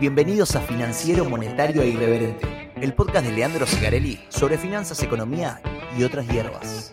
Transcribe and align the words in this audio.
Bienvenidos 0.00 0.54
a 0.54 0.60
Financiero, 0.60 1.28
Monetario 1.28 1.82
e 1.82 1.88
Irreverente, 1.88 2.70
el 2.76 2.94
podcast 2.94 3.26
de 3.26 3.32
Leandro 3.32 3.66
Sigarelli 3.66 4.20
sobre 4.28 4.56
finanzas, 4.56 5.02
economía 5.02 5.60
y 5.98 6.04
otras 6.04 6.28
hierbas. 6.28 6.92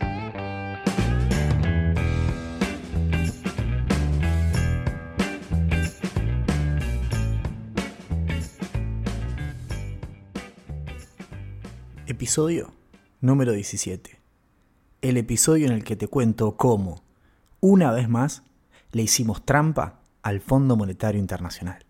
Episodio 12.08 12.74
número 13.22 13.51
17. 13.51 14.19
El 15.01 15.17
episodio 15.17 15.67
en 15.67 15.74
el 15.74 15.83
que 15.83 15.96
te 15.96 16.08
cuento 16.08 16.58
cómo, 16.58 17.03
una 17.59 17.91
vez 17.91 18.09
más, 18.09 18.41
le 18.94 19.03
hicimos 19.03 19.45
trampa 19.45 20.00
al 20.23 20.42
Fondo 20.42 20.76
Monetario 20.76 21.22
Internacional. 21.22 21.86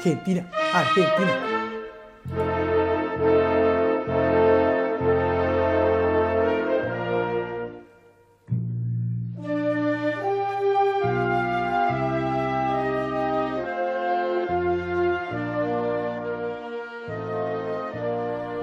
Argentina, 0.00 0.48
Argentina. 0.72 1.46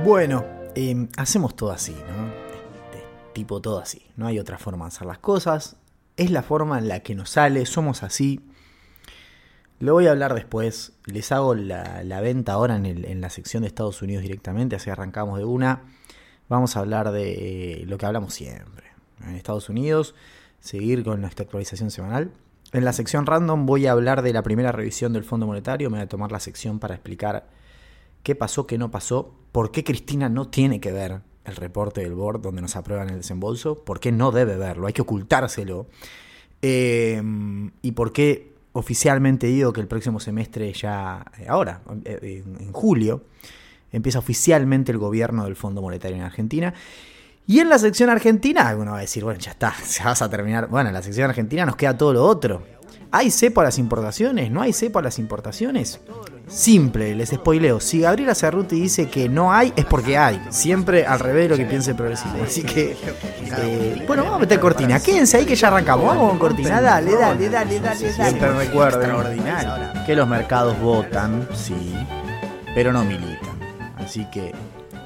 Bueno, 0.04 0.44
eh, 0.74 1.08
hacemos 1.18 1.55
todo 1.55 1.70
así, 1.70 1.91
¿no? 1.91 2.27
Este, 2.30 3.05
tipo 3.34 3.62
todo 3.62 3.77
así. 3.77 4.02
No 4.16 4.26
hay 4.26 4.40
otra 4.40 4.58
forma 4.58 4.85
de 4.85 4.88
hacer 4.88 5.05
las 5.05 5.20
cosas. 5.20 5.76
Es 6.16 6.32
la 6.32 6.41
forma 6.41 6.79
en 6.79 6.88
la 6.88 7.01
que 7.01 7.13
nos 7.13 7.29
sale, 7.29 7.68
somos 7.68 8.01
así. 8.01 8.41
Lo 9.79 9.93
voy 9.93 10.07
a 10.07 10.11
hablar 10.11 10.33
después. 10.33 10.93
Les 11.05 11.31
hago 11.31 11.53
la, 11.53 12.21
venta 12.21 12.53
ahora 12.53 12.75
en, 12.77 13.21
la 13.21 13.29
sección 13.29 13.61
de 13.61 13.67
Estados 13.67 14.01
Unidos 14.01 14.23
directamente, 14.23 14.75
así 14.75 14.89
arrancamos 14.89 15.37
de 15.37 15.45
una. 15.45 15.83
Vamos 16.49 16.75
a 16.75 16.79
hablar 16.79 17.11
de 17.11 17.83
lo 17.87 17.98
que 17.98 18.05
hablamos 18.05 18.33
siempre. 18.33 18.87
En 19.21 19.35
Estados 19.35 19.70
Unidos, 19.70 20.15
seguir 20.59 21.03
con 21.03 21.21
nuestra 21.21 21.43
actualización 21.43 21.91
semanal. 21.91 22.31
En 22.73 22.85
la 22.85 22.93
sección 22.93 23.25
random 23.25 23.65
voy 23.65 23.85
a 23.85 23.91
hablar 23.91 24.23
de 24.23 24.33
la 24.33 24.41
primera 24.41 24.71
revisión 24.71 25.13
del 25.13 25.23
Fondo 25.23 25.45
Monetario. 25.45 25.89
Me 25.89 25.98
voy 25.98 26.05
a 26.05 26.09
tomar 26.09 26.31
la 26.31 26.39
sección 26.39 26.79
para 26.79 26.95
explicar 26.95 27.48
qué 28.23 28.35
pasó, 28.35 28.65
qué 28.65 28.77
no 28.77 28.89
pasó, 28.89 29.35
por 29.51 29.71
qué 29.71 29.83
Cristina 29.83 30.27
no 30.27 30.48
tiene 30.48 30.79
que 30.79 30.91
ver 30.91 31.21
el 31.45 31.55
reporte 31.55 32.01
del 32.01 32.13
board 32.13 32.41
donde 32.41 32.61
nos 32.61 32.75
aprueban 32.75 33.09
el 33.09 33.17
desembolso, 33.17 33.83
por 33.83 33.99
qué 33.99 34.11
no 34.11 34.31
debe 34.31 34.57
verlo, 34.57 34.87
hay 34.87 34.93
que 34.93 35.01
ocultárselo, 35.01 35.87
eh, 36.61 37.21
y 37.81 37.91
por 37.93 38.11
qué 38.11 38.57
oficialmente 38.73 39.48
digo 39.48 39.73
que 39.73 39.82
el 39.82 39.87
próximo 39.87 40.20
semestre 40.20 40.71
ya, 40.73 41.26
eh, 41.40 41.46
ahora, 41.48 41.82
eh, 42.05 42.43
en, 42.46 42.71
julio, 42.71 43.23
empieza 43.91 44.20
oficialmente 44.20 44.91
el 44.91 44.98
gobierno 44.98 45.46
del 45.46 45.55
Fondo 45.55 45.82
Monetario 45.82 46.18
en 46.18 46.23
Argentina. 46.23 46.73
Y 47.48 47.60
en 47.60 47.70
la 47.70 47.79
sección 47.79 48.10
argentina, 48.10 48.76
uno 48.77 48.91
va 48.91 48.98
a 48.98 49.01
decir, 49.01 49.23
bueno, 49.23 49.40
ya 49.40 49.51
está, 49.51 49.73
se 49.84 50.04
vas 50.04 50.21
a 50.21 50.29
terminar. 50.29 50.68
Bueno, 50.68 50.90
en 50.90 50.93
la 50.93 51.01
sección 51.01 51.29
argentina 51.29 51.65
nos 51.65 51.76
queda 51.76 51.98
todo 51.98 52.13
lo 52.13 52.23
otro. 52.23 52.63
¿Hay 53.18 53.32
cepo 53.32 53.62
a 53.62 53.63
las 53.63 53.79
importaciones? 53.79 54.51
¿No 54.51 54.62
hay 54.62 54.73
cepo 54.73 54.99
a 54.99 55.01
las 55.01 55.18
importaciones? 55.18 55.99
Simple, 56.48 57.15
les 57.15 57.29
spoileo. 57.29 57.79
Si 57.79 58.01
Gabriela 58.01 58.35
Cerruti 58.35 58.79
dice 58.79 59.10
que 59.10 59.27
no 59.27 59.51
hay, 59.51 59.73
es 59.76 59.85
porque 59.85 60.20
hay. 60.20 60.40
Siempre 60.51 61.04
al 61.04 61.20
revés 61.20 61.45
de 61.45 61.49
lo 61.49 61.57
que 61.57 61.65
piensa 61.65 61.90
el 61.90 61.98
progresismo. 61.98 62.43
Así 62.43 62.62
que, 62.62 62.95
eh, 63.57 64.03
bueno, 64.06 64.22
vamos 64.22 64.38
a 64.38 64.41
meter 64.41 64.59
cortina. 64.59 65.00
Quédense 65.00 65.38
ahí 65.38 65.45
que 65.47 65.56
ya 65.56 65.69
arrancamos. 65.69 66.06
Vamos 66.06 66.29
con 66.29 66.38
cortina. 66.38 66.79
Dale, 66.79 67.16
dale, 67.16 67.50
dale, 67.50 67.79
dale. 67.79 68.13
Siempre 68.13 68.51
recuerden 68.51 69.11
que 70.05 70.16
los 70.16 70.28
mercados 70.28 70.79
votan, 70.79 71.47
sí, 71.55 71.95
pero 72.75 72.94
no 72.94 73.03
militan. 73.03 73.57
Así 73.97 74.29
que 74.29 74.53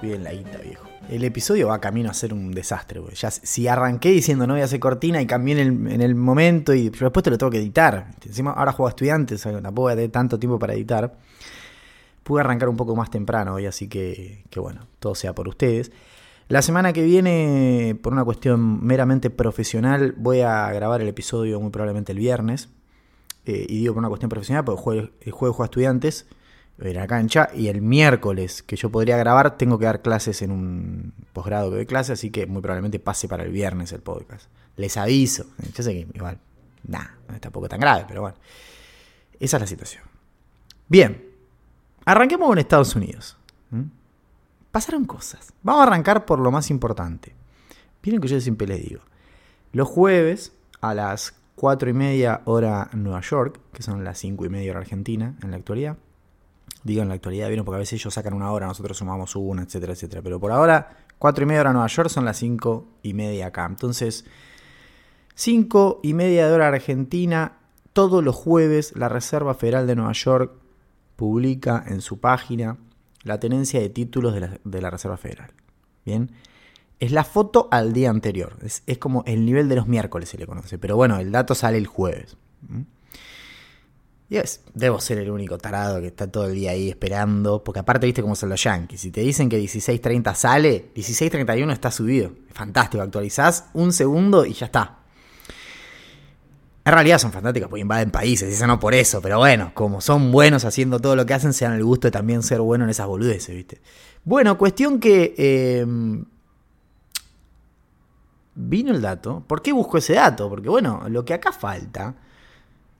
cuiden 0.02 0.26
la 0.26 0.34
guita, 0.34 0.58
viejo. 0.58 0.81
El 1.12 1.26
episodio 1.26 1.68
va 1.68 1.82
camino 1.82 2.10
a 2.10 2.14
ser 2.14 2.34
un 2.34 2.52
desastre, 2.52 3.02
güey. 3.02 3.14
Ya, 3.16 3.30
si 3.30 3.68
arranqué 3.68 4.12
diciendo 4.12 4.48
no 4.48 4.54
voy 4.54 4.62
a 4.62 4.66
hacer 4.66 4.80
cortina 4.80 5.22
y 5.22 5.28
cambié 5.28 5.60
en 5.60 5.86
el, 5.86 5.92
en 5.92 6.00
el 6.00 6.16
momento 6.16 6.74
y 6.74 6.90
después 6.90 7.22
te 7.22 7.30
lo 7.30 7.38
tengo 7.38 7.50
que 7.50 7.58
editar. 7.58 8.12
Encima 8.26 8.52
ahora 8.52 8.72
juego 8.72 8.88
a 8.88 8.92
estudiantes, 8.92 9.42
tampoco 9.42 9.82
voy 9.82 9.92
a 9.92 9.96
tener 9.96 10.10
tanto 10.10 10.40
tiempo 10.40 10.58
para 10.58 10.74
editar. 10.74 11.14
Pude 12.24 12.40
arrancar 12.40 12.70
un 12.70 12.78
poco 12.78 12.96
más 12.96 13.12
temprano 13.12 13.56
hoy, 13.56 13.66
así 13.66 13.90
que, 13.90 14.46
bueno, 14.56 14.88
todo 15.00 15.14
sea 15.14 15.36
por 15.36 15.50
ustedes. 15.50 15.92
La 16.48 16.62
semana 16.62 16.94
que 16.94 17.04
viene, 17.04 18.00
por 18.02 18.14
una 18.14 18.24
cuestión 18.24 18.82
meramente 18.82 19.30
profesional, 19.30 20.14
voy 20.16 20.40
a 20.40 20.72
grabar 20.72 21.02
el 21.02 21.10
episodio 21.10 21.60
muy 21.60 21.72
probablemente 21.72 22.14
el 22.14 22.20
viernes. 22.20 22.70
Eh, 23.46 23.66
y 23.68 23.80
digo 23.80 23.96
por 23.96 24.00
una 24.00 24.08
cuestión 24.08 24.30
profesional, 24.30 24.64
porque 24.64 24.82
jueves, 24.82 25.10
el 25.20 25.32
jueves 25.34 25.58
juego 25.58 25.64
a 25.64 25.66
estudiantes 25.66 26.26
en 26.90 26.96
la 26.96 27.08
cancha 27.08 27.50
y 27.54 27.68
el 27.68 27.82
miércoles 27.82 28.64
que 28.64 28.76
yo 28.76 28.90
podría 28.90 29.18
grabar 29.18 29.58
tengo 29.58 29.78
que 29.78 29.86
dar 29.86 30.02
clases 30.02 30.42
en 30.42 30.52
un 30.52 31.14
posgrado 31.34 31.70
que 31.70 31.76
doy 31.78 31.86
clase, 31.86 32.14
así 32.14 32.32
que 32.32 32.48
muy 32.48 32.62
probablemente 32.62 33.00
pase 33.00 33.28
para 33.28 33.44
el 33.44 33.52
viernes 33.52 33.92
el 33.92 34.02
podcast. 34.02 34.50
Les 34.78 34.98
aviso. 34.98 35.46
Yo 35.76 35.84
sé 35.84 35.94
que 35.94 36.08
igual, 36.14 36.40
nada, 36.88 37.18
no 37.28 37.40
tampoco 37.40 37.70
tan 37.70 37.80
grave, 37.80 38.06
pero 38.08 38.22
bueno. 38.22 38.38
Esa 39.40 39.58
es 39.58 39.62
la 39.62 39.68
situación. 39.68 40.04
Bien, 40.88 41.24
arranquemos 42.06 42.48
con 42.48 42.58
Estados 42.58 42.96
Unidos. 42.96 43.38
Pasaron 44.72 45.06
cosas. 45.06 45.54
Vamos 45.64 45.82
a 45.82 45.88
arrancar 45.88 46.26
por 46.26 46.40
lo 46.40 46.52
más 46.52 46.70
importante. 46.70 47.36
Miren 48.04 48.22
que 48.22 48.28
yo 48.28 48.40
siempre 48.40 48.68
les 48.68 48.82
digo. 48.82 49.02
Los 49.74 49.88
jueves 49.88 50.54
a 50.80 50.94
las 50.94 51.36
4 51.56 51.90
y 51.90 51.94
media 51.94 52.42
hora 52.46 52.90
Nueva 52.94 53.22
York, 53.22 53.60
que 53.74 53.84
son 53.84 54.04
las 54.04 54.18
5 54.18 54.46
y 54.46 54.50
media 54.50 54.72
hora 54.72 54.80
Argentina 54.80 55.36
en 55.44 55.52
la 55.52 55.58
actualidad, 55.58 55.98
digo 56.84 57.02
en 57.02 57.10
la 57.10 57.16
actualidad, 57.16 57.48
vieron, 57.48 57.66
porque 57.66 57.78
a 57.78 57.80
veces 57.80 57.94
ellos 58.00 58.14
sacan 58.14 58.34
una 58.34 58.52
hora, 58.52 58.68
nosotros 58.68 58.98
sumamos 58.98 59.36
una, 59.36 59.64
etcétera, 59.64 59.94
etcétera. 59.94 60.22
Pero 60.22 60.40
por 60.40 60.52
ahora, 60.52 60.98
4 61.20 61.44
y 61.44 61.48
media 61.48 61.62
hora 61.62 61.74
Nueva 61.74 61.88
York 61.88 62.10
son 62.10 62.26
las 62.26 62.38
5 62.38 62.88
y 63.04 63.14
media 63.14 63.48
acá. 63.48 63.66
Entonces, 63.66 64.26
5 65.36 66.00
y 66.04 66.14
media 66.14 66.48
de 66.48 66.54
hora 66.54 66.68
Argentina, 66.68 67.58
todos 67.94 68.24
los 68.24 68.36
jueves 68.36 68.94
la 68.96 69.10
Reserva 69.10 69.54
Federal 69.54 69.88
de 69.88 69.96
Nueva 69.96 70.14
York 70.14 70.54
publica 71.16 71.84
en 71.88 72.02
su 72.02 72.20
página 72.20 72.78
la 73.24 73.40
tenencia 73.40 73.80
de 73.80 73.90
títulos 73.90 74.34
de 74.34 74.82
la, 74.82 74.90
Reserva 74.90 75.18
Federal. 75.18 75.52
Bien. 76.06 76.32
Es 77.00 77.12
la 77.12 77.24
foto 77.24 77.68
al 77.72 77.94
día 77.94 78.10
anterior. 78.10 78.58
Es, 78.62 78.84
como 78.98 79.24
el 79.26 79.46
nivel 79.46 79.70
de 79.70 79.76
los 79.76 79.88
miércoles 79.88 80.30
se 80.30 80.38
le 80.38 80.48
conoce. 80.48 80.78
Pero 80.78 80.96
bueno, 80.96 81.18
el 81.18 81.32
dato 81.32 81.56
sale 81.56 81.78
el 81.78 81.88
jueves. 81.88 82.38
Debo 84.74 85.02
ser 85.02 85.18
el 85.18 85.30
único 85.30 85.58
tarado 85.58 86.00
que 86.00 86.08
está 86.08 86.32
todo 86.32 86.46
el 86.46 86.56
día 86.56 86.72
ahí 86.72 86.90
esperando. 86.90 87.62
Porque 87.64 87.82
aparte, 87.82 88.06
viste 88.06 88.22
cómo 88.22 88.36
son 88.36 88.50
los 88.50 88.64
yankees. 88.64 89.02
Si 89.02 89.12
te 89.12 89.20
dicen 89.20 89.50
que 89.50 89.60
16.30 89.60 90.36
sale, 90.36 90.86
16.31 90.96 91.72
está 91.74 91.92
subido. 91.92 92.32
Fantástico. 92.54 93.04
Actualizás 93.04 93.66
un 93.74 93.92
segundo 93.92 94.46
y 94.46 94.54
ya 94.54 94.68
está. 94.68 95.00
En 96.84 96.94
realidad 96.94 97.20
son 97.20 97.32
fantásticos 97.32 97.70
porque 97.70 97.82
invaden 97.82 98.10
países, 98.10 98.52
eso 98.52 98.66
no 98.66 98.80
por 98.80 98.96
eso, 98.96 99.22
pero 99.22 99.38
bueno, 99.38 99.70
como 99.76 100.02
son 100.02 100.32
buenos 100.32 100.66
haciendo 100.66 101.00
todo 101.00 101.16
lo 101.16 101.28
que 101.28 101.36
hacen, 101.36 101.54
se 101.54 101.64
dan 101.64 101.76
el 101.76 101.84
gusto 101.84 102.08
de 102.08 102.12
también 102.12 102.42
ser 102.42 102.60
buenos 102.60 102.86
en 102.86 102.90
esas 102.90 103.06
boludeces, 103.06 103.56
¿viste? 103.56 103.82
Bueno, 104.24 104.58
cuestión 104.58 105.00
que 105.00 105.36
eh, 105.38 105.86
vino 108.56 108.92
el 108.92 109.00
dato. 109.00 109.44
¿Por 109.46 109.62
qué 109.62 109.72
busco 109.74 110.00
ese 110.00 110.14
dato? 110.14 110.50
Porque 110.50 110.70
bueno, 110.70 111.04
lo 111.08 111.24
que 111.24 111.36
acá 111.36 111.52
falta 111.52 112.16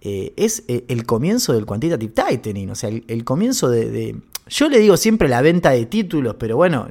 eh, 0.02 0.34
es 0.36 0.64
eh, 0.68 0.86
el 0.88 1.06
comienzo 1.06 1.54
del 1.54 1.66
quantitative 1.66 2.12
tightening, 2.12 2.70
o 2.72 2.76
sea, 2.76 2.90
el, 2.90 3.24
comienzo 3.24 3.70
de, 3.70 4.18
Yo 4.48 4.70
le 4.70 4.80
digo 4.80 4.98
siempre 4.98 5.30
la 5.30 5.42
venta 5.42 5.72
de 5.72 5.86
títulos, 5.86 6.36
pero 6.40 6.58
bueno, 6.58 6.88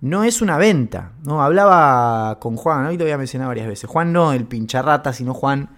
no 0.00 0.24
es 0.24 0.42
una 0.42 0.58
venta, 0.58 1.12
¿no? 1.24 1.42
Hablaba 1.42 2.38
con 2.40 2.56
Juan, 2.56 2.86
hoy 2.86 2.98
te 2.98 3.04
voy 3.04 3.12
a 3.12 3.18
mencionar 3.18 3.48
varias 3.48 3.66
veces. 3.66 3.88
Juan 3.88 4.12
no 4.12 4.32
el 4.32 4.44
pincharrata, 4.44 5.12
sino 5.12 5.32
Juan, 5.32 5.70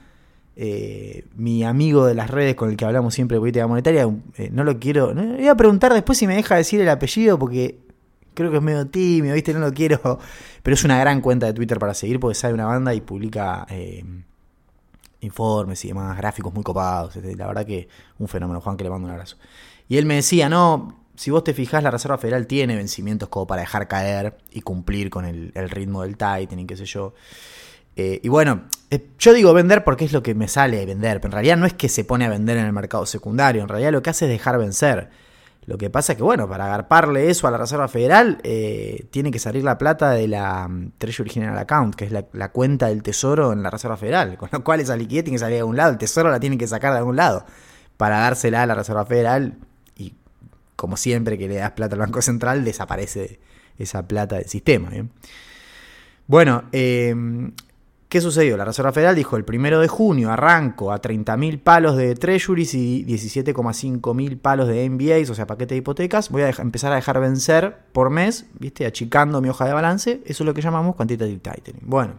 eh, 0.59 1.27
mi 1.37 1.65
amigo 1.65 2.07
de 2.07 2.15
las 2.15 2.31
redes 2.31 2.55
con 2.55 2.71
el 2.71 2.79
que 2.79 2.87
hablamos 2.87 3.15
siempre 3.15 3.37
de 3.37 3.41
política 3.41 3.67
monetaria. 3.67 4.09
Eh, 4.37 4.49
no 4.51 4.65
lo 4.65 4.79
quiero... 4.79 5.15
No, 5.15 5.37
voy 5.37 5.47
a 5.47 5.55
preguntar 5.55 5.93
después 5.93 6.19
si 6.19 6.27
me 6.27 6.35
deja 6.35 6.57
decir 6.57 6.81
el 6.81 6.89
apellido 6.89 7.39
porque 7.39 7.79
creo 8.35 8.51
que 8.51 8.57
es 8.57 8.63
medio 8.63 8.87
tímido, 8.87 9.35
¿viste? 9.35 9.53
No 9.53 9.61
lo 9.61 9.73
quiero. 9.73 10.01
Pero 10.63 10.75
es 10.75 10.83
una 10.83 10.99
gran 10.99 11.21
cuenta 11.21 11.47
de 11.47 11.53
Twitter 11.53 11.79
para 11.79 11.95
seguir 11.95 12.19
porque 12.19 12.35
sale 12.35 12.55
una 12.55 12.67
banda 12.67 12.95
y 12.95 13.03
publica 13.03 13.67
eh, 13.71 14.03
informes 15.27 15.85
y 15.85 15.89
demás, 15.89 16.17
gráficos 16.17 16.55
muy 16.55 16.63
copados. 16.63 17.17
La 17.17 17.47
verdad 17.47 17.67
que 17.67 17.89
un 18.19 18.29
fenómeno, 18.29 18.61
Juan, 18.61 18.77
que 18.77 18.85
le 18.85 18.91
mando 18.91 19.07
un 19.07 19.13
abrazo. 19.13 19.37
Y 19.89 19.99
él 19.99 20.07
me 20.07 20.15
decía, 20.15 20.49
no, 20.49 21.07
si 21.17 21.31
vos 21.31 21.45
te 21.45 21.55
fijás, 21.55 21.83
la 21.83 21.91
Reserva 21.91 22.19
Federal 22.19 22.47
tiene 22.47 22.77
vencimientos 22.77 23.29
como 23.29 23.47
para 23.47 23.63
dejar 23.63 23.89
caer 23.89 24.37
y 24.53 24.61
cumplir 24.61 25.11
con 25.11 25.25
el, 25.25 25.53
ritmo 25.71 26.03
del 26.03 26.17
tightening, 26.17 26.67
qué 26.67 26.77
sé 26.77 26.85
yo. 26.85 27.15
Eh, 27.97 28.21
y 28.23 28.29
bueno, 28.29 28.65
eh, 28.91 29.09
yo 29.19 29.33
digo 29.33 29.53
vender 29.55 29.83
porque 29.83 30.05
es 30.05 30.13
lo 30.13 30.23
que 30.23 30.35
me 30.35 30.49
sale 30.49 30.85
vender, 30.85 31.21
pero 31.21 31.29
en 31.29 31.33
realidad 31.33 31.57
no 31.57 31.67
es 31.67 31.73
que 31.73 31.89
se 31.89 32.05
pone 32.05 32.27
a 32.27 32.29
vender 32.29 32.59
en 32.59 32.67
el 32.67 32.73
mercado 32.73 33.07
secundario, 33.07 33.63
en 33.63 33.69
realidad 33.69 33.93
lo 33.93 34.03
que 34.03 34.11
hace 34.11 34.27
es 34.27 34.31
dejar 34.31 34.59
vencer. 34.59 35.11
Lo 35.67 35.79
que 35.79 35.91
pasa 35.91 36.13
es 36.13 36.17
que, 36.17 36.23
bueno, 36.23 36.49
para 36.49 36.67
agarparle 36.67 37.29
eso 37.29 37.49
a 37.49 37.51
la 37.51 37.59
Reserva 37.59 37.89
Federal, 37.89 38.39
eh, 38.45 39.07
tiene 39.11 39.33
que 39.33 39.41
salir 39.41 39.65
la 39.65 39.79
plata 39.79 40.13
de 40.13 40.29
la 40.29 40.69
mm, 40.69 40.93
Treasury 40.97 41.29
General 41.29 41.59
Account, 41.59 41.97
que 41.97 42.05
es 42.05 42.13
la, 42.13 42.49
cuenta 42.53 42.87
del 42.87 43.03
Tesoro 43.03 43.53
en 43.53 43.65
la 43.65 43.71
Reserva 43.71 43.97
Federal. 43.97 44.37
Con 44.37 44.49
lo 44.53 44.63
cual 44.63 44.79
esa 44.79 44.97
liquidez 44.97 45.25
tiene 45.25 45.35
que 45.35 45.41
salir 45.41 45.55
de 45.55 45.61
algún 45.61 45.77
lado, 45.77 45.91
el 45.91 45.99
Tesoro 45.99 46.31
la 46.31 46.39
tiene 46.39 46.57
que 46.57 46.69
sacar 46.69 46.93
de 46.93 46.99
algún 46.99 47.17
lado 47.17 47.45
para 47.97 48.21
dársela 48.21 48.63
a 48.63 48.67
la 48.67 48.77
Reserva 48.77 49.05
Federal. 49.07 49.59
Y 49.97 50.15
como 50.77 50.97
siempre 50.97 51.37
que 51.37 51.49
le 51.49 51.57
das 51.57 51.73
plata 51.73 51.97
al 51.97 52.01
Banco 52.01 52.23
Central, 52.23 52.65
desaparece 52.65 53.41
esa 53.77 54.07
plata 54.07 54.37
del 54.37 54.47
sistema. 54.47 54.91
Bueno, 56.29 56.65
eh, 56.71 57.13
¿Qué 58.09 58.21
sucedió? 58.21 58.57
La 58.57 58.65
Reserva 58.65 58.93
Federal 58.93 59.17
dijo 59.17 59.37
el 59.37 59.45
primero 59.45 59.81
de 59.81 59.89
junio 59.89 60.31
arranco 60.31 60.93
a 60.93 61.03
30.000 61.03 61.61
palos 61.61 61.97
de 61.97 62.15
treasuries 62.15 62.73
y 62.75 63.05
17,5 63.05 64.15
mil 64.15 64.39
palos 64.39 64.69
de 64.69 64.89
MBAs, 64.89 65.29
o 65.31 65.35
sea, 65.35 65.49
paquete 65.49 65.75
de 65.75 65.79
hipotecas. 65.79 66.31
Voy 66.31 66.43
a 66.43 66.51
empezar 66.51 66.93
a 66.93 66.97
dejar 66.97 67.21
vencer 67.21 67.77
por 67.93 68.11
mes, 68.11 68.47
¿viste? 68.61 68.87
Achicando 68.87 69.41
mi 69.41 69.49
hoja 69.49 69.67
de 69.67 69.73
balance. 69.73 70.23
Eso 70.25 70.45
es 70.45 70.47
lo 70.47 70.55
que 70.55 70.63
llamamos 70.63 70.95
quantitative 70.95 71.41
tightening. 71.41 71.83
Bueno, 71.85 72.15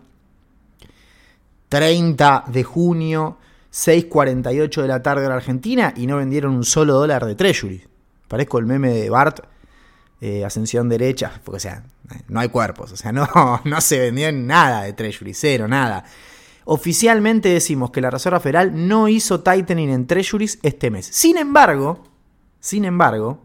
30 1.69 2.43
de 2.47 2.63
junio, 2.63 3.37
6.48 3.71 4.81
de 4.81 4.87
la 4.89 5.01
tarde 5.01 5.25
en 5.25 5.31
Argentina 5.31 5.93
y 5.95 6.05
no 6.05 6.17
vendieron 6.17 6.53
un 6.53 6.65
solo 6.65 6.95
dólar 6.95 7.25
de 7.25 7.35
treasuries. 7.35 7.87
Parezco 8.27 8.59
el 8.59 8.65
meme 8.65 8.89
de 8.89 9.09
Bart 9.09 9.39
eh, 10.19 10.43
ascensión 10.43 10.89
derecha, 10.89 11.41
porque 11.43 11.57
o 11.57 11.59
sea, 11.59 11.83
no 12.27 12.39
hay 12.39 12.49
cuerpos, 12.49 12.91
o 12.91 12.97
sea, 12.97 13.11
no, 13.13 13.27
no 13.63 13.81
se 13.81 13.99
vendió 13.99 14.31
nada 14.31 14.83
de 14.83 14.93
Treasury, 14.93 15.33
cero, 15.33 15.67
nada. 15.67 16.03
Oficialmente 16.65 17.49
decimos 17.49 17.91
que 17.91 18.01
la 18.01 18.09
Reserva 18.09 18.39
Federal 18.39 18.87
no 18.87 19.07
hizo 19.07 19.41
tightening 19.41 19.89
en 19.89 20.05
Treasuries 20.07 20.59
este 20.63 20.91
mes. 20.91 21.05
Sin 21.05 21.37
embargo, 21.37 22.03
sin 22.59 22.83
embargo, 22.83 23.41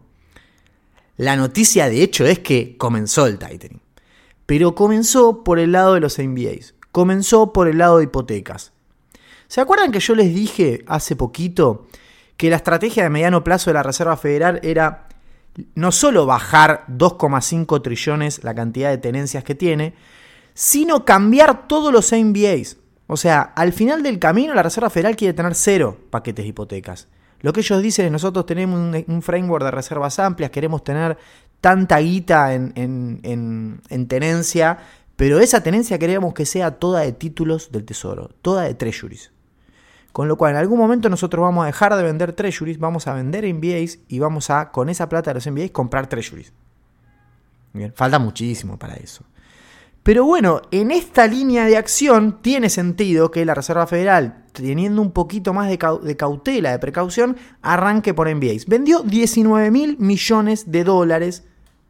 la 1.15 1.35
noticia 1.35 1.87
de 1.89 2.03
hecho 2.03 2.25
es 2.25 2.39
que 2.39 2.75
comenzó 2.77 3.27
el 3.27 3.39
tightening. 3.39 3.81
Pero 4.45 4.75
comenzó 4.75 5.43
por 5.43 5.59
el 5.59 5.71
lado 5.71 5.93
de 5.93 6.01
los 6.01 6.19
MBAs, 6.19 6.75
comenzó 6.91 7.53
por 7.53 7.69
el 7.69 7.77
lado 7.77 7.99
de 7.99 8.05
hipotecas. 8.05 8.73
¿Se 9.47 9.61
acuerdan 9.61 9.91
que 9.91 9.99
yo 9.99 10.15
les 10.15 10.33
dije 10.33 10.83
hace 10.87 11.15
poquito 11.15 11.87
que 12.35 12.49
la 12.49 12.57
estrategia 12.57 13.03
de 13.03 13.09
mediano 13.09 13.43
plazo 13.43 13.69
de 13.69 13.75
la 13.75 13.83
Reserva 13.83 14.17
Federal 14.17 14.59
era 14.63 15.07
no 15.75 15.91
solo 15.91 16.25
bajar 16.25 16.85
2,5 16.87 17.81
trillones 17.81 18.43
la 18.43 18.55
cantidad 18.55 18.89
de 18.89 18.97
tenencias 18.97 19.43
que 19.43 19.55
tiene, 19.55 19.93
sino 20.53 21.05
cambiar 21.05 21.67
todos 21.67 21.91
los 21.91 22.11
MBAs. 22.11 22.77
O 23.07 23.17
sea, 23.17 23.41
al 23.41 23.73
final 23.73 24.01
del 24.01 24.19
camino 24.19 24.53
la 24.53 24.63
Reserva 24.63 24.89
Federal 24.89 25.15
quiere 25.15 25.33
tener 25.33 25.55
cero 25.55 25.97
paquetes 26.09 26.43
de 26.45 26.49
hipotecas. 26.49 27.07
Lo 27.41 27.51
que 27.51 27.59
ellos 27.59 27.81
dicen 27.81 28.05
es 28.05 28.11
nosotros 28.11 28.45
tenemos 28.45 28.79
un, 28.79 29.21
framework 29.21 29.65
de 29.65 29.71
reservas 29.71 30.17
amplias, 30.17 30.49
queremos 30.49 30.81
tener 30.83 31.17
tanta 31.59 31.99
guita 31.99 32.53
en, 32.53 32.71
en, 32.73 34.07
tenencia, 34.07 34.77
pero 35.17 35.39
esa 35.39 35.61
tenencia 35.61 35.99
queremos 35.99 36.33
que 36.33 36.45
sea 36.45 36.71
toda 36.71 37.01
de 37.01 37.11
títulos 37.11 37.69
del 37.71 37.83
tesoro, 37.83 38.29
toda 38.41 38.63
de 38.63 38.75
treasuries. 38.75 39.32
Con 40.13 40.27
lo 40.27 40.37
cual, 40.37 40.51
en 40.51 40.57
algún 40.57 40.77
momento 40.77 41.09
nosotros 41.09 41.41
vamos 41.41 41.63
a 41.63 41.65
dejar 41.65 41.95
de 41.95 42.03
vender 42.03 42.33
treasuries, 42.33 42.77
vamos 42.77 43.07
a 43.07 43.15
vender 43.15 43.51
MBAs 43.51 43.97
y 44.07 44.19
vamos 44.19 44.51
a, 44.51 44.71
con 44.71 44.87
esa 44.89 45.09
plata 45.09 45.31
de 45.31 45.33
los 45.33 45.47
MBAs, 45.47 45.71
comprar 45.71 46.07
treasuries. 46.07 46.53
Bien, 47.73 47.91
falta 47.95 48.19
muchísimo 48.19 48.77
para 48.77 48.93
eso. 48.93 49.25
Pero 50.03 50.23
bueno, 50.23 50.61
en 50.69 50.91
esta 50.91 51.25
línea 51.25 51.65
de 51.65 51.77
acción 51.77 52.43
tiene 52.43 52.69
sentido 52.69 53.31
que 53.31 53.43
la 53.43 53.55
Reserva 53.55 53.87
Federal, 53.87 54.43
teniendo 54.51 55.01
un 55.01 55.11
poquito 55.11 55.51
más 55.51 55.67
de, 55.67 55.79
cautela, 56.15 56.71
de 56.71 56.79
precaución, 56.79 57.35
arranque 57.63 58.13
por 58.13 58.33
MBAs. 58.33 58.67
Vendió 58.67 58.99
19 59.01 59.71
mil 59.71 59.97
millones 59.97 60.71
de 60.71 60.83
dólares. 60.83 61.43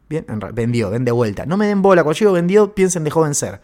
Bien, 0.08 0.24
vendió, 0.54 0.88
vende 0.88 1.12
vuelta. 1.12 1.44
No 1.44 1.58
me 1.58 1.66
den 1.66 1.82
bola, 1.82 2.04
cuando 2.04 2.18
digo 2.18 2.32
vendió, 2.32 2.74
piensen 2.74 3.04
dejó 3.04 3.22
vencer. 3.22 3.60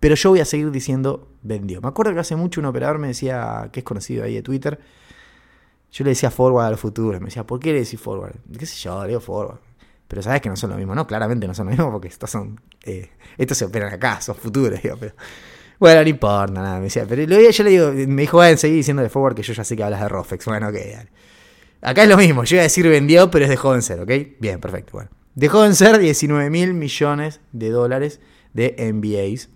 Pero 0.00 0.14
yo 0.14 0.30
voy 0.30 0.40
a 0.40 0.44
seguir 0.44 0.70
diciendo 0.70 1.28
vendió. 1.42 1.80
Me 1.80 1.88
acuerdo 1.88 2.14
que 2.14 2.20
hace 2.20 2.36
mucho 2.36 2.60
un 2.60 2.66
operador 2.66 2.98
me 2.98 3.08
decía, 3.08 3.68
que 3.72 3.80
es 3.80 3.84
conocido 3.84 4.24
ahí 4.24 4.34
de 4.34 4.42
Twitter, 4.42 4.78
yo 5.90 6.04
le 6.04 6.10
decía 6.10 6.30
forward 6.30 6.66
al 6.66 6.76
futuro. 6.76 7.18
Me 7.20 7.26
decía, 7.26 7.44
¿por 7.44 7.58
qué 7.60 7.72
le 7.72 7.80
decís 7.80 8.00
forward? 8.00 8.36
¿Qué 8.56 8.66
sé 8.66 8.76
yo? 8.76 9.02
Le 9.02 9.08
digo 9.08 9.20
forward. 9.20 9.58
Pero 10.06 10.22
sabes 10.22 10.40
que 10.40 10.48
no 10.48 10.56
son 10.56 10.70
lo 10.70 10.76
mismo, 10.76 10.94
¿no? 10.94 11.06
Claramente 11.06 11.46
no 11.46 11.54
son 11.54 11.66
lo 11.66 11.70
mismo 11.70 11.90
porque 11.90 12.08
estos 12.08 12.30
son. 12.30 12.60
Eh, 12.84 13.10
estos 13.36 13.58
se 13.58 13.64
operan 13.64 13.92
acá, 13.92 14.20
son 14.20 14.36
futuros. 14.36 14.80
Bueno, 15.78 16.02
no 16.02 16.08
importa, 16.08 16.52
nada, 16.52 16.78
me 16.78 16.84
decía. 16.84 17.06
Pero 17.08 17.22
yo 17.22 17.64
le 17.64 17.70
digo, 17.70 17.92
me 17.92 18.22
dijo, 18.22 18.40
a 18.40 18.56
seguir 18.56 18.78
diciendo 18.78 19.02
de 19.02 19.08
forward 19.08 19.36
que 19.36 19.42
yo 19.42 19.52
ya 19.52 19.62
sé 19.62 19.76
que 19.76 19.84
hablas 19.84 20.00
de 20.00 20.08
Rofex. 20.08 20.44
Bueno, 20.46 20.68
ok, 20.68 20.76
Acá 21.80 22.02
es 22.02 22.08
lo 22.08 22.16
mismo, 22.16 22.42
yo 22.42 22.56
iba 22.56 22.62
a 22.62 22.64
decir 22.64 22.88
vendió, 22.88 23.30
pero 23.30 23.44
es 23.44 23.50
de 23.50 23.56
joven 23.56 23.82
ser, 23.82 24.00
¿ok? 24.00 24.10
Bien, 24.40 24.58
perfecto, 24.60 24.92
bueno. 24.94 25.10
Dejó 25.36 25.62
de 25.62 25.72
ser 25.76 25.98
19 25.98 26.50
mil 26.50 26.74
millones 26.74 27.40
de 27.52 27.70
dólares 27.70 28.20
de 28.52 28.92
MBAs 28.92 29.50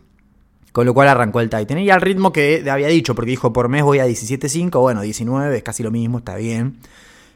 con 0.72 0.86
lo 0.86 0.94
cual 0.94 1.08
arrancó 1.08 1.40
el 1.40 1.50
Titan. 1.50 1.78
Y 1.78 1.90
al 1.90 2.00
ritmo 2.00 2.32
que 2.32 2.68
había 2.68 2.88
dicho, 2.88 3.14
porque 3.14 3.30
dijo 3.30 3.52
por 3.52 3.68
mes 3.68 3.82
voy 3.82 3.98
a 3.98 4.06
17.5, 4.06 4.80
bueno, 4.80 5.02
19 5.02 5.56
es 5.56 5.62
casi 5.62 5.82
lo 5.82 5.90
mismo, 5.90 6.18
está 6.18 6.36
bien. 6.36 6.78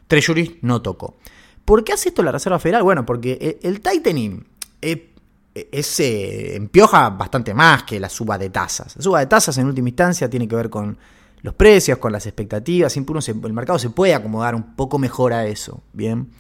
Treasury 0.09 0.59
no 0.63 0.83
tocó. 0.83 1.17
¿Por 1.65 1.85
qué 1.85 1.93
hace 1.93 2.09
esto 2.11 2.23
la 2.23 2.33
Reserva 2.33 2.59
Federal? 2.59 2.83
Bueno, 2.83 3.05
porque 3.05 3.59
el, 3.63 3.81
tightening 3.81 4.47
es, 4.81 6.01
eh, 6.01 6.57
empioja 6.57 7.11
bastante 7.11 7.53
más 7.55 7.83
que 7.83 7.99
la 8.01 8.09
suba 8.09 8.39
de 8.39 8.51
tasas. 8.51 8.97
La 8.97 9.03
suba 9.03 9.21
de 9.21 9.27
tasas 9.27 9.59
en 9.59 9.67
última 9.67 9.89
instancia 9.89 10.31
tiene 10.31 10.47
que 10.47 10.57
ver 10.57 10.71
con 10.71 10.97
los 11.43 11.55
precios, 11.55 11.99
con 11.99 12.13
las 12.13 12.25
expectativas. 12.27 12.93
Siempre 12.93 13.13
uno 13.13 13.21
el 13.47 13.53
mercado 13.53 13.79
se 13.79 13.91
puede 13.91 14.15
acomodar 14.15 14.55
un 14.55 14.77
poco 14.77 14.99
mejor 14.99 15.33
a 15.33 15.47
eso. 15.47 15.83
Bien. 15.93 16.31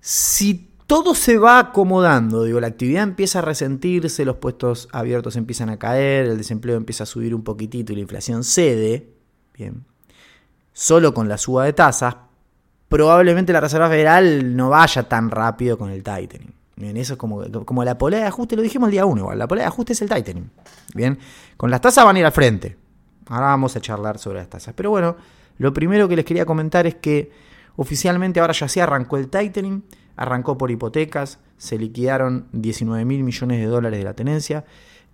Si 0.00 0.65
todo 0.86 1.14
se 1.14 1.38
va 1.38 1.58
acomodando, 1.58 2.44
digo, 2.44 2.60
la 2.60 2.68
actividad 2.68 3.02
empieza 3.02 3.40
a 3.40 3.42
resentirse, 3.42 4.24
los 4.24 4.36
puestos 4.36 4.88
abiertos 4.92 5.36
empiezan 5.36 5.68
a 5.68 5.78
caer, 5.78 6.26
el 6.26 6.38
desempleo 6.38 6.76
empieza 6.76 7.02
a 7.02 7.06
subir 7.06 7.34
un 7.34 7.42
poquitito 7.42 7.92
y 7.92 7.96
la 7.96 8.02
inflación 8.02 8.44
cede, 8.44 9.10
bien, 9.54 9.84
solo 10.72 11.12
con 11.12 11.28
la 11.28 11.38
suba 11.38 11.64
de 11.64 11.72
tasas, 11.72 12.16
probablemente 12.88 13.52
la 13.52 13.60
Reserva 13.60 13.88
Federal 13.88 14.54
no 14.56 14.70
vaya 14.70 15.02
tan 15.08 15.30
rápido 15.30 15.76
con 15.76 15.90
el 15.90 16.04
tightening. 16.04 16.54
Bien, 16.76 16.96
eso 16.98 17.14
es 17.14 17.18
como, 17.18 17.42
como 17.64 17.82
la 17.84 17.96
polea 17.96 18.20
de 18.20 18.26
ajuste, 18.26 18.54
lo 18.54 18.62
dijimos 18.62 18.88
el 18.88 18.92
día 18.92 19.06
1 19.06 19.20
igual, 19.20 19.38
la 19.38 19.48
polea 19.48 19.64
de 19.64 19.68
ajuste 19.68 19.94
es 19.94 20.02
el 20.02 20.08
tightening. 20.08 20.50
Bien, 20.94 21.18
con 21.56 21.70
las 21.70 21.80
tasas 21.80 22.04
van 22.04 22.16
a 22.16 22.18
ir 22.18 22.26
al 22.26 22.32
frente. 22.32 22.76
Ahora 23.28 23.46
vamos 23.46 23.74
a 23.74 23.80
charlar 23.80 24.18
sobre 24.18 24.38
las 24.38 24.48
tasas. 24.48 24.74
Pero 24.76 24.90
bueno, 24.90 25.16
lo 25.58 25.72
primero 25.72 26.06
que 26.06 26.16
les 26.16 26.24
quería 26.24 26.44
comentar 26.44 26.86
es 26.86 26.96
que 26.96 27.32
oficialmente 27.76 28.40
ahora 28.40 28.52
ya 28.52 28.68
se 28.68 28.80
arrancó 28.80 29.16
el 29.16 29.28
tightening 29.28 29.82
arrancó 30.16 30.58
por 30.58 30.70
hipotecas, 30.70 31.38
se 31.58 31.78
liquidaron 31.78 32.48
19 32.52 33.04
mil 33.04 33.22
millones 33.22 33.60
de 33.60 33.66
dólares 33.66 33.98
de 33.98 34.04
la 34.04 34.14
tenencia. 34.14 34.64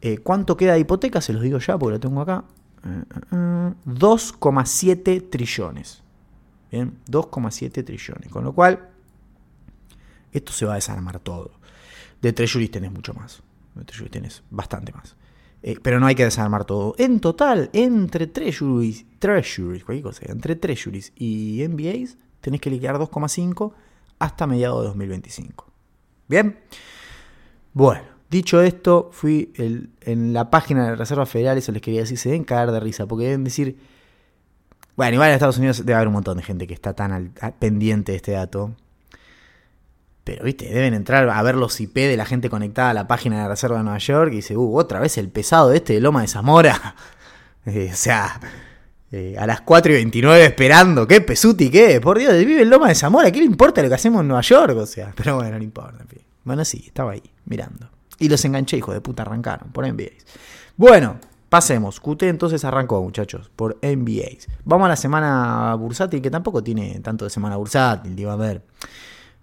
Eh, 0.01 0.19
¿Cuánto 0.19 0.57
queda 0.57 0.75
de 0.75 0.81
hipotecas? 0.81 1.25
Se 1.25 1.33
los 1.33 1.43
digo 1.43 1.59
ya 1.59 1.79
porque 1.79 1.95
lo 1.95 2.01
tengo 2.01 2.21
acá. 2.21 2.45
2,7 2.83 5.09
eh, 5.09 5.21
trillones. 5.21 6.03
Bien, 6.71 6.99
2,7 7.09 7.85
trillones. 7.85 8.31
Con 8.31 8.45
lo 8.45 8.53
cual, 8.53 8.89
esto 10.33 10.53
se 10.53 10.67
va 10.67 10.73
a 10.73 10.77
desarmar 10.77 11.21
todo. 11.21 11.53
De 12.21 12.33
Treasuries 12.33 12.71
tenés 12.71 12.91
mucho 12.91 13.15
más. 13.15 13.43
De 13.75 13.85
Treasuries 13.85 14.11
tenés 14.11 14.43
bastante 14.51 14.93
más. 14.93 15.17
Eh, 15.63 15.77
pero 15.81 16.01
no 16.01 16.07
hay 16.07 16.15
que 16.15 16.25
desarmar 16.25 16.65
todo. 16.65 16.95
En 16.99 17.21
total, 17.21 17.71
entre 17.73 18.27
Treasuries, 18.27 19.05
Treasuries, 19.19 19.85
cualquier 19.85 20.05
cosa, 20.05 20.23
entre 20.27 20.57
Treasuries 20.57 21.13
y 21.15 21.65
MBAs, 21.69 22.17
tenés 22.41 22.61
que 22.61 22.71
liquidar 22.71 22.97
2,5 22.97 23.73
hasta 24.23 24.47
mediados 24.47 24.83
de 24.83 24.87
2025. 24.89 25.67
Bien, 26.29 26.59
bueno, 27.73 28.03
dicho 28.31 28.63
esto, 28.63 29.11
fui 29.13 29.53
en 29.57 30.33
la 30.33 30.49
página 30.49 30.85
de 30.85 30.91
la 30.91 30.97
Reserva 30.97 31.27
Federal, 31.27 31.59
eso 31.59 31.73
les 31.73 31.83
quería 31.83 32.01
decir, 32.01 32.19
se 32.19 32.29
deben 32.29 32.45
caer 32.45 32.71
de 32.71 32.79
risa, 32.79 33.07
porque 33.07 33.25
deben 33.25 33.45
decir, 33.45 33.79
bueno, 34.97 35.15
igual 35.15 35.31
en 35.31 35.35
Estados 35.35 35.59
Unidos 35.59 35.79
debe 35.79 35.95
haber 35.95 36.07
un 36.07 36.15
montón 36.15 36.37
de 36.37 36.45
gente 36.45 36.67
que 36.69 36.75
está 36.75 36.95
tan 36.95 37.35
pendiente 37.59 38.13
de 38.13 38.17
este 38.17 38.33
dato. 38.33 38.77
Pero, 40.23 40.45
viste, 40.45 40.67
deben 40.67 40.95
entrar 40.95 41.29
a 41.29 41.43
ver 41.43 41.57
los 41.57 41.81
IP 41.81 41.95
de 41.95 42.17
la 42.17 42.25
gente 42.25 42.49
conectada 42.49 42.91
a 42.91 42.95
la 42.95 43.09
página 43.09 43.37
de 43.37 43.43
la 43.43 43.49
Reserva 43.49 43.79
de 43.79 43.83
Nueva 43.83 43.99
York 43.99 44.33
y 44.33 44.37
dice, 44.37 44.57
uh, 44.57 44.77
otra 44.77 45.01
vez 45.01 45.19
el 45.19 45.29
pesado 45.31 45.73
este 45.73 45.95
de 45.95 46.01
Loma 46.01 46.23
de 46.23 46.29
Zamora. 46.29 46.95
Eh, 47.65 47.91
o 47.93 47.95
sea, 47.97 48.41
eh, 49.15 49.37
a 49.39 49.47
las 49.47 49.61
4 49.61 49.93
y 49.93 49.95
29 49.97 50.45
esperando. 50.47 51.07
¿Qué? 51.07 51.21
Pesuti, 51.21 51.71
¿qué? 51.71 52.01
Por 52.01 52.19
Dios, 52.19 52.33
vive 52.39 52.63
en 52.63 52.71
Loma 52.71 52.89
de 52.89 52.95
Zamora. 52.95 53.31
¿Qué 53.31 53.41
le 53.41 53.45
importa 53.45 53.83
lo 53.83 53.89
que 53.91 53.95
hacemos 53.95 54.23
en 54.23 54.29
Nueva 54.29 54.41
York? 54.41 54.75
O 54.79 54.87
sea, 54.87 55.13
pero 55.15 55.37
bueno, 55.37 55.59
no 55.59 55.63
importa. 55.63 56.03
Bueno, 56.45 56.65
sí, 56.65 56.85
estaba 56.87 57.13
ahí, 57.13 57.23
mirando. 57.45 57.91
Y 58.19 58.31
los 58.31 58.43
enganché, 58.47 58.79
hijo 58.79 58.93
de 58.93 59.03
puta, 59.03 59.23
arrancaron 59.23 59.71
por 59.71 59.87
NBAs. 59.87 60.25
Bueno, 60.79 61.19
pasemos. 61.51 62.01
QT 62.01 62.23
entonces 62.23 62.65
arrancó, 62.65 63.03
muchachos, 63.03 63.51
por 63.55 63.79
NBAs. 63.83 64.49
Vamos 64.65 64.87
a 64.87 64.89
la 64.89 64.97
semana 64.97 65.75
bursátil, 65.75 66.23
que 66.23 66.31
tampoco 66.31 66.63
tiene 66.63 66.99
tanto 67.01 67.27
de 67.27 67.31
semana 67.31 67.57
bursátil, 67.57 68.17
digo, 68.17 68.31
a 68.31 68.37
ver. 68.37 68.63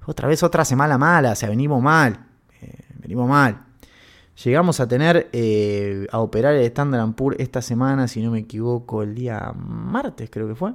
Otra 0.07 0.27
vez 0.27 0.41
otra 0.41 0.65
semana 0.65 0.97
mala, 0.97 1.33
o 1.33 1.35
sea, 1.35 1.47
venimos 1.47 1.79
mal. 1.79 2.25
Eh, 2.61 2.85
venimos 2.95 3.29
mal. 3.29 3.68
Llegamos 4.43 4.79
a 4.79 4.87
tener 4.87 5.29
eh, 5.33 6.07
a 6.11 6.19
operar 6.19 6.55
el 6.55 6.63
Standard 6.63 7.13
Poor's 7.13 7.39
esta 7.39 7.61
semana, 7.61 8.07
si 8.07 8.21
no 8.21 8.31
me 8.31 8.39
equivoco, 8.39 9.03
el 9.03 9.13
día 9.13 9.53
martes 9.53 10.29
creo 10.29 10.47
que 10.47 10.55
fue. 10.55 10.73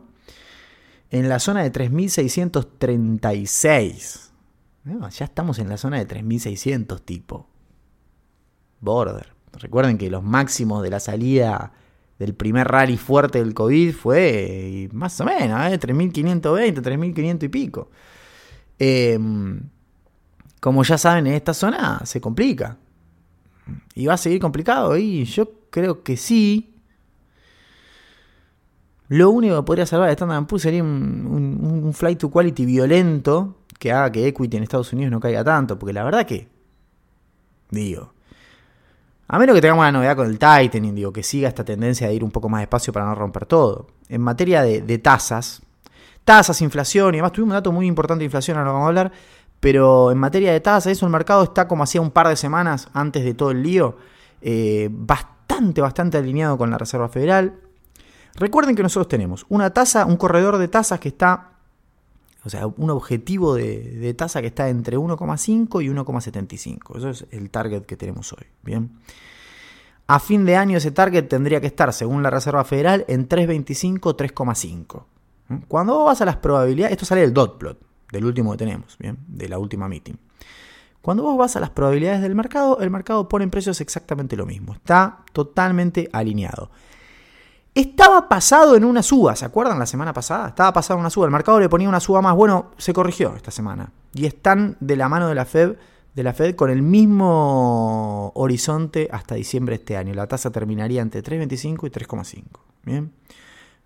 en 1.10 1.28
la 1.28 1.38
zona 1.38 1.62
de 1.62 1.70
3636. 1.70 4.32
ya 4.84 5.24
estamos 5.24 5.58
en 5.58 5.70
la 5.70 5.78
zona 5.78 5.96
de 5.98 6.04
3600 6.04 7.00
tipo. 7.02 7.46
Border. 8.80 9.32
Recuerden 9.52 9.96
que 9.96 10.10
los 10.10 10.22
máximos 10.22 10.82
de 10.82 10.90
la 10.90 11.00
salida 11.00 11.72
del 12.18 12.34
primer 12.34 12.68
rally 12.68 12.98
fuerte 12.98 13.38
del 13.38 13.54
COVID 13.54 13.94
fue 13.94 14.90
más 14.92 15.18
o 15.20 15.24
menos, 15.24 15.72
¿eh? 15.72 15.78
3520, 15.78 16.82
3500 16.82 17.46
y 17.46 17.48
pico. 17.48 17.88
Em, 18.78 19.60
como 20.60 20.82
ya 20.82 20.98
saben, 20.98 21.28
en 21.28 21.34
esta 21.34 21.54
zona 21.54 22.02
se 22.04 22.20
complica. 22.20 22.76
¿Y 23.94 24.06
va 24.06 24.14
a 24.14 24.18
seguir 24.18 24.40
complicado? 24.40 24.96
Y 24.96 25.24
yo 25.24 25.48
creo 25.70 26.02
que 26.02 26.16
sí. 26.16 26.74
Lo 29.08 29.30
único 29.30 29.56
que 29.56 29.62
podría 29.62 29.86
salvar 29.86 30.08
a 30.08 30.12
Standard 30.12 30.46
Poor's 30.46 30.62
sería 30.62 30.82
un, 30.82 31.92
flight 31.94 32.18
to 32.18 32.30
quality 32.30 32.66
violento 32.66 33.58
que 33.78 33.92
haga 33.92 34.10
que 34.10 34.26
equity 34.26 34.56
en 34.56 34.62
Estados 34.62 34.92
Unidos 34.92 35.12
no 35.12 35.20
caiga 35.20 35.44
tanto. 35.44 35.78
Porque 35.78 35.92
la 35.92 36.02
verdad 36.02 36.26
que, 36.26 36.48
digo, 37.70 38.14
a 39.28 39.38
menos 39.38 39.54
que 39.54 39.60
tengamos 39.60 39.82
una 39.82 39.92
novedad 39.92 40.16
con 40.16 40.26
el 40.26 40.38
Tightening, 40.38 40.94
digo, 40.94 41.12
que 41.12 41.22
siga 41.22 41.48
esta 41.48 41.64
tendencia 41.64 42.08
de 42.08 42.14
ir 42.14 42.24
un 42.24 42.30
poco 42.30 42.48
más 42.48 42.62
despacio 42.62 42.92
para 42.92 43.06
no 43.06 43.14
romper 43.14 43.46
todo. 43.46 43.88
En 44.08 44.20
materia 44.20 44.62
de, 44.62 44.80
de 44.80 44.98
tasas, 44.98 45.62
tasas, 46.24 46.60
inflación 46.62 47.14
y 47.14 47.18
además 47.18 47.32
tuvimos 47.32 47.52
un 47.52 47.58
dato 47.58 47.72
muy 47.72 47.86
importante 47.86 48.20
de 48.20 48.26
inflación, 48.26 48.58
ahora 48.58 48.72
vamos 48.72 48.86
a 48.86 48.88
hablar, 48.88 49.12
pero 49.64 50.12
en 50.12 50.18
materia 50.18 50.52
de 50.52 50.60
tasas, 50.60 50.92
eso 50.92 51.06
el 51.06 51.12
mercado 51.12 51.42
está 51.42 51.66
como 51.66 51.84
hacía 51.84 52.02
un 52.02 52.10
par 52.10 52.28
de 52.28 52.36
semanas 52.36 52.90
antes 52.92 53.24
de 53.24 53.32
todo 53.32 53.50
el 53.50 53.62
lío, 53.62 53.96
eh, 54.42 54.90
bastante, 54.92 55.80
bastante 55.80 56.18
alineado 56.18 56.58
con 56.58 56.70
la 56.70 56.76
Reserva 56.76 57.08
Federal. 57.08 57.54
Recuerden 58.34 58.76
que 58.76 58.82
nosotros 58.82 59.08
tenemos 59.08 59.46
una 59.48 59.72
tasa, 59.72 60.04
un 60.04 60.18
corredor 60.18 60.58
de 60.58 60.68
tasas 60.68 61.00
que 61.00 61.08
está, 61.08 61.52
o 62.44 62.50
sea, 62.50 62.66
un 62.66 62.90
objetivo 62.90 63.54
de, 63.54 64.14
tasa 64.18 64.42
que 64.42 64.48
está 64.48 64.68
entre 64.68 64.98
1,5 64.98 65.82
y 65.82 65.88
1,75. 65.88 66.98
Eso 66.98 67.08
es 67.08 67.26
el 67.30 67.48
target 67.48 67.86
que 67.86 67.96
tenemos 67.96 68.34
hoy. 68.34 68.44
Bien. 68.62 68.90
A 70.06 70.20
fin 70.20 70.44
de 70.44 70.56
año 70.56 70.76
ese 70.76 70.90
target 70.90 71.26
tendría 71.26 71.62
que 71.62 71.68
estar, 71.68 71.90
según 71.94 72.22
la 72.22 72.28
Reserva 72.28 72.64
Federal, 72.64 73.06
en 73.08 73.30
3,25, 73.30 74.14
3,5. 74.14 75.04
¿Mm? 75.48 75.56
Cuando 75.68 75.94
vos 75.94 76.04
vas 76.04 76.20
a 76.20 76.26
las 76.26 76.36
probabilidades, 76.36 76.92
esto 76.92 77.06
sale 77.06 77.22
del 77.22 77.32
dot 77.32 77.56
plot, 77.56 77.93
del 78.14 78.24
último 78.24 78.52
que 78.52 78.58
tenemos, 78.58 78.96
de 78.98 79.48
la 79.48 79.58
última 79.58 79.88
meeting. 79.88 80.14
Cuando 81.02 81.22
vos 81.22 81.36
vas 81.36 81.54
a 81.56 81.60
las 81.60 81.68
probabilidades 81.68 82.22
del 82.22 82.34
mercado, 82.34 82.78
el 82.80 82.88
mercado 82.88 83.28
pone 83.28 83.44
en 83.44 83.50
precios 83.50 83.80
exactamente 83.82 84.36
lo 84.36 84.46
mismo. 84.46 84.72
Está 84.72 85.18
totalmente 85.32 86.08
alineado. 86.12 86.70
Estaba 87.74 88.28
pasado 88.28 88.76
en 88.76 88.84
una 88.84 89.02
suba, 89.02 89.34
¿se 89.36 89.44
acuerdan 89.44 89.78
la 89.78 89.86
semana 89.86 90.14
pasada? 90.14 90.48
Estaba 90.48 90.72
pasado 90.72 90.96
en 90.96 91.00
una 91.00 91.10
suba, 91.10 91.26
el 91.26 91.32
mercado 91.32 91.58
le 91.60 91.68
ponía 91.68 91.88
una 91.88 92.00
suba 92.00 92.22
más, 92.22 92.34
bueno, 92.36 92.70
se 92.78 92.94
corrigió 92.94 93.34
esta 93.36 93.50
semana. 93.50 93.90
Y 94.14 94.26
están 94.26 94.76
de 94.80 94.96
la 94.96 95.08
mano 95.08 95.28
de 95.28 95.34
la 95.34 95.44
Fed, 95.44 95.76
de 96.14 96.22
la 96.22 96.32
Fed 96.32 96.54
con 96.54 96.70
el 96.70 96.82
mismo 96.82 98.30
horizonte 98.36 99.08
hasta 99.10 99.34
diciembre 99.34 99.72
de 99.76 99.82
este 99.82 99.96
año. 99.96 100.14
La 100.14 100.28
tasa 100.28 100.50
terminaría 100.52 101.02
entre 101.02 101.22
3.25 101.22 101.86
y 101.86 101.90
3.5. 101.90 102.44
Bien. 102.84 103.12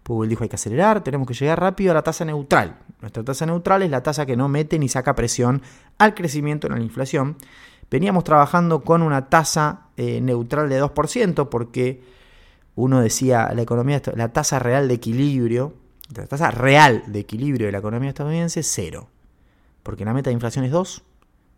Google 0.08 0.28
dijo 0.28 0.42
hay 0.42 0.48
que 0.48 0.56
acelerar, 0.56 1.04
tenemos 1.04 1.28
que 1.28 1.34
llegar 1.34 1.60
rápido 1.60 1.92
a 1.92 1.94
la 1.94 2.02
tasa 2.02 2.24
neutral. 2.24 2.78
Nuestra 3.00 3.22
tasa 3.22 3.46
neutral 3.46 3.82
es 3.82 3.90
la 3.90 4.02
tasa 4.02 4.24
que 4.26 4.36
no 4.36 4.48
mete 4.48 4.78
ni 4.78 4.88
saca 4.88 5.14
presión 5.14 5.62
al 5.98 6.14
crecimiento 6.14 6.66
en 6.66 6.74
la 6.74 6.80
inflación. 6.80 7.36
Veníamos 7.90 8.24
trabajando 8.24 8.82
con 8.82 9.02
una 9.02 9.28
tasa 9.28 9.88
eh, 9.96 10.20
neutral 10.20 10.68
de 10.68 10.82
2% 10.82 11.48
porque 11.48 12.02
uno 12.74 13.00
decía 13.00 13.52
la 13.54 13.62
economía, 13.62 14.00
la 14.14 14.32
tasa 14.32 14.58
real 14.58 14.88
de 14.88 14.94
equilibrio, 14.94 15.74
la 16.14 16.26
tasa 16.26 16.50
real 16.50 17.02
de 17.06 17.20
equilibrio 17.20 17.66
de 17.66 17.72
la 17.72 17.78
economía 17.78 18.08
estadounidense 18.08 18.60
es 18.60 18.72
cero. 18.72 19.08
Porque 19.82 20.04
la 20.04 20.14
meta 20.14 20.30
de 20.30 20.34
inflación 20.34 20.64
es 20.64 20.70
2 20.70 21.04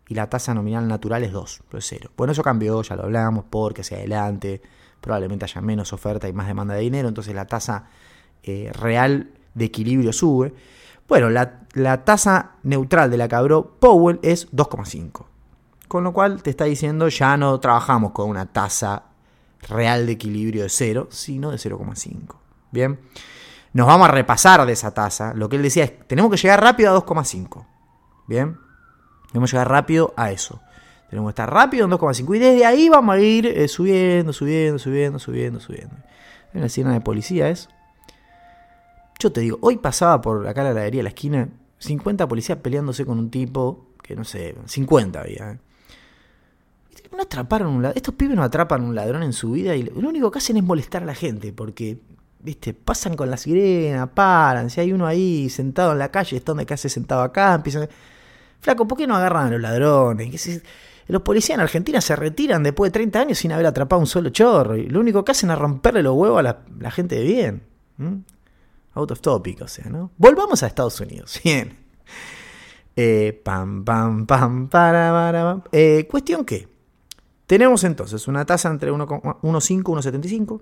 y 0.09 0.13
la 0.13 0.29
tasa 0.29 0.53
nominal 0.53 0.87
natural 0.87 1.23
es 1.23 1.31
2, 1.31 1.61
pero 1.69 1.79
es 1.79 1.85
cero. 1.87 2.11
Bueno, 2.17 2.33
eso 2.33 2.43
cambió, 2.43 2.81
ya 2.81 2.95
lo 2.97 3.03
hablamos, 3.03 3.45
porque 3.49 3.81
hacia 3.81 3.97
adelante 3.97 4.61
probablemente 4.99 5.45
haya 5.45 5.61
menos 5.61 5.93
oferta 5.93 6.27
y 6.27 6.33
más 6.33 6.47
demanda 6.47 6.75
de 6.75 6.81
dinero, 6.81 7.07
entonces 7.07 7.33
la 7.33 7.45
tasa 7.45 7.87
eh, 8.43 8.71
real 8.73 9.29
de 9.53 9.65
equilibrio 9.65 10.13
sube. 10.13 10.53
Bueno, 11.07 11.29
la, 11.29 12.05
tasa 12.05 12.51
neutral 12.63 13.11
de 13.11 13.17
la 13.17 13.27
que 13.27 13.35
habló 13.35 13.75
Powell 13.79 14.19
es 14.23 14.51
2,5. 14.51 15.25
Con 15.87 16.03
lo 16.03 16.13
cual 16.13 16.41
te 16.41 16.49
está 16.49 16.65
diciendo 16.65 17.09
ya 17.09 17.35
no 17.35 17.59
trabajamos 17.59 18.11
con 18.11 18.29
una 18.29 18.45
tasa 18.45 19.03
real 19.67 20.05
de 20.05 20.13
equilibrio 20.13 20.63
de 20.63 20.69
0, 20.69 21.07
sino 21.11 21.51
de 21.51 21.57
0,5. 21.57 22.35
Bien, 22.71 22.99
nos 23.73 23.87
vamos 23.87 24.07
a 24.07 24.11
repasar 24.11 24.65
de 24.65 24.71
esa 24.71 24.93
tasa. 24.93 25.33
Lo 25.33 25.49
que 25.49 25.57
él 25.57 25.63
decía 25.63 25.83
es, 25.83 26.07
tenemos 26.07 26.31
que 26.31 26.37
llegar 26.37 26.61
rápido 26.61 26.95
a 26.95 26.99
2,5. 26.99 27.65
Bien, 28.27 28.57
tenemos 29.31 29.51
que 29.51 29.57
llegar 29.57 29.69
rápido 29.69 30.13
a 30.15 30.31
eso. 30.31 30.61
Tenemos 31.09 31.29
que 31.29 31.31
estar 31.31 31.53
rápido 31.53 31.83
en 31.83 31.91
2,5. 31.91 32.35
Y 32.37 32.39
desde 32.39 32.65
ahí 32.65 32.87
vamos 32.87 33.15
a 33.15 33.19
ir 33.19 33.45
eh, 33.45 33.67
subiendo, 33.67 34.31
subiendo, 34.31 34.79
subiendo, 34.79 35.19
subiendo, 35.19 35.59
subiendo. 35.59 35.95
En 36.53 36.61
la 36.61 36.67
escena 36.67 36.93
de 36.93 37.01
policía 37.01 37.49
es 37.49 37.67
yo 39.21 39.31
te 39.31 39.41
digo, 39.41 39.59
hoy 39.61 39.77
pasaba 39.77 40.19
por 40.21 40.47
acá 40.47 40.63
la 40.63 40.71
heladería, 40.71 41.03
la 41.03 41.09
esquina, 41.09 41.49
50 41.77 42.27
policías 42.27 42.57
peleándose 42.57 43.05
con 43.05 43.19
un 43.19 43.29
tipo, 43.29 43.87
que 44.01 44.15
no 44.15 44.23
sé, 44.23 44.55
50 44.65 45.19
había. 45.19 45.51
¿eh? 45.51 45.59
No 47.11 47.23
atraparon 47.23 47.67
un 47.67 47.81
ladrón. 47.81 47.97
Estos 47.97 48.15
pibes 48.15 48.35
no 48.35 48.43
atrapan 48.43 48.83
un 48.83 48.95
ladrón 48.95 49.23
en 49.23 49.33
su 49.33 49.51
vida 49.51 49.75
y 49.75 49.83
lo 49.83 50.09
único 50.09 50.31
que 50.31 50.39
hacen 50.39 50.57
es 50.57 50.63
molestar 50.63 51.03
a 51.03 51.05
la 51.05 51.15
gente, 51.15 51.53
porque, 51.53 51.99
viste, 52.39 52.73
pasan 52.73 53.15
con 53.15 53.29
la 53.29 53.37
sirena, 53.37 54.07
paran. 54.07 54.69
Si 54.69 54.81
hay 54.81 54.91
uno 54.91 55.05
ahí 55.05 55.49
sentado 55.49 55.91
en 55.91 55.99
la 55.99 56.09
calle, 56.09 56.37
está 56.37 56.53
donde 56.53 56.73
hace 56.73 56.89
sentado 56.89 57.21
acá, 57.21 57.53
empiezan. 57.53 57.87
Flaco, 58.59 58.87
¿por 58.87 58.97
qué 58.97 59.07
no 59.07 59.15
agarran 59.15 59.47
a 59.47 59.51
los 59.51 59.61
ladrones? 59.61 60.61
Los 61.07 61.21
policías 61.23 61.57
en 61.57 61.61
Argentina 61.61 61.99
se 61.99 62.15
retiran 62.15 62.63
después 62.63 62.89
de 62.89 62.93
30 62.93 63.19
años 63.19 63.37
sin 63.37 63.51
haber 63.51 63.65
atrapado 63.65 63.99
un 63.99 64.07
solo 64.07 64.29
chorro. 64.29 64.77
Y 64.77 64.87
lo 64.87 64.99
único 64.99 65.25
que 65.25 65.31
hacen 65.31 65.51
es 65.51 65.57
romperle 65.57 66.03
los 66.03 66.15
huevos 66.15 66.39
a 66.39 66.43
la, 66.79 66.91
gente 66.91 67.15
de 67.15 67.23
bien. 67.23 67.63
Out 68.93 69.11
of 69.11 69.21
topic, 69.21 69.61
o 69.61 69.67
sea, 69.67 69.89
¿no? 69.89 70.11
Volvamos 70.17 70.63
a 70.63 70.67
Estados 70.67 70.99
Unidos. 70.99 71.39
Bien. 71.43 71.77
Eh, 72.95 73.39
pam, 73.43 73.85
pam, 73.85 74.25
pam, 74.25 74.67
para, 74.67 75.11
para, 75.11 75.63
eh, 75.71 76.07
cuestión 76.09 76.43
que 76.43 76.67
tenemos 77.47 77.83
entonces 77.83 78.27
una 78.27 78.45
tasa 78.45 78.69
entre 78.69 78.91
1,5 78.91 79.79
y 79.79 79.83
1,75. 79.83 80.61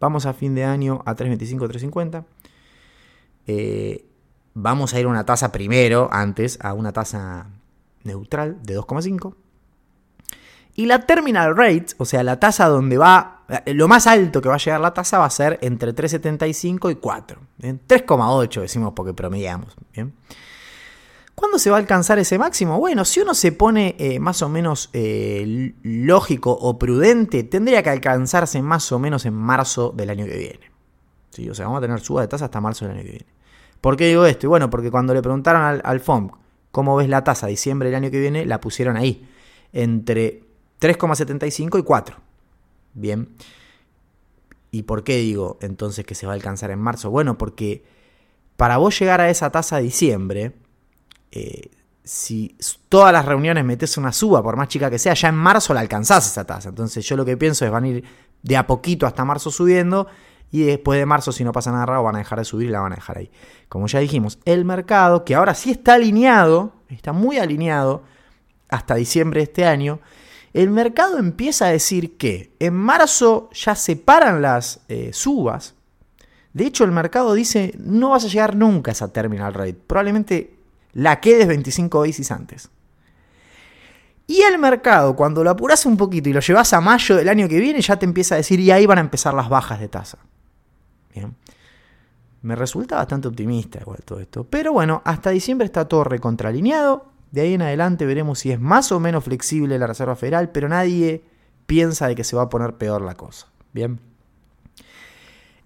Vamos 0.00 0.26
a 0.26 0.32
fin 0.32 0.54
de 0.54 0.64
año 0.64 1.02
a 1.06 1.14
3,25, 1.14 1.68
3,50. 1.68 2.24
Eh, 3.46 4.06
vamos 4.54 4.92
a 4.94 5.00
ir 5.00 5.06
a 5.06 5.08
una 5.08 5.24
tasa 5.24 5.52
primero, 5.52 6.08
antes, 6.12 6.58
a 6.60 6.74
una 6.74 6.92
tasa 6.92 7.48
neutral 8.04 8.62
de 8.62 8.78
2,5. 8.78 9.34
Y 10.74 10.86
la 10.86 11.06
terminal 11.06 11.56
rate, 11.56 11.86
o 11.98 12.04
sea, 12.04 12.22
la 12.22 12.38
tasa 12.38 12.68
donde 12.68 12.98
va, 12.98 13.35
lo 13.66 13.88
más 13.88 14.06
alto 14.06 14.40
que 14.40 14.48
va 14.48 14.56
a 14.56 14.58
llegar 14.58 14.80
la 14.80 14.92
tasa 14.92 15.18
va 15.18 15.26
a 15.26 15.30
ser 15.30 15.58
entre 15.62 15.94
3,75 15.94 16.90
y 16.90 16.96
4. 16.96 17.40
3,8 17.60 18.60
decimos 18.60 18.92
porque 18.94 19.14
promediamos. 19.14 19.76
¿bien? 19.92 20.14
¿Cuándo 21.36 21.58
se 21.58 21.68
va 21.68 21.76
a 21.76 21.80
alcanzar 21.80 22.18
ese 22.18 22.38
máximo? 22.38 22.78
Bueno, 22.78 23.04
si 23.04 23.20
uno 23.20 23.34
se 23.34 23.52
pone 23.52 23.94
eh, 23.98 24.18
más 24.18 24.40
o 24.40 24.48
menos 24.48 24.88
eh, 24.94 25.74
lógico 25.82 26.50
o 26.50 26.78
prudente, 26.78 27.44
tendría 27.44 27.82
que 27.82 27.90
alcanzarse 27.90 28.62
más 28.62 28.90
o 28.90 28.98
menos 28.98 29.26
en 29.26 29.34
marzo 29.34 29.92
del 29.94 30.08
año 30.08 30.24
que 30.24 30.38
viene. 30.38 30.70
¿Sí? 31.30 31.50
O 31.50 31.54
sea, 31.54 31.66
vamos 31.66 31.78
a 31.78 31.82
tener 31.82 32.00
suba 32.00 32.22
de 32.22 32.28
tasa 32.28 32.46
hasta 32.46 32.58
marzo 32.60 32.86
del 32.86 32.94
año 32.94 33.04
que 33.04 33.10
viene. 33.10 33.26
¿Por 33.82 33.98
qué 33.98 34.08
digo 34.08 34.24
esto? 34.24 34.46
Y 34.46 34.48
bueno, 34.48 34.70
porque 34.70 34.90
cuando 34.90 35.12
le 35.12 35.20
preguntaron 35.20 35.60
al, 35.60 35.82
al 35.84 36.00
FOMC 36.00 36.34
cómo 36.72 36.96
ves 36.96 37.10
la 37.10 37.22
tasa 37.22 37.46
diciembre 37.48 37.90
del 37.90 37.96
año 37.96 38.10
que 38.10 38.18
viene, 38.18 38.46
la 38.46 38.58
pusieron 38.58 38.96
ahí. 38.96 39.28
Entre 39.74 40.42
3,75 40.80 41.78
y 41.78 41.82
4. 41.82 42.16
Bien. 42.96 43.28
¿Y 44.70 44.82
por 44.82 45.04
qué 45.04 45.18
digo 45.18 45.58
entonces 45.60 46.04
que 46.04 46.14
se 46.14 46.26
va 46.26 46.32
a 46.32 46.34
alcanzar 46.34 46.70
en 46.70 46.80
marzo? 46.80 47.10
Bueno, 47.10 47.38
porque 47.38 47.84
para 48.56 48.78
vos 48.78 48.98
llegar 48.98 49.20
a 49.20 49.30
esa 49.30 49.50
tasa 49.50 49.76
de 49.76 49.82
diciembre, 49.82 50.52
eh, 51.30 51.70
si 52.02 52.56
todas 52.88 53.12
las 53.12 53.26
reuniones 53.26 53.64
metes 53.64 53.98
una 53.98 54.12
suba, 54.12 54.42
por 54.42 54.56
más 54.56 54.68
chica 54.68 54.90
que 54.90 54.98
sea, 54.98 55.12
ya 55.14 55.28
en 55.28 55.34
marzo 55.34 55.74
la 55.74 55.80
alcanzás 55.80 56.26
esa 56.26 56.44
tasa. 56.44 56.70
Entonces 56.70 57.06
yo 57.06 57.16
lo 57.16 57.24
que 57.24 57.36
pienso 57.36 57.64
es 57.66 57.70
van 57.70 57.84
a 57.84 57.88
ir 57.88 58.04
de 58.42 58.56
a 58.56 58.66
poquito 58.66 59.06
hasta 59.06 59.24
marzo 59.24 59.50
subiendo 59.50 60.06
y 60.50 60.62
después 60.62 60.98
de 60.98 61.04
marzo 61.04 61.32
si 61.32 61.44
no 61.44 61.52
pasa 61.52 61.72
nada 61.72 61.84
raro 61.84 62.04
van 62.04 62.14
a 62.14 62.18
dejar 62.18 62.38
de 62.38 62.44
subir 62.44 62.68
y 62.68 62.72
la 62.72 62.80
van 62.80 62.92
a 62.92 62.96
dejar 62.96 63.18
ahí. 63.18 63.30
Como 63.68 63.88
ya 63.88 63.98
dijimos, 63.98 64.38
el 64.46 64.64
mercado, 64.64 65.24
que 65.24 65.34
ahora 65.34 65.54
sí 65.54 65.70
está 65.70 65.94
alineado, 65.94 66.72
está 66.88 67.12
muy 67.12 67.36
alineado 67.38 68.04
hasta 68.68 68.94
diciembre 68.94 69.40
de 69.40 69.44
este 69.44 69.66
año, 69.66 70.00
el 70.56 70.70
mercado 70.70 71.18
empieza 71.18 71.66
a 71.66 71.70
decir 71.70 72.16
que 72.16 72.50
en 72.60 72.72
marzo 72.72 73.50
ya 73.52 73.74
se 73.74 73.94
paran 73.94 74.40
las 74.40 74.80
eh, 74.88 75.10
subas. 75.12 75.74
De 76.54 76.64
hecho, 76.64 76.84
el 76.84 76.92
mercado 76.92 77.34
dice, 77.34 77.74
no 77.78 78.10
vas 78.10 78.24
a 78.24 78.28
llegar 78.28 78.56
nunca 78.56 78.90
a 78.90 78.92
esa 78.92 79.12
terminal 79.12 79.52
rate. 79.52 79.74
Probablemente 79.74 80.54
la 80.94 81.20
quedes 81.20 81.46
25 81.46 82.00
veces 82.00 82.30
antes. 82.30 82.70
Y 84.26 84.40
el 84.40 84.58
mercado, 84.58 85.14
cuando 85.14 85.44
lo 85.44 85.50
apuras 85.50 85.84
un 85.84 85.98
poquito 85.98 86.30
y 86.30 86.32
lo 86.32 86.40
llevas 86.40 86.72
a 86.72 86.80
mayo 86.80 87.16
del 87.16 87.28
año 87.28 87.48
que 87.48 87.60
viene, 87.60 87.82
ya 87.82 87.98
te 87.98 88.06
empieza 88.06 88.34
a 88.34 88.38
decir, 88.38 88.58
y 88.58 88.70
ahí 88.70 88.86
van 88.86 88.96
a 88.96 89.02
empezar 89.02 89.34
las 89.34 89.50
bajas 89.50 89.78
de 89.78 89.88
tasa. 89.88 90.16
Bien. 91.14 91.36
Me 92.40 92.56
resulta 92.56 92.96
bastante 92.96 93.28
optimista 93.28 93.78
igual 93.78 93.98
todo 94.06 94.20
esto. 94.20 94.44
Pero 94.44 94.72
bueno, 94.72 95.02
hasta 95.04 95.28
diciembre 95.28 95.66
está 95.66 95.86
todo 95.86 96.02
recontralineado. 96.04 97.15
De 97.36 97.42
ahí 97.42 97.52
en 97.52 97.60
adelante 97.60 98.06
veremos 98.06 98.38
si 98.38 98.50
es 98.50 98.58
más 98.58 98.90
o 98.92 98.98
menos 98.98 99.22
flexible 99.22 99.78
la 99.78 99.86
Reserva 99.86 100.16
Federal, 100.16 100.48
pero 100.52 100.70
nadie 100.70 101.22
piensa 101.66 102.08
de 102.08 102.14
que 102.14 102.24
se 102.24 102.34
va 102.34 102.44
a 102.44 102.48
poner 102.48 102.78
peor 102.78 103.02
la 103.02 103.14
cosa. 103.14 103.48
Bien. 103.74 104.00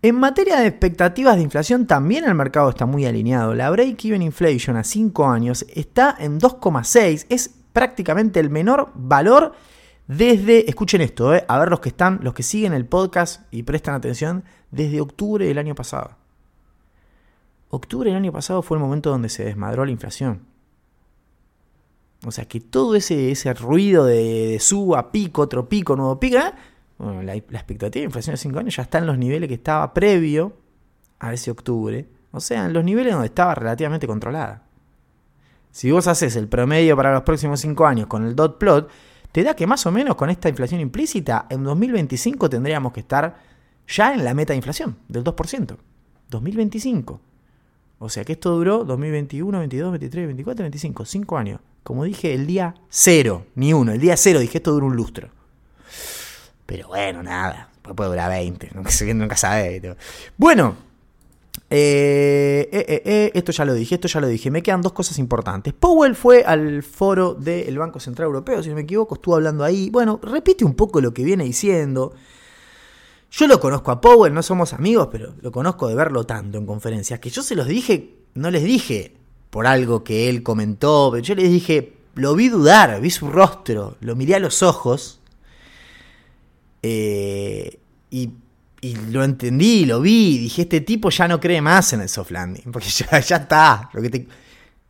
En 0.03 0.17
materia 0.17 0.59
de 0.59 0.67
expectativas 0.67 1.37
de 1.37 1.43
inflación, 1.43 1.87
también 1.87 2.25
el 2.25 2.35
mercado 2.35 2.71
está 2.71 2.87
muy 2.87 3.07
alineado. 3.07 3.55
La 3.55 3.71
break-even 3.71 4.21
inflation 4.21 4.77
a 4.77 4.83
5 4.83 5.29
años 5.29 5.65
está 5.73 6.17
en 6.19 6.41
2,6. 6.41 7.27
Es 7.29 7.55
prácticamente 7.73 8.41
el 8.41 8.51
menor 8.51 8.91
valor 8.97 9.53
desde, 10.09 10.69
escuchen 10.69 11.03
esto, 11.03 11.37
eh, 11.37 11.45
a 11.47 11.57
ver 11.61 11.69
los 11.69 11.79
que 11.79 11.91
están, 11.91 12.19
los 12.25 12.35
que 12.35 12.43
siguen 12.43 12.73
el 12.73 12.85
podcast 12.85 13.43
y 13.53 13.63
prestan 13.63 13.95
atención, 13.95 14.43
desde 14.73 15.01
octubre 15.01 15.47
del 15.47 15.59
año 15.59 15.77
pasado. 15.77 16.17
Octubre 17.69 18.11
del 18.11 18.17
año 18.17 18.33
pasado 18.33 18.61
fue 18.63 18.77
el 18.77 18.83
momento 18.83 19.11
donde 19.11 19.29
se 19.29 19.45
desmadró 19.45 19.85
la 19.85 19.93
inflación. 19.93 20.50
O 22.25 22.31
sea 22.31 22.45
que 22.47 22.61
todo 22.61 22.97
ese, 22.97 23.31
ese 23.31 23.55
ruido 23.55 24.05
de, 24.05 24.59
suba, 24.61 25.11
pico, 25.11 25.43
otro 25.43 25.69
pico, 25.69 25.97
nuevo 25.97 26.21
pico, 26.21 26.37
¿eh? 26.37 26.53
bueno, 26.99 27.23
la, 27.23 27.35
expectativa 27.35 28.01
de 28.01 28.07
inflación 28.07 28.35
de 28.35 28.39
5 28.39 28.59
años 28.59 28.77
ya 28.77 28.83
está 28.83 28.99
en 28.99 29.07
los 29.07 29.17
niveles 29.17 29.49
que 29.49 29.55
estaba 29.55 29.95
previo 29.95 30.53
a 31.19 31.33
ese 31.33 31.51
octubre. 31.51 32.07
O 32.33 32.41
sea, 32.41 32.67
en 32.67 32.75
los 32.75 32.85
niveles 32.85 33.13
donde 33.13 33.29
estaba 33.29 33.55
relativamente 33.55 34.07
controlada. 34.07 34.65
Si 35.71 35.91
vos 35.91 36.07
haces 36.09 36.37
el 36.37 36.49
promedio 36.49 36.97
para 36.97 37.13
los 37.15 37.23
próximos 37.23 37.61
5 37.61 37.87
años 37.87 38.07
con 38.07 38.27
el 38.27 38.37
dot 38.37 38.59
plot, 38.59 38.91
te 39.33 39.43
da 39.43 39.55
que 39.55 39.67
más 39.67 39.87
o 39.87 39.93
menos 39.93 40.17
con 40.17 40.29
esta 40.29 40.49
inflación 40.49 40.81
implícita, 40.81 41.47
en 41.49 41.65
2025 41.65 42.51
tendríamos 42.51 42.93
que 42.93 43.01
estar 43.01 43.37
ya 43.87 44.13
en 44.13 44.25
la 44.25 44.35
meta 44.35 44.53
de 44.53 44.59
inflación 44.59 44.97
del 45.09 45.25
2%. 45.25 45.77
2025. 46.29 47.21
O 47.99 48.09
sea 48.09 48.25
que 48.25 48.33
esto 48.33 48.51
duró 48.57 48.85
2021, 48.85 49.59
22, 49.59 49.91
23, 49.93 50.27
24, 50.27 50.63
25, 50.65 51.05
5 51.05 51.39
años. 51.39 51.61
Como 51.83 52.05
dije, 52.05 52.35
el 52.35 52.47
día 52.47 52.75
cero, 52.89 53.47
ni 53.55 53.73
uno, 53.73 53.93
el 53.93 54.01
día 54.01 54.17
cero 54.17 54.41
dije 54.41 54.59
esto 54.59 54.73
dura 54.73 54.87
un 54.87 54.97
lustro. 54.97 55.31
Pero 56.67 56.89
bueno, 56.89 57.23
nada, 57.23 57.71
puede 57.83 58.11
durar 58.11 58.31
20, 58.31 58.71
nunca, 58.75 58.91
nunca 59.15 59.37
sabe. 59.37 59.97
Bueno, 60.37 60.77
eh, 61.69 62.69
eh, 62.73 63.03
eh, 63.05 63.31
esto 63.35 63.53
ya 63.53 63.65
lo 63.65 63.75
dije, 63.75 63.95
esto 63.95 64.09
ya 64.09 64.21
lo 64.21 64.27
dije. 64.27 64.51
Me 64.51 64.63
quedan 64.63 64.83
dos 64.83 64.93
cosas 64.93 65.19
importantes. 65.19 65.73
Powell 65.73 66.15
fue 66.15 66.43
al 66.45 66.83
foro 66.83 67.35
del 67.35 67.79
Banco 67.79 68.01
Central 68.01 68.27
Europeo, 68.27 68.63
si 68.63 68.69
no 68.69 68.75
me 68.75 68.83
equivoco, 68.83 69.15
estuvo 69.15 69.37
hablando 69.37 69.65
ahí. 69.65 69.91
Bueno, 69.91 70.21
repite 70.23 70.65
un 70.65 70.75
poco 70.75 71.01
lo 71.01 71.15
que 71.15 71.25
viene 71.25 71.45
diciendo. 71.45 72.15
Yo 73.31 73.47
lo 73.47 73.61
conozco 73.61 73.93
a 73.93 74.01
Powell, 74.01 74.35
no 74.35 74.43
somos 74.43 74.73
amigos, 74.73 75.09
pero 75.13 75.35
lo 75.41 75.53
conozco 75.53 75.87
de 75.87 75.95
verlo 75.95 76.25
tanto 76.25 76.59
en 76.59 76.67
conferencias, 76.67 77.21
que 77.21 77.31
yo 77.31 77.43
se 77.43 77.55
los 77.55 77.69
dije, 77.69 78.17
no 78.35 78.51
les 78.51 78.65
dije 78.65 79.20
por 79.51 79.67
algo 79.67 80.05
que 80.05 80.29
él 80.29 80.43
comentó, 80.43 81.17
yo 81.19 81.35
les 81.35 81.51
dije, 81.51 81.95
lo 82.15 82.35
vi 82.35 82.49
dudar, 82.49 83.01
vi 83.01 83.11
su 83.11 83.29
rostro, 83.29 83.97
lo 84.01 84.17
miré 84.17 84.37
a 84.37 84.41
los 84.41 84.63
ojos, 84.63 85.21
eh, 86.83 87.79
y, 88.11 88.31
lo 89.11 89.23
entendí, 89.25 89.85
lo 89.85 90.01
vi, 90.01 90.39
dije, 90.39 90.63
este 90.63 90.81
tipo 90.81 91.11
ya 91.11 91.29
no 91.29 91.39
cree 91.39 91.61
más 91.61 91.93
en 91.93 92.01
el 92.01 92.09
soft 92.09 92.31
landing, 92.31 92.65
porque 92.73 92.89
ya, 92.89 93.19
está. 93.19 93.91
Lo 93.93 94.01
que 94.01 94.09
te, 94.09 94.27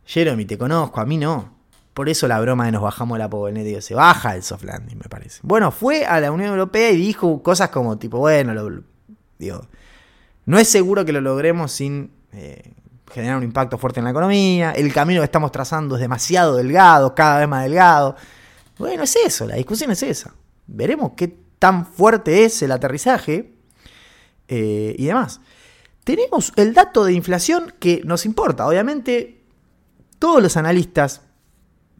Jeremy, 0.05 0.45
te 0.45 0.57
conozco, 0.57 1.01
a 1.01 1.05
mí 1.05 1.17
no. 1.17 1.59
Por 1.93 2.07
eso 2.07 2.25
la 2.25 2.39
broma 2.39 2.65
de 2.65 2.71
nos 2.71 2.81
bajamos 2.81 3.19
la 3.19 3.27
Net 3.27 3.81
se 3.81 3.93
baja 3.93 4.35
el 4.35 4.43
soft 4.43 4.63
landing, 4.63 4.97
me 4.97 5.09
parece. 5.09 5.41
Bueno, 5.43 5.71
fue 5.71 6.05
a 6.05 6.21
la 6.21 6.31
Unión 6.31 6.51
Europea 6.51 6.91
y 6.91 6.95
dijo 6.95 7.43
cosas 7.43 7.69
como 7.69 7.97
tipo, 7.97 8.17
bueno, 8.19 8.53
lo, 8.53 8.81
digo, 9.37 9.67
no 10.45 10.57
es 10.57 10.69
seguro 10.69 11.03
que 11.03 11.11
lo 11.11 11.19
logremos 11.19 11.73
sin 11.73 12.11
eh, 12.31 12.71
generar 13.13 13.37
un 13.37 13.43
impacto 13.43 13.77
fuerte 13.77 13.99
en 13.99 14.05
la 14.05 14.11
economía, 14.11 14.71
el 14.71 14.93
camino 14.93 15.21
que 15.21 15.25
estamos 15.25 15.51
trazando 15.51 15.95
es 15.95 16.01
demasiado 16.01 16.55
delgado, 16.55 17.13
cada 17.13 17.39
vez 17.39 17.47
más 17.47 17.63
delgado. 17.63 18.15
Bueno, 18.77 19.03
es 19.03 19.15
eso, 19.15 19.45
la 19.45 19.55
discusión 19.55 19.91
es 19.91 20.03
esa. 20.03 20.33
Veremos 20.67 21.11
qué 21.15 21.35
tan 21.59 21.85
fuerte 21.85 22.45
es 22.45 22.61
el 22.61 22.71
aterrizaje 22.71 23.53
eh, 24.47 24.95
y 24.97 25.05
demás. 25.05 25.41
Tenemos 26.03 26.51
el 26.55 26.73
dato 26.73 27.05
de 27.05 27.13
inflación 27.13 27.73
que 27.79 28.01
nos 28.03 28.25
importa. 28.25 28.67
Obviamente, 28.67 29.43
todos 30.17 30.41
los 30.41 30.57
analistas 30.57 31.21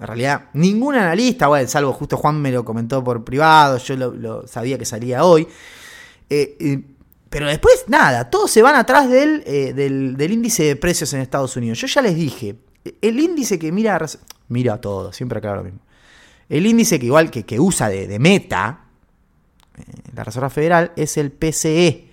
en 0.01 0.07
realidad, 0.07 0.49
ningún 0.53 0.95
analista, 0.95 1.47
bueno, 1.47 1.67
salvo 1.67 1.93
justo 1.93 2.17
Juan 2.17 2.41
me 2.41 2.51
lo 2.51 2.65
comentó 2.65 3.03
por 3.03 3.23
privado, 3.23 3.77
yo 3.77 3.95
lo, 3.95 4.47
sabía 4.47 4.79
que 4.79 4.85
salía 4.85 5.23
hoy. 5.23 5.47
Eh, 6.27 6.83
pero 7.31 7.47
después, 7.47 7.85
nada, 7.87 8.29
todos 8.29 8.51
se 8.51 8.61
van 8.61 8.75
atrás 8.75 9.09
eh, 9.09 9.71
del, 9.73 10.17
del, 10.17 10.31
índice 10.33 10.63
de 10.63 10.75
precios 10.75 11.13
en 11.13 11.21
Estados 11.21 11.55
Unidos. 11.55 11.79
Yo 11.79 11.87
ya 11.87 12.01
les 12.01 12.13
dije, 12.13 12.57
el 13.01 13.21
índice 13.21 13.57
que 13.57 13.71
mira, 13.71 13.97
mira 14.49 14.81
todo, 14.81 15.13
siempre 15.13 15.37
aclaro 15.37 15.59
lo 15.59 15.63
mismo. 15.63 15.79
El 16.49 16.65
índice 16.65 16.99
que 16.99 17.05
igual 17.05 17.31
que, 17.31 17.45
que 17.45 17.57
usa 17.57 17.87
de, 17.87 18.19
meta, 18.19 18.81
eh, 19.77 19.83
la 20.13 20.25
Reserva 20.25 20.49
Federal, 20.49 20.91
es 20.97 21.15
el 21.15 21.31
PCE, 21.31 22.09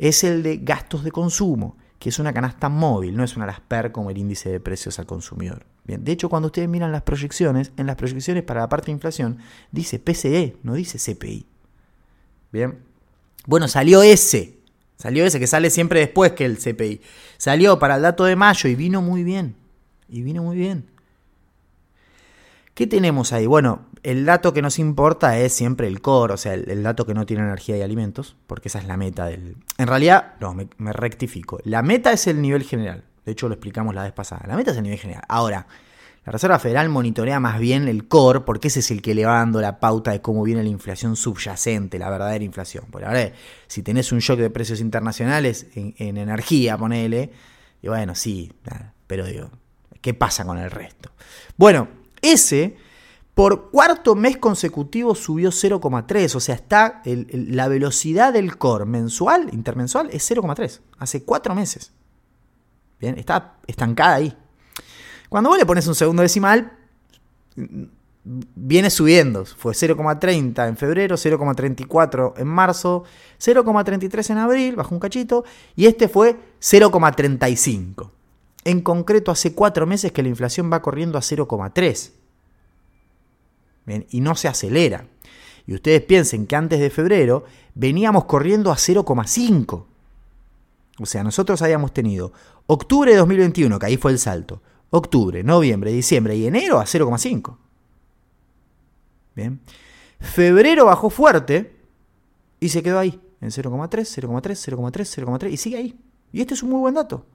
es 0.00 0.24
el 0.24 0.42
de 0.42 0.56
gastos 0.56 1.04
de 1.04 1.12
consumo, 1.12 1.76
que 2.00 2.08
es 2.08 2.18
una 2.18 2.32
canasta 2.32 2.68
móvil, 2.68 3.16
no 3.16 3.22
es 3.22 3.36
una 3.36 3.46
LASPER 3.46 3.92
como 3.92 4.10
el 4.10 4.18
índice 4.18 4.50
de 4.50 4.58
precios 4.58 4.98
al 4.98 5.06
consumidor. 5.06 5.66
Bien, 5.84 6.02
de 6.02 6.10
hecho, 6.10 6.28
cuando 6.28 6.46
ustedes 6.46 6.68
miran 6.68 6.90
las 6.90 7.02
proyecciones, 7.02 7.70
en 7.76 7.86
las 7.86 7.94
proyecciones 7.94 8.42
para 8.42 8.62
la 8.62 8.68
parte 8.68 8.86
de 8.86 8.92
inflación, 8.92 9.38
dice 9.70 10.00
PCE, 10.00 10.56
no 10.64 10.74
dice 10.74 10.98
CPI. 10.98 11.46
Bien. 12.50 12.91
Bueno, 13.46 13.68
salió 13.68 14.02
ese. 14.02 14.58
Salió 14.96 15.24
ese 15.24 15.40
que 15.40 15.46
sale 15.46 15.70
siempre 15.70 16.00
después 16.00 16.32
que 16.32 16.44
el 16.44 16.58
CPI. 16.58 17.00
Salió 17.36 17.78
para 17.78 17.96
el 17.96 18.02
dato 18.02 18.24
de 18.24 18.36
mayo 18.36 18.68
y 18.68 18.74
vino 18.74 19.02
muy 19.02 19.24
bien. 19.24 19.56
Y 20.08 20.22
vino 20.22 20.42
muy 20.42 20.56
bien. 20.56 20.86
¿Qué 22.74 22.86
tenemos 22.86 23.32
ahí? 23.32 23.46
Bueno, 23.46 23.86
el 24.02 24.24
dato 24.24 24.52
que 24.52 24.62
nos 24.62 24.78
importa 24.78 25.38
es 25.38 25.52
siempre 25.52 25.88
el 25.88 26.00
core, 26.00 26.34
o 26.34 26.36
sea, 26.36 26.54
el, 26.54 26.82
dato 26.82 27.04
que 27.04 27.14
no 27.14 27.26
tiene 27.26 27.42
energía 27.42 27.76
y 27.76 27.82
alimentos, 27.82 28.36
porque 28.46 28.68
esa 28.68 28.78
es 28.78 28.86
la 28.86 28.96
meta 28.96 29.26
del... 29.26 29.56
En 29.76 29.86
realidad, 29.86 30.34
no, 30.40 30.54
me 30.54 30.92
rectifico. 30.92 31.58
La 31.64 31.82
meta 31.82 32.12
es 32.12 32.26
el 32.26 32.40
nivel 32.40 32.62
general. 32.62 33.04
De 33.24 33.32
hecho, 33.32 33.48
lo 33.48 33.54
explicamos 33.54 33.94
la 33.94 34.04
vez 34.04 34.12
pasada. 34.12 34.44
La 34.46 34.56
meta 34.56 34.70
es 34.70 34.76
el 34.76 34.82
nivel 34.82 34.98
general. 34.98 35.22
Ahora, 35.28 35.66
la 36.24 36.32
Reserva 36.32 36.58
Federal 36.60 36.88
monitorea 36.88 37.40
más 37.40 37.58
bien 37.58 37.88
el 37.88 38.06
core, 38.06 38.40
porque 38.40 38.68
ese 38.68 38.78
es 38.78 38.92
el 38.92 39.02
que 39.02 39.14
le 39.14 39.24
va 39.24 39.38
dando 39.38 39.60
la 39.60 39.80
pauta 39.80 40.12
de 40.12 40.20
cómo 40.20 40.44
viene 40.44 40.62
la 40.62 40.68
inflación 40.68 41.16
subyacente, 41.16 41.98
la 41.98 42.10
verdadera 42.10 42.44
inflación. 42.44 42.84
Por 42.90 43.04
ahora, 43.04 43.32
si 43.66 43.82
tenés 43.82 44.12
un 44.12 44.20
shock 44.20 44.38
de 44.38 44.50
precios 44.50 44.80
internacionales 44.80 45.66
en, 45.74 46.16
energía, 46.16 46.78
ponele, 46.78 47.32
y 47.82 47.88
bueno, 47.88 48.14
sí, 48.14 48.52
pero 49.08 49.26
digo, 49.26 49.50
¿qué 50.00 50.14
pasa 50.14 50.44
con 50.44 50.58
el 50.58 50.70
resto? 50.70 51.10
Bueno, 51.56 51.88
ese 52.20 52.76
por 53.34 53.72
cuarto 53.72 54.14
mes 54.14 54.36
consecutivo 54.36 55.16
subió 55.16 55.50
0,3, 55.50 56.36
o 56.36 56.40
sea, 56.40 56.54
está 56.54 57.02
la 57.04 57.66
velocidad 57.66 58.32
del 58.32 58.58
core 58.58 58.84
mensual, 58.84 59.48
intermensual, 59.52 60.08
es 60.12 60.30
0,3, 60.30 60.80
hace 60.98 61.24
cuatro 61.24 61.56
meses. 61.56 61.92
Bien, 63.00 63.18
está 63.18 63.56
estancada 63.66 64.14
ahí. 64.14 64.36
Cuando 65.32 65.48
vos 65.48 65.58
le 65.58 65.64
pones 65.64 65.86
un 65.86 65.94
segundo 65.94 66.20
decimal, 66.20 66.72
viene 68.54 68.90
subiendo. 68.90 69.46
Fue 69.46 69.72
0,30 69.72 70.68
en 70.68 70.76
febrero, 70.76 71.16
0,34 71.16 72.34
en 72.36 72.46
marzo, 72.46 73.04
0,33 73.40 74.28
en 74.28 74.36
abril, 74.36 74.76
bajó 74.76 74.94
un 74.94 75.00
cachito, 75.00 75.46
y 75.74 75.86
este 75.86 76.08
fue 76.08 76.36
0,35. 76.60 78.10
En 78.64 78.82
concreto, 78.82 79.30
hace 79.30 79.54
cuatro 79.54 79.86
meses 79.86 80.12
que 80.12 80.22
la 80.22 80.28
inflación 80.28 80.70
va 80.70 80.82
corriendo 80.82 81.16
a 81.16 81.22
0,3. 81.22 82.10
Y 84.10 84.20
no 84.20 84.34
se 84.34 84.48
acelera. 84.48 85.06
Y 85.66 85.72
ustedes 85.72 86.02
piensen 86.02 86.46
que 86.46 86.56
antes 86.56 86.78
de 86.78 86.90
febrero 86.90 87.46
veníamos 87.74 88.26
corriendo 88.26 88.70
a 88.70 88.76
0,5. 88.76 89.86
O 90.98 91.06
sea, 91.06 91.24
nosotros 91.24 91.62
habíamos 91.62 91.94
tenido 91.94 92.34
octubre 92.66 93.12
de 93.12 93.16
2021, 93.16 93.78
que 93.78 93.86
ahí 93.86 93.96
fue 93.96 94.10
el 94.10 94.18
salto, 94.18 94.60
octubre, 94.92 95.42
noviembre, 95.42 95.90
diciembre 95.90 96.36
y 96.36 96.46
enero 96.46 96.78
a 96.78 96.84
0,5. 96.84 97.56
Bien. 99.34 99.60
Febrero 100.20 100.86
bajó 100.86 101.10
fuerte 101.10 101.74
y 102.60 102.68
se 102.68 102.82
quedó 102.82 102.98
ahí, 102.98 103.20
en 103.40 103.50
0,3, 103.50 103.88
0,3, 103.90 104.42
0,3, 104.42 105.26
0,3 105.26 105.50
y 105.50 105.56
sigue 105.56 105.76
ahí. 105.78 105.98
Y 106.30 106.40
este 106.42 106.54
es 106.54 106.62
un 106.62 106.70
muy 106.70 106.80
buen 106.80 106.94
dato. 106.94 107.26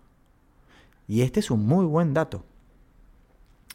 Y 1.08 1.22
este 1.22 1.40
es 1.40 1.52
un 1.52 1.66
muy 1.66 1.86
buen 1.86 2.14
dato. 2.14 2.46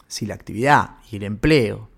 Si 0.07 0.27
la 0.27 0.35
actividad 0.35 0.99
y 1.11 1.16
el 1.16 1.25
empleo 1.25 1.88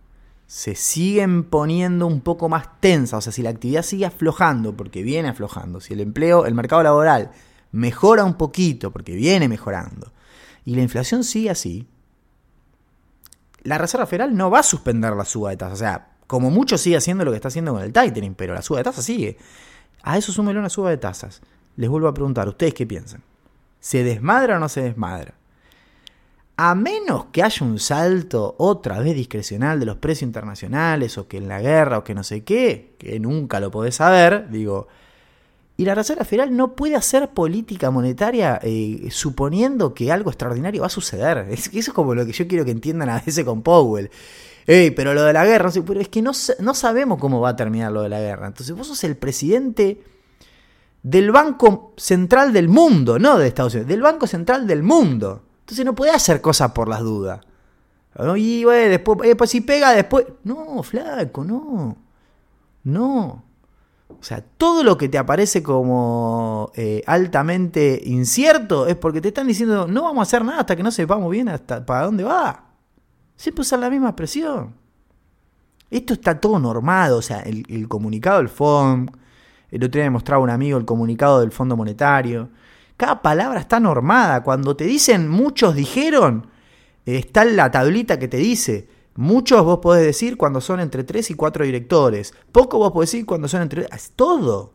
se 0.47 0.75
siguen 0.75 1.45
poniendo 1.45 2.07
un 2.07 2.21
poco 2.21 2.49
más 2.49 2.81
tensa, 2.81 3.19
o 3.19 3.21
sea, 3.21 3.33
si 3.33 3.43
la 3.43 3.51
actividad 3.51 3.83
sigue 3.83 4.07
aflojando, 4.07 4.77
porque 4.77 5.03
viene 5.03 5.29
aflojando, 5.29 5.81
si 5.81 5.93
el 5.93 6.01
empleo, 6.01 6.47
el 6.47 6.55
mercado 6.55 6.83
laboral 6.83 7.31
mejora 7.73 8.25
un 8.25 8.35
poquito, 8.35 8.91
porque 8.91 9.15
viene 9.15 9.49
mejorando, 9.49 10.13
y 10.65 10.75
la 10.75 10.83
inflación 10.83 11.25
sigue 11.25 11.51
así, 11.51 11.87
la 13.63 13.79
Reserva 13.79 14.07
Federal 14.07 14.37
no 14.37 14.51
va 14.51 14.61
a 14.61 14.63
suspender 14.63 15.15
la 15.15 15.25
suba 15.25 15.51
de 15.51 15.57
tasas. 15.57 15.75
O 15.75 15.79
sea, 15.79 16.09
como 16.27 16.51
mucho 16.51 16.79
sigue 16.79 16.97
haciendo 16.97 17.25
lo 17.25 17.31
que 17.31 17.37
está 17.37 17.49
haciendo 17.49 17.73
con 17.73 17.83
el 17.83 17.93
tightening, 17.93 18.35
pero 18.35 18.55
la 18.55 18.63
suba 18.63 18.79
de 18.79 18.85
tasas 18.85 19.05
sigue. 19.05 19.39
A 20.03 20.19
eso 20.19 20.33
súmelo 20.33 20.61
una 20.61 20.69
suba 20.69 20.91
de 20.91 20.99
tasas. 20.99 21.41
Les 21.77 21.89
vuelvo 21.89 22.09
a 22.09 22.15
preguntar, 22.15 22.47
¿ustedes 22.49 22.75
qué 22.75 22.87
piensan? 22.87 23.23
¿Se 23.81 24.05
desmadra 24.05 24.57
o 24.57 24.61
no 24.61 24.69
se 24.69 24.83
desmadra? 24.83 25.35
A 26.57 26.75
menos 26.75 27.27
que 27.33 27.43
haya 27.43 27.67
un 27.67 27.81
salto 27.81 28.55
otra 28.59 29.01
vez 29.01 29.17
discrecional 29.17 29.81
de 29.81 29.87
los 29.87 29.97
precios 29.97 30.23
internacionales 30.23 31.19
o 31.19 31.27
que 31.27 31.39
en 31.39 31.49
la 31.49 31.61
guerra 31.61 31.99
o 31.99 32.05
que 32.05 32.15
no 32.15 32.23
sé 32.23 32.45
qué, 32.45 32.95
que 32.99 33.19
nunca 33.19 33.59
lo 33.59 33.71
podés 33.71 33.97
saber, 33.97 34.49
digo, 34.51 34.87
y 35.77 35.85
la 35.85 35.95
Reserva 35.95 36.25
Federal 36.25 36.57
no 36.57 36.77
puede 36.77 36.95
hacer 36.95 37.31
política 37.31 37.91
monetaria 37.91 38.61
eh, 38.63 39.09
suponiendo 39.11 39.93
que 39.93 40.13
algo 40.13 40.31
extraordinario 40.31 40.83
va 40.83 40.87
a 40.87 40.91
suceder. 40.91 41.47
Es, 41.51 41.67
eso 41.69 41.91
es 41.91 41.93
como 41.93 42.15
lo 42.15 42.25
que 42.25 42.33
yo 42.33 42.47
quiero 42.47 42.65
que 42.65 42.71
entiendan 42.71 43.09
a 43.09 43.21
veces 43.21 43.45
con 43.45 43.63
Powell. 43.63 44.11
Ey, 44.67 44.93
pero 44.93 45.13
lo 45.15 45.25
de 45.25 45.33
la 45.33 45.45
guerra, 45.45 45.71
es 45.71 46.09
que 46.09 46.23
no, 46.23 46.33
no 46.61 46.75
sabemos 46.75 47.19
cómo 47.19 47.41
va 47.41 47.51
a 47.51 47.57
terminar 47.57 47.93
lo 47.93 48.03
de 48.03 48.09
la 48.09 48.21
guerra. 48.21 48.47
Entonces 48.47 48.75
vos 48.75 48.87
sos 48.87 49.03
el 49.05 49.17
presidente 49.17 50.03
del 51.03 51.33
Banco 51.33 51.93
Central 51.97 52.53
del 52.53 52.69
Mundo, 52.69 53.19
no 53.19 53.37
de 53.37 53.49
Estados 53.49 53.75
Unidos, 53.75 53.89
del 53.89 54.01
Banco 54.01 54.27
Central 54.27 54.67
del 54.67 54.83
Mundo. 54.83 55.43
Entonces 55.61 55.85
no 55.85 55.95
puede 55.95 56.13
hacer 56.13 56.41
cosas 56.41 56.73
por 56.73 56.89
las 56.89 57.01
dudas. 57.01 57.41
Y 58.37 58.65
bueno, 58.65 58.91
después, 58.91 59.29
eh, 59.29 59.35
pues 59.35 59.51
si 59.51 59.61
pega 59.61 59.93
después. 59.93 60.25
No, 60.45 60.83
flaco, 60.83 61.45
no. 61.45 61.97
No. 62.85 63.45
O 64.09 64.23
sea, 64.23 64.43
todo 64.43 64.83
lo 64.85 64.97
que 64.97 65.09
te 65.09 65.19
aparece 65.19 65.63
como 65.63 66.71
eh, 66.75 67.03
altamente 67.07 68.01
incierto 68.05 68.87
es 68.87 68.97
porque 68.97 69.21
te 69.21 69.29
están 69.29 69.47
diciendo 69.47 69.87
no 69.87 70.03
vamos 70.03 70.21
a 70.21 70.23
hacer 70.23 70.45
nada 70.45 70.61
hasta 70.61 70.77
que 70.77 70.83
no 70.83 70.91
sepamos 70.91 71.31
bien 71.31 71.49
hasta 71.49 71.85
para 71.85 72.05
dónde 72.05 72.25
va. 72.25 72.71
Siempre 73.37 73.63
usan 73.63 73.81
la 73.81 73.91
misma 73.91 74.11
expresión. 74.11 74.75
Esto 75.91 76.15
está 76.15 76.41
todo 76.41 76.59
normado, 76.59 77.19
o 77.19 77.23
sea, 77.23 77.41
el, 77.41 77.87
comunicado 77.89 78.39
del 78.39 78.49
FOM, 78.49 79.07
el 79.71 79.85
otro 79.85 79.99
día 79.99 80.05
me 80.05 80.11
mostraba 80.11 80.43
un 80.43 80.51
amigo 80.51 80.79
el 80.79 80.85
comunicado 80.85 81.41
del 81.41 81.53
Fondo 81.53 81.77
Monetario, 81.77 82.51
cada 82.97 83.23
palabra 83.23 83.61
está 83.61 83.81
normada. 83.81 84.43
Cuando 84.43 84.77
te 84.77 84.85
dicen 84.85 85.29
muchos 85.29 85.75
dijeron, 85.75 86.49
está 87.05 87.45
la 87.45 87.71
tablita 87.71 88.19
que 88.19 88.29
te 88.29 88.39
dice. 88.39 88.89
Muchos 89.17 89.65
vos 89.65 89.79
podés 89.79 90.05
decir 90.05 90.37
cuando 90.37 90.61
son 90.61 90.81
entre 90.81 91.05
3 91.05 91.31
y 91.31 91.35
4 91.35 91.65
directores. 91.65 92.35
Poco 92.51 92.79
vos 92.79 92.93
podés 92.93 93.13
decir 93.13 93.27
cuando 93.27 93.47
son 93.49 93.63
entre... 93.63 93.87
Es 93.93 94.13
todo. 94.17 94.73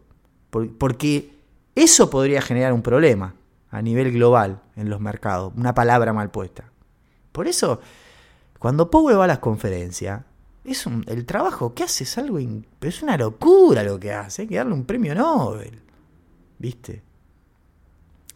Porque 0.50 1.34
eso 1.76 2.10
podría 2.10 2.42
generar 2.42 2.74
un 2.74 2.82
problema 2.82 3.36
a 3.70 3.82
nivel 3.82 4.12
global 4.12 4.62
en 4.76 4.90
los 4.90 5.00
mercados. 5.02 5.54
Una 5.56 5.74
palabra 5.74 6.14
mal 6.14 6.32
puesta. 6.32 6.72
Por 7.32 7.48
eso, 7.48 7.82
cuando 8.58 8.90
Power 8.90 9.20
va 9.20 9.26
a 9.26 9.28
las 9.28 9.40
conferencias, 9.40 10.24
es 10.64 10.86
el 11.08 11.26
trabajo 11.26 11.74
que 11.74 11.84
hace 11.84 12.06
es 12.06 12.18
algo... 12.18 12.40
es 12.40 13.04
una 13.04 13.18
locura 13.18 13.84
lo 13.84 14.00
que 14.00 14.14
hace. 14.14 14.44
Hay 14.44 14.48
que 14.48 14.56
darle 14.56 14.74
un 14.74 14.86
premio 14.86 15.14
Nobel. 15.14 15.82
¿Viste? 16.58 17.04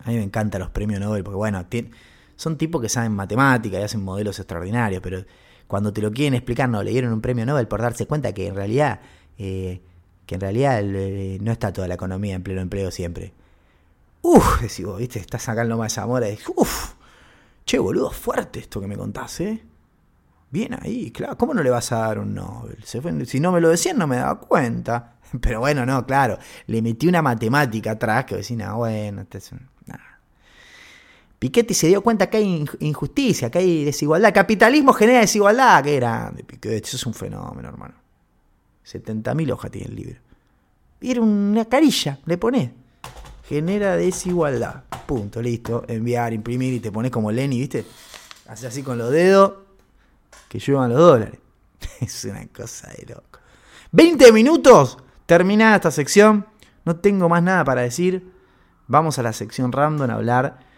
A 0.03 0.09
mí 0.09 0.17
me 0.17 0.23
encantan 0.23 0.59
los 0.59 0.69
premios 0.69 0.99
Nobel 0.99 1.23
porque, 1.23 1.37
bueno, 1.37 1.65
son 2.35 2.57
tipos 2.57 2.81
que 2.81 2.89
saben 2.89 3.13
matemática 3.13 3.79
y 3.79 3.83
hacen 3.83 4.03
modelos 4.03 4.37
extraordinarios, 4.39 5.01
pero 5.01 5.23
cuando 5.73 5.91
te 5.91 6.03
lo 6.03 6.11
quieren 6.11 6.35
explicar, 6.35 6.69
no, 6.69 6.83
le 6.83 6.91
dieron 6.91 7.11
un 7.13 7.19
premio 7.19 7.47
Nobel 7.47 7.67
por 7.67 7.81
darse 7.81 8.05
cuenta 8.05 8.31
que 8.31 8.45
en 8.45 8.53
realidad, 8.53 8.99
eh, 9.39 9.81
que 10.27 10.35
en 10.35 10.41
realidad 10.41 10.79
eh, 10.83 11.39
no 11.41 11.51
está 11.51 11.73
toda 11.73 11.87
la 11.87 11.95
economía 11.95 12.35
en 12.35 12.43
pleno 12.43 12.61
empleo 12.61 12.91
siempre. 12.91 13.33
Uf, 14.21 14.61
decís 14.61 14.85
vos, 14.85 14.99
viste, 14.99 15.17
estás 15.17 15.41
sacando 15.41 15.75
más 15.75 15.97
amor. 15.97 16.23
Uf, 16.55 16.93
che, 17.65 17.79
boludo, 17.79 18.11
fuerte 18.11 18.59
esto 18.59 18.79
que 18.79 18.85
me 18.85 18.95
contás, 18.95 19.39
¿eh? 19.39 19.63
Bien 20.51 20.77
ahí, 20.79 21.09
claro, 21.09 21.39
¿cómo 21.39 21.55
no 21.55 21.63
le 21.63 21.71
vas 21.71 21.91
a 21.91 22.01
dar 22.01 22.19
un 22.19 22.35
Nobel? 22.35 22.83
si 23.25 23.39
no 23.39 23.51
me 23.51 23.59
lo 23.59 23.69
decían, 23.69 23.97
no 23.97 24.05
me 24.05 24.17
daba 24.17 24.39
cuenta. 24.41 25.15
Pero 25.41 25.59
bueno, 25.59 25.87
no, 25.87 26.05
claro, 26.05 26.37
le 26.67 26.83
metí 26.83 27.07
una 27.07 27.23
matemática 27.23 27.93
atrás 27.93 28.25
que 28.25 28.35
decía, 28.35 28.73
bueno, 28.73 29.21
este 29.21 29.39
es 29.39 29.51
un 29.51 29.67
Piketty 31.43 31.73
se 31.73 31.87
dio 31.87 32.01
cuenta 32.01 32.29
que 32.29 32.37
hay 32.37 32.65
injusticia, 32.79 33.51
que 33.51 33.57
hay 33.57 33.83
desigualdad. 33.83 34.33
Capitalismo 34.33 34.93
genera 34.93 35.19
desigualdad. 35.19 35.83
Qué 35.83 35.97
grande, 35.97 36.45
Piketty. 36.45 36.87
Eso 36.87 36.95
es 36.95 37.05
un 37.05 37.13
fenómeno, 37.13 37.67
hermano. 37.67 37.95
70.000 38.85 39.51
hojas 39.51 39.69
tiene 39.69 39.89
el 39.89 39.95
libro. 39.95 40.21
Era 41.01 41.19
una 41.19 41.65
carilla, 41.65 42.17
le 42.23 42.37
pones. 42.37 42.69
Genera 43.45 43.97
desigualdad. 43.97 44.85
Punto, 45.05 45.41
listo. 45.41 45.83
Enviar, 45.85 46.31
imprimir 46.31 46.75
y 46.75 46.79
te 46.79 46.93
pones 46.93 47.11
como 47.11 47.29
Lenny, 47.29 47.59
¿viste? 47.59 47.83
Hace 48.47 48.67
así 48.67 48.81
con 48.81 48.97
los 48.97 49.11
dedos 49.11 49.55
que 50.47 50.59
llevan 50.59 50.91
los 50.91 50.99
dólares. 50.99 51.39
Es 51.99 52.23
una 52.23 52.47
cosa 52.47 52.87
de 52.87 53.05
loco. 53.07 53.39
20 53.91 54.31
minutos. 54.31 54.97
Terminada 55.25 55.75
esta 55.75 55.91
sección. 55.91 56.47
No 56.85 56.95
tengo 56.95 57.27
más 57.27 57.43
nada 57.43 57.65
para 57.65 57.81
decir. 57.81 58.31
Vamos 58.87 59.19
a 59.19 59.23
la 59.23 59.33
sección 59.33 59.73
random 59.73 60.09
a 60.09 60.13
hablar 60.13 60.71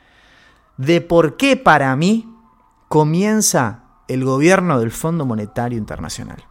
de 0.77 0.99
por 0.99 1.37
qué 1.37 1.55
para 1.55 1.95
mí 1.95 2.29
comienza 2.89 3.83
el 4.07 4.25
gobierno 4.25 4.79
del 4.79 4.91
Fondo 4.91 5.25
Monetario 5.25 5.77
Internacional. 5.77 6.43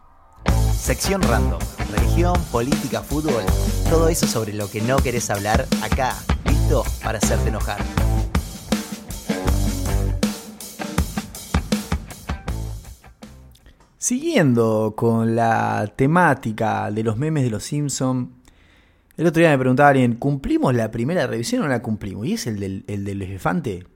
Sección 0.73 1.21
random, 1.21 1.59
religión, 1.91 2.35
política, 2.51 3.01
fútbol, 3.01 3.43
todo 3.89 4.09
eso 4.09 4.27
sobre 4.27 4.53
lo 4.53 4.69
que 4.69 4.81
no 4.81 4.97
querés 4.97 5.29
hablar 5.29 5.67
acá, 5.83 6.15
listo 6.45 6.83
para 7.03 7.19
hacerte 7.19 7.49
enojar. 7.49 7.79
Siguiendo 13.97 14.93
con 14.95 15.35
la 15.35 15.91
temática 15.95 16.91
de 16.91 17.03
los 17.03 17.17
memes 17.17 17.43
de 17.43 17.49
los 17.49 17.63
Simpsons, 17.63 18.29
el 19.17 19.27
otro 19.27 19.39
día 19.39 19.49
me 19.49 19.57
preguntaba 19.57 19.89
alguien, 19.89 20.15
¿cumplimos 20.15 20.75
la 20.75 20.91
primera 20.91 21.25
revisión 21.25 21.61
o 21.61 21.65
no 21.65 21.71
la 21.71 21.81
cumplimos? 21.81 22.27
¿Y 22.27 22.33
es 22.33 22.45
el 22.47 22.59
del, 22.59 22.83
el 22.87 23.05
del 23.05 23.21
elefante? 23.21 23.87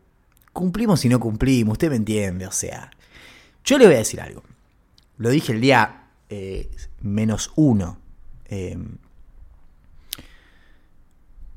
Cumplimos 0.53 1.03
y 1.05 1.09
no 1.09 1.19
cumplimos, 1.19 1.73
usted 1.73 1.89
me 1.89 1.95
entiende, 1.95 2.47
o 2.47 2.51
sea. 2.51 2.91
Yo 3.63 3.77
le 3.77 3.85
voy 3.85 3.95
a 3.95 3.99
decir 3.99 4.21
algo. 4.21 4.43
Lo 5.17 5.29
dije 5.29 5.51
el 5.51 5.61
día 5.61 6.07
eh, 6.29 6.69
menos 7.01 7.51
uno. 7.55 7.97
Em, 8.45 8.97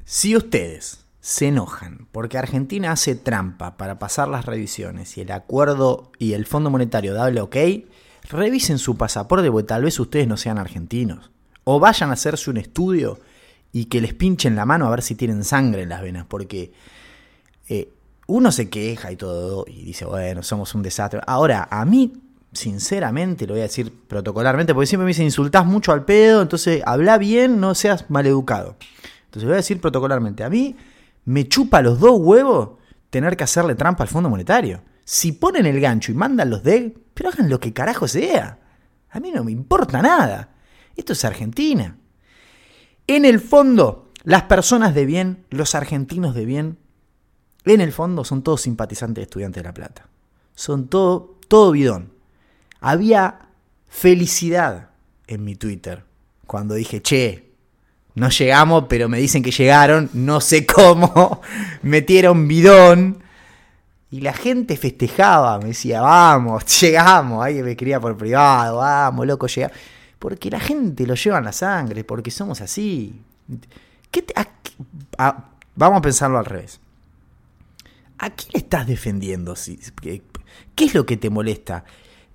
si 0.04 0.36
ustedes 0.36 1.04
se 1.20 1.48
enojan 1.48 2.08
porque 2.10 2.36
Argentina 2.36 2.90
hace 2.90 3.14
trampa 3.14 3.76
para 3.76 3.98
pasar 3.98 4.28
las 4.28 4.44
revisiones 4.44 5.16
y 5.16 5.20
el 5.20 5.30
acuerdo 5.30 6.10
y 6.18 6.32
el 6.32 6.46
Fondo 6.46 6.68
Monetario 6.68 7.14
da 7.14 7.28
el 7.28 7.38
ok, 7.38 7.56
revisen 8.28 8.78
su 8.78 8.96
pasaporte 8.96 9.50
porque 9.50 9.68
tal 9.68 9.84
vez 9.84 9.98
ustedes 10.00 10.26
no 10.26 10.36
sean 10.36 10.58
argentinos. 10.58 11.30
O 11.64 11.78
vayan 11.78 12.10
a 12.10 12.14
hacerse 12.14 12.50
un 12.50 12.56
estudio 12.56 13.20
y 13.72 13.86
que 13.86 14.00
les 14.00 14.14
pinchen 14.14 14.56
la 14.56 14.66
mano 14.66 14.86
a 14.86 14.90
ver 14.90 15.02
si 15.02 15.14
tienen 15.14 15.44
sangre 15.44 15.82
en 15.82 15.88
las 15.88 16.02
venas, 16.02 16.26
porque 16.26 16.72
eh, 17.68 17.88
uno 18.32 18.50
se 18.50 18.70
queja 18.70 19.12
y 19.12 19.16
todo, 19.16 19.66
y 19.68 19.84
dice, 19.84 20.06
bueno, 20.06 20.42
somos 20.42 20.74
un 20.74 20.82
desastre. 20.82 21.20
Ahora, 21.26 21.68
a 21.70 21.84
mí, 21.84 22.14
sinceramente, 22.50 23.46
lo 23.46 23.52
voy 23.52 23.60
a 23.60 23.64
decir 23.64 23.92
protocolarmente, 24.08 24.72
porque 24.72 24.86
siempre 24.86 25.04
me 25.04 25.10
dicen, 25.10 25.26
insultás 25.26 25.66
mucho 25.66 25.92
al 25.92 26.06
pedo, 26.06 26.40
entonces 26.40 26.82
habla 26.86 27.18
bien, 27.18 27.60
no 27.60 27.74
seas 27.74 28.08
maleducado. 28.08 28.76
Entonces 29.26 29.44
voy 29.44 29.52
a 29.52 29.56
decir 29.56 29.82
protocolarmente, 29.82 30.44
a 30.44 30.48
mí 30.48 30.74
me 31.26 31.46
chupa 31.46 31.82
los 31.82 32.00
dos 32.00 32.18
huevos 32.20 32.70
tener 33.10 33.36
que 33.36 33.44
hacerle 33.44 33.74
trampa 33.74 34.04
al 34.04 34.08
Fondo 34.08 34.30
Monetario. 34.30 34.82
Si 35.04 35.32
ponen 35.32 35.66
el 35.66 35.78
gancho 35.78 36.10
y 36.10 36.14
mandan 36.14 36.48
los 36.48 36.62
DEG, 36.62 36.94
pero 37.12 37.28
hagan 37.28 37.50
lo 37.50 37.60
que 37.60 37.74
carajo 37.74 38.08
sea. 38.08 38.58
A 39.10 39.20
mí 39.20 39.30
no 39.30 39.44
me 39.44 39.52
importa 39.52 40.00
nada. 40.00 40.54
Esto 40.96 41.12
es 41.12 41.22
Argentina. 41.26 41.98
En 43.06 43.26
el 43.26 43.40
fondo, 43.40 44.10
las 44.24 44.44
personas 44.44 44.94
de 44.94 45.04
bien, 45.04 45.44
los 45.50 45.74
argentinos 45.74 46.34
de 46.34 46.46
bien, 46.46 46.78
en 47.64 47.80
el 47.80 47.92
fondo 47.92 48.24
son 48.24 48.42
todos 48.42 48.62
simpatizantes 48.62 49.16
de 49.16 49.22
Estudiantes 49.22 49.62
de 49.62 49.68
La 49.68 49.74
Plata. 49.74 50.06
Son 50.54 50.88
todo, 50.88 51.36
todo 51.48 51.72
bidón. 51.72 52.12
Había 52.80 53.48
felicidad 53.88 54.90
en 55.26 55.44
mi 55.44 55.54
Twitter 55.54 56.04
cuando 56.46 56.74
dije, 56.74 57.00
che, 57.00 57.52
no 58.14 58.28
llegamos, 58.28 58.84
pero 58.88 59.08
me 59.08 59.18
dicen 59.18 59.42
que 59.42 59.50
llegaron, 59.50 60.10
no 60.12 60.40
sé 60.40 60.66
cómo, 60.74 61.40
metieron 61.82 62.48
bidón. 62.48 63.22
Y 64.10 64.20
la 64.20 64.34
gente 64.34 64.76
festejaba, 64.76 65.58
me 65.58 65.68
decía, 65.68 66.02
vamos, 66.02 66.64
llegamos, 66.80 67.44
alguien 67.44 67.64
me 67.64 67.76
quería 67.76 67.98
por 67.98 68.16
privado, 68.16 68.78
vamos, 68.78 69.26
loco, 69.26 69.46
llega. 69.46 69.70
Porque 70.18 70.50
la 70.50 70.60
gente 70.60 71.06
lo 71.06 71.14
lleva 71.14 71.38
en 71.38 71.44
la 71.44 71.52
sangre, 71.52 72.04
porque 72.04 72.30
somos 72.30 72.60
así. 72.60 73.18
¿Qué 74.10 74.24
vamos 75.74 75.98
a 75.98 76.02
pensarlo 76.02 76.38
al 76.38 76.44
revés. 76.44 76.81
¿A 78.22 78.30
quién 78.30 78.50
estás 78.54 78.86
defendiendo? 78.86 79.54
¿Qué 80.00 80.84
es 80.84 80.94
lo 80.94 81.04
que 81.04 81.16
te 81.16 81.28
molesta? 81.28 81.84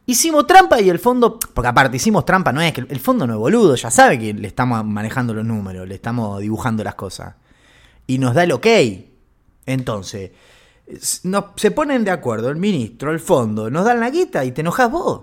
Hicimos 0.05 0.45
trampa 0.45 0.81
y 0.81 0.89
el 0.89 0.99
fondo, 0.99 1.39
porque 1.39 1.69
aparte 1.69 1.95
hicimos 1.95 2.25
trampa, 2.25 2.51
no 2.51 2.59
es 2.59 2.73
que 2.73 2.81
el 2.81 2.99
fondo 2.99 3.25
no 3.25 3.35
es 3.35 3.39
boludo, 3.39 3.73
ya 3.75 3.89
sabe 3.89 4.19
que 4.19 4.33
le 4.33 4.49
estamos 4.49 4.83
manejando 4.83 5.33
los 5.33 5.45
números, 5.45 5.87
le 5.87 5.95
estamos 5.95 6.41
dibujando 6.41 6.83
las 6.83 6.95
cosas. 6.95 7.35
Y 8.05 8.17
nos 8.17 8.35
da 8.35 8.43
el 8.43 8.51
ok. 8.51 8.67
Entonces, 9.65 10.31
se 11.55 11.71
ponen 11.71 12.03
de 12.03 12.11
acuerdo 12.11 12.49
el 12.49 12.57
ministro, 12.57 13.13
el 13.13 13.21
fondo, 13.21 13.69
nos 13.69 13.85
dan 13.85 14.01
la 14.01 14.09
guita 14.09 14.43
y 14.43 14.51
te 14.51 14.59
enojas 14.59 14.91
vos. 14.91 15.21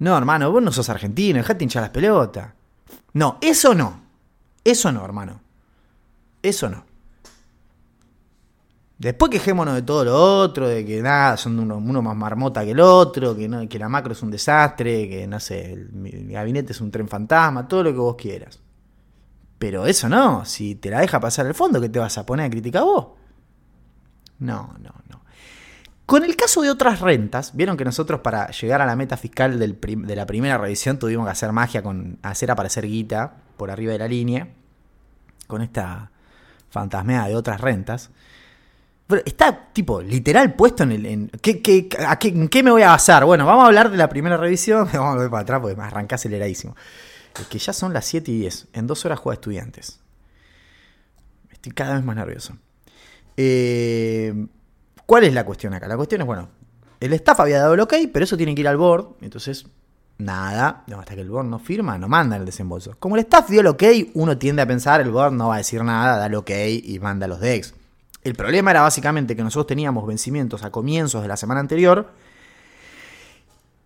No, 0.00 0.18
hermano, 0.18 0.50
vos 0.50 0.64
no 0.64 0.72
sos 0.72 0.88
argentino, 0.88 1.36
dejate 1.38 1.62
hinchar 1.62 1.82
las 1.82 1.90
pelotas. 1.92 2.54
No, 3.12 3.38
eso 3.40 3.72
no. 3.72 4.02
Eso 4.64 4.90
no, 4.90 5.04
hermano. 5.04 5.40
Eso 6.42 6.68
no. 6.68 6.84
Después 8.98 9.30
quejémonos 9.30 9.74
de 9.74 9.82
todo 9.82 10.04
lo 10.04 10.14
otro, 10.14 10.68
de 10.68 10.84
que 10.84 11.02
nada, 11.02 11.36
son 11.36 11.58
uno, 11.58 11.78
uno 11.78 12.00
más 12.00 12.16
marmota 12.16 12.64
que 12.64 12.70
el 12.70 12.80
otro, 12.80 13.36
que, 13.36 13.68
que 13.68 13.78
la 13.78 13.88
macro 13.88 14.12
es 14.12 14.22
un 14.22 14.30
desastre, 14.30 15.08
que 15.08 15.26
no 15.26 15.40
sé, 15.40 15.72
el, 15.72 15.92
mi 15.92 16.10
gabinete 16.10 16.72
es 16.72 16.80
un 16.80 16.90
tren 16.90 17.08
fantasma, 17.08 17.66
todo 17.66 17.82
lo 17.82 17.92
que 17.92 17.98
vos 17.98 18.16
quieras. 18.16 18.60
Pero 19.58 19.86
eso 19.86 20.08
no, 20.08 20.44
si 20.44 20.76
te 20.76 20.90
la 20.90 21.00
deja 21.00 21.18
pasar 21.18 21.46
el 21.46 21.54
fondo, 21.54 21.80
¿qué 21.80 21.88
te 21.88 21.98
vas 21.98 22.18
a 22.18 22.26
poner 22.26 22.46
a 22.46 22.50
criticar 22.50 22.84
vos? 22.84 23.08
No, 24.38 24.74
no, 24.80 24.90
no. 25.08 25.22
Con 26.06 26.22
el 26.22 26.36
caso 26.36 26.60
de 26.60 26.70
otras 26.70 27.00
rentas, 27.00 27.56
vieron 27.56 27.76
que 27.76 27.84
nosotros 27.84 28.20
para 28.20 28.50
llegar 28.50 28.82
a 28.82 28.86
la 28.86 28.94
meta 28.94 29.16
fiscal 29.16 29.58
del 29.58 29.80
de 29.80 30.16
la 30.16 30.26
primera 30.26 30.58
revisión 30.58 30.98
tuvimos 30.98 31.24
que 31.24 31.32
hacer 31.32 31.50
magia 31.52 31.82
con 31.82 32.18
hacer 32.22 32.50
aparecer 32.50 32.86
guita 32.86 33.36
por 33.56 33.70
arriba 33.70 33.92
de 33.92 33.98
la 33.98 34.08
línea, 34.08 34.48
con 35.46 35.62
esta 35.62 36.10
fantasmea 36.68 37.26
de 37.26 37.36
otras 37.36 37.60
rentas. 37.60 38.10
Está, 39.26 39.68
tipo, 39.72 40.00
literal 40.00 40.54
puesto 40.54 40.82
en 40.82 40.92
el. 40.92 41.06
En, 41.06 41.28
¿qué, 41.42 41.60
qué, 41.60 41.88
¿En 42.22 42.48
qué 42.48 42.62
me 42.62 42.70
voy 42.70 42.82
a 42.82 42.90
basar? 42.90 43.24
Bueno, 43.26 43.44
vamos 43.44 43.64
a 43.64 43.66
hablar 43.66 43.90
de 43.90 43.98
la 43.98 44.08
primera 44.08 44.36
revisión. 44.36 44.88
Vamos 44.92 45.08
a 45.08 45.14
volver 45.14 45.30
para 45.30 45.42
atrás 45.42 45.60
porque 45.60 45.76
me 45.76 45.82
arranca 45.84 46.14
aceleradísimo. 46.14 46.74
Es 47.38 47.46
que 47.46 47.58
ya 47.58 47.72
son 47.72 47.92
las 47.92 48.06
7 48.06 48.30
y 48.30 48.40
10. 48.40 48.68
En 48.72 48.86
dos 48.86 49.04
horas 49.04 49.18
juega 49.18 49.34
estudiantes. 49.34 50.00
Estoy 51.50 51.72
cada 51.72 51.94
vez 51.94 52.04
más 52.04 52.16
nervioso. 52.16 52.56
Eh, 53.36 54.46
¿Cuál 55.04 55.24
es 55.24 55.34
la 55.34 55.44
cuestión 55.44 55.74
acá? 55.74 55.86
La 55.86 55.96
cuestión 55.96 56.22
es, 56.22 56.26
bueno, 56.26 56.48
el 57.00 57.12
staff 57.12 57.40
había 57.40 57.58
dado 57.58 57.74
el 57.74 57.80
ok, 57.80 57.94
pero 58.12 58.24
eso 58.24 58.36
tiene 58.36 58.54
que 58.54 58.62
ir 58.62 58.68
al 58.68 58.78
board. 58.78 59.16
Entonces, 59.20 59.66
nada. 60.16 60.84
hasta 60.98 61.14
que 61.14 61.20
el 61.20 61.30
board 61.30 61.46
no 61.46 61.58
firma, 61.58 61.98
no 61.98 62.08
manda 62.08 62.36
el 62.36 62.46
desembolso. 62.46 62.96
Como 62.98 63.16
el 63.16 63.20
staff 63.22 63.50
dio 63.50 63.60
el 63.60 63.66
ok, 63.66 63.82
uno 64.14 64.38
tiende 64.38 64.62
a 64.62 64.66
pensar, 64.66 65.02
el 65.02 65.10
board 65.10 65.32
no 65.32 65.48
va 65.48 65.56
a 65.56 65.58
decir 65.58 65.84
nada, 65.84 66.16
da 66.16 66.26
el 66.26 66.34
ok 66.36 66.50
y 66.82 66.98
manda 67.00 67.26
los 67.26 67.40
decks. 67.40 67.74
El 68.24 68.34
problema 68.34 68.70
era 68.70 68.80
básicamente 68.80 69.36
que 69.36 69.42
nosotros 69.42 69.66
teníamos 69.66 70.06
vencimientos 70.06 70.64
a 70.64 70.70
comienzos 70.70 71.22
de 71.22 71.28
la 71.28 71.36
semana 71.36 71.60
anterior 71.60 72.10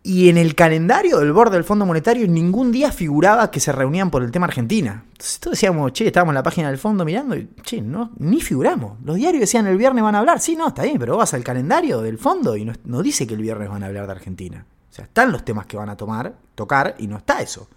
y 0.04 0.28
en 0.28 0.38
el 0.38 0.54
calendario 0.54 1.18
del 1.18 1.32
borde 1.32 1.56
del 1.56 1.64
Fondo 1.64 1.84
Monetario 1.84 2.26
ningún 2.28 2.70
día 2.70 2.92
figuraba 2.92 3.50
que 3.50 3.58
se 3.58 3.72
reunían 3.72 4.10
por 4.10 4.22
el 4.22 4.30
tema 4.30 4.46
Argentina. 4.46 5.02
Entonces 5.10 5.40
todos 5.40 5.56
decíamos, 5.56 5.92
che, 5.92 6.06
estábamos 6.06 6.32
en 6.32 6.36
la 6.36 6.42
página 6.44 6.68
del 6.68 6.78
fondo 6.78 7.04
mirando 7.04 7.36
y, 7.36 7.50
che, 7.62 7.82
no, 7.82 8.12
ni 8.16 8.40
figuramos. 8.40 8.98
Los 9.04 9.16
diarios 9.16 9.40
decían 9.40 9.66
el 9.66 9.76
viernes 9.76 10.04
van 10.04 10.14
a 10.14 10.20
hablar. 10.20 10.40
Sí, 10.40 10.54
no, 10.54 10.68
está 10.68 10.84
bien, 10.84 10.98
pero 10.98 11.16
vas 11.16 11.34
al 11.34 11.42
calendario 11.42 12.00
del 12.00 12.16
fondo 12.16 12.56
y 12.56 12.64
no, 12.64 13.02
dice 13.02 13.26
que 13.26 13.34
el 13.34 13.42
viernes 13.42 13.68
van 13.68 13.82
a 13.82 13.86
hablar 13.86 14.06
de 14.06 14.12
Argentina. 14.12 14.64
O 14.88 14.94
sea, 14.94 15.04
están 15.04 15.32
los 15.32 15.44
temas 15.44 15.66
que 15.66 15.76
van 15.76 15.88
a 15.88 15.96
tomar, 15.96 16.32
tocar 16.54 16.94
y 16.98 17.08
no 17.08 17.18
está 17.18 17.42
eso. 17.42 17.68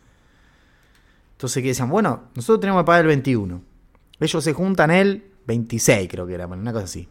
Entonces 1.34 1.62
que 1.64 1.70
decían, 1.70 1.90
bueno, 1.90 2.26
nosotros 2.36 2.62
tenemos 2.62 2.84
que 2.84 2.86
pagar 2.86 3.02
el 3.02 3.08
21. 3.08 3.62
Ellos 4.20 4.44
se 4.44 4.54
juntan 4.54 4.92
el 4.92 5.31
26 5.48 6.10
creo 6.10 6.28
que 6.28 6.34
era, 6.34 6.48
una 6.48 6.74
cosa 6.74 6.86
así. 6.86 7.08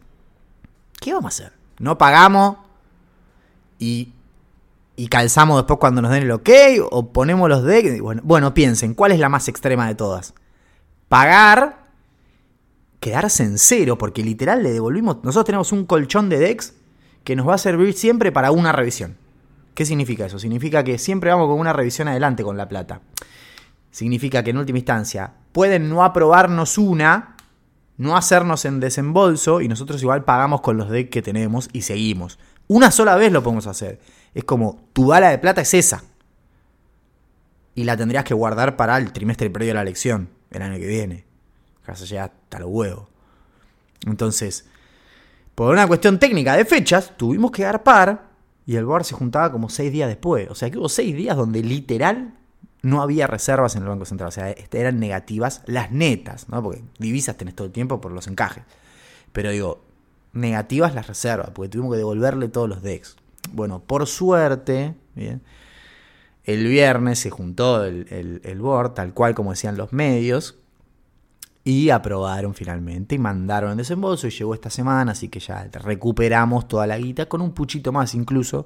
¿Qué 0.99 1.13
vamos 1.13 1.25
a 1.39 1.45
hacer? 1.45 1.53
No 1.79 1.97
pagamos 1.97 2.57
y, 3.79 4.13
y 4.95 5.07
calzamos 5.07 5.57
después 5.57 5.79
cuando 5.79 6.01
nos 6.01 6.11
den 6.11 6.23
el 6.23 6.31
ok 6.31 6.49
o 6.89 7.11
ponemos 7.11 7.49
los 7.49 7.63
decks. 7.63 7.99
Bueno, 8.01 8.21
bueno, 8.23 8.53
piensen, 8.53 8.93
¿cuál 8.93 9.11
es 9.11 9.19
la 9.19 9.29
más 9.29 9.47
extrema 9.47 9.87
de 9.87 9.95
todas? 9.95 10.33
Pagar, 11.09 11.87
quedarse 12.99 13.43
en 13.43 13.57
cero, 13.57 13.97
porque 13.97 14.23
literal 14.23 14.63
le 14.63 14.71
devolvimos. 14.71 15.17
Nosotros 15.23 15.45
tenemos 15.45 15.71
un 15.71 15.85
colchón 15.85 16.29
de 16.29 16.37
decks 16.39 16.75
que 17.23 17.35
nos 17.35 17.47
va 17.47 17.55
a 17.55 17.57
servir 17.57 17.93
siempre 17.93 18.31
para 18.31 18.51
una 18.51 18.71
revisión. 18.71 19.17
¿Qué 19.73 19.85
significa 19.85 20.25
eso? 20.25 20.39
Significa 20.39 20.83
que 20.83 20.97
siempre 20.97 21.31
vamos 21.31 21.47
con 21.47 21.59
una 21.59 21.73
revisión 21.73 22.07
adelante 22.07 22.43
con 22.43 22.57
la 22.57 22.67
plata. 22.67 23.01
Significa 23.89 24.43
que 24.43 24.51
en 24.51 24.57
última 24.57 24.79
instancia 24.79 25.33
pueden 25.51 25.89
no 25.89 26.03
aprobarnos 26.03 26.77
una, 26.77 27.30
no 28.01 28.17
hacernos 28.17 28.65
en 28.65 28.79
desembolso 28.79 29.61
y 29.61 29.67
nosotros 29.67 30.01
igual 30.01 30.23
pagamos 30.23 30.61
con 30.61 30.75
los 30.75 30.89
decks 30.89 31.11
que 31.11 31.21
tenemos 31.21 31.69
y 31.71 31.83
seguimos. 31.83 32.39
Una 32.67 32.89
sola 32.89 33.15
vez 33.15 33.31
lo 33.31 33.43
podemos 33.43 33.67
hacer. 33.67 33.99
Es 34.33 34.43
como 34.43 34.87
tu 34.91 35.05
bala 35.05 35.29
de 35.29 35.37
plata 35.37 35.61
es 35.61 35.71
esa. 35.75 36.03
Y 37.75 37.83
la 37.83 37.95
tendrías 37.95 38.23
que 38.23 38.33
guardar 38.33 38.75
para 38.75 38.97
el 38.97 39.13
trimestre 39.13 39.51
previo 39.51 39.73
a 39.73 39.75
la 39.75 39.81
elección, 39.83 40.29
el 40.49 40.63
año 40.63 40.79
que 40.79 40.87
viene. 40.87 41.25
Casi 41.83 42.07
ya 42.07 42.23
hasta 42.23 42.59
los 42.59 42.69
huevos. 42.71 43.07
Entonces, 44.07 44.65
por 45.53 45.71
una 45.71 45.85
cuestión 45.85 46.17
técnica 46.17 46.57
de 46.57 46.65
fechas, 46.65 47.15
tuvimos 47.15 47.51
que 47.51 47.71
par 47.83 48.31
y 48.65 48.77
el 48.77 48.85
board 48.85 49.03
se 49.03 49.13
juntaba 49.13 49.51
como 49.51 49.69
seis 49.69 49.91
días 49.91 50.09
después. 50.09 50.49
O 50.49 50.55
sea 50.55 50.71
que 50.71 50.79
hubo 50.79 50.89
seis 50.89 51.15
días 51.15 51.37
donde 51.37 51.61
literal 51.61 52.33
no 52.81 53.01
había 53.01 53.27
reservas 53.27 53.75
en 53.75 53.83
el 53.83 53.89
Banco 53.89 54.05
Central. 54.05 54.29
O 54.29 54.31
sea, 54.31 54.51
este, 54.51 54.79
eran 54.79 54.99
negativas 54.99 55.61
las 55.65 55.91
netas, 55.91 56.49
¿no? 56.49 56.61
Porque 56.63 56.83
divisas 56.97 57.37
tenés 57.37 57.55
todo 57.55 57.67
el 57.67 57.73
tiempo 57.73 58.01
por 58.01 58.11
los 58.11 58.27
encajes. 58.27 58.63
Pero 59.31 59.51
digo, 59.51 59.83
negativas 60.33 60.95
las 60.95 61.07
reservas, 61.07 61.51
porque 61.51 61.69
tuvimos 61.69 61.91
que 61.93 61.97
devolverle 61.97 62.47
todos 62.49 62.69
los 62.69 62.81
decks. 62.81 63.17
Bueno, 63.51 63.81
por 63.81 64.07
suerte, 64.07 64.95
¿bien? 65.15 65.41
el 66.43 66.67
viernes 66.67 67.19
se 67.19 67.29
juntó 67.29 67.83
el, 67.83 68.41
el, 68.43 68.59
board, 68.59 68.93
tal 68.93 69.13
cual 69.13 69.35
como 69.35 69.51
decían 69.51 69.77
los 69.77 69.93
medios, 69.93 70.57
y 71.63 71.91
aprobaron 71.91 72.55
finalmente 72.55 73.15
y 73.15 73.19
mandaron 73.19 73.71
el 73.71 73.77
desembolso 73.77 74.25
y 74.25 74.31
llegó 74.31 74.55
esta 74.55 74.71
semana, 74.71 75.11
así 75.11 75.29
que 75.29 75.39
ya 75.39 75.69
recuperamos 75.71 76.67
toda 76.67 76.87
la 76.87 76.97
guita 76.97 77.27
con 77.27 77.41
un 77.41 77.51
puchito 77.51 77.91
más 77.91 78.15
incluso. 78.15 78.65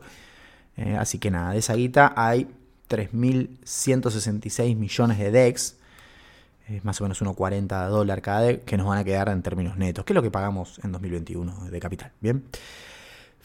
Eh, 0.78 0.96
así 0.98 1.20
que 1.20 1.32
nada, 1.32 1.52
de 1.52 1.60
esa 1.60 1.74
guita 1.74 2.14
hay 2.16 2.48
3.166 2.90 4.76
millones 4.76 5.18
de 5.20 5.32
DEX, 5.32 5.78
es 6.68 6.84
más 6.84 7.00
o 7.02 7.04
menos 7.04 7.22
1,40 7.22 7.90
dólares 7.90 8.24
cada 8.24 8.42
DEX, 8.42 8.64
que 8.64 8.78
nos 8.78 8.88
van 8.88 8.98
a 8.98 9.04
quedar 9.04 9.30
en 9.30 9.42
términos 9.42 9.78
netos, 9.78 10.06
que 10.06 10.14
es 10.14 10.16
lo 10.16 10.22
que 10.22 10.32
pagamos 10.32 10.80
en 10.84 10.92
2021 10.92 11.70
de 11.70 11.80
capital. 11.80 12.12
Bien. 12.20 12.44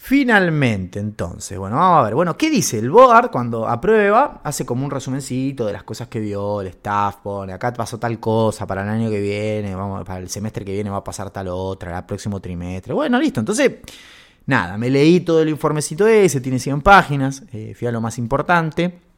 Finalmente, 0.02 0.98
entonces, 0.98 1.58
bueno, 1.58 1.76
vamos 1.76 2.00
a 2.00 2.02
ver. 2.04 2.14
Bueno, 2.14 2.34
¿qué 2.34 2.48
dice 2.48 2.78
el 2.78 2.88
board 2.90 3.30
cuando 3.30 3.68
aprueba? 3.68 4.40
Hace 4.42 4.64
como 4.64 4.86
un 4.86 4.90
resumencito 4.90 5.66
de 5.66 5.74
las 5.74 5.82
cosas 5.82 6.08
que 6.08 6.18
vio, 6.18 6.62
el 6.62 6.68
staff 6.68 7.16
pone, 7.16 7.52
acá 7.52 7.70
pasó 7.74 7.98
tal 7.98 8.18
cosa, 8.18 8.66
para 8.66 8.82
el 8.82 8.88
año 8.88 9.10
que 9.10 9.20
viene, 9.20 9.76
para 10.06 10.20
el 10.20 10.30
semestre 10.30 10.64
que 10.64 10.72
viene 10.72 10.88
va 10.88 10.96
a 10.96 11.04
pasar 11.04 11.28
tal 11.28 11.48
otra, 11.48 11.98
el 11.98 12.04
próximo 12.06 12.40
trimestre. 12.40 12.94
Bueno, 12.94 13.20
listo. 13.20 13.40
Entonces, 13.40 13.72
nada, 14.46 14.78
me 14.78 14.88
leí 14.88 15.20
todo 15.20 15.42
el 15.42 15.50
informecito 15.50 16.06
ese, 16.06 16.40
tiene 16.40 16.58
100 16.58 16.80
páginas, 16.80 17.42
eh, 17.52 17.76
lo 17.78 18.00
más 18.00 18.16
importante. 18.16 19.09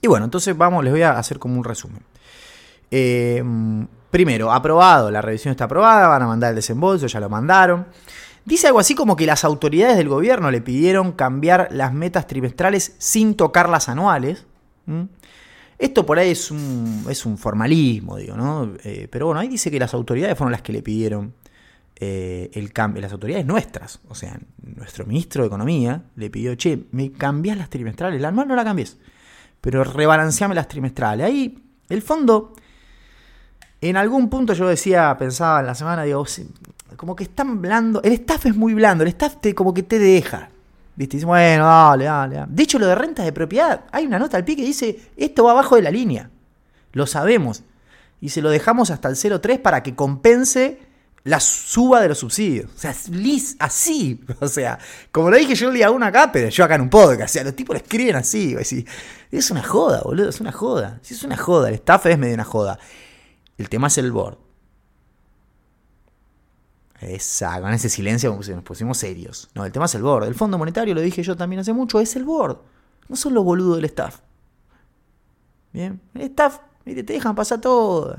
Y 0.00 0.06
bueno, 0.06 0.24
entonces 0.24 0.56
vamos, 0.56 0.84
les 0.84 0.92
voy 0.92 1.02
a 1.02 1.18
hacer 1.18 1.38
como 1.38 1.56
un 1.56 1.64
resumen. 1.64 2.02
Eh, 2.90 3.42
primero, 4.10 4.52
aprobado, 4.52 5.10
la 5.10 5.20
revisión 5.20 5.50
está 5.50 5.64
aprobada, 5.64 6.08
van 6.08 6.22
a 6.22 6.26
mandar 6.26 6.50
el 6.50 6.56
desembolso, 6.56 7.06
ya 7.06 7.20
lo 7.20 7.28
mandaron. 7.28 7.86
Dice 8.44 8.66
algo 8.68 8.78
así 8.78 8.94
como 8.94 9.16
que 9.16 9.26
las 9.26 9.44
autoridades 9.44 9.96
del 9.96 10.08
gobierno 10.08 10.50
le 10.50 10.60
pidieron 10.60 11.12
cambiar 11.12 11.68
las 11.70 11.92
metas 11.92 12.26
trimestrales 12.26 12.94
sin 12.98 13.34
tocar 13.34 13.68
las 13.68 13.88
anuales. 13.88 14.46
Esto 15.78 16.06
por 16.06 16.18
ahí 16.18 16.30
es 16.30 16.50
un, 16.50 17.36
formalismo, 17.36 18.16
digo, 18.16 18.36
¿no? 18.36 18.72
Eh, 18.84 19.06
pero 19.10 19.26
bueno, 19.26 19.40
ahí 19.40 19.48
dice 19.48 19.70
que 19.70 19.78
las 19.78 19.92
autoridades 19.92 20.36
fueron 20.38 20.52
las 20.52 20.62
que 20.62 20.72
le 20.72 20.82
pidieron 20.82 21.34
eh, 21.96 22.50
el 22.54 22.72
cambio, 22.72 23.02
las 23.02 23.12
autoridades 23.12 23.44
nuestras. 23.44 24.00
O 24.08 24.14
sea, 24.14 24.38
nuestro 24.62 25.04
ministro 25.04 25.42
de 25.42 25.48
Economía 25.48 26.04
le 26.16 26.30
pidió, 26.30 26.54
che, 26.54 26.86
me 26.92 27.12
cambias 27.12 27.58
las 27.58 27.68
trimestrales, 27.68 28.20
la 28.20 28.28
anual 28.28 28.48
no 28.48 28.56
la 28.56 28.64
cambies 28.64 28.96
pero 29.60 29.84
rebalanceame 29.84 30.54
las 30.54 30.68
trimestrales. 30.68 31.26
Ahí 31.26 31.62
el 31.88 32.02
fondo, 32.02 32.54
en 33.80 33.96
algún 33.96 34.28
punto 34.28 34.52
yo 34.52 34.68
decía, 34.68 35.16
pensaba 35.18 35.60
en 35.60 35.66
la 35.66 35.74
semana, 35.74 36.02
digo, 36.02 36.24
como 36.96 37.16
que 37.16 37.24
están 37.24 37.60
blando, 37.62 38.02
el 38.02 38.12
staff 38.12 38.46
es 38.46 38.56
muy 38.56 38.74
blando, 38.74 39.04
el 39.04 39.08
staff 39.08 39.36
te, 39.40 39.54
como 39.54 39.72
que 39.72 39.82
te 39.82 39.98
deja. 39.98 40.50
¿Viste? 40.96 41.24
Bueno, 41.24 41.64
dale, 41.64 42.04
dale, 42.06 42.36
dale. 42.36 42.52
De 42.52 42.62
hecho, 42.62 42.78
lo 42.78 42.86
de 42.86 42.96
rentas 42.96 43.24
de 43.24 43.32
propiedad, 43.32 43.84
hay 43.92 44.04
una 44.06 44.18
nota 44.18 44.36
al 44.36 44.44
pie 44.44 44.56
que 44.56 44.64
dice, 44.64 45.10
esto 45.16 45.44
va 45.44 45.52
abajo 45.52 45.76
de 45.76 45.82
la 45.82 45.92
línea. 45.92 46.28
Lo 46.92 47.06
sabemos. 47.06 47.62
Y 48.20 48.30
se 48.30 48.42
lo 48.42 48.50
dejamos 48.50 48.90
hasta 48.90 49.08
el 49.08 49.14
0,3 49.14 49.62
para 49.62 49.84
que 49.84 49.94
compense 49.94 50.80
la 51.28 51.40
suba 51.40 52.00
de 52.00 52.08
los 52.08 52.18
subsidios. 52.18 52.70
O 52.74 52.78
sea, 52.78 52.94
así. 53.58 54.20
O 54.40 54.48
sea, 54.48 54.78
como 55.12 55.30
lo 55.30 55.36
dije 55.36 55.54
yo 55.54 55.68
el 55.68 55.74
día 55.74 55.90
uno 55.90 56.06
acá, 56.06 56.32
pero 56.32 56.48
yo 56.48 56.64
acá 56.64 56.76
en 56.76 56.82
un 56.82 56.90
podcast. 56.90 57.30
O 57.30 57.32
sea, 57.34 57.44
los 57.44 57.54
tipos 57.54 57.74
lo 57.74 57.82
escriben 57.82 58.16
así. 58.16 58.56
Es 59.30 59.50
una 59.50 59.62
joda, 59.62 60.00
boludo, 60.02 60.30
es 60.30 60.40
una 60.40 60.52
joda. 60.52 60.98
Si 61.02 61.14
es 61.14 61.22
una 61.22 61.36
joda, 61.36 61.68
el 61.68 61.74
staff 61.74 62.06
es 62.06 62.18
medio 62.18 62.34
una 62.34 62.44
joda. 62.44 62.78
El 63.58 63.68
tema 63.68 63.88
es 63.88 63.98
el 63.98 64.10
board. 64.10 64.38
Esa, 67.00 67.60
con 67.60 67.72
ese 67.72 67.90
silencio 67.90 68.34
nos 68.34 68.64
pusimos 68.64 68.96
serios. 68.96 69.50
No, 69.54 69.66
el 69.66 69.72
tema 69.72 69.84
es 69.84 69.94
el 69.94 70.02
board. 70.02 70.24
El 70.24 70.34
Fondo 70.34 70.56
Monetario, 70.56 70.94
lo 70.94 71.00
dije 71.02 71.22
yo 71.22 71.36
también 71.36 71.60
hace 71.60 71.74
mucho, 71.74 72.00
es 72.00 72.16
el 72.16 72.24
board. 72.24 72.58
No 73.08 73.16
son 73.16 73.34
los 73.34 73.44
boludos 73.44 73.76
del 73.76 73.84
staff. 73.84 74.20
Bien, 75.72 76.00
el 76.14 76.22
staff, 76.22 76.58
te 76.84 77.02
dejan 77.02 77.34
pasar 77.34 77.60
todo. 77.60 78.16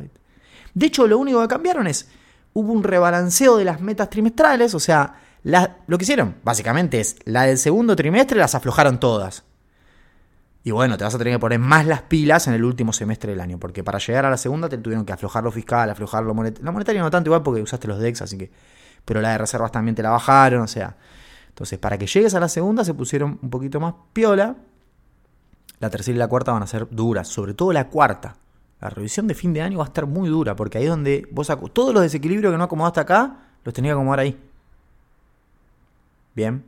De 0.76 0.86
hecho, 0.86 1.08
lo 1.08 1.18
único 1.18 1.42
que 1.42 1.48
cambiaron 1.48 1.88
es 1.88 2.08
hubo 2.54 2.72
un 2.72 2.84
rebalanceo 2.84 3.58
de 3.58 3.66
las 3.66 3.82
metas 3.82 4.10
trimestrales, 4.10 4.74
o 4.74 4.80
sea, 4.80 5.16
lo 5.44 5.98
que 5.98 6.04
hicieron 6.04 6.36
básicamente 6.44 7.00
es 7.00 7.18
la 7.26 7.44
del 7.44 7.58
segundo 7.58 7.96
trimestre 7.96 8.38
las 8.38 8.56
aflojaron 8.56 9.00
todas. 9.00 9.44
Y 10.62 10.72
bueno, 10.72 10.98
te 10.98 11.06
vas 11.06 11.16
a 11.16 11.18
tener 11.18 11.34
que 11.34 11.40
poner 11.40 11.60
más 11.60 11.86
las 11.86 12.02
pilas 12.02 12.48
en 12.48 12.54
el 12.54 12.66
último 12.66 12.92
semestre 12.92 13.32
del 13.32 13.40
año, 13.40 13.58
porque 13.58 13.84
para 13.84 13.98
llegar 13.98 14.26
a 14.26 14.30
la 14.30 14.38
segunda 14.38 14.68
te 14.68 14.78
tuvieron 14.78 15.06
que 15.06 15.14
aflojar 15.14 15.44
lo 15.44 15.52
fiscal, 15.52 15.90
aflojar 15.90 16.24
lo 16.24 16.34
monetario. 16.34 16.66
Lo 16.66 16.74
monetario 16.74 17.02
no 17.02 17.10
tanto 17.10 17.30
igual 17.30 17.44
porque 17.44 17.62
usaste 17.62 17.88
los 17.88 18.00
DEX, 18.00 18.22
así 18.22 18.38
que 18.38 18.52
pero 19.06 19.22
la 19.22 19.32
de 19.32 19.38
reservas 19.40 19.72
también 19.72 19.96
te 19.96 20.04
la 20.04 20.12
bajaron, 20.12 20.62
o 20.62 20.68
sea. 20.68 20.96
Entonces, 21.48 21.80
para 21.80 21.98
que 21.98 22.06
llegues 22.06 22.36
a 22.36 22.40
la 22.40 22.48
segunda 22.48 22.84
se 22.84 22.94
pusieron 22.94 23.40
un 23.42 23.50
poquito 23.50 23.80
más 23.80 23.96
piola. 24.14 24.56
La 25.80 25.90
tercera 25.90 26.16
y 26.16 26.20
la 26.20 26.28
cuarta 26.28 26.52
van 26.52 26.64
a 26.64 26.68
ser 26.68 26.88
duras, 26.92 27.28
sobre 27.28 27.54
todo 27.54 27.72
la 27.74 27.88
cuarta. 27.88 28.36
La 28.82 28.90
revisión 28.90 29.28
de 29.28 29.34
fin 29.34 29.54
de 29.54 29.62
año 29.62 29.80
va 29.80 29.86
a 29.86 29.88
estar 29.88 30.06
muy 30.06 30.30
dura, 30.30 30.56
porque 30.56 30.78
ahí 30.78 30.86
es 30.86 30.90
donde 30.90 31.28
vos 31.32 31.52
todos 31.74 31.94
los 31.94 32.04
desequilibrios 32.04 32.52
que 32.52 32.58
no 32.58 32.64
acomodaste 32.64 33.02
acá, 33.02 33.38
los 33.64 33.74
tenía 33.74 33.90
que 33.90 33.94
acomodar 33.94 34.20
ahí. 34.20 34.40
Bien. 36.36 36.64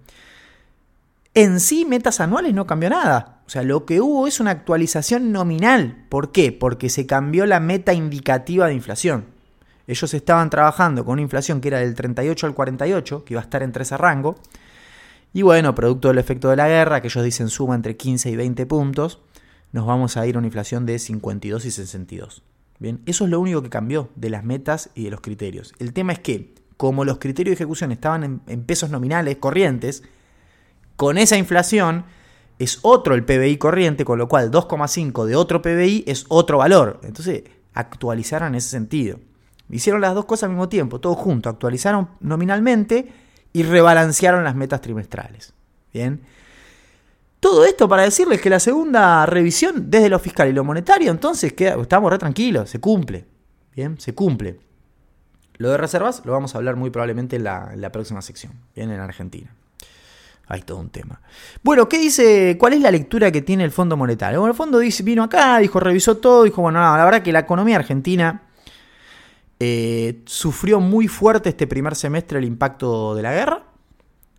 En 1.34 1.62
sí, 1.62 1.86
metas 1.86 2.20
anuales 2.20 2.54
no 2.54 2.68
cambió 2.68 2.90
nada. 2.90 3.42
O 3.46 3.50
sea, 3.50 3.64
lo 3.64 3.86
que 3.86 4.02
hubo 4.02 4.28
es 4.28 4.42
una 4.42 4.52
actualización 4.52 5.32
nominal. 5.32 6.06
¿Por 6.10 6.34
qué? 6.34 6.52
Porque 6.52 6.90
se 6.90 7.06
cambió 7.06 7.46
la 7.46 7.62
meta 7.62 7.94
indicativa 7.94 8.68
de 8.68 8.74
inflación. 8.74 9.26
Ellos 9.88 10.14
estaban 10.14 10.50
trabajando 10.50 11.06
con 11.06 11.14
una 11.14 11.22
inflación 11.22 11.62
que 11.62 11.70
era 11.70 11.80
del 11.80 11.96
38 11.96 12.48
al 12.48 12.54
48, 12.54 13.24
que 13.24 13.34
iba 13.34 13.42
a 13.42 13.44
estar 13.44 13.64
entre 13.64 13.84
ese 13.84 13.98
rango. 13.98 14.36
Y 15.34 15.42
bueno, 15.44 15.74
producto 15.74 16.10
del 16.10 16.18
efecto 16.18 16.50
de 16.50 16.58
la 16.58 16.68
guerra, 16.68 17.02
que 17.02 17.08
ellos 17.08 17.24
dicen 17.24 17.50
suma 17.50 17.76
entre 17.76 17.96
15 17.96 18.30
y 18.30 18.36
20 18.36 18.66
puntos, 18.66 19.20
nos 19.72 19.86
vamos 19.86 20.18
a 20.18 20.26
ir 20.28 20.36
a 20.36 20.40
una 20.40 20.48
inflación 20.48 20.86
de 20.86 21.00
52 21.00 21.66
y 21.66 21.72
62. 21.72 22.44
Bien, 22.80 23.02
eso 23.06 23.26
es 23.26 23.30
lo 23.30 23.40
único 23.40 23.62
que 23.62 23.70
cambió 23.70 24.10
de 24.16 24.30
las 24.30 24.44
metas 24.44 24.90
y 24.96 25.04
de 25.04 25.12
los 25.12 25.22
criterios. 25.22 25.74
El 25.80 25.94
tema 25.94 26.14
es 26.14 26.20
que, 26.20 26.56
como 26.78 27.06
los 27.06 27.20
criterios 27.20 27.52
de 27.52 27.64
ejecución 27.64 27.92
estaban 27.92 28.42
en 28.48 28.64
pesos 28.64 28.90
nominales 28.90 29.38
corrientes, 29.38 30.04
con 30.96 31.18
esa 31.18 31.38
inflación 31.38 32.06
es 32.60 32.80
otro 32.84 33.16
el 33.16 33.26
PBI 33.26 33.58
corriente, 33.58 34.06
con 34.06 34.20
lo 34.20 34.28
cual 34.28 34.52
2,5 34.52 35.26
de 35.26 35.36
otro 35.36 35.62
PBI 35.62 36.04
es 36.06 36.26
otro 36.28 36.60
valor. 36.60 37.00
Entonces, 37.04 37.44
actualizaron 37.74 38.50
en 38.50 38.56
ese 38.56 38.70
sentido. 38.70 39.20
Hicieron 39.70 40.02
las 40.02 40.14
dos 40.14 40.26
cosas 40.26 40.44
al 40.44 40.50
mismo 40.52 40.70
tiempo, 40.70 41.00
todo 41.00 41.16
junto. 41.16 41.50
Actualizaron 41.50 42.10
nominalmente 42.20 43.12
y 43.52 43.64
rebalancearon 43.64 44.44
las 44.44 44.56
metas 44.56 44.82
trimestrales. 44.82 45.54
Bien. 45.92 46.22
Todo 47.42 47.66
esto 47.66 47.90
para 47.90 48.04
decirles 48.04 48.40
que 48.40 48.52
la 48.52 48.60
segunda 48.60 49.26
revisión 49.26 49.90
desde 49.90 50.10
lo 50.10 50.20
fiscal 50.20 50.48
y 50.48 50.54
lo 50.54 50.64
monetario, 50.64 51.10
entonces 51.10 51.54
queda, 51.54 51.76
estamos 51.82 52.12
re 52.12 52.20
tranquilos, 52.20 52.70
se 52.70 52.80
cumple. 52.80 53.26
Bien, 53.76 54.00
se 54.00 54.14
cumple. 54.14 54.60
Lo 55.58 55.72
de 55.72 55.78
reservas 55.78 56.22
lo 56.24 56.34
vamos 56.34 56.54
a 56.54 56.60
hablar 56.60 56.76
muy 56.76 56.92
probablemente 56.92 57.38
en 57.38 57.44
la, 57.44 57.74
la 57.76 57.92
próxima 57.92 58.22
sección, 58.22 58.54
bien, 58.76 58.92
en 58.92 59.00
Argentina. 59.00 59.56
Hay 60.48 60.62
todo 60.62 60.78
un 60.78 60.92
tema. 60.92 61.20
Bueno, 61.64 61.90
¿qué 61.90 61.98
dice? 61.98 62.58
¿Cuál 62.60 62.74
es 62.74 62.82
la 62.82 62.92
lectura 62.92 63.32
que 63.32 63.42
tiene 63.42 63.64
el 63.64 63.72
Fondo 63.72 63.98
Monetario? 63.98 64.40
Bueno, 64.40 64.52
el 64.52 64.58
fondo 64.58 64.78
dice, 64.78 65.02
vino 65.02 65.24
acá, 65.24 65.58
dijo, 65.58 65.80
revisó 65.80 66.18
todo, 66.18 66.44
dijo, 66.44 66.62
bueno, 66.62 66.80
la 66.80 67.04
verdad 67.04 67.24
que 67.24 67.32
la 67.32 67.40
economía 67.40 67.78
argentina 67.78 68.44
eh, 69.60 70.22
sufrió 70.26 70.80
muy 70.80 71.08
fuerte 71.08 71.50
este 71.50 71.66
primer 71.66 71.96
semestre 71.96 72.38
el 72.38 72.46
impacto 72.46 73.16
de 73.16 73.24
la 73.24 73.34
guerra. 73.34 73.64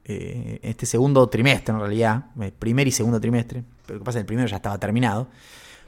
Eh, 0.05 0.59
este 0.63 0.85
segundo 0.85 1.29
trimestre, 1.29 1.73
en 1.73 1.81
realidad, 1.81 2.27
eh, 2.41 2.53
primer 2.57 2.89
y 2.89 2.91
segundo 2.91 3.21
trimestre, 3.21 3.63
pero 3.87 3.99
lo 3.99 4.01
que 4.01 4.05
pasa 4.05 4.19
es 4.19 4.21
que 4.21 4.25
el 4.25 4.27
primero 4.27 4.49
ya 4.49 4.57
estaba 4.57 4.79
terminado. 4.79 5.29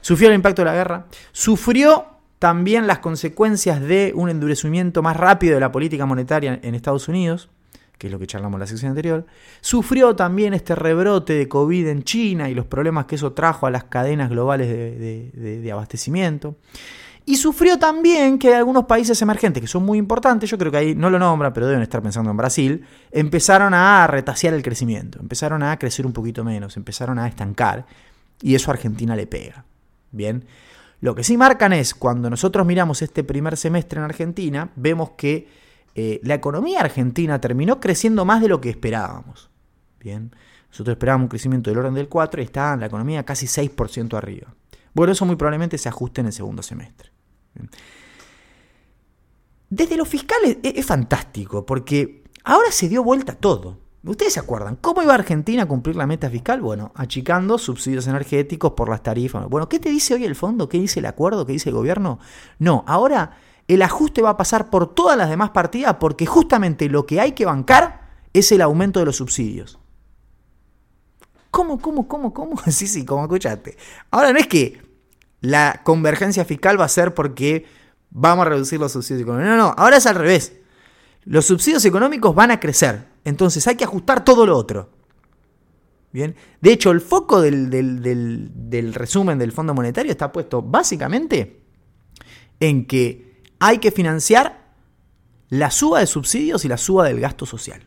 Sufrió 0.01 0.29
el 0.29 0.35
impacto 0.35 0.61
de 0.61 0.65
la 0.67 0.73
guerra. 0.73 1.05
Sufrió 1.31 2.05
también 2.39 2.87
las 2.87 2.99
consecuencias 2.99 3.81
de 3.81 4.13
un 4.15 4.29
endurecimiento 4.29 5.01
más 5.01 5.17
rápido 5.17 5.55
de 5.55 5.59
la 5.59 5.71
política 5.71 6.05
monetaria 6.05 6.59
en 6.61 6.75
Estados 6.75 7.07
Unidos 7.07 7.49
que 7.97 8.07
es 8.07 8.13
lo 8.13 8.19
que 8.19 8.27
charlamos 8.27 8.57
en 8.57 8.59
la 8.59 8.67
sección 8.67 8.89
anterior, 8.89 9.25
sufrió 9.61 10.15
también 10.15 10.53
este 10.53 10.75
rebrote 10.75 11.33
de 11.33 11.47
COVID 11.47 11.87
en 11.87 12.03
China 12.03 12.49
y 12.49 12.53
los 12.53 12.65
problemas 12.65 13.05
que 13.05 13.15
eso 13.15 13.33
trajo 13.33 13.67
a 13.67 13.71
las 13.71 13.85
cadenas 13.85 14.29
globales 14.29 14.67
de, 14.69 15.69
abastecimiento. 15.71 16.55
Y 17.27 17.37
sufrió 17.37 17.79
también 17.79 18.37
que 18.37 18.53
algunos 18.53 18.85
países 18.85 19.19
emergentes, 19.21 19.59
que 19.59 19.67
son 19.67 19.83
muy 19.83 19.97
importantes, 19.97 20.47
yo 20.49 20.59
creo 20.59 20.71
que 20.71 20.77
ahí 20.77 20.95
no 20.95 21.09
lo 21.09 21.17
nombran, 21.17 21.53
pero 21.53 21.65
deben 21.65 21.81
estar 21.81 22.03
pensando 22.03 22.29
en 22.29 22.37
Brasil, 22.37 22.85
empezaron 23.11 23.73
a 23.73 24.05
retasear 24.05 24.53
el 24.53 24.61
crecimiento, 24.61 25.19
empezaron 25.19 25.63
a 25.63 25.77
crecer 25.79 26.05
un 26.05 26.13
poquito 26.13 26.43
menos, 26.43 26.77
empezaron 26.77 27.17
a 27.17 27.27
estancar, 27.27 27.87
y 28.41 28.53
eso 28.53 28.69
a 28.69 28.75
Argentina 28.75 29.15
le 29.15 29.25
pega. 29.25 29.65
Bien. 30.11 30.45
Lo 31.01 31.15
que 31.15 31.23
sí 31.23 31.35
marcan 31.35 31.73
es, 31.73 31.95
cuando 31.95 32.29
nosotros 32.29 32.65
miramos 32.65 33.01
este 33.01 33.23
primer 33.23 33.57
semestre 33.57 33.99
en 33.99 34.05
Argentina, 34.05 34.69
vemos 34.75 35.11
que 35.17 35.47
eh, 35.95 36.19
la 36.23 36.35
economía 36.35 36.81
argentina 36.81 37.41
terminó 37.41 37.79
creciendo 37.79 38.23
más 38.23 38.41
de 38.41 38.49
lo 38.49 38.61
que 38.61 38.69
esperábamos. 38.69 39.49
Bien, 39.99 40.31
nosotros 40.69 40.93
esperábamos 40.93 41.25
un 41.25 41.29
crecimiento 41.29 41.71
del 41.71 41.79
orden 41.79 41.95
del 41.95 42.07
4 42.07 42.41
y 42.41 42.45
está 42.45 42.75
la 42.75 42.85
economía 42.85 43.23
casi 43.23 43.47
6% 43.47 44.15
arriba. 44.15 44.53
Bueno, 44.93 45.13
eso 45.13 45.25
muy 45.25 45.35
probablemente 45.35 45.77
se 45.77 45.89
ajuste 45.89 46.21
en 46.21 46.27
el 46.27 46.33
segundo 46.33 46.61
semestre. 46.61 47.14
Desde 49.69 49.97
los 49.97 50.07
fiscales 50.07 50.57
es, 50.63 50.85
fantástico 50.85 51.65
porque 51.65 52.23
ahora 52.43 52.71
se 52.71 52.87
dio 52.87 53.03
vuelta 53.03 53.35
todo. 53.35 53.79
Ustedes 54.03 54.33
se 54.33 54.39
acuerdan, 54.39 54.75
¿cómo 54.75 55.01
iba 55.01 55.15
Argentina 55.15 55.63
a 55.63 55.67
cumplir 55.67 55.95
la 55.95 56.05
meta 56.05 56.29
fiscal? 56.29 56.61
Bueno, 56.61 56.91
achicando 56.93 57.57
subsidios 57.57 58.05
energéticos 58.05 58.73
por 58.73 58.87
las 58.87 59.01
tarifas. 59.01 59.49
Bueno, 59.49 59.67
¿qué 59.67 59.79
te 59.79 59.89
dice 59.89 60.13
hoy 60.13 60.25
el 60.25 60.35
fondo? 60.35 60.69
¿Qué 60.69 60.79
dice 60.79 60.99
el 60.99 61.07
acuerdo? 61.07 61.45
¿Qué 61.45 61.53
dice 61.53 61.69
el 61.69 61.75
gobierno? 61.75 62.19
No, 62.59 62.83
ahora 62.87 63.37
el 63.67 63.81
ajuste 63.81 64.21
va 64.21 64.29
a 64.31 64.37
pasar 64.37 64.69
por 64.69 64.93
todas 64.93 65.17
las 65.17 65.27
demás 65.27 65.49
partidas 65.49 65.95
porque 65.99 66.27
justamente 66.27 66.87
lo 66.87 67.07
que 67.07 67.19
hay 67.19 67.31
que 67.31 67.45
bancar 67.45 68.11
es 68.31 68.51
el 68.51 68.61
aumento 68.61 68.99
de 68.99 69.07
los 69.07 69.15
subsidios. 69.15 69.79
¿Cómo, 71.49 71.79
cómo, 71.79 72.07
cómo, 72.07 72.33
cómo? 72.33 72.61
Sí, 72.67 72.85
sí, 72.85 73.05
como 73.05 73.23
escuchaste. 73.23 73.75
Ahora 74.11 74.31
no 74.31 74.39
es 74.39 74.47
que 74.47 74.84
la 75.45 75.81
convergencia 75.83 76.45
fiscal 76.45 76.79
va 76.79 76.85
a 76.85 76.89
ser 76.89 77.13
porque 77.13 77.65
vamos 78.09 78.45
a 78.45 78.49
reducir 78.49 78.79
los 78.79 78.91
subsidios 78.91 79.23
económicos. 79.23 79.49
No, 79.49 79.57
no, 79.57 79.75
ahora 79.77 79.97
es 79.97 80.05
al 80.05 80.15
revés. 80.15 80.53
Los 81.23 81.45
subsidios 81.45 81.83
económicos 81.85 82.35
van 82.35 82.51
a 82.51 82.59
crecer. 82.59 83.07
Entonces 83.23 83.67
hay 83.67 83.75
que 83.75 83.83
ajustar 83.83 84.23
todo 84.23 84.45
lo 84.45 84.57
otro. 84.57 84.91
Bien. 86.11 86.35
De 86.61 86.71
hecho, 86.71 86.91
el 86.91 87.01
foco 87.01 87.41
del, 87.41 87.69
del 87.69 88.93
resumen 88.93 89.37
del 89.37 89.51
Fondo 89.51 89.73
Monetario 89.73 90.11
está 90.11 90.31
puesto 90.31 90.61
básicamente 90.61 91.61
en 92.59 92.85
que 92.85 93.43
hay 93.59 93.79
que 93.79 93.91
financiar 93.91 94.65
la 95.49 95.71
suba 95.71 95.99
de 95.99 96.07
subsidios 96.07 96.65
y 96.65 96.67
la 96.67 96.77
suba 96.77 97.05
del 97.05 97.19
gasto 97.19 97.45
social. 97.45 97.83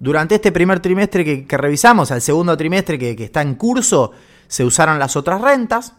Durante 0.00 0.36
este 0.36 0.52
primer 0.52 0.80
trimestre 0.80 1.46
que, 1.46 1.56
revisamos, 1.56 2.10
al 2.12 2.22
segundo 2.22 2.56
trimestre 2.56 2.98
que, 2.98 3.24
está 3.24 3.42
en 3.42 3.56
curso, 3.56 4.12
se 4.46 4.64
usaron 4.64 4.98
las 4.98 5.16
otras 5.16 5.40
rentas, 5.40 5.94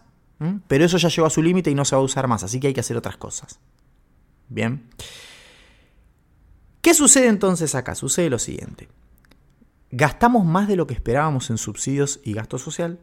pero 0.68 0.86
eso 0.86 0.98
ya 0.98 1.10
llegó 1.10 1.28
a 1.28 1.30
su 1.30 1.42
límite 1.42 1.70
y 1.70 1.76
no 1.76 1.86
se 1.86 1.96
va 1.96 2.02
a 2.02 2.06
usar 2.06 2.28
más, 2.28 2.44
así 2.44 2.60
que 2.60 2.68
hay 2.68 2.74
que 2.74 2.80
hacer 2.80 2.98
otras 2.98 3.18
cosas. 3.18 3.60
Bien. 4.48 4.90
¿Qué 6.82 6.94
sucede 6.94 7.28
entonces 7.28 7.76
acá? 7.76 7.94
Sucede 7.96 8.30
lo 8.30 8.40
siguiente. 8.40 8.88
Gastamos 9.92 10.46
más 10.46 10.68
de 10.68 10.76
lo 10.76 10.88
que 10.88 10.94
esperábamos 10.94 11.50
en 11.50 11.58
subsidios 11.58 12.20
y 12.24 12.34
gasto 12.34 12.58
social. 12.58 13.00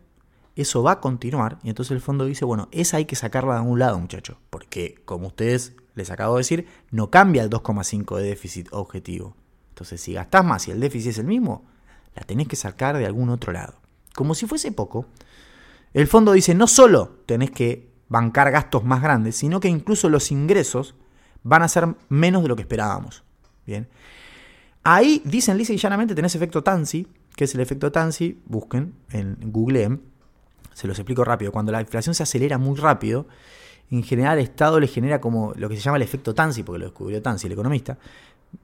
Eso 0.55 0.83
va 0.83 0.92
a 0.92 1.01
continuar. 1.01 1.59
Y 1.62 1.68
entonces 1.68 1.92
el 1.92 2.01
fondo 2.01 2.25
dice, 2.25 2.44
bueno, 2.44 2.68
esa 2.72 2.96
hay 2.96 3.05
que 3.05 3.16
sacarla 3.16 3.55
de 3.55 3.59
algún 3.59 3.79
lado, 3.79 3.99
muchachos. 3.99 4.38
Porque, 4.49 5.03
como 5.05 5.27
ustedes 5.27 5.75
les 5.94 6.11
acabo 6.11 6.37
de 6.37 6.40
decir, 6.40 6.66
no 6.90 7.11
cambia 7.11 7.42
el 7.42 7.51
2,5 7.51 8.16
de 8.16 8.22
déficit 8.25 8.68
objetivo. 8.72 9.37
Entonces, 9.70 10.01
si 10.01 10.14
gastás 10.14 10.44
más 10.44 10.68
y 10.68 10.70
el 10.70 10.81
déficit 10.81 11.11
es 11.11 11.18
el 11.18 11.27
mismo, 11.27 11.66
la 12.14 12.22
tenés 12.22 12.49
que 12.49 12.57
sacar 12.57 12.96
de 12.96 13.05
algún 13.05 13.29
otro 13.29 13.53
lado. 13.53 13.75
Como 14.14 14.35
si 14.35 14.46
fuese 14.46 14.72
poco, 14.72 15.07
el 15.96 16.06
fondo 16.09 16.32
dice 16.32 16.54
no 16.54 16.66
solo 16.66 17.22
tenés 17.24 17.50
que 17.50 17.88
bancar 18.11 18.50
gastos 18.50 18.85
más 18.85 19.00
grandes, 19.00 19.35
sino 19.35 19.61
que 19.61 19.68
incluso 19.68 20.11
los 20.11 20.30
ingresos 20.30 20.94
van 21.42 21.62
a 21.62 21.68
ser 21.68 21.88
menos 22.11 22.42
de 22.42 22.48
lo 22.48 22.54
que 22.54 22.62
esperábamos. 22.62 23.24
Bien. 23.66 23.88
Ahí 24.85 25.22
dicen 25.24 25.56
lisa 25.56 25.72
y 25.72 25.78
llanamente 25.78 26.14
tenés 26.14 26.35
efecto 26.35 26.62
Tansi. 26.62 27.06
¿Qué 27.35 27.44
es 27.44 27.54
el 27.54 27.62
efecto 27.62 27.90
Tansi? 27.90 28.38
Busquen 28.44 28.92
en 29.11 29.38
Google. 29.40 30.00
Se 30.74 30.87
los 30.87 30.98
explico 30.98 31.24
rápido. 31.24 31.50
Cuando 31.50 31.72
la 31.72 31.80
inflación 31.80 32.14
se 32.14 32.24
acelera 32.24 32.59
muy 32.59 32.76
rápido, 32.76 33.26
en 33.90 34.02
general 34.02 34.37
el 34.37 34.44
Estado 34.44 34.78
le 34.78 34.88
genera 34.88 35.18
como 35.18 35.54
lo 35.56 35.70
que 35.70 35.76
se 35.76 35.80
llama 35.80 35.96
el 35.96 36.02
efecto 36.02 36.35
Tansi, 36.35 36.62
porque 36.62 36.80
lo 36.80 36.85
descubrió 36.85 37.22
Tansi, 37.22 37.46
el 37.46 37.54
economista. 37.54 37.96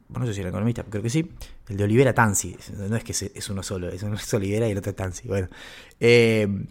Bueno, 0.09 0.27
no 0.27 0.27
sé 0.27 0.35
si 0.35 0.41
era 0.41 0.51
economista, 0.51 0.85
creo 0.85 1.03
que 1.03 1.09
sí. 1.09 1.33
El 1.67 1.79
de 1.79 1.85
Olivera 1.85 2.13
Tansi. 2.13 2.55
No 2.77 2.95
es 2.95 3.05
que 3.05 3.13
es 3.13 3.49
uno 3.49 3.63
solo, 3.63 3.89
es 3.89 4.03
uno 4.03 4.19
Olivera 4.35 4.69
y 4.69 4.73
el 4.73 4.79
otro 4.79 4.95
Tansi. 4.95 5.29
Bueno. 5.29 5.49
Eh, 5.99 6.67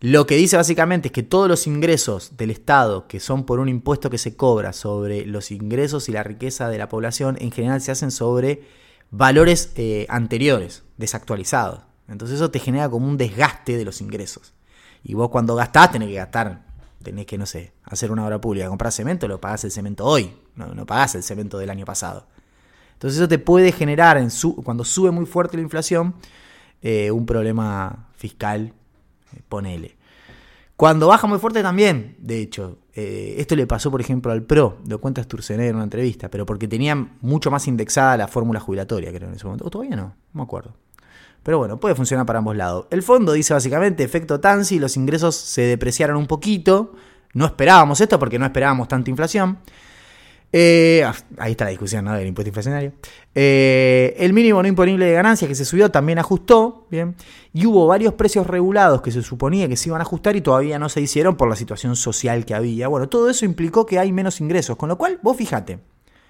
lo 0.00 0.26
que 0.26 0.36
dice 0.36 0.56
básicamente 0.56 1.08
es 1.08 1.12
que 1.12 1.22
todos 1.22 1.48
los 1.48 1.66
ingresos 1.66 2.36
del 2.36 2.50
Estado, 2.50 3.06
que 3.06 3.20
son 3.20 3.44
por 3.44 3.60
un 3.60 3.68
impuesto 3.68 4.10
que 4.10 4.18
se 4.18 4.36
cobra 4.36 4.72
sobre 4.72 5.24
los 5.26 5.50
ingresos 5.50 6.08
y 6.08 6.12
la 6.12 6.22
riqueza 6.22 6.68
de 6.68 6.78
la 6.78 6.88
población, 6.88 7.36
en 7.40 7.50
general 7.50 7.80
se 7.80 7.92
hacen 7.92 8.10
sobre 8.10 8.62
valores 9.10 9.72
eh, 9.76 10.06
anteriores, 10.08 10.84
desactualizados. 10.98 11.80
Entonces 12.08 12.36
eso 12.36 12.50
te 12.50 12.58
genera 12.58 12.88
como 12.88 13.06
un 13.06 13.16
desgaste 13.16 13.76
de 13.76 13.84
los 13.84 14.00
ingresos. 14.00 14.52
Y 15.02 15.14
vos 15.14 15.30
cuando 15.30 15.54
gastás 15.54 15.92
tenés 15.92 16.08
que 16.08 16.14
gastar 16.14 16.66
tenés 17.06 17.26
que, 17.26 17.38
no 17.38 17.46
sé, 17.46 17.72
hacer 17.84 18.10
una 18.10 18.26
obra 18.26 18.40
pública, 18.40 18.68
comprar 18.68 18.90
cemento, 18.90 19.28
lo 19.28 19.40
pagás 19.40 19.62
el 19.62 19.70
cemento 19.70 20.04
hoy, 20.04 20.36
no, 20.56 20.74
no 20.74 20.86
pagás 20.86 21.14
el 21.14 21.22
cemento 21.22 21.56
del 21.56 21.70
año 21.70 21.84
pasado. 21.84 22.26
Entonces 22.94 23.20
eso 23.20 23.28
te 23.28 23.38
puede 23.38 23.70
generar, 23.70 24.20
cuando 24.64 24.84
sube 24.84 25.12
muy 25.12 25.24
fuerte 25.24 25.56
la 25.56 25.62
inflación, 25.62 26.16
eh, 26.82 27.12
un 27.12 27.24
problema 27.24 28.08
fiscal, 28.16 28.72
ponele. 29.48 29.96
Cuando 30.76 31.08
baja 31.08 31.26
muy 31.26 31.38
fuerte 31.38 31.62
también, 31.62 32.16
de 32.18 32.40
hecho, 32.40 32.78
eh, 32.94 33.36
esto 33.38 33.56
le 33.56 33.66
pasó, 33.66 33.90
por 33.90 34.02
ejemplo, 34.02 34.30
al 34.30 34.42
PRO, 34.42 34.78
lo 34.86 35.00
cuenta 35.00 35.22
Sturzenegger 35.22 35.70
en 35.70 35.76
una 35.76 35.84
entrevista, 35.84 36.30
pero 36.30 36.44
porque 36.44 36.68
tenían 36.68 37.16
mucho 37.22 37.50
más 37.50 37.66
indexada 37.66 38.16
la 38.18 38.28
fórmula 38.28 38.60
jubilatoria, 38.60 39.10
creo, 39.10 39.28
en 39.28 39.34
ese 39.34 39.46
momento. 39.46 39.64
O 39.64 39.70
todavía 39.70 39.96
no, 39.96 40.02
no 40.02 40.14
me 40.34 40.42
acuerdo. 40.42 40.74
Pero 41.42 41.58
bueno, 41.58 41.78
puede 41.78 41.94
funcionar 41.94 42.26
para 42.26 42.40
ambos 42.40 42.56
lados. 42.56 42.86
El 42.90 43.02
fondo 43.02 43.32
dice 43.32 43.54
básicamente, 43.54 44.02
efecto 44.02 44.40
Tansi, 44.40 44.78
los 44.78 44.96
ingresos 44.96 45.36
se 45.36 45.62
depreciaron 45.62 46.16
un 46.16 46.26
poquito. 46.26 46.92
No 47.32 47.46
esperábamos 47.46 48.00
esto 48.00 48.18
porque 48.18 48.38
no 48.38 48.44
esperábamos 48.44 48.88
tanta 48.88 49.08
inflación. 49.10 49.58
Eh, 50.58 51.04
ah, 51.04 51.14
ahí 51.36 51.50
está 51.50 51.64
la 51.64 51.70
discusión 51.70 52.06
¿no? 52.06 52.14
del 52.14 52.26
impuesto 52.26 52.48
inflacionario. 52.48 52.94
Eh, 53.34 54.14
el 54.16 54.32
mínimo 54.32 54.62
no 54.62 54.66
imponible 54.66 55.04
de 55.04 55.12
ganancias 55.12 55.50
que 55.50 55.54
se 55.54 55.66
subió 55.66 55.90
también 55.90 56.18
ajustó. 56.18 56.86
Bien. 56.90 57.14
Y 57.52 57.66
hubo 57.66 57.86
varios 57.86 58.14
precios 58.14 58.46
regulados 58.46 59.02
que 59.02 59.12
se 59.12 59.20
suponía 59.20 59.68
que 59.68 59.76
se 59.76 59.90
iban 59.90 60.00
a 60.00 60.04
ajustar 60.04 60.34
y 60.34 60.40
todavía 60.40 60.78
no 60.78 60.88
se 60.88 61.02
hicieron 61.02 61.36
por 61.36 61.50
la 61.50 61.56
situación 61.56 61.94
social 61.94 62.46
que 62.46 62.54
había. 62.54 62.88
Bueno, 62.88 63.06
todo 63.10 63.28
eso 63.28 63.44
implicó 63.44 63.84
que 63.84 63.98
hay 63.98 64.12
menos 64.12 64.40
ingresos. 64.40 64.78
Con 64.78 64.88
lo 64.88 64.96
cual, 64.96 65.20
vos 65.22 65.36
fíjate, 65.36 65.78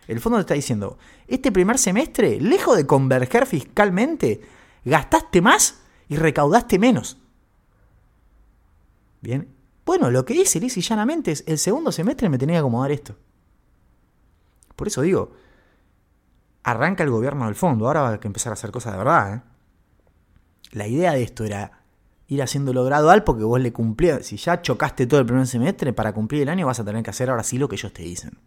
el 0.09 0.19
fondo 0.19 0.39
te 0.39 0.41
está 0.41 0.55
diciendo, 0.55 0.99
este 1.29 1.53
primer 1.53 1.79
semestre, 1.79 2.41
lejos 2.41 2.77
de 2.77 2.85
converger 2.85 3.47
fiscalmente, 3.47 4.41
gastaste 4.85 5.41
más 5.41 5.83
y 6.09 6.17
recaudaste 6.17 6.81
menos. 6.81 7.17
Bien. 9.21 9.47
Bueno, 9.85 10.11
lo 10.11 10.25
que 10.25 10.35
dice 10.35 10.59
Liz 10.59 10.77
y 10.79 10.81
llanamente 10.81 11.31
es, 11.31 11.45
el 11.47 11.59
segundo 11.59 11.93
semestre 11.93 12.29
me 12.29 12.39
tenía 12.39 12.57
que 12.57 12.59
acomodar 12.59 12.91
esto. 12.91 13.15
Por 14.77 14.89
eso 14.89 15.03
digo, 15.03 15.33
arranca 16.63 17.03
el 17.03 17.11
gobierno 17.11 17.47
del 17.47 17.55
fondo, 17.55 17.87
ahora 17.87 18.03
va 18.03 18.09
a 18.11 18.21
que 18.21 18.27
empezar 18.27 18.53
a 18.53 18.55
hacer 18.55 18.71
cosas 18.71 18.93
de 18.93 18.99
verdad. 18.99 19.35
¿eh? 19.35 19.41
La 20.73 20.87
idea 20.87 21.13
de 21.13 21.23
esto 21.23 21.45
era 21.45 21.85
ir 22.29 22.43
haciéndolo 22.43 22.85
gradual 22.85 23.25
porque 23.25 23.45
vos 23.45 23.61
le 23.61 23.73
cumplías, 23.73 24.27
si 24.27 24.37
ya 24.37 24.61
chocaste 24.61 25.07
todo 25.07 25.21
el 25.21 25.27
primer 25.27 25.47
semestre, 25.47 25.93
para 25.93 26.13
cumplir 26.13 26.43
el 26.43 26.49
año 26.49 26.67
vas 26.67 26.81
a 26.81 26.85
tener 26.85 27.03
que 27.03 27.11
hacer 27.11 27.31
ahora 27.31 27.43
sí 27.43 27.59
lo 27.59 27.69
que 27.69 27.77
ellos 27.77 27.93
te 27.93 28.03
dicen. 28.03 28.39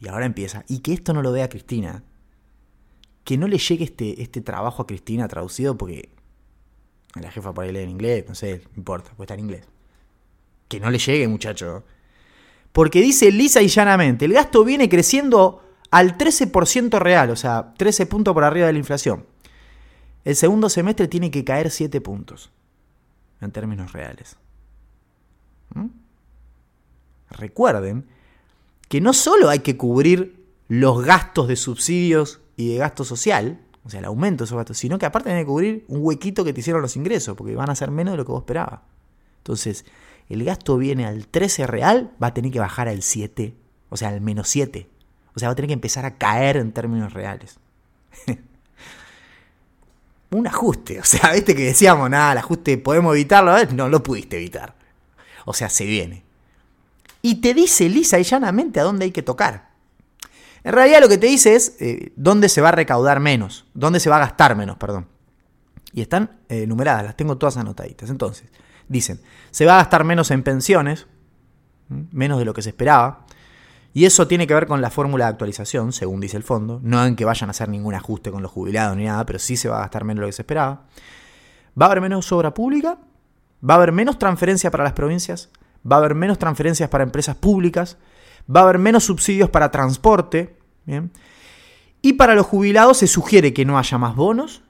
Y 0.00 0.08
ahora 0.08 0.26
empieza. 0.26 0.64
Y 0.68 0.80
que 0.80 0.92
esto 0.92 1.12
no 1.12 1.22
lo 1.22 1.32
vea 1.32 1.48
Cristina. 1.48 2.02
Que 3.24 3.36
no 3.36 3.46
le 3.46 3.58
llegue 3.58 3.84
este, 3.84 4.22
este 4.22 4.40
trabajo 4.40 4.82
a 4.82 4.86
Cristina 4.86 5.28
traducido 5.28 5.76
porque 5.76 6.10
la 7.14 7.30
jefa 7.30 7.52
por 7.52 7.64
ahí 7.64 7.76
en 7.76 7.90
inglés, 7.90 8.24
no 8.28 8.34
sé, 8.34 8.62
no 8.72 8.78
importa, 8.78 9.10
puede 9.10 9.24
estar 9.24 9.38
en 9.38 9.44
inglés. 9.44 9.66
Que 10.68 10.80
no 10.80 10.90
le 10.90 10.98
llegue, 10.98 11.26
muchacho. 11.28 11.84
Porque 12.72 13.00
dice 13.00 13.30
lisa 13.30 13.62
y 13.62 13.68
llanamente, 13.68 14.24
el 14.24 14.32
gasto 14.32 14.64
viene 14.64 14.88
creciendo 14.88 15.62
al 15.90 16.18
13% 16.18 16.98
real, 16.98 17.30
o 17.30 17.36
sea, 17.36 17.74
13 17.76 18.06
puntos 18.06 18.34
por 18.34 18.44
arriba 18.44 18.66
de 18.66 18.72
la 18.72 18.78
inflación. 18.78 19.26
El 20.24 20.36
segundo 20.36 20.68
semestre 20.68 21.08
tiene 21.08 21.30
que 21.30 21.44
caer 21.44 21.70
7 21.70 22.00
puntos, 22.00 22.50
en 23.40 23.50
términos 23.50 23.92
reales. 23.92 24.36
¿Mm? 25.74 25.86
Recuerden 27.30 28.06
que 28.88 29.00
no 29.00 29.12
solo 29.12 29.48
hay 29.48 29.60
que 29.60 29.76
cubrir 29.76 30.46
los 30.68 31.02
gastos 31.02 31.48
de 31.48 31.56
subsidios 31.56 32.40
y 32.56 32.72
de 32.72 32.78
gasto 32.78 33.04
social, 33.04 33.60
o 33.84 33.90
sea, 33.90 34.00
el 34.00 34.06
aumento 34.06 34.44
de 34.44 34.46
esos 34.46 34.56
gastos, 34.56 34.76
sino 34.76 34.98
que 34.98 35.06
aparte 35.06 35.30
hay 35.30 35.42
que 35.42 35.46
cubrir 35.46 35.84
un 35.88 36.00
huequito 36.02 36.44
que 36.44 36.52
te 36.52 36.60
hicieron 36.60 36.82
los 36.82 36.96
ingresos, 36.96 37.36
porque 37.36 37.54
van 37.54 37.70
a 37.70 37.74
ser 37.74 37.90
menos 37.90 38.12
de 38.12 38.18
lo 38.18 38.24
que 38.26 38.32
vos 38.32 38.42
esperabas. 38.42 38.80
Entonces, 39.38 39.86
el 40.28 40.44
gasto 40.44 40.76
viene 40.76 41.06
al 41.06 41.26
13 41.26 41.66
real, 41.66 42.12
va 42.22 42.28
a 42.28 42.34
tener 42.34 42.52
que 42.52 42.60
bajar 42.60 42.88
al 42.88 43.02
7, 43.02 43.54
o 43.88 43.96
sea, 43.96 44.08
al 44.08 44.20
menos 44.20 44.48
7. 44.48 44.88
O 45.34 45.38
sea, 45.38 45.48
va 45.48 45.52
a 45.52 45.56
tener 45.56 45.68
que 45.68 45.74
empezar 45.74 46.04
a 46.04 46.16
caer 46.16 46.56
en 46.56 46.72
términos 46.72 47.12
reales. 47.12 47.58
un 50.30 50.46
ajuste, 50.46 51.00
o 51.00 51.04
sea, 51.04 51.32
viste 51.32 51.54
que 51.54 51.66
decíamos, 51.66 52.10
nada, 52.10 52.32
el 52.32 52.38
ajuste 52.38 52.76
podemos 52.78 53.14
evitarlo, 53.14 53.56
no 53.74 53.88
lo 53.88 54.02
pudiste 54.02 54.36
evitar. 54.36 54.74
O 55.44 55.54
sea, 55.54 55.70
se 55.70 55.86
viene. 55.86 56.24
Y 57.22 57.36
te 57.36 57.54
dice 57.54 57.88
lisa 57.88 58.18
y 58.18 58.24
llanamente 58.24 58.80
a 58.80 58.82
dónde 58.82 59.06
hay 59.06 59.10
que 59.10 59.22
tocar. 59.22 59.68
En 60.64 60.72
realidad 60.72 61.00
lo 61.00 61.08
que 61.08 61.18
te 61.18 61.26
dice 61.26 61.54
es 61.54 61.76
eh, 61.80 62.12
dónde 62.16 62.48
se 62.48 62.60
va 62.60 62.68
a 62.68 62.72
recaudar 62.72 63.20
menos, 63.20 63.64
dónde 63.74 64.00
se 64.00 64.10
va 64.10 64.16
a 64.16 64.20
gastar 64.20 64.56
menos, 64.56 64.76
perdón. 64.76 65.06
Y 65.92 66.02
están 66.02 66.38
eh, 66.48 66.66
numeradas, 66.66 67.04
las 67.04 67.16
tengo 67.16 67.38
todas 67.38 67.56
anotaditas. 67.56 68.10
Entonces, 68.10 68.48
Dicen, 68.88 69.20
se 69.50 69.66
va 69.66 69.74
a 69.74 69.78
gastar 69.78 70.04
menos 70.04 70.30
en 70.30 70.42
pensiones, 70.42 71.06
menos 71.88 72.38
de 72.38 72.44
lo 72.44 72.54
que 72.54 72.62
se 72.62 72.70
esperaba, 72.70 73.26
y 73.94 74.04
eso 74.04 74.28
tiene 74.28 74.46
que 74.46 74.54
ver 74.54 74.66
con 74.66 74.80
la 74.80 74.90
fórmula 74.90 75.24
de 75.24 75.30
actualización, 75.30 75.92
según 75.92 76.20
dice 76.20 76.36
el 76.36 76.42
fondo, 76.42 76.80
no 76.82 77.04
en 77.04 77.16
que 77.16 77.24
vayan 77.24 77.48
a 77.48 77.52
hacer 77.52 77.68
ningún 77.68 77.94
ajuste 77.94 78.30
con 78.30 78.42
los 78.42 78.52
jubilados 78.52 78.96
ni 78.96 79.04
nada, 79.04 79.24
pero 79.26 79.38
sí 79.38 79.56
se 79.56 79.68
va 79.68 79.78
a 79.78 79.80
gastar 79.80 80.04
menos 80.04 80.20
de 80.20 80.22
lo 80.22 80.28
que 80.28 80.32
se 80.34 80.42
esperaba. 80.42 80.84
Va 81.80 81.86
a 81.86 81.90
haber 81.90 82.00
menos 82.00 82.30
obra 82.32 82.54
pública, 82.54 82.98
va 83.68 83.74
a 83.74 83.76
haber 83.76 83.92
menos 83.92 84.18
transferencias 84.18 84.70
para 84.70 84.84
las 84.84 84.92
provincias, 84.92 85.50
va 85.90 85.96
a 85.96 85.98
haber 86.00 86.14
menos 86.14 86.38
transferencias 86.38 86.88
para 86.88 87.04
empresas 87.04 87.36
públicas, 87.36 87.96
va 88.54 88.60
a 88.60 88.62
haber 88.64 88.78
menos 88.78 89.04
subsidios 89.04 89.50
para 89.50 89.70
transporte, 89.70 90.56
y 92.00 92.12
para 92.14 92.34
los 92.34 92.46
jubilados 92.46 92.98
se 92.98 93.06
sugiere 93.06 93.52
que 93.52 93.64
no 93.64 93.78
haya 93.78 93.98
más 93.98 94.14
bonos 94.14 94.62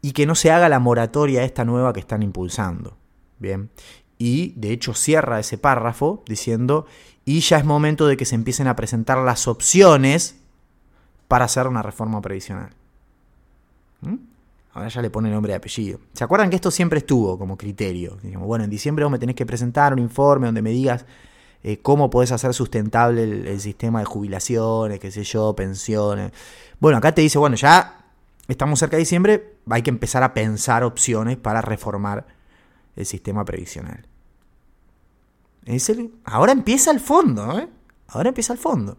y 0.00 0.12
que 0.12 0.26
no 0.26 0.34
se 0.34 0.50
haga 0.50 0.68
la 0.68 0.78
moratoria 0.78 1.44
esta 1.44 1.64
nueva 1.64 1.92
que 1.92 2.00
están 2.00 2.22
impulsando. 2.22 2.96
Bien. 3.40 3.70
Y 4.18 4.52
de 4.56 4.70
hecho 4.70 4.94
cierra 4.94 5.40
ese 5.40 5.58
párrafo 5.58 6.22
diciendo, 6.26 6.86
y 7.24 7.40
ya 7.40 7.56
es 7.56 7.64
momento 7.64 8.06
de 8.06 8.16
que 8.16 8.26
se 8.26 8.36
empiecen 8.36 8.68
a 8.68 8.76
presentar 8.76 9.18
las 9.18 9.48
opciones 9.48 10.36
para 11.26 11.46
hacer 11.46 11.66
una 11.66 11.82
reforma 11.82 12.20
previsional. 12.20 12.70
¿Mm? 14.02 14.16
Ahora 14.72 14.88
ya 14.88 15.02
le 15.02 15.10
pone 15.10 15.30
nombre 15.30 15.52
y 15.52 15.56
apellido. 15.56 15.98
¿Se 16.12 16.22
acuerdan 16.22 16.50
que 16.50 16.56
esto 16.56 16.70
siempre 16.70 16.98
estuvo 16.98 17.38
como 17.38 17.56
criterio? 17.56 18.18
bueno, 18.38 18.64
en 18.64 18.70
diciembre 18.70 19.04
vos 19.04 19.10
me 19.10 19.18
tenés 19.18 19.34
que 19.34 19.46
presentar 19.46 19.92
un 19.92 19.98
informe 19.98 20.46
donde 20.46 20.62
me 20.62 20.70
digas 20.70 21.06
eh, 21.62 21.78
cómo 21.78 22.08
podés 22.08 22.30
hacer 22.32 22.54
sustentable 22.54 23.24
el, 23.24 23.46
el, 23.46 23.60
sistema 23.60 23.98
de 23.98 24.04
jubilaciones, 24.04 25.00
qué 25.00 25.10
sé 25.10 25.24
yo, 25.24 25.54
pensiones. 25.56 26.32
Bueno, 26.78 26.98
acá 26.98 27.12
te 27.14 27.22
dice, 27.22 27.38
bueno, 27.38 27.56
ya 27.56 28.04
estamos 28.48 28.78
cerca 28.78 28.96
de 28.96 29.00
diciembre, 29.00 29.54
hay 29.68 29.82
que 29.82 29.90
empezar 29.90 30.22
a 30.22 30.34
pensar 30.34 30.84
opciones 30.84 31.36
para 31.36 31.62
reformar 31.62 32.26
el 33.00 33.06
sistema 33.06 33.44
previsional. 33.44 34.06
Es 35.64 35.92
ahora 36.24 36.52
empieza 36.52 36.90
el 36.90 37.00
fondo, 37.00 37.58
¿eh? 37.58 37.68
Ahora 38.08 38.28
empieza 38.28 38.52
el 38.52 38.58
fondo. 38.58 38.96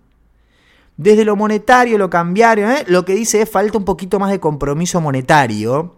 Desde 0.97 1.25
lo 1.25 1.35
monetario, 1.35 1.97
lo 1.97 2.09
cambiario, 2.09 2.69
¿eh? 2.69 2.83
lo 2.87 3.05
que 3.05 3.15
dice 3.15 3.41
es 3.41 3.49
falta 3.49 3.77
un 3.77 3.85
poquito 3.85 4.19
más 4.19 4.31
de 4.31 4.39
compromiso 4.39 5.01
monetario 5.01 5.95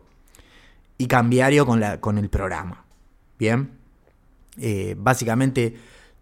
y 0.97 1.07
cambiario 1.07 1.65
con, 1.65 1.79
la, 1.79 1.99
con 1.99 2.17
el 2.17 2.29
programa. 2.29 2.85
Bien. 3.37 3.71
Eh, 4.57 4.95
básicamente, 4.97 5.75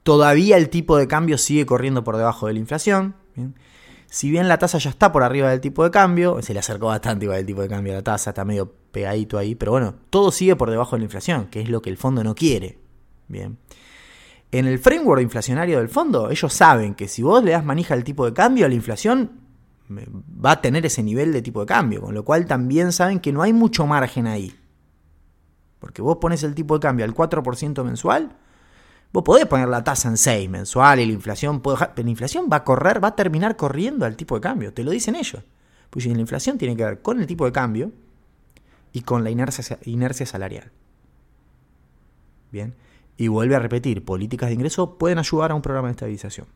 todavía 0.04 0.58
el 0.58 0.70
tipo 0.70 0.98
de 0.98 1.08
cambio 1.08 1.38
sigue 1.38 1.66
corriendo 1.66 2.04
por 2.04 2.18
debajo 2.18 2.48
de 2.48 2.54
la 2.54 2.60
inflación. 2.60 3.16
Si 4.12 4.30
bien 4.30 4.50
la 4.50 4.58
tasa 4.58 4.78
ya 4.78 4.90
está 4.90 5.14
por 5.14 5.24
arriba 5.24 5.50
del 5.50 5.62
tipo 5.62 5.86
de 5.86 5.90
cambio, 5.90 6.42
se 6.42 6.54
le 6.54 6.60
acercó 6.60 6.88
bastante 6.88 7.24
igual 7.24 7.40
el 7.40 7.46
tipo 7.46 7.62
de 7.62 7.70
cambio 7.70 7.94
a 7.94 7.96
la 7.96 8.04
tasa, 8.04 8.32
está 8.32 8.44
medio 8.44 8.70
pegadito 8.92 9.38
ahí, 9.38 9.56
pero 9.56 9.72
bueno, 9.72 9.96
todo 10.10 10.34
sigue 10.34 10.58
por 10.58 10.70
debajo 10.70 10.98
de 10.98 11.00
la 11.00 11.06
inflación, 11.06 11.46
que 11.46 11.62
es 11.62 11.70
lo 11.70 11.82
que 11.82 11.90
el 11.90 11.96
fondo 11.96 12.22
no 12.22 12.36
quiere. 12.36 12.78
Bien. 13.30 13.58
En 14.52 14.68
el 14.68 14.80
framework 14.80 15.22
inflacionario 15.22 15.78
del 15.78 15.88
fondo, 15.88 16.30
ellos 16.30 16.52
saben 16.52 16.94
que 16.94 17.08
si 17.08 17.22
vos 17.22 17.42
le 17.42 17.52
das 17.52 17.64
manija 17.64 17.94
al 17.94 18.04
tipo 18.04 18.26
de 18.26 18.34
cambio, 18.34 18.68
la 18.68 18.74
inflación 18.76 19.32
eh, 19.98 20.06
va 20.46 20.52
a 20.52 20.62
tener 20.62 20.86
ese 20.86 21.04
nivel 21.04 21.32
de 21.32 21.42
tipo 21.42 21.62
de 21.62 21.68
cambio, 21.68 22.02
con 22.02 22.14
lo 22.14 22.26
cual 22.26 22.46
también 22.46 22.92
saben 22.92 23.22
que 23.22 23.32
no 23.32 23.42
hay 23.42 23.54
mucho 23.54 23.88
margen 23.88 24.28
ahí. 24.28 24.54
Porque 25.80 26.02
vos 26.02 26.18
pones 26.18 26.44
el 26.44 26.54
tipo 26.54 26.74
de 26.74 26.82
cambio 26.82 27.06
al 27.06 27.16
4% 27.16 27.82
mensual, 27.86 28.36
vos 29.14 29.24
podés 29.24 29.46
poner 29.46 29.68
la 29.68 29.84
tasa 29.84 30.10
en 30.10 30.18
6 30.18 30.50
mensual 30.50 31.00
y 31.00 31.06
la 31.06 31.14
inflación 31.14 31.62
puede 31.62 31.78
pero 31.96 32.06
la 32.06 32.12
inflación 32.12 32.50
va 32.52 32.58
a 32.58 32.64
correr, 32.64 33.04
va 33.04 33.10
a 33.10 33.16
terminar 33.16 33.56
corriendo 33.56 34.06
al 34.06 34.16
tipo 34.16 34.36
de 34.36 34.42
cambio, 34.42 34.74
te 34.74 34.84
lo 34.84 34.92
dicen 34.92 35.16
ellos. 35.16 35.44
Pues 35.90 36.06
la 36.06 36.20
inflación 36.20 36.58
tiene 36.58 36.76
que 36.76 36.86
ver 36.86 37.02
con 37.02 37.20
el 37.20 37.28
tipo 37.28 37.46
de 37.46 37.52
cambio, 37.52 37.92
y 38.94 39.02
con 39.02 39.24
la 39.24 39.30
inercia, 39.30 39.80
inercia 39.86 40.26
salarial. 40.26 40.72
Bien. 42.52 42.76
Y 43.18 43.28
vuelve 43.28 43.56
a 43.56 43.60
repetir, 43.60 44.04
políticas 44.04 44.50
de 44.50 44.56
ingreso 44.56 44.98
pueden 44.98 45.20
ayudar 45.20 45.52
a 45.52 45.56
un 45.56 45.62
programa 45.62 45.88
de 45.88 45.94
estabilización. 45.94 46.48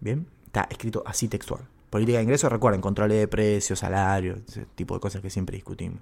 Bien. 0.00 0.26
Está 0.46 0.66
escrito 0.70 1.02
así 1.06 1.28
textual. 1.28 1.62
Política 1.88 2.18
de 2.18 2.24
ingreso, 2.24 2.48
recuerden, 2.48 2.80
control 2.80 3.10
de 3.10 3.28
precios, 3.28 3.78
salarios, 3.80 4.40
ese 4.48 4.66
tipo 4.74 4.94
de 4.94 5.00
cosas 5.00 5.22
que 5.22 5.30
siempre 5.30 5.56
discutimos. 5.56 6.00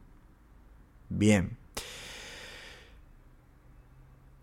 Bien. 1.08 1.56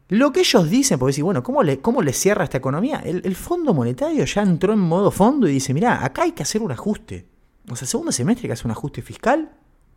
Lo 0.08 0.32
que 0.32 0.42
ellos 0.42 0.70
dicen, 0.70 1.00
porque 1.00 1.12
decir, 1.12 1.24
bueno, 1.24 1.42
¿cómo 1.42 1.64
le, 1.64 1.80
cómo 1.80 2.02
le 2.02 2.14
cierra 2.14 2.44
esta 2.44 2.58
economía? 2.58 3.02
El, 3.04 3.22
el, 3.26 3.36
Fondo 3.36 3.74
Monetario 3.74 4.24
ya 4.26 4.44
entró 4.44 4.74
en 4.74 4.80
modo 4.80 5.10
fondo 5.10 5.48
y 5.48 5.54
dice, 5.54 5.74
mira, 5.74 6.06
acá 6.06 6.24
hay 6.24 6.34
que 6.34 6.44
hacer 6.44 6.62
un 6.62 6.72
ajuste. 6.72 7.26
O 7.70 7.76
sea, 7.76 7.88
segundo 7.88 8.12
semestre 8.12 8.46
hay 8.46 8.50
que 8.50 8.54
hacer 8.54 8.68
un 8.68 8.72
ajuste 8.72 9.02
fiscal 9.02 9.52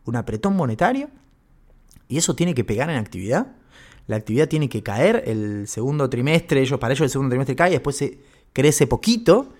un 0.09 0.15
apretón 0.15 0.55
monetario 0.55 1.09
y 2.07 2.17
eso 2.17 2.35
tiene 2.35 2.53
que 2.53 2.63
pegar 2.63 2.89
en 2.89 2.97
actividad. 2.97 3.47
La 4.07 4.15
actividad 4.15 4.47
tiene 4.47 4.67
que 4.67 4.81
caer 4.81 5.23
el 5.27 5.67
segundo 5.67 6.09
trimestre, 6.09 6.61
ellos, 6.61 6.79
para 6.79 6.93
ellos 6.93 7.03
el 7.03 7.09
segundo 7.11 7.29
trimestre 7.29 7.55
cae, 7.55 7.71
después 7.71 7.95
se 7.95 8.19
crece 8.51 8.87
poquito 8.87 9.53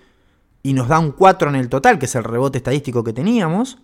y 0.62 0.72
nos 0.72 0.88
da 0.88 0.98
un 0.98 1.12
4 1.12 1.48
en 1.50 1.56
el 1.56 1.68
total, 1.68 1.98
que 1.98 2.06
es 2.06 2.14
el 2.16 2.24
rebote 2.24 2.58
estadístico 2.58 3.04
que 3.04 3.12
teníamos. 3.12 3.78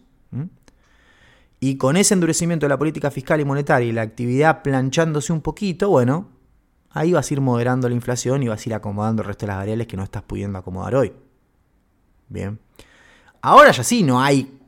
Y 1.60 1.76
con 1.76 1.96
ese 1.96 2.14
endurecimiento 2.14 2.66
de 2.66 2.70
la 2.70 2.78
política 2.78 3.10
fiscal 3.10 3.40
y 3.40 3.44
monetaria 3.44 3.88
y 3.88 3.92
la 3.92 4.02
actividad 4.02 4.62
planchándose 4.62 5.32
un 5.32 5.40
poquito, 5.40 5.88
bueno, 5.88 6.28
Ahí 6.90 7.12
vas 7.12 7.30
a 7.30 7.34
ir 7.34 7.40
moderando 7.40 7.88
la 7.88 7.94
inflación 7.94 8.42
y 8.42 8.48
vas 8.48 8.64
a 8.64 8.68
ir 8.68 8.74
acomodando 8.74 9.22
el 9.22 9.28
resto 9.28 9.46
de 9.46 9.48
las 9.48 9.58
variables 9.58 9.86
que 9.86 9.96
no 9.96 10.02
estás 10.02 10.22
pudiendo 10.22 10.58
acomodar 10.58 10.94
hoy. 10.94 11.12
Bien. 12.28 12.58
Ahora 13.42 13.70
ya 13.70 13.84
sí, 13.84 14.02
no 14.02 14.20
hay 14.20 14.58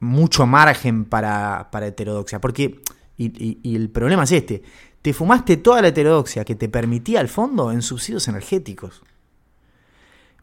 mucho 0.00 0.46
margen 0.46 1.04
para, 1.04 1.68
para 1.70 1.86
heterodoxia. 1.86 2.40
Porque, 2.40 2.82
y, 3.16 3.58
y, 3.62 3.76
el 3.76 3.90
problema 3.90 4.24
es 4.24 4.32
este, 4.32 4.62
te 5.02 5.12
fumaste 5.12 5.56
toda 5.58 5.82
la 5.82 5.88
heterodoxia 5.88 6.44
que 6.44 6.54
te 6.54 6.68
permitía 6.68 7.20
al 7.20 7.28
fondo 7.28 7.72
en 7.72 7.82
subsidios 7.82 8.26
energéticos. 8.28 9.02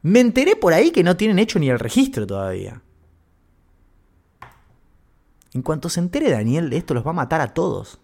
Me 0.02 0.20
enteré 0.20 0.56
por 0.56 0.74
ahí 0.74 0.92
que 0.92 1.04
no 1.04 1.18
tienen 1.18 1.40
hecho 1.40 1.58
ni 1.58 1.70
el 1.70 1.80
registro 1.80 2.28
todavía. 2.28 2.82
En 5.54 5.62
cuanto 5.62 5.90
se 5.90 6.02
entere 6.02 6.30
Daniel 6.30 6.70
de 6.70 6.78
esto, 6.78 6.94
los 6.94 7.06
va 7.06 7.12
a 7.12 7.14
matar 7.14 7.42
a 7.42 7.54
todos. 7.54 8.00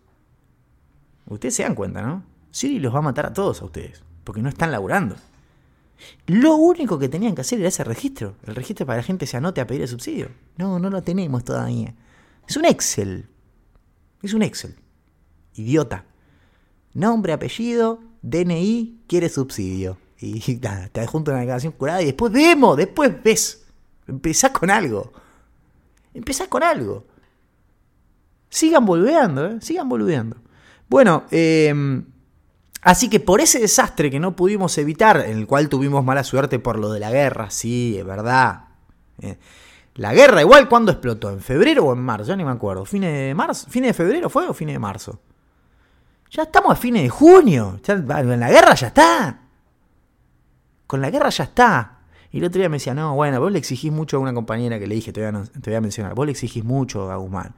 Ustedes 1.28 1.56
se 1.56 1.64
dan 1.64 1.76
cuenta, 1.76 2.02
¿no? 2.02 2.24
Sí, 2.52 2.80
los 2.80 2.94
va 2.94 3.00
a 3.00 3.04
matar 3.04 3.26
a 3.26 3.34
todos 3.34 3.62
a 3.62 3.66
ustedes, 3.66 4.04
porque 4.24 4.42
no 4.42 4.50
están 4.50 4.72
laburando. 4.72 5.16
Lo 6.28 6.56
único 6.56 7.00
que 7.00 7.10
tenían 7.10 7.36
que 7.36 7.42
hacer 7.42 7.60
era 7.60 7.70
ese 7.70 7.84
registro, 7.84 8.36
el 8.46 8.56
registro 8.56 8.86
para 8.86 8.98
que 8.98 9.04
la 9.04 9.08
gente 9.08 9.28
se 9.28 9.38
anote 9.38 9.62
a 9.62 9.68
pedir 9.68 9.82
el 9.82 9.88
subsidio. 9.88 10.30
No, 10.58 10.80
no 10.80 10.90
lo 10.90 11.02
tenemos 11.02 11.44
todavía. 11.44 11.96
Es 12.48 12.58
un 12.58 12.66
Excel. 12.66 13.28
Es 14.22 14.34
un 14.34 14.42
Excel. 14.42 14.76
Idiota. 15.56 16.06
Nombre, 16.94 17.34
apellido, 17.34 18.00
DNI, 18.22 19.04
quiere 19.08 19.30
subsidio. 19.30 19.98
Y 20.20 20.60
nada, 20.62 20.90
te 20.90 21.02
adjunto 21.02 21.32
una 21.32 21.40
declaración 21.42 21.74
curada 21.74 22.02
y 22.02 22.06
después 22.06 22.32
vemos, 22.32 22.78
después 22.78 23.12
ves. 23.24 23.66
Empezás 24.08 24.52
con 24.52 24.70
algo. 24.70 25.14
Empezás 26.14 26.48
con 26.48 26.64
algo. 26.64 27.06
Sigan 28.50 28.86
volviendo, 28.86 29.46
¿eh? 29.46 29.58
Sigan 29.62 29.88
volviendo. 29.88 30.36
Bueno, 30.90 31.24
eh, 31.32 32.04
Así 32.82 33.10
que 33.10 33.20
por 33.20 33.42
ese 33.42 33.60
desastre 33.60 34.10
que 34.10 34.20
no 34.20 34.36
pudimos 34.36 34.78
evitar, 34.78 35.18
en 35.28 35.38
el 35.38 35.48
cual 35.48 35.70
tuvimos 35.70 36.04
mala 36.04 36.24
suerte 36.24 36.58
por 36.58 36.80
lo 36.80 36.92
de 36.92 37.00
la 37.00 37.12
guerra, 37.12 37.52
sí, 37.52 37.96
es 37.98 38.06
verdad. 38.06 38.66
Eh, 39.20 39.38
la 39.96 40.14
guerra 40.14 40.42
igual 40.42 40.68
cuando 40.68 40.92
explotó, 40.92 41.30
en 41.30 41.42
febrero 41.42 41.86
o 41.86 41.94
en 41.94 42.00
marzo, 42.00 42.30
ya 42.30 42.36
ni 42.36 42.44
me 42.44 42.52
acuerdo. 42.52 42.86
¿Fines 42.86 43.14
de 43.14 43.36
marzo? 43.36 43.68
¿Fines 43.70 43.90
de 43.90 43.94
febrero 43.94 44.30
fue 44.30 44.48
o 44.48 44.54
fines 44.54 44.74
de 44.76 44.80
marzo? 44.80 45.20
Ya 46.32 46.44
estamos 46.44 46.72
a 46.72 46.76
fines 46.76 47.04
de 47.04 47.10
junio. 47.10 47.80
en 47.88 48.40
la 48.40 48.50
guerra 48.50 48.74
ya 48.74 48.88
está. 48.88 49.42
Con 50.88 51.02
la 51.02 51.12
guerra 51.12 51.30
ya 51.30 51.44
está. 51.44 52.00
Y 52.32 52.40
el 52.40 52.46
otro 52.46 52.60
día 52.60 52.70
me 52.70 52.78
decía, 52.78 52.94
no, 52.94 53.14
bueno, 53.14 53.40
vos 53.42 53.52
le 53.52 53.60
exigís 53.60 53.92
mucho 53.92 54.18
a 54.18 54.20
una 54.22 54.34
compañera 54.34 54.80
que 54.80 54.88
le 54.88 54.96
dije, 54.96 55.12
te 55.12 55.20
voy 55.20 55.38
a, 55.38 55.44
te 55.44 55.70
voy 55.70 55.76
a 55.76 55.82
mencionar, 55.82 56.16
vos 56.16 56.26
le 56.26 56.32
exigís 56.32 56.64
mucho 56.64 57.12
a 57.12 57.18
Guzmán. 57.18 57.54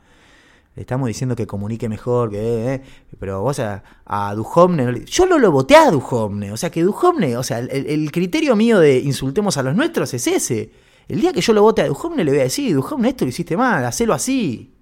Le 0.76 0.82
estamos 0.82 1.08
diciendo 1.08 1.36
que 1.36 1.46
comunique 1.46 1.88
mejor, 1.88 2.32
que 2.32 2.40
eh, 2.40 2.74
eh, 2.76 2.82
pero 3.20 3.42
vos 3.42 3.60
a, 3.60 3.84
a 4.06 4.34
Duhovne, 4.34 5.06
yo 5.06 5.26
no 5.28 5.38
lo 5.38 5.52
voté 5.52 5.76
a 5.76 5.92
Duhovne, 5.92 6.52
o 6.52 6.58
sea 6.58 6.72
que 6.72 6.82
Duhovne, 6.82 7.38
o 7.38 7.44
sea, 7.44 7.60
el, 7.60 8.12
criterio 8.12 8.56
mío 8.56 8.80
de 8.80 8.98
insultemos 8.98 9.58
a 9.58 9.64
los 9.64 9.76
nuestros 9.76 10.14
es 10.16 10.26
ese. 10.26 10.72
El 11.08 11.22
día 11.22 11.32
que 11.32 11.42
yo 11.42 11.54
lo 11.54 11.62
vote 11.62 11.84
a 11.84 11.88
Duhovne 11.88 12.24
le 12.24 12.32
voy 12.32 12.40
a 12.40 12.44
decir, 12.44 12.74
Duhovne, 12.74 13.10
esto 13.10 13.26
lo 13.26 13.30
hiciste 13.30 13.56
mal, 13.56 13.86
hacelo 13.86 14.14
así. 14.14 14.74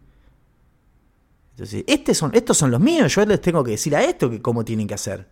Entonces, 1.51 1.83
este 1.85 2.15
son, 2.15 2.31
estos 2.33 2.57
son 2.57 2.71
los 2.71 2.79
míos, 2.79 3.13
yo 3.13 3.25
les 3.25 3.41
tengo 3.41 3.61
que 3.61 3.71
decir 3.71 3.93
a 3.93 4.03
esto 4.03 4.29
que 4.29 4.41
cómo 4.41 4.63
tienen 4.63 4.87
que 4.87 4.93
hacer. 4.93 5.27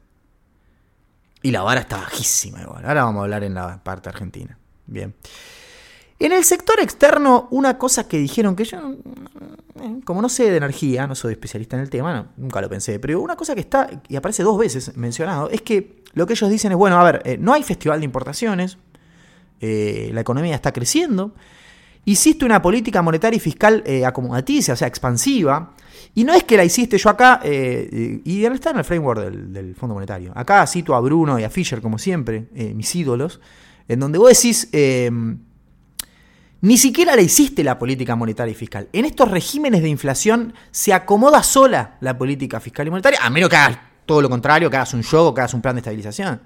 Y 1.41 1.51
la 1.51 1.62
vara 1.62 1.82
está 1.82 1.97
bajísima 1.97 2.62
igual. 2.62 2.86
Ahora 2.86 3.05
vamos 3.05 3.22
a 3.22 3.24
hablar 3.24 3.45
en 3.45 3.53
la 3.53 3.82
parte 3.82 4.10
argentina. 4.10 4.57
Bien. 4.86 5.16
En 6.20 6.34
el 6.34 6.44
sector 6.44 6.82
externo, 6.82 7.48
una 7.50 7.78
cosa 7.78 8.08
que 8.10 8.18
dijeron 8.18 8.54
que 8.58 8.66
yo, 8.66 8.78
mm, 8.78 10.02
como 10.02 10.22
no 10.22 10.28
sé 10.28 10.52
de 10.52 10.58
energía, 10.58 11.08
no 11.08 11.16
soy 11.16 11.32
especialista 11.32 11.78
en 11.78 11.84
el 11.84 11.90
tema, 11.90 12.34
nunca 12.36 12.60
lo 12.60 12.70
pensé, 12.70 13.00
pero 13.00 13.22
una 13.22 13.38
cosa 13.38 13.56
que 13.56 13.62
está, 13.62 13.90
y 14.10 14.18
aparece 14.18 14.44
dos 14.44 14.58
veces 14.58 14.98
mencionado, 14.98 15.50
es 15.50 15.62
que 15.62 16.04
lo 16.14 16.28
que 16.28 16.34
ellos 16.34 16.50
dicen 16.50 16.74
es, 16.74 16.78
bueno, 16.78 17.00
a 17.00 17.04
ver, 17.06 17.22
eh, 17.24 17.38
no 17.40 17.54
hay 17.54 17.64
festival 17.64 18.00
de 18.00 18.06
importaciones, 18.06 18.78
eh, 19.62 20.12
la 20.14 20.20
economía 20.20 20.56
está 20.56 20.74
creciendo, 20.74 21.34
hiciste 22.04 22.44
una 22.44 22.62
política 22.62 23.02
monetaria 23.02 23.38
y 23.38 23.40
fiscal 23.40 23.82
eh, 23.86 24.06
o 24.06 24.76
sea, 24.76 24.88
expansiva, 24.88 25.74
y 26.16 26.26
no 26.26 26.34
es 26.34 26.44
que 26.44 26.58
la 26.58 26.66
hiciste 26.66 26.98
yo 26.98 27.10
acá, 27.10 27.40
y 27.46 28.44
está 28.44 28.72
en 28.72 28.78
el 28.78 28.84
framework 28.84 29.22
del, 29.22 29.54
del, 29.54 29.76
Fondo 29.76 29.94
Monetario. 29.94 30.34
Acá 30.36 30.66
cito 30.66 30.96
a 30.96 31.00
Bruno 31.00 31.40
y 31.40 31.44
a 31.44 31.50
Fischer, 31.50 31.82
como 31.82 31.98
siempre, 31.98 32.48
mis 32.74 32.94
ídolos, 32.96 33.40
en 33.88 34.00
donde 34.00 34.18
vos 34.18 34.30
decís 34.30 34.70
ni 36.62 36.78
siquiera 36.78 37.16
le 37.16 37.24
hiciste 37.24 37.64
la 37.64 37.80
política 37.80 38.16
monetaria 38.16 38.51
y 38.51 38.55
fiscal. 38.55 38.89
En 38.91 39.05
estos 39.05 39.32
regímenes 39.32 39.82
de 39.82 39.89
inflación 39.89 40.53
se 40.72 40.93
acomoda 40.93 41.41
sola 41.43 41.97
la 42.01 42.18
política 42.18 42.60
fiscal 42.60 42.88
y 42.88 42.89
monetaria, 42.89 43.20
a 43.22 43.30
menos 43.30 43.49
que 43.49 43.55
hagas 43.55 43.80
todo 44.05 44.22
lo 44.22 44.30
contrario, 44.30 44.70
que 44.70 44.76
hagas 44.76 44.93
un 44.93 45.03
juego, 45.03 45.34
que 45.34 45.41
hagas 45.41 45.53
un 45.53 45.62
plan 45.62 45.76
de 45.76 45.80
estabilización. 45.80 46.41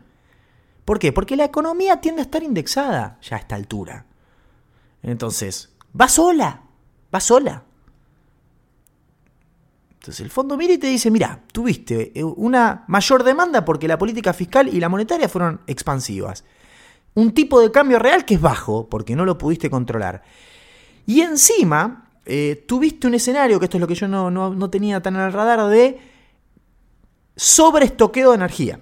¿Por 0.86 1.00
qué? 1.00 1.12
Porque 1.12 1.36
la 1.36 1.46
economía 1.46 2.00
tiende 2.02 2.22
a 2.22 2.26
estar 2.26 2.44
indexada 2.44 3.18
ya 3.22 3.38
a 3.38 3.40
esta 3.40 3.56
altura. 3.56 4.06
Entonces, 5.02 5.70
va 6.00 6.08
sola, 6.08 6.62
va 7.14 7.20
sola. 7.20 7.64
Entonces 9.94 10.20
el 10.20 10.32
fondo 10.32 10.58
mira 10.58 10.74
y 10.74 10.78
te 10.78 10.88
dice, 10.88 11.10
mira, 11.10 11.44
tuviste 11.54 12.12
una 12.36 12.84
mayor 12.88 13.24
demanda 13.24 13.64
porque 13.64 13.88
la 13.88 13.98
política 13.98 14.34
fiscal 14.34 14.68
y 14.68 14.82
la 14.82 14.90
monetaria 14.90 15.30
fueron 15.30 15.62
expansivas 15.66 16.44
un 17.16 17.34
tipo 17.34 17.60
de 17.62 17.72
cambio 17.72 18.00
real 18.00 18.26
que 18.26 18.36
es 18.36 18.42
bajo, 18.42 18.90
porque 18.90 19.16
no 19.16 19.26
lo 19.26 19.38
pudiste 19.38 19.70
controlar. 19.70 20.24
Y 21.06 21.22
encima, 21.22 22.10
eh, 22.26 22.64
tuviste 22.68 23.08
un 23.08 23.16
escenario, 23.16 23.60
que 23.60 23.66
esto 23.66 23.78
es 23.78 23.82
lo 23.82 23.88
que 23.88 23.96
yo 23.96 24.08
no, 24.08 24.70
tenía 24.70 25.02
tan 25.02 25.16
el 25.16 25.34
radar, 25.34 25.70
de 25.70 26.00
sobreestoqueo 27.36 28.30
de 28.30 28.36
energía. 28.36 28.80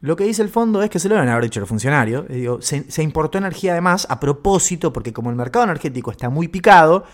Lo 0.00 0.16
que 0.16 0.24
dice 0.24 0.42
el 0.42 0.48
fondo 0.48 0.82
es 0.82 0.90
que 0.90 0.98
se 0.98 1.08
lo 1.08 1.14
van 1.14 1.28
a 1.28 1.32
haber 1.32 1.44
dicho 1.44 1.60
los 1.60 1.68
funcionarios. 1.68 2.24
Eh, 2.28 2.48
se, 2.60 3.02
importó 3.02 3.38
energía 3.38 3.72
además 3.72 4.06
a 4.10 4.18
propósito, 4.18 4.92
porque 4.92 5.12
como 5.12 5.30
el 5.30 5.36
mercado 5.36 5.64
energético 5.64 6.10
está 6.10 6.28
muy 6.28 6.48
picado, 6.48 7.04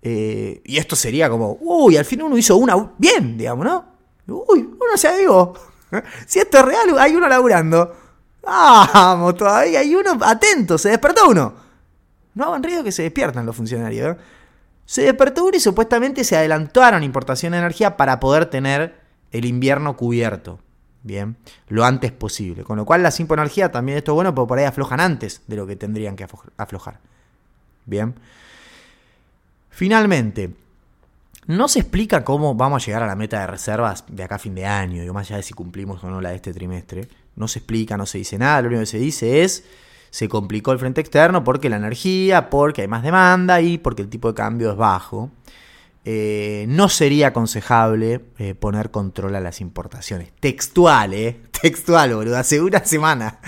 eh, 0.00 0.62
y 0.64 0.76
esto 0.76 0.94
sería 0.94 1.28
como, 1.28 1.58
uy, 1.60 1.96
al 1.96 2.04
fin 2.04 2.22
uno 2.22 2.38
hizo 2.38 2.56
una 2.56 2.92
bien, 2.96 3.36
digamos, 3.36 3.64
¿no? 3.64 3.84
Uy, 4.28 4.60
uno 4.60 4.96
se 4.96 5.18
digo, 5.18 5.54
si 6.26 6.38
esto 6.38 6.58
es 6.58 6.64
real, 6.64 6.98
hay 6.98 7.14
uno 7.14 7.28
laburando. 7.28 8.05
Vamos, 8.46 9.34
todavía 9.34 9.80
hay 9.80 9.94
uno 9.94 10.18
atento, 10.22 10.78
se 10.78 10.90
despertó 10.90 11.28
uno. 11.28 11.54
No 12.34 12.44
hagan 12.44 12.62
ruido 12.62 12.84
que 12.84 12.92
se 12.92 13.02
despiertan 13.02 13.44
los 13.44 13.56
funcionarios. 13.56 14.16
¿eh? 14.16 14.20
Se 14.84 15.02
despertó 15.02 15.44
uno 15.44 15.56
y 15.56 15.60
supuestamente 15.60 16.22
se 16.22 16.36
adelantaron 16.36 17.02
importación 17.02 17.52
de 17.52 17.58
energía 17.58 17.96
para 17.96 18.20
poder 18.20 18.46
tener 18.46 19.00
el 19.32 19.44
invierno 19.44 19.96
cubierto. 19.96 20.60
Bien, 21.02 21.36
lo 21.68 21.84
antes 21.84 22.12
posible. 22.12 22.62
Con 22.62 22.76
lo 22.76 22.84
cual 22.84 23.02
la 23.02 23.12
energía 23.18 23.72
también 23.72 23.98
esto 23.98 24.12
es 24.12 24.14
bueno, 24.14 24.34
porque 24.34 24.48
por 24.48 24.58
ahí 24.58 24.64
aflojan 24.64 25.00
antes 25.00 25.42
de 25.46 25.56
lo 25.56 25.66
que 25.66 25.76
tendrían 25.76 26.14
que 26.14 26.26
aflojar. 26.56 27.00
Bien. 27.84 28.14
Finalmente, 29.70 30.50
no 31.46 31.68
se 31.68 31.80
explica 31.80 32.24
cómo 32.24 32.54
vamos 32.54 32.82
a 32.82 32.86
llegar 32.86 33.02
a 33.02 33.06
la 33.06 33.14
meta 33.14 33.40
de 33.40 33.46
reservas 33.46 34.04
de 34.08 34.22
acá 34.22 34.36
a 34.36 34.38
fin 34.38 34.54
de 34.54 34.66
año, 34.66 35.04
y 35.04 35.10
más 35.10 35.28
allá 35.28 35.36
de 35.36 35.42
si 35.42 35.54
cumplimos 35.54 36.02
o 36.02 36.10
no 36.10 36.20
la 36.20 36.30
de 36.30 36.36
este 36.36 36.52
trimestre. 36.52 37.08
No 37.36 37.48
se 37.48 37.60
explica, 37.60 37.96
no 37.96 38.06
se 38.06 38.18
dice 38.18 38.38
nada, 38.38 38.62
lo 38.62 38.68
único 38.68 38.80
que 38.80 38.86
se 38.86 38.98
dice 38.98 39.42
es 39.42 39.64
se 40.10 40.28
complicó 40.28 40.72
el 40.72 40.78
frente 40.78 41.00
externo 41.00 41.44
porque 41.44 41.68
la 41.68 41.76
energía, 41.76 42.48
porque 42.48 42.82
hay 42.82 42.88
más 42.88 43.02
demanda 43.02 43.60
y 43.60 43.78
porque 43.78 44.02
el 44.02 44.08
tipo 44.08 44.28
de 44.28 44.34
cambio 44.34 44.70
es 44.70 44.76
bajo. 44.76 45.30
Eh, 46.06 46.64
no 46.68 46.88
sería 46.88 47.28
aconsejable 47.28 48.22
eh, 48.38 48.54
poner 48.54 48.90
control 48.90 49.34
a 49.34 49.40
las 49.40 49.60
importaciones. 49.60 50.30
Textual, 50.40 51.12
¿eh? 51.12 51.40
Textual, 51.60 52.14
boludo. 52.14 52.38
Hace 52.38 52.60
una 52.60 52.84
semana. 52.84 53.40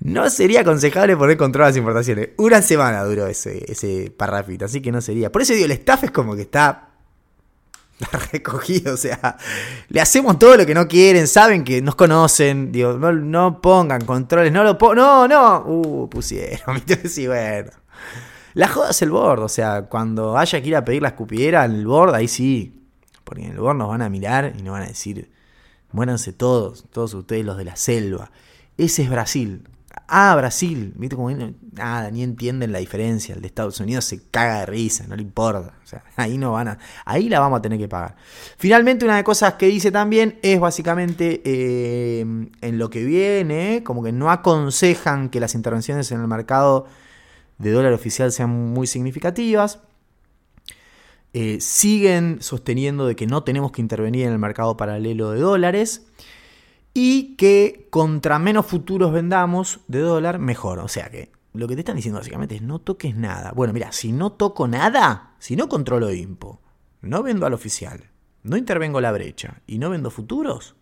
No 0.00 0.28
sería 0.28 0.60
aconsejable 0.60 1.16
poner 1.16 1.36
control 1.36 1.64
a 1.64 1.68
las 1.68 1.76
importaciones. 1.76 2.30
Una 2.36 2.60
semana 2.60 3.02
duró 3.04 3.26
ese, 3.26 3.64
ese 3.70 4.12
parrafito, 4.14 4.66
así 4.66 4.82
que 4.82 4.92
no 4.92 5.00
sería. 5.00 5.32
Por 5.32 5.42
eso 5.42 5.54
digo, 5.54 5.64
el 5.64 5.72
staff 5.72 6.04
es 6.04 6.10
como 6.10 6.36
que 6.36 6.42
está 6.42 6.85
recogido, 8.32 8.94
o 8.94 8.96
sea, 8.96 9.36
le 9.88 10.00
hacemos 10.00 10.38
todo 10.38 10.56
lo 10.56 10.66
que 10.66 10.74
no 10.74 10.86
quieren, 10.86 11.26
saben 11.26 11.64
que 11.64 11.80
nos 11.80 11.94
conocen, 11.94 12.70
digo, 12.70 12.92
no, 12.94 13.60
pongan 13.60 14.04
controles, 14.04 14.52
no 14.52 14.62
lo 14.64 14.76
no, 14.94 15.26
no, 15.26 15.64
uh, 15.66 16.08
pusieron, 16.08 16.82
sí, 17.08 17.26
bueno. 17.26 17.70
La 18.54 18.68
joda 18.68 18.90
es 18.90 19.02
el 19.02 19.10
board, 19.10 19.40
o 19.40 19.48
sea, 19.48 19.82
cuando 19.82 20.36
haya 20.36 20.60
que 20.62 20.68
ir 20.68 20.76
a 20.76 20.84
pedir 20.84 21.02
la 21.02 21.08
escupidera 21.08 21.62
al 21.62 21.86
board, 21.86 22.14
ahí 22.14 22.28
sí, 22.28 22.82
porque 23.24 23.44
en 23.44 23.52
el 23.52 23.58
board 23.58 23.76
nos 23.76 23.88
van 23.88 24.02
a 24.02 24.08
mirar 24.08 24.54
y 24.58 24.62
nos 24.62 24.72
van 24.72 24.82
a 24.82 24.86
decir, 24.86 25.30
muéranse 25.92 26.32
todos, 26.32 26.84
todos 26.90 27.12
ustedes 27.14 27.44
los 27.44 27.56
de 27.56 27.64
la 27.64 27.76
selva. 27.76 28.30
Ese 28.78 29.02
es 29.02 29.10
Brasil, 29.10 29.68
ah, 30.08 30.34
Brasil, 30.36 30.92
¿viste? 30.96 31.16
Como 31.16 31.30
nada, 31.72 32.10
ni 32.10 32.22
entienden 32.22 32.72
la 32.72 32.78
diferencia. 32.78 33.34
El 33.34 33.40
de 33.40 33.46
Estados 33.48 33.80
Unidos 33.80 34.04
se 34.04 34.28
caga 34.30 34.60
de 34.60 34.66
risa, 34.66 35.06
no 35.06 35.16
le 35.16 35.22
importa. 35.22 35.74
O 35.82 35.86
sea, 35.86 36.04
ahí 36.16 36.38
no 36.38 36.52
van 36.52 36.68
a, 36.68 36.78
ahí 37.04 37.28
la 37.28 37.40
vamos 37.40 37.58
a 37.58 37.62
tener 37.62 37.78
que 37.78 37.88
pagar. 37.88 38.16
Finalmente, 38.56 39.04
una 39.04 39.14
de 39.14 39.20
las 39.20 39.24
cosas 39.24 39.54
que 39.54 39.66
dice 39.66 39.90
también 39.90 40.38
es 40.42 40.60
básicamente 40.60 41.42
eh, 41.44 42.20
en 42.20 42.78
lo 42.78 42.90
que 42.90 43.04
viene, 43.04 43.82
como 43.84 44.02
que 44.02 44.12
no 44.12 44.30
aconsejan 44.30 45.28
que 45.28 45.40
las 45.40 45.54
intervenciones 45.54 46.10
en 46.12 46.20
el 46.20 46.28
mercado 46.28 46.86
de 47.58 47.70
dólar 47.70 47.92
oficial 47.92 48.32
sean 48.32 48.50
muy 48.50 48.86
significativas. 48.86 49.80
Eh, 51.32 51.60
siguen 51.60 52.38
sosteniendo 52.40 53.06
de 53.06 53.14
que 53.14 53.26
no 53.26 53.42
tenemos 53.42 53.70
que 53.70 53.82
intervenir 53.82 54.26
en 54.26 54.32
el 54.32 54.38
mercado 54.38 54.76
paralelo 54.76 55.32
de 55.32 55.40
dólares. 55.40 56.06
Y 56.98 57.36
que 57.36 57.88
contra 57.90 58.38
menos 58.38 58.64
futuros 58.64 59.12
vendamos 59.12 59.80
de 59.86 60.00
dólar, 60.00 60.38
mejor. 60.38 60.78
O 60.78 60.88
sea 60.88 61.10
que 61.10 61.30
lo 61.52 61.68
que 61.68 61.74
te 61.74 61.82
están 61.82 61.96
diciendo 61.96 62.18
básicamente 62.18 62.54
es 62.54 62.62
no 62.62 62.78
toques 62.78 63.14
nada. 63.14 63.52
Bueno, 63.54 63.74
mira, 63.74 63.92
si 63.92 64.12
no 64.12 64.32
toco 64.32 64.66
nada, 64.66 65.34
si 65.38 65.56
no 65.56 65.68
controlo 65.68 66.10
IMPO, 66.10 66.58
no 67.02 67.22
vendo 67.22 67.44
al 67.44 67.52
oficial, 67.52 68.08
no 68.44 68.56
intervengo 68.56 69.02
la 69.02 69.12
brecha 69.12 69.60
y 69.66 69.76
no 69.76 69.90
vendo 69.90 70.10
futuros, 70.10 70.74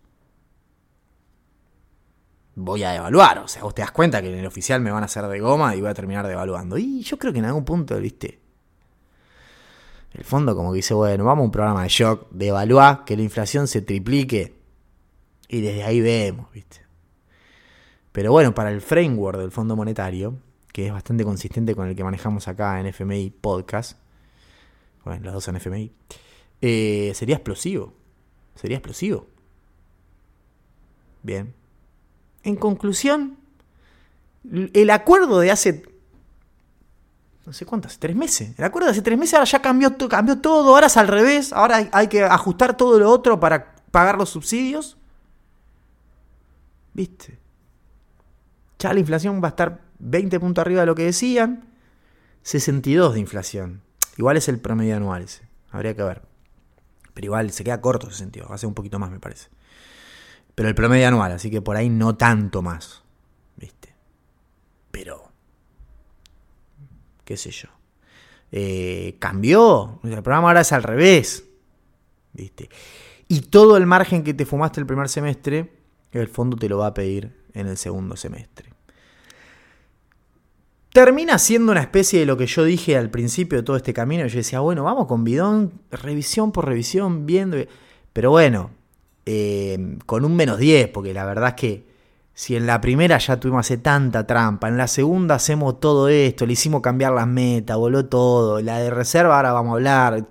voy 2.55 2.83
a 2.83 2.95
evaluar. 2.95 3.39
O 3.39 3.49
sea, 3.49 3.63
vos 3.63 3.75
te 3.75 3.81
das 3.81 3.91
cuenta 3.91 4.21
que 4.21 4.31
en 4.31 4.39
el 4.39 4.45
oficial 4.45 4.79
me 4.79 4.91
van 4.91 5.03
a 5.03 5.07
hacer 5.07 5.27
de 5.27 5.41
goma 5.41 5.75
y 5.75 5.81
voy 5.81 5.89
a 5.89 5.93
terminar 5.93 6.25
devaluando. 6.25 6.77
Y 6.77 7.01
yo 7.01 7.19
creo 7.19 7.33
que 7.33 7.39
en 7.39 7.45
algún 7.45 7.65
punto, 7.65 7.99
viste, 7.99 8.39
el 10.13 10.23
fondo 10.23 10.55
como 10.55 10.71
que 10.71 10.77
dice, 10.77 10.93
bueno, 10.93 11.25
vamos 11.25 11.41
a 11.41 11.45
un 11.47 11.51
programa 11.51 11.83
de 11.83 11.89
shock, 11.89 12.31
de 12.31 12.47
evaluar, 12.47 13.03
que 13.03 13.17
la 13.17 13.23
inflación 13.23 13.67
se 13.67 13.81
triplique 13.81 14.54
y 15.47 15.61
desde 15.61 15.83
ahí 15.83 16.01
vemos, 16.01 16.51
viste. 16.51 16.81
Pero 18.11 18.31
bueno, 18.31 18.55
para 18.55 18.71
el 18.71 18.81
framework 18.81 19.39
del 19.39 19.51
Fondo 19.51 19.75
Monetario, 19.75 20.37
que 20.71 20.87
es 20.87 20.93
bastante 20.93 21.23
consistente 21.23 21.75
con 21.75 21.87
el 21.87 21.95
que 21.95 22.03
manejamos 22.03 22.47
acá 22.47 22.79
en 22.79 22.87
FMI 22.87 23.29
Podcast, 23.29 23.97
bueno, 25.03 25.23
los 25.23 25.33
dos 25.33 25.47
en 25.47 25.57
FMI, 25.57 25.91
eh, 26.61 27.11
sería 27.13 27.35
explosivo. 27.35 27.93
Sería 28.55 28.77
explosivo. 28.77 29.27
Bien. 31.21 31.53
En 32.43 32.55
conclusión, 32.55 33.37
el 34.73 34.89
acuerdo 34.89 35.39
de 35.39 35.51
hace. 35.51 35.83
No 37.45 37.53
sé 37.53 37.65
cuántas, 37.65 37.99
tres 37.99 38.15
meses. 38.15 38.57
El 38.57 38.63
acuerdo 38.63 38.87
de 38.87 38.91
hace 38.93 39.01
tres 39.01 39.17
meses 39.17 39.35
ahora 39.35 39.45
ya 39.45 39.61
cambió, 39.61 39.97
cambió 40.09 40.39
todo. 40.39 40.73
Ahora 40.73 40.87
es 40.87 40.97
al 40.97 41.07
revés. 41.07 41.53
Ahora 41.53 41.89
hay 41.91 42.07
que 42.07 42.23
ajustar 42.23 42.77
todo 42.77 42.97
lo 42.99 43.11
otro 43.11 43.39
para 43.39 43.75
pagar 43.91 44.17
los 44.17 44.29
subsidios. 44.29 44.97
¿Viste? 46.95 47.37
Ya 48.79 48.93
la 48.93 48.99
inflación 49.01 49.41
va 49.43 49.49
a 49.49 49.49
estar 49.49 49.81
20 49.99 50.39
puntos 50.39 50.61
arriba 50.61 50.79
de 50.81 50.85
lo 50.87 50.95
que 50.95 51.03
decían. 51.03 51.67
62 52.43 53.15
de 53.15 53.19
inflación. 53.19 53.81
Igual 54.17 54.37
es 54.37 54.47
el 54.47 54.59
promedio 54.59 54.95
anual 54.95 55.23
ese. 55.23 55.45
Habría 55.71 55.93
que 55.93 56.03
ver. 56.03 56.21
Pero 57.13 57.25
igual 57.25 57.51
se 57.51 57.65
queda 57.65 57.81
corto 57.81 58.07
ese 58.07 58.17
sentido. 58.17 58.47
Va 58.47 58.55
a 58.55 58.57
ser 58.57 58.67
un 58.67 58.73
poquito 58.73 58.97
más, 58.97 59.11
me 59.11 59.19
parece. 59.19 59.49
Pero 60.55 60.69
el 60.69 60.75
promedio 60.75 61.05
anual, 61.07 61.33
así 61.33 61.51
que 61.51 61.61
por 61.61 61.75
ahí 61.75 61.89
no 61.89 62.15
tanto 62.15 62.61
más. 62.61 63.03
¿Viste? 63.57 63.93
Pero. 64.91 65.31
¿Qué 67.25 67.35
sé 67.35 67.51
yo? 67.51 67.67
Eh, 68.53 69.17
cambió. 69.19 69.99
El 70.03 70.23
programa 70.23 70.47
ahora 70.47 70.61
es 70.61 70.71
al 70.71 70.83
revés. 70.83 71.43
¿Viste? 72.31 72.69
Y 73.27 73.41
todo 73.41 73.75
el 73.75 73.85
margen 73.85 74.23
que 74.23 74.33
te 74.33 74.45
fumaste 74.45 74.79
el 74.79 74.85
primer 74.85 75.09
semestre, 75.09 75.84
el 76.21 76.27
fondo 76.27 76.57
te 76.57 76.69
lo 76.69 76.77
va 76.77 76.87
a 76.87 76.93
pedir 76.93 77.31
en 77.53 77.67
el 77.67 77.77
segundo 77.77 78.15
semestre. 78.15 78.75
Termina 80.95 81.37
siendo 81.39 81.73
una 81.73 81.81
especie 81.81 82.21
de 82.21 82.25
lo 82.25 82.37
que 82.37 82.47
yo 82.47 82.63
dije 82.63 82.95
al 82.95 83.09
principio 83.09 83.57
de 83.57 83.63
todo 83.63 83.75
este 83.75 83.93
camino. 83.93 84.25
Yo 84.27 84.37
decía, 84.37 84.61
bueno, 84.61 84.85
vamos 84.85 85.07
con 85.07 85.25
bidón, 85.25 85.73
revisión 85.91 86.53
por 86.53 86.65
revisión, 86.65 87.25
viendo. 87.25 87.57
Pero 88.13 88.31
bueno, 88.31 88.71
eh, 89.25 89.97
con 90.05 90.23
un 90.23 90.37
menos 90.37 90.57
10, 90.57 90.87
porque 90.89 91.13
la 91.13 91.25
verdad 91.25 91.49
es 91.49 91.55
que 91.55 91.85
si 92.33 92.55
en 92.55 92.65
la 92.65 92.79
primera 92.79 93.17
ya 93.17 93.39
tuvimos 93.39 93.65
hace 93.65 93.77
tanta 93.77 94.25
trampa, 94.25 94.69
en 94.69 94.77
la 94.77 94.87
segunda 94.87 95.35
hacemos 95.35 95.79
todo 95.79 96.07
esto, 96.07 96.45
le 96.45 96.53
hicimos 96.53 96.81
cambiar 96.81 97.11
las 97.11 97.27
metas, 97.27 97.75
voló 97.75 98.05
todo, 98.05 98.61
la 98.61 98.79
de 98.79 98.89
reserva 98.89 99.35
ahora 99.35 99.51
vamos 99.51 99.71
a 99.71 99.75
hablar. 99.75 100.27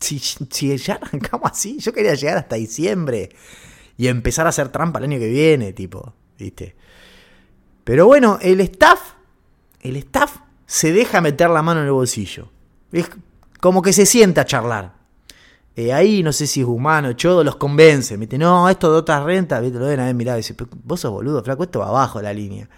Si, 0.00 0.18
si 0.18 0.76
ya 0.76 0.94
arrancamos 0.94 1.50
así, 1.52 1.78
yo 1.78 1.92
quería 1.92 2.14
llegar 2.14 2.38
hasta 2.38 2.56
diciembre 2.56 3.30
y 3.96 4.08
empezar 4.08 4.46
a 4.46 4.50
hacer 4.50 4.68
trampa 4.68 4.98
el 4.98 5.06
año 5.06 5.18
que 5.18 5.28
viene, 5.28 5.72
tipo, 5.72 6.14
¿viste? 6.38 6.76
Pero 7.84 8.06
bueno, 8.06 8.38
el 8.42 8.60
staff 8.60 9.16
el 9.88 9.96
staff 9.96 10.38
se 10.66 10.92
deja 10.92 11.20
meter 11.20 11.50
la 11.50 11.62
mano 11.62 11.80
en 11.80 11.86
el 11.86 11.92
bolsillo. 11.92 12.48
Es 12.92 13.08
como 13.60 13.82
que 13.82 13.92
se 13.92 14.06
sienta 14.06 14.42
a 14.42 14.44
charlar. 14.44 14.94
Eh, 15.74 15.92
ahí 15.92 16.22
no 16.22 16.32
sé 16.32 16.46
si 16.46 16.62
es 16.62 16.66
humano, 16.66 17.12
Chodo 17.12 17.44
los 17.44 17.56
convence. 17.56 18.16
Me 18.16 18.26
no, 18.26 18.68
esto 18.68 18.90
de 18.90 18.98
otras 18.98 19.22
rentas, 19.22 19.62
¿viste? 19.62 19.78
lo 19.78 19.86
ven 19.86 20.00
a 20.00 20.06
ver, 20.06 20.14
mirá, 20.14 20.34
dice, 20.36 20.54
vos 20.84 21.00
sos 21.00 21.12
boludo, 21.12 21.42
flaco, 21.42 21.64
esto 21.64 21.80
va 21.80 21.88
abajo 21.88 22.18
de 22.18 22.24
la 22.24 22.32
línea. 22.32 22.68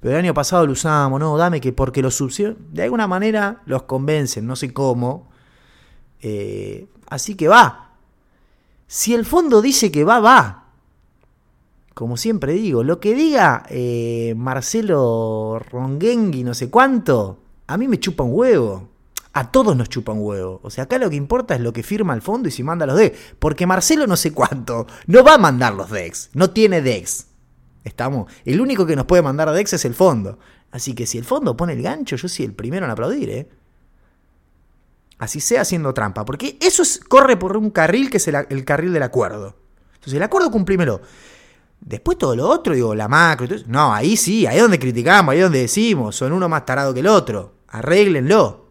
Pero 0.00 0.14
el 0.14 0.24
año 0.24 0.34
pasado 0.34 0.64
lo 0.66 0.72
usamos, 0.72 1.20
no, 1.20 1.36
dame 1.36 1.60
que 1.60 1.72
porque 1.72 2.02
los 2.02 2.14
subsidios, 2.14 2.56
de 2.70 2.84
alguna 2.84 3.06
manera 3.06 3.62
los 3.66 3.82
convencen, 3.82 4.46
no 4.46 4.56
sé 4.56 4.72
cómo. 4.72 5.28
Eh, 6.20 6.86
así 7.08 7.34
que 7.34 7.48
va. 7.48 7.87
Si 8.88 9.14
el 9.14 9.24
fondo 9.24 9.62
dice 9.62 9.92
que 9.92 10.02
va, 10.02 10.18
va 10.18 10.68
como 11.98 12.16
siempre 12.16 12.52
digo, 12.52 12.84
lo 12.84 13.00
que 13.00 13.12
diga 13.12 13.64
eh, 13.70 14.32
Marcelo 14.36 15.58
Ronguengui, 15.58 16.44
no 16.44 16.54
sé 16.54 16.70
cuánto, 16.70 17.40
a 17.66 17.76
mí 17.76 17.88
me 17.88 17.98
chupa 17.98 18.22
un 18.22 18.30
huevo. 18.32 18.88
A 19.32 19.50
todos 19.50 19.76
nos 19.76 19.88
chupa 19.88 20.12
un 20.12 20.20
huevo. 20.22 20.60
O 20.62 20.70
sea, 20.70 20.84
acá 20.84 20.96
lo 20.98 21.10
que 21.10 21.16
importa 21.16 21.56
es 21.56 21.60
lo 21.60 21.72
que 21.72 21.82
firma 21.82 22.14
el 22.14 22.22
fondo 22.22 22.48
y 22.48 22.52
si 22.52 22.62
manda 22.62 22.86
los 22.86 22.96
DEX. 22.96 23.18
Porque 23.40 23.66
Marcelo 23.66 24.06
no 24.06 24.16
sé 24.16 24.32
cuánto 24.32 24.86
no 25.08 25.24
va 25.24 25.34
a 25.34 25.38
mandar 25.38 25.74
los 25.74 25.90
DEX. 25.90 26.30
No 26.34 26.50
tiene 26.50 26.82
DEX. 26.82 27.26
Estamos. 27.82 28.30
El 28.44 28.60
único 28.60 28.86
que 28.86 28.94
nos 28.94 29.06
puede 29.06 29.22
mandar 29.22 29.50
DEX 29.50 29.72
es 29.72 29.84
el 29.84 29.94
fondo. 29.94 30.38
Así 30.70 30.94
que 30.94 31.04
si 31.04 31.18
el 31.18 31.24
fondo 31.24 31.56
pone 31.56 31.72
el 31.72 31.82
gancho, 31.82 32.14
yo 32.14 32.28
soy 32.28 32.44
el 32.44 32.52
primero 32.52 32.86
en 32.86 32.92
aplaudir, 32.92 33.28
¿eh? 33.30 33.48
Así 35.18 35.40
sea 35.40 35.62
haciendo 35.62 35.92
trampa. 35.92 36.24
Porque 36.24 36.58
eso 36.60 36.82
corre 37.08 37.36
por 37.36 37.56
un 37.56 37.70
carril 37.70 38.10
que 38.10 38.18
es 38.18 38.28
el, 38.28 38.64
carril 38.64 38.92
del 38.92 39.02
acuerdo. 39.02 39.56
Entonces, 39.94 40.14
el 40.14 40.22
acuerdo 40.22 40.50
cumprímelo. 40.50 41.00
Después 41.80 42.18
todo 42.18 42.34
lo 42.34 42.48
otro, 42.48 42.74
digo, 42.74 42.94
la 42.94 43.08
macro. 43.08 43.46
no, 43.66 43.94
ahí 43.94 44.16
sí, 44.16 44.46
ahí 44.46 44.56
es 44.56 44.62
donde 44.62 44.78
criticamos, 44.78 45.32
ahí 45.32 45.38
es 45.38 45.44
donde 45.44 45.60
decimos, 45.60 46.16
son 46.16 46.32
uno 46.32 46.48
más 46.48 46.66
tarado 46.66 46.92
que 46.92 47.00
el 47.00 47.06
otro. 47.06 47.58
Arréglenlo. 47.68 48.70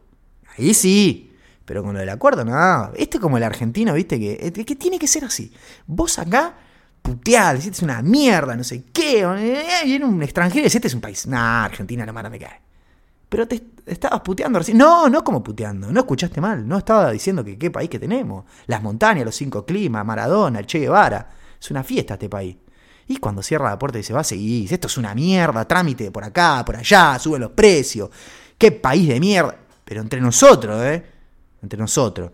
Ahí 0.58 0.74
sí. 0.74 1.36
Pero 1.66 1.84
con 1.84 1.94
lo 1.94 2.00
del 2.00 2.10
acuerdo, 2.10 2.46
no. 2.46 2.92
Este 2.96 3.18
es 3.18 3.22
como 3.22 3.38
el 3.38 3.44
argentino, 3.44 3.94
viste, 3.94 4.20
que, 4.20 4.52
que 4.52 4.76
tiene 4.76 4.98
que 4.98 5.08
ser 5.08 5.26
así. 5.26 5.52
Vos 5.86 6.18
acá, 6.18 6.56
putear, 7.02 7.58
decís, 7.58 7.72
es 7.72 7.82
una 7.82 8.02
mierda, 8.02 8.56
no 8.56 8.64
sé 8.64 8.86
qué. 8.94 9.26
Viene 9.84 10.06
un 10.06 10.24
extranjero 10.24 10.62
y 10.62 10.64
decís, 10.64 10.76
este 10.76 10.88
es 10.88 10.94
un 10.94 11.02
país. 11.02 11.28
Nah, 11.28 11.66
Argentina 11.66 12.06
la 12.06 12.14
mano 12.14 12.30
me 12.30 12.40
cae. 12.40 12.67
Pero 13.30 13.48
te 13.48 13.62
estabas 13.86 14.22
puteando 14.22 14.60
recién. 14.60 14.78
No, 14.78 15.10
no 15.10 15.24
como 15.24 15.44
puteando. 15.44 15.92
No 15.92 16.00
escuchaste 16.02 16.40
mal. 16.40 16.68
No 16.68 16.78
estaba 16.78 17.12
diciendo 17.12 17.44
que 17.44 17.58
qué 17.58 17.72
país 17.72 17.90
que 17.90 18.00
tenemos. 18.00 18.46
Las 18.68 18.82
montañas, 18.82 19.26
los 19.26 19.36
cinco 19.36 19.66
climas, 19.66 20.06
Maradona, 20.06 20.64
Che 20.66 20.80
Guevara. 20.80 21.30
Es 21.60 21.72
una 21.72 21.84
fiesta 21.84 22.14
este 22.14 22.30
país. 22.30 22.56
Y 23.08 23.18
cuando 23.18 23.42
cierra 23.42 23.70
la 23.70 23.80
puerta 23.80 24.00
y 24.00 24.04
se 24.04 24.14
va, 24.14 24.24
seguís. 24.24 24.72
Esto 24.72 24.88
es 24.88 24.98
una 24.98 25.16
mierda, 25.16 25.66
trámite 25.66 26.12
por 26.12 26.24
acá, 26.24 26.64
por 26.66 26.76
allá, 26.76 27.18
suben 27.20 27.42
los 27.42 27.52
precios. 27.52 28.10
Qué 28.58 28.72
país 28.72 29.08
de 29.08 29.20
mierda. 29.20 29.56
Pero 29.84 30.02
entre 30.02 30.20
nosotros, 30.20 30.84
¿eh? 30.84 31.06
Entre 31.62 31.80
nosotros. 31.80 32.32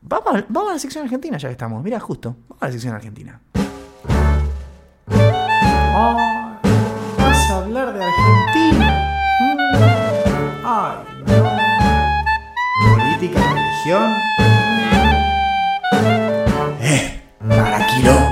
Vamos 0.00 0.36
a, 0.36 0.46
vamos 0.48 0.70
a 0.70 0.74
la 0.74 0.78
sección 0.78 1.04
argentina 1.04 1.36
ya 1.38 1.48
que 1.48 1.52
estamos. 1.52 1.82
Mira, 1.82 1.98
justo. 1.98 2.36
Vamos 2.48 2.62
a 2.62 2.66
la 2.66 2.72
sección 2.72 2.94
argentina. 2.94 3.40
Oh, 5.10 6.16
¿Vas 7.18 7.50
a 7.50 7.56
hablar 7.56 7.92
de 7.92 8.04
Argentina? 8.04 8.47
Religión. 13.88 14.12
Eh, 16.80 17.22
para 17.48 17.86
quilombo. 17.86 18.28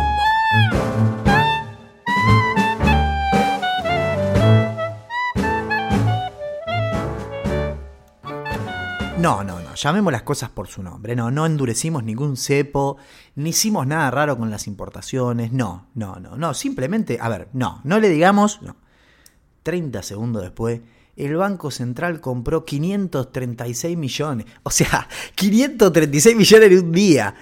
No, 9.19 9.43
no, 9.43 9.61
no, 9.61 9.75
llamemos 9.75 10.13
las 10.13 10.23
cosas 10.23 10.51
por 10.51 10.69
su 10.69 10.83
nombre. 10.83 11.17
No, 11.17 11.31
no 11.31 11.47
endurecimos 11.47 12.05
ningún 12.05 12.37
cepo, 12.37 12.99
ni 13.35 13.51
hicimos 13.51 13.87
nada 13.87 14.11
raro 14.11 14.37
con 14.37 14.51
las 14.51 14.67
importaciones. 14.67 15.53
No, 15.53 15.87
no, 15.95 16.17
no, 16.17 16.37
no. 16.37 16.53
Simplemente, 16.53 17.19
a 17.19 17.31
ver, 17.31 17.49
no, 17.55 17.81
no 17.85 17.99
le 17.99 18.11
digamos. 18.11 18.61
No. 18.61 18.77
30 19.63 20.03
segundos 20.03 20.43
después, 20.43 20.83
el 21.17 21.37
Banco 21.37 21.71
Central 21.71 22.21
compró 22.21 22.65
536 22.65 23.97
millones. 23.97 24.47
O 24.63 24.71
sea, 24.71 25.09
536 25.35 26.37
millones 26.37 26.71
en 26.71 26.79
un 26.85 26.93
día. 26.93 27.35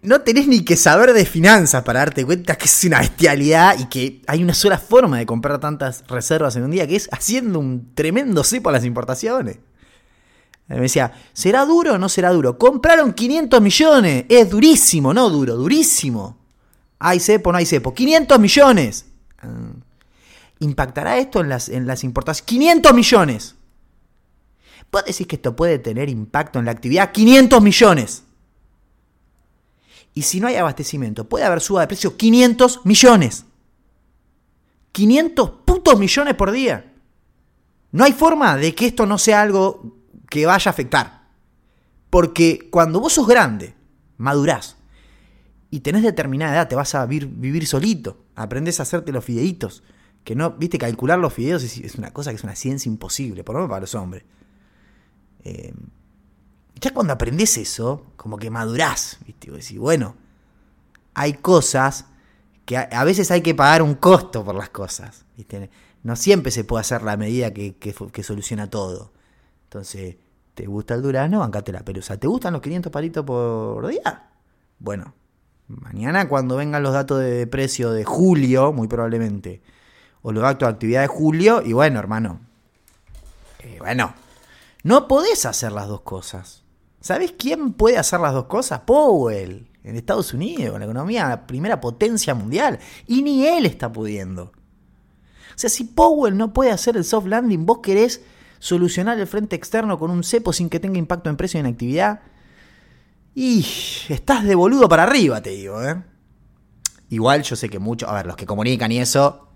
No 0.00 0.22
tenés 0.22 0.48
ni 0.48 0.64
que 0.64 0.76
saber 0.76 1.12
de 1.12 1.26
finanzas 1.26 1.82
para 1.82 1.98
darte 1.98 2.24
cuenta 2.24 2.56
que 2.56 2.64
es 2.64 2.84
una 2.84 3.00
bestialidad 3.00 3.78
y 3.78 3.86
que 3.86 4.22
hay 4.26 4.42
una 4.42 4.54
sola 4.54 4.78
forma 4.78 5.18
de 5.18 5.26
comprar 5.26 5.60
tantas 5.60 6.04
reservas 6.08 6.56
en 6.56 6.62
un 6.62 6.70
día, 6.70 6.86
que 6.86 6.96
es 6.96 7.08
haciendo 7.12 7.58
un 7.58 7.94
tremendo 7.94 8.42
cepo 8.44 8.70
a 8.70 8.72
las 8.72 8.84
importaciones. 8.84 9.58
Me 10.68 10.80
decía, 10.80 11.12
¿será 11.34 11.66
duro 11.66 11.94
o 11.94 11.98
no 11.98 12.08
será 12.08 12.30
duro? 12.30 12.56
Compraron 12.56 13.12
500 13.12 13.60
millones. 13.60 14.24
Es 14.30 14.48
durísimo, 14.48 15.12
no 15.12 15.28
duro, 15.28 15.56
durísimo. 15.56 16.38
Hay 16.98 17.20
cepo, 17.20 17.52
no 17.52 17.58
hay 17.58 17.66
cepo. 17.66 17.92
500 17.92 18.40
millones. 18.40 19.04
Ah. 19.42 19.74
¿Impactará 20.60 21.18
esto 21.18 21.40
en 21.40 21.48
las, 21.48 21.68
en 21.68 21.86
las 21.86 22.04
importaciones? 22.04 22.46
500 22.46 22.94
millones. 22.94 23.54
¿Puedo 24.90 25.04
decir 25.06 25.26
que 25.26 25.36
esto 25.36 25.56
puede 25.56 25.78
tener 25.78 26.08
impacto 26.08 26.58
en 26.58 26.66
la 26.66 26.70
actividad? 26.70 27.12
500 27.12 27.62
millones. 27.62 28.24
Y 30.14 30.22
si 30.22 30.40
no 30.40 30.46
hay 30.46 30.56
abastecimiento, 30.56 31.28
puede 31.28 31.44
haber 31.44 31.60
suba 31.60 31.80
de 31.80 31.88
precio 31.88 32.16
500 32.16 32.86
millones. 32.86 33.44
500 34.92 35.50
putos 35.64 35.98
millones 35.98 36.34
por 36.34 36.52
día. 36.52 36.92
No 37.90 38.04
hay 38.04 38.12
forma 38.12 38.56
de 38.56 38.74
que 38.74 38.86
esto 38.86 39.06
no 39.06 39.18
sea 39.18 39.42
algo 39.42 39.96
que 40.30 40.46
vaya 40.46 40.68
a 40.68 40.72
afectar. 40.72 41.28
Porque 42.10 42.68
cuando 42.70 43.00
vos 43.00 43.12
sos 43.12 43.26
grande, 43.26 43.74
madurás, 44.16 44.76
y 45.70 45.80
tenés 45.80 46.04
determinada 46.04 46.54
edad, 46.54 46.68
te 46.68 46.76
vas 46.76 46.94
a 46.94 47.04
vivir, 47.06 47.26
vivir 47.28 47.66
solito, 47.66 48.18
aprendes 48.36 48.78
a 48.78 48.84
hacerte 48.84 49.10
los 49.10 49.24
fideitos. 49.24 49.82
Que 50.24 50.34
no, 50.34 50.52
viste, 50.52 50.78
calcular 50.78 51.18
los 51.18 51.32
fideos 51.32 51.62
es, 51.62 51.94
una 51.96 52.12
cosa 52.12 52.30
que 52.30 52.36
es 52.36 52.44
una 52.44 52.56
ciencia 52.56 52.88
imposible, 52.88 53.44
por 53.44 53.54
lo 53.54 53.60
menos 53.60 53.70
para 53.70 53.80
los 53.82 53.94
hombres. 53.94 54.24
Eh, 55.44 55.74
ya 56.80 56.92
cuando 56.92 57.12
aprendes 57.12 57.56
eso, 57.58 58.06
como 58.16 58.38
que 58.38 58.50
madurás, 58.50 59.18
¿viste? 59.26 59.50
Y 59.50 59.52
decís, 59.52 59.78
bueno, 59.78 60.16
hay 61.14 61.34
cosas 61.34 62.06
que 62.64 62.76
a, 62.76 63.04
veces 63.04 63.30
hay 63.30 63.42
que 63.42 63.54
pagar 63.54 63.82
un 63.82 63.94
costo 63.94 64.44
por 64.44 64.54
las 64.54 64.70
cosas. 64.70 65.24
No 66.02 66.16
siempre 66.16 66.50
se 66.50 66.64
puede 66.64 66.80
hacer 66.80 67.02
la 67.02 67.16
medida 67.16 67.52
que, 67.52 68.22
soluciona 68.22 68.68
todo. 68.70 69.12
Entonces, 69.64 70.16
¿te 70.54 70.66
gusta 70.66 70.94
el 70.94 71.02
durazno? 71.02 71.40
Bancate 71.40 71.72
la 71.72 71.84
pelusa. 71.84 72.18
¿Te 72.18 72.26
gustan 72.26 72.52
los 72.52 72.62
500 72.62 72.90
palitos 72.90 73.24
por 73.24 73.86
día? 73.86 74.30
Bueno, 74.78 75.14
mañana 75.68 76.28
cuando 76.28 76.56
vengan 76.56 76.82
los 76.82 76.92
datos 76.92 77.20
de 77.20 77.46
precio 77.46 77.92
de 77.92 78.04
julio, 78.04 78.72
muy 78.72 78.88
probablemente, 78.88 79.62
o 80.26 80.32
los 80.32 80.42
datos 80.42 80.66
de 80.66 80.72
actividad 80.72 81.02
de 81.02 81.06
julio, 81.06 81.62
y 81.62 81.74
bueno, 81.74 81.98
hermano, 81.98 82.40
eh, 83.58 83.76
bueno, 83.78 84.14
no 84.82 85.06
podés 85.06 85.44
hacer 85.44 85.70
las 85.70 85.86
dos 85.86 86.00
cosas. 86.00 86.64
¿Sabés 87.00 87.34
quién 87.38 87.74
puede 87.74 87.98
hacer 87.98 88.20
las 88.20 88.32
dos 88.32 88.46
cosas? 88.46 88.80
Powell, 88.80 89.70
en 89.82 89.96
Estados 89.96 90.32
Unidos, 90.32 90.78
la 90.78 90.86
economía, 90.86 91.46
primera 91.46 91.78
potencia 91.78 92.34
mundial. 92.34 92.78
Y 93.06 93.20
ni 93.20 93.46
él 93.46 93.66
está 93.66 93.92
pudiendo. 93.92 94.44
O 94.44 95.56
sea, 95.56 95.68
si 95.68 95.84
Powell 95.84 96.38
no 96.38 96.54
puede 96.54 96.70
hacer 96.70 96.96
el 96.96 97.04
soft 97.04 97.26
landing, 97.26 97.66
vos 97.66 97.80
querés 97.82 98.22
solucionar 98.60 99.20
el 99.20 99.26
frente 99.26 99.54
externo 99.54 99.98
con 99.98 100.10
un 100.10 100.24
cepo 100.24 100.54
sin 100.54 100.70
que 100.70 100.80
tenga 100.80 100.98
impacto 100.98 101.28
en 101.28 101.36
precio 101.36 101.58
y 101.58 101.60
en 101.60 101.66
actividad. 101.66 102.22
Y 103.34 103.66
estás 104.08 104.42
de 104.44 104.54
boludo 104.54 104.88
para 104.88 105.02
arriba, 105.02 105.42
te 105.42 105.50
digo, 105.50 105.82
¿eh? 105.82 106.02
Igual 107.10 107.42
yo 107.42 107.56
sé 107.56 107.68
que 107.68 107.78
muchos, 107.78 108.08
a 108.08 108.14
ver, 108.14 108.24
los 108.24 108.36
que 108.36 108.46
comunican 108.46 108.90
y 108.90 109.00
eso, 109.00 109.50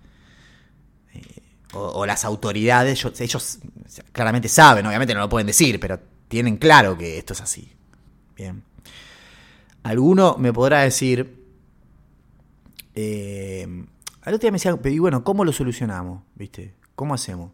eh, 1.73 1.77
o, 1.77 2.05
las 2.05 2.25
autoridades, 2.25 3.05
ellos 3.19 3.59
claramente 4.11 4.49
saben, 4.49 4.85
obviamente 4.85 5.13
no 5.13 5.21
lo 5.21 5.29
pueden 5.29 5.47
decir, 5.47 5.79
pero 5.79 5.99
tienen 6.27 6.57
claro 6.57 6.97
que 6.97 7.17
esto 7.17 7.33
es 7.33 7.41
así. 7.41 7.71
Bien. 8.35 8.63
Alguno 9.83 10.35
me 10.37 10.53
podrá 10.53 10.81
decir, 10.81 11.43
eh, 12.95 13.85
al 14.21 14.33
otro 14.33 14.41
día 14.41 14.51
me 14.51 14.57
decía, 14.57 14.77
y 14.83 14.99
bueno, 14.99 15.23
¿cómo 15.23 15.45
lo 15.45 15.51
solucionamos? 15.51 16.23
¿Viste? 16.35 16.75
¿Cómo 16.95 17.13
hacemos? 17.13 17.51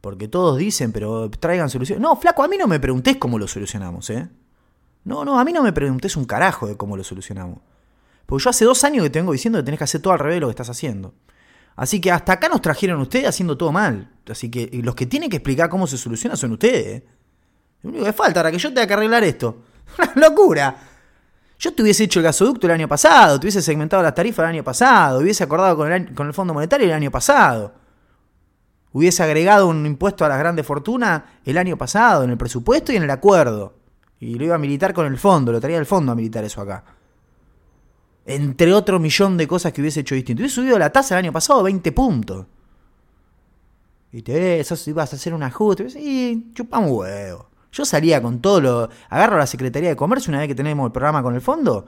Porque 0.00 0.28
todos 0.28 0.56
dicen, 0.56 0.92
pero 0.92 1.28
traigan 1.30 1.68
soluciones. 1.68 2.00
No, 2.00 2.16
flaco, 2.16 2.42
a 2.42 2.48
mí 2.48 2.56
no 2.56 2.66
me 2.66 2.80
preguntés 2.80 3.16
cómo 3.16 3.38
lo 3.38 3.48
solucionamos, 3.48 4.08
¿eh? 4.10 4.28
No, 5.04 5.24
no, 5.24 5.38
a 5.38 5.44
mí 5.44 5.52
no 5.52 5.62
me 5.62 5.72
preguntés 5.72 6.16
un 6.16 6.24
carajo 6.24 6.66
de 6.66 6.76
cómo 6.76 6.96
lo 6.96 7.04
solucionamos. 7.04 7.58
Porque 8.24 8.44
yo 8.44 8.50
hace 8.50 8.64
dos 8.64 8.82
años 8.82 9.04
que 9.04 9.10
te 9.10 9.20
vengo 9.20 9.32
diciendo 9.32 9.58
que 9.58 9.62
tenés 9.62 9.78
que 9.78 9.84
hacer 9.84 10.02
todo 10.02 10.12
al 10.12 10.18
revés 10.18 10.36
de 10.36 10.40
lo 10.40 10.46
que 10.48 10.52
estás 10.52 10.70
haciendo. 10.70 11.14
Así 11.76 12.00
que 12.00 12.10
hasta 12.10 12.32
acá 12.32 12.48
nos 12.48 12.62
trajeron 12.62 13.00
ustedes 13.00 13.28
haciendo 13.28 13.56
todo 13.56 13.70
mal. 13.70 14.10
Así 14.28 14.50
que 14.50 14.70
los 14.82 14.94
que 14.94 15.06
tienen 15.06 15.28
que 15.28 15.36
explicar 15.36 15.68
cómo 15.68 15.86
se 15.86 15.98
soluciona 15.98 16.34
son 16.34 16.52
ustedes. 16.52 16.86
¿eh? 16.86 17.06
Lo 17.82 17.90
único 17.90 18.04
que 18.06 18.12
falta 18.12 18.40
ahora 18.40 18.50
que 18.50 18.58
yo 18.58 18.70
tenga 18.70 18.86
que 18.86 18.94
arreglar 18.94 19.22
esto. 19.24 19.62
¡Una 19.98 20.28
locura! 20.28 20.76
Yo 21.58 21.74
te 21.74 21.82
hubiese 21.82 22.04
hecho 22.04 22.20
el 22.20 22.24
gasoducto 22.24 22.66
el 22.66 22.72
año 22.72 22.88
pasado, 22.88 23.40
te 23.40 23.46
hubiese 23.46 23.62
segmentado 23.62 24.02
las 24.02 24.14
tarifas 24.14 24.44
el 24.44 24.56
año 24.56 24.64
pasado, 24.64 25.20
hubiese 25.20 25.42
acordado 25.44 25.74
con 25.74 25.90
el, 25.90 26.14
con 26.14 26.26
el 26.26 26.34
Fondo 26.34 26.52
Monetario 26.52 26.86
el 26.86 26.92
año 26.92 27.10
pasado. 27.10 27.72
Hubiese 28.92 29.22
agregado 29.22 29.66
un 29.66 29.84
impuesto 29.86 30.24
a 30.24 30.28
las 30.28 30.38
grandes 30.38 30.66
fortunas 30.66 31.22
el 31.44 31.56
año 31.56 31.78
pasado, 31.78 32.24
en 32.24 32.30
el 32.30 32.36
presupuesto 32.36 32.92
y 32.92 32.96
en 32.96 33.04
el 33.04 33.10
acuerdo. 33.10 33.74
Y 34.20 34.34
lo 34.34 34.44
iba 34.44 34.54
a 34.54 34.58
militar 34.58 34.92
con 34.92 35.06
el 35.06 35.18
fondo, 35.18 35.52
lo 35.52 35.60
traía 35.60 35.78
el 35.78 35.86
fondo 35.86 36.12
a 36.12 36.14
militar 36.14 36.44
eso 36.44 36.60
acá. 36.60 36.84
Entre 38.26 38.74
otro 38.74 38.98
millón 38.98 39.36
de 39.36 39.46
cosas 39.46 39.72
que 39.72 39.80
hubiese 39.80 40.00
hecho 40.00 40.16
distinto. 40.16 40.42
Hubiese 40.42 40.56
subido 40.56 40.78
la 40.78 40.90
tasa 40.90 41.14
el 41.14 41.24
año 41.24 41.32
pasado 41.32 41.62
20 41.62 41.92
puntos. 41.92 42.46
Y 44.10 44.22
te 44.22 44.64
ibas 44.86 45.12
a 45.12 45.16
hacer 45.16 45.32
un 45.32 45.44
ajuste. 45.44 45.86
Y 45.96 46.52
chupamos 46.52 46.90
huevo. 46.90 47.48
Yo 47.70 47.84
salía 47.84 48.20
con 48.20 48.40
todo 48.40 48.60
lo. 48.60 48.90
Agarro 49.10 49.36
a 49.36 49.40
la 49.40 49.46
Secretaría 49.46 49.90
de 49.90 49.96
Comercio 49.96 50.30
una 50.30 50.40
vez 50.40 50.48
que 50.48 50.54
tenemos 50.56 50.86
el 50.86 50.92
programa 50.92 51.22
con 51.22 51.36
el 51.36 51.40
fondo. 51.40 51.86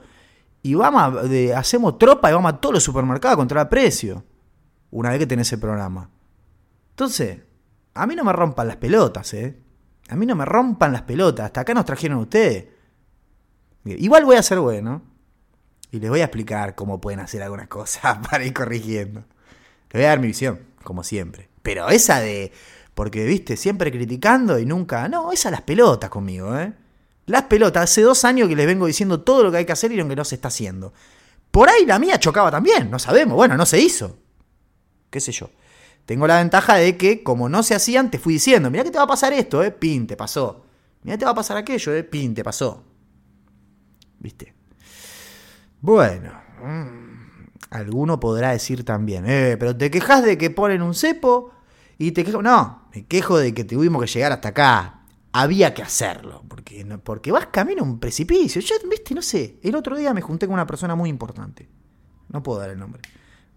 Y 0.61 0.75
vamos 0.75 1.29
hacemos 1.55 1.97
tropa 1.97 2.29
y 2.29 2.33
vamos 2.33 2.53
a 2.53 2.57
todos 2.57 2.75
los 2.75 2.83
supermercados 2.83 3.33
a 3.33 3.37
controlar 3.37 3.67
precio. 3.67 4.23
Una 4.91 5.09
vez 5.09 5.19
que 5.19 5.27
tenés 5.27 5.51
el 5.51 5.59
programa. 5.59 6.09
Entonces, 6.91 7.39
a 7.93 8.07
mí 8.07 8.15
no 8.15 8.23
me 8.23 8.31
rompan 8.31 8.67
las 8.67 8.77
pelotas, 8.77 9.33
¿eh? 9.33 9.61
A 10.09 10.15
mí 10.15 10.25
no 10.25 10.35
me 10.35 10.45
rompan 10.45 10.93
las 10.93 11.01
pelotas. 11.01 11.47
Hasta 11.47 11.61
acá 11.61 11.73
nos 11.73 11.85
trajeron 11.85 12.19
ustedes. 12.19 12.65
Igual 13.83 14.25
voy 14.25 14.37
a 14.37 14.43
ser 14.43 14.59
bueno. 14.59 15.08
Y 15.91 15.99
les 15.99 16.09
voy 16.09 16.21
a 16.21 16.25
explicar 16.25 16.75
cómo 16.75 17.01
pueden 17.01 17.19
hacer 17.19 17.41
algunas 17.41 17.67
cosas 17.67 18.19
para 18.29 18.45
ir 18.45 18.53
corrigiendo. 18.53 19.23
Les 19.91 19.93
voy 19.93 20.03
a 20.03 20.09
dar 20.09 20.19
mi 20.19 20.27
visión, 20.27 20.59
como 20.83 21.03
siempre. 21.03 21.49
Pero 21.61 21.89
esa 21.89 22.19
de. 22.19 22.51
Porque, 22.93 23.25
viste, 23.25 23.55
siempre 23.57 23.91
criticando 23.91 24.59
y 24.59 24.65
nunca. 24.65 25.07
No, 25.07 25.31
esa 25.31 25.49
las 25.49 25.61
pelotas 25.61 26.09
conmigo, 26.09 26.57
¿eh? 26.57 26.73
Las 27.25 27.43
pelotas. 27.43 27.83
Hace 27.83 28.01
dos 28.01 28.25
años 28.25 28.47
que 28.49 28.55
les 28.55 28.67
vengo 28.67 28.85
diciendo 28.85 29.21
todo 29.21 29.43
lo 29.43 29.51
que 29.51 29.57
hay 29.57 29.65
que 29.65 29.71
hacer 29.71 29.91
y 29.91 29.95
lo 29.95 30.07
que 30.07 30.15
no 30.15 30.25
se 30.25 30.35
está 30.35 30.49
haciendo. 30.49 30.93
Por 31.51 31.69
ahí 31.69 31.85
la 31.85 31.97
mía 31.97 32.19
chocaba 32.19 32.51
también, 32.51 32.91
no 32.91 32.99
sabemos. 32.99 33.35
Bueno, 33.35 33.57
no 33.57 33.65
se 33.65 33.79
hizo. 33.79 34.17
¿Qué 35.09 35.19
sé 35.19 35.31
yo? 35.31 35.49
Tengo 36.05 36.27
la 36.27 36.37
ventaja 36.37 36.75
de 36.75 36.97
que, 36.97 37.23
como 37.23 37.49
no 37.49 37.63
se 37.63 37.75
hacían, 37.75 38.11
te 38.11 38.19
fui 38.19 38.33
diciendo, 38.33 38.69
mira 38.69 38.83
que 38.83 38.91
te 38.91 38.97
va 38.97 39.03
a 39.03 39.07
pasar 39.07 39.33
esto, 39.33 39.63
eh, 39.63 39.71
pin, 39.71 40.07
te 40.07 40.17
pasó. 40.17 40.65
Mira 41.03 41.17
te 41.17 41.25
va 41.25 41.31
a 41.31 41.35
pasar 41.35 41.57
aquello, 41.57 41.93
eh, 41.93 42.03
pin, 42.03 42.33
te 42.33 42.43
pasó. 42.43 42.83
¿Viste? 44.19 44.58
Bueno, 45.81 46.31
mm, 46.61 47.69
alguno 47.71 48.19
podrá 48.19 48.51
decir 48.51 48.83
también, 48.83 49.25
eh, 49.27 49.55
pero 49.57 49.75
te 49.75 49.89
quejas 49.89 50.23
de 50.23 50.37
que 50.37 50.49
ponen 50.49 50.81
un 50.81 50.93
cepo 50.93 51.51
y 51.97 52.11
te 52.11 52.23
quejas. 52.23 52.41
No, 52.41 52.89
me 52.93 53.05
quejo 53.05 53.37
de 53.37 53.53
que 53.53 53.63
tuvimos 53.63 54.01
que 54.01 54.07
llegar 54.07 54.31
hasta 54.31 54.49
acá. 54.49 54.95
Había 55.31 55.73
que 55.73 55.83
hacerlo, 55.83 56.43
porque, 56.47 56.83
porque 57.03 57.31
vas 57.31 57.47
camino 57.47 57.83
a 57.83 57.85
un 57.85 57.99
precipicio. 57.99 58.61
Yo, 58.61 58.75
viste, 58.89 59.13
no 59.13 59.21
sé, 59.21 59.59
el 59.61 59.75
otro 59.75 59.95
día 59.95 60.13
me 60.13 60.21
junté 60.21 60.47
con 60.47 60.53
una 60.53 60.65
persona 60.65 60.95
muy 60.95 61.09
importante. 61.09 61.69
No 62.29 62.41
puedo 62.41 62.59
dar 62.59 62.71
el 62.71 62.79
nombre. 62.79 63.01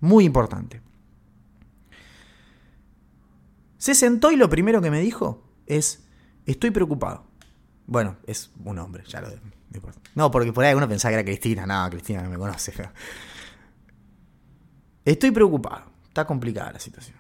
Muy 0.01 0.25
importante. 0.25 0.83
Se 3.79 3.95
sentó 3.95 4.31
y 4.31 4.37
lo 4.37 4.49
primero 4.49 4.81
que 4.81 4.91
me 4.91 5.01
dijo 5.01 5.43
es, 5.67 6.05
estoy 6.47 6.71
preocupado. 6.71 7.25
Bueno, 7.87 8.17
es 8.27 8.51
un 8.65 8.79
hombre, 8.79 9.03
ya 9.09 9.21
lo... 9.21 9.29
No, 10.15 10.31
porque 10.31 10.53
por 10.53 10.65
ahí 10.65 10.71
alguno 10.71 10.89
pensaba 10.89 11.11
que 11.11 11.15
era 11.21 11.25
Cristina. 11.25 11.67
No, 11.67 11.91
Cristina 11.91 12.23
no 12.23 12.31
me 12.31 12.39
conoce. 12.39 12.73
Estoy 15.05 15.31
preocupado. 15.31 15.85
Está 16.09 16.27
complicada 16.27 16.73
la 16.73 16.79
situación. 16.79 17.17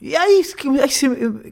Y 0.00 0.14
ahí, 0.14 0.42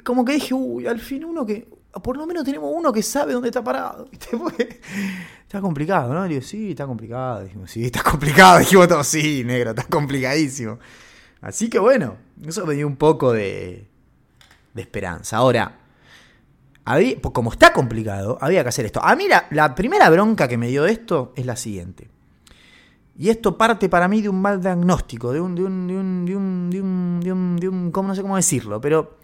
como 0.04 0.24
que 0.24 0.34
dije, 0.34 0.54
uy, 0.54 0.86
al 0.86 1.00
fin 1.00 1.24
uno 1.24 1.46
que... 1.46 1.68
Por 2.02 2.16
lo 2.16 2.26
menos 2.26 2.44
tenemos 2.44 2.70
uno 2.74 2.92
que 2.92 3.02
sabe 3.02 3.32
dónde 3.32 3.48
está 3.48 3.62
parado. 3.62 4.08
está 5.42 5.60
complicado, 5.60 6.12
¿no? 6.12 6.22
Le 6.24 6.34
digo, 6.34 6.42
sí, 6.42 6.70
está 6.70 6.86
complicado. 6.86 7.44
Dijimos, 7.44 7.70
sí, 7.70 7.84
está 7.84 8.02
complicado. 8.02 8.58
Dijimos 8.60 8.88
todos, 8.88 9.06
sí, 9.06 9.44
negro, 9.44 9.70
está 9.70 9.84
complicadísimo. 9.84 10.78
Así 11.40 11.70
que 11.70 11.78
bueno, 11.78 12.16
eso 12.44 12.66
me 12.66 12.74
dio 12.74 12.86
un 12.86 12.96
poco 12.96 13.32
de, 13.32 13.86
de 14.74 14.82
esperanza. 14.82 15.36
Ahora, 15.36 15.83
como 17.32 17.52
está 17.52 17.72
complicado, 17.72 18.38
había 18.40 18.62
que 18.62 18.68
hacer 18.68 18.86
esto. 18.86 19.02
A 19.02 19.16
mí 19.16 19.26
la, 19.50 19.74
primera 19.74 20.10
bronca 20.10 20.48
que 20.48 20.58
me 20.58 20.68
dio 20.68 20.86
esto 20.86 21.32
es 21.36 21.46
la 21.46 21.56
siguiente. 21.56 22.08
Y 23.16 23.28
esto 23.28 23.56
parte 23.56 23.88
para 23.88 24.08
mí 24.08 24.22
de 24.22 24.28
un 24.28 24.42
mal 24.42 24.60
diagnóstico, 24.60 25.32
de 25.32 25.40
un, 25.40 25.54
de 25.54 25.62
un, 25.64 25.86
de 25.86 25.96
un, 25.96 26.24
de 26.26 26.36
un, 26.36 26.70
de 26.70 26.82
un, 26.82 27.20
de 27.20 27.32
un, 27.32 27.56
de 27.56 27.68
un 27.68 27.90
¿cómo 27.92 28.08
no 28.08 28.14
sé 28.14 28.22
cómo 28.22 28.36
decirlo? 28.36 28.80
Pero 28.80 29.18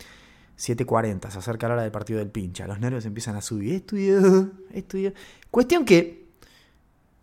7.40, 0.56 1.30
se 1.30 1.38
acerca 1.38 1.66
la 1.68 1.74
hora 1.74 1.82
del 1.82 1.90
partido 1.90 2.18
del 2.18 2.28
pincha, 2.28 2.66
los 2.66 2.78
nervios 2.78 3.04
empiezan 3.06 3.34
a 3.36 3.40
subir, 3.40 3.74
estudio, 3.74 4.50
estudio. 4.72 5.12
Cuestión 5.50 5.84
que 5.84 6.20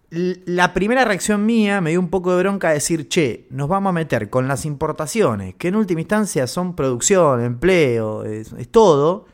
la 0.09 0.73
primera 0.73 1.03
reacción 1.03 1.45
mía 1.45 1.81
me 1.81 1.89
dio 1.89 1.99
un 1.99 2.09
poco 2.09 2.31
de 2.31 2.39
bronca 2.41 2.71
decir, 2.71 3.09
che, 3.09 3.45
nos 3.49 3.67
vamos 3.67 3.89
a 3.89 3.93
meter 3.93 4.29
con 4.29 4.47
las 4.47 4.65
importaciones, 4.65 5.55
que 5.55 5.67
en 5.67 5.75
última 5.75 6.01
instancia 6.01 6.47
son 6.47 6.75
producción, 6.75 7.43
empleo, 7.43 8.23
es, 8.23 8.53
todo, 8.71 9.25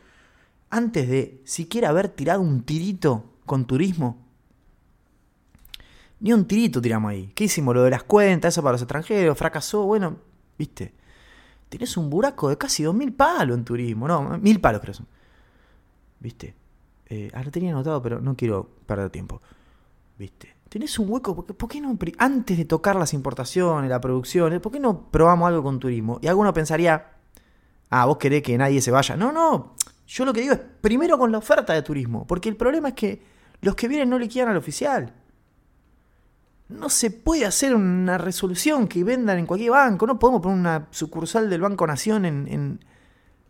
antes 0.73 1.07
de 1.07 1.41
siquiera 1.45 1.89
haber 1.89 2.09
tirado 2.09 2.41
un 2.41 2.63
tirito 2.63 3.25
con 3.45 3.65
turismo. 3.65 4.17
Ni 6.19 6.33
un 6.33 6.45
tirito 6.45 6.81
tiramos 6.81 7.11
ahí. 7.11 7.31
¿Qué 7.35 7.43
hicimos? 7.43 7.75
Lo 7.75 7.83
de 7.83 7.91
las 7.91 8.03
cuentas, 8.03 8.53
eso 8.53 8.63
para 8.63 8.73
los 8.73 8.81
extranjeros, 8.81 9.37
fracasó, 9.37 9.83
bueno, 9.83 10.17
viste. 10.57 10.93
Tenés 11.69 11.95
un 11.95 12.09
buraco 12.09 12.49
de 12.49 12.57
casi 12.57 12.83
2.000 12.83 13.15
palos 13.15 13.57
en 13.57 13.63
turismo, 13.63 14.07
no, 14.07 14.37
mil 14.39 14.59
palos 14.59 14.81
creo 14.81 14.93
son. 14.95 15.07
¿Viste? 16.19 16.55
Eh, 17.07 17.29
ah, 17.33 17.43
lo 17.43 17.51
tenía 17.51 17.71
anotado, 17.71 18.01
pero 18.01 18.19
no 18.19 18.35
quiero 18.35 18.69
perder 18.87 19.09
tiempo. 19.09 19.41
¿Viste? 20.17 20.55
tenés 20.73 20.97
un 20.97 21.07
hueco, 21.07 21.35
¿por 21.35 21.45
qué, 21.45 21.53
por 21.53 21.69
qué 21.69 21.79
no, 21.79 21.95
antes 22.17 22.57
de 22.57 22.65
tocar 22.65 22.95
las 22.95 23.13
importaciones, 23.13 23.91
la 23.91 24.01
producción, 24.01 24.59
¿por 24.59 24.71
qué 24.71 24.79
no 24.79 25.11
probamos 25.11 25.47
algo 25.47 25.61
con 25.61 25.79
turismo? 25.79 26.17
Y 26.19 26.25
alguno 26.25 26.51
pensaría, 26.51 27.11
ah, 27.91 28.05
vos 28.05 28.17
querés 28.17 28.41
que 28.41 28.57
nadie 28.57 28.81
se 28.81 28.89
vaya. 28.89 29.15
No, 29.15 29.31
no, 29.31 29.75
yo 30.07 30.25
lo 30.25 30.33
que 30.33 30.41
digo 30.41 30.53
es 30.53 30.59
primero 30.81 31.17
con 31.17 31.31
la 31.31 31.37
oferta 31.37 31.73
de 31.73 31.81
turismo, 31.81 32.25
porque 32.27 32.49
el 32.49 32.55
problema 32.55 32.89
es 32.89 32.93
que 32.95 33.21
los 33.61 33.75
que 33.75 33.87
vienen 33.87 34.09
no 34.09 34.19
le 34.19 34.27
quieran 34.27 34.51
al 34.51 34.57
oficial. 34.57 35.13
No 36.69 36.89
se 36.89 37.11
puede 37.11 37.45
hacer 37.45 37.75
una 37.75 38.17
resolución 38.17 38.87
que 38.87 39.03
vendan 39.03 39.37
en 39.37 39.45
cualquier 39.45 39.71
banco, 39.71 40.07
no 40.07 40.17
podemos 40.17 40.41
poner 40.41 40.57
una 40.57 40.87
sucursal 40.91 41.49
del 41.49 41.61
Banco 41.61 41.85
Nación 41.85 42.25
en, 42.25 42.47
en- 42.47 42.79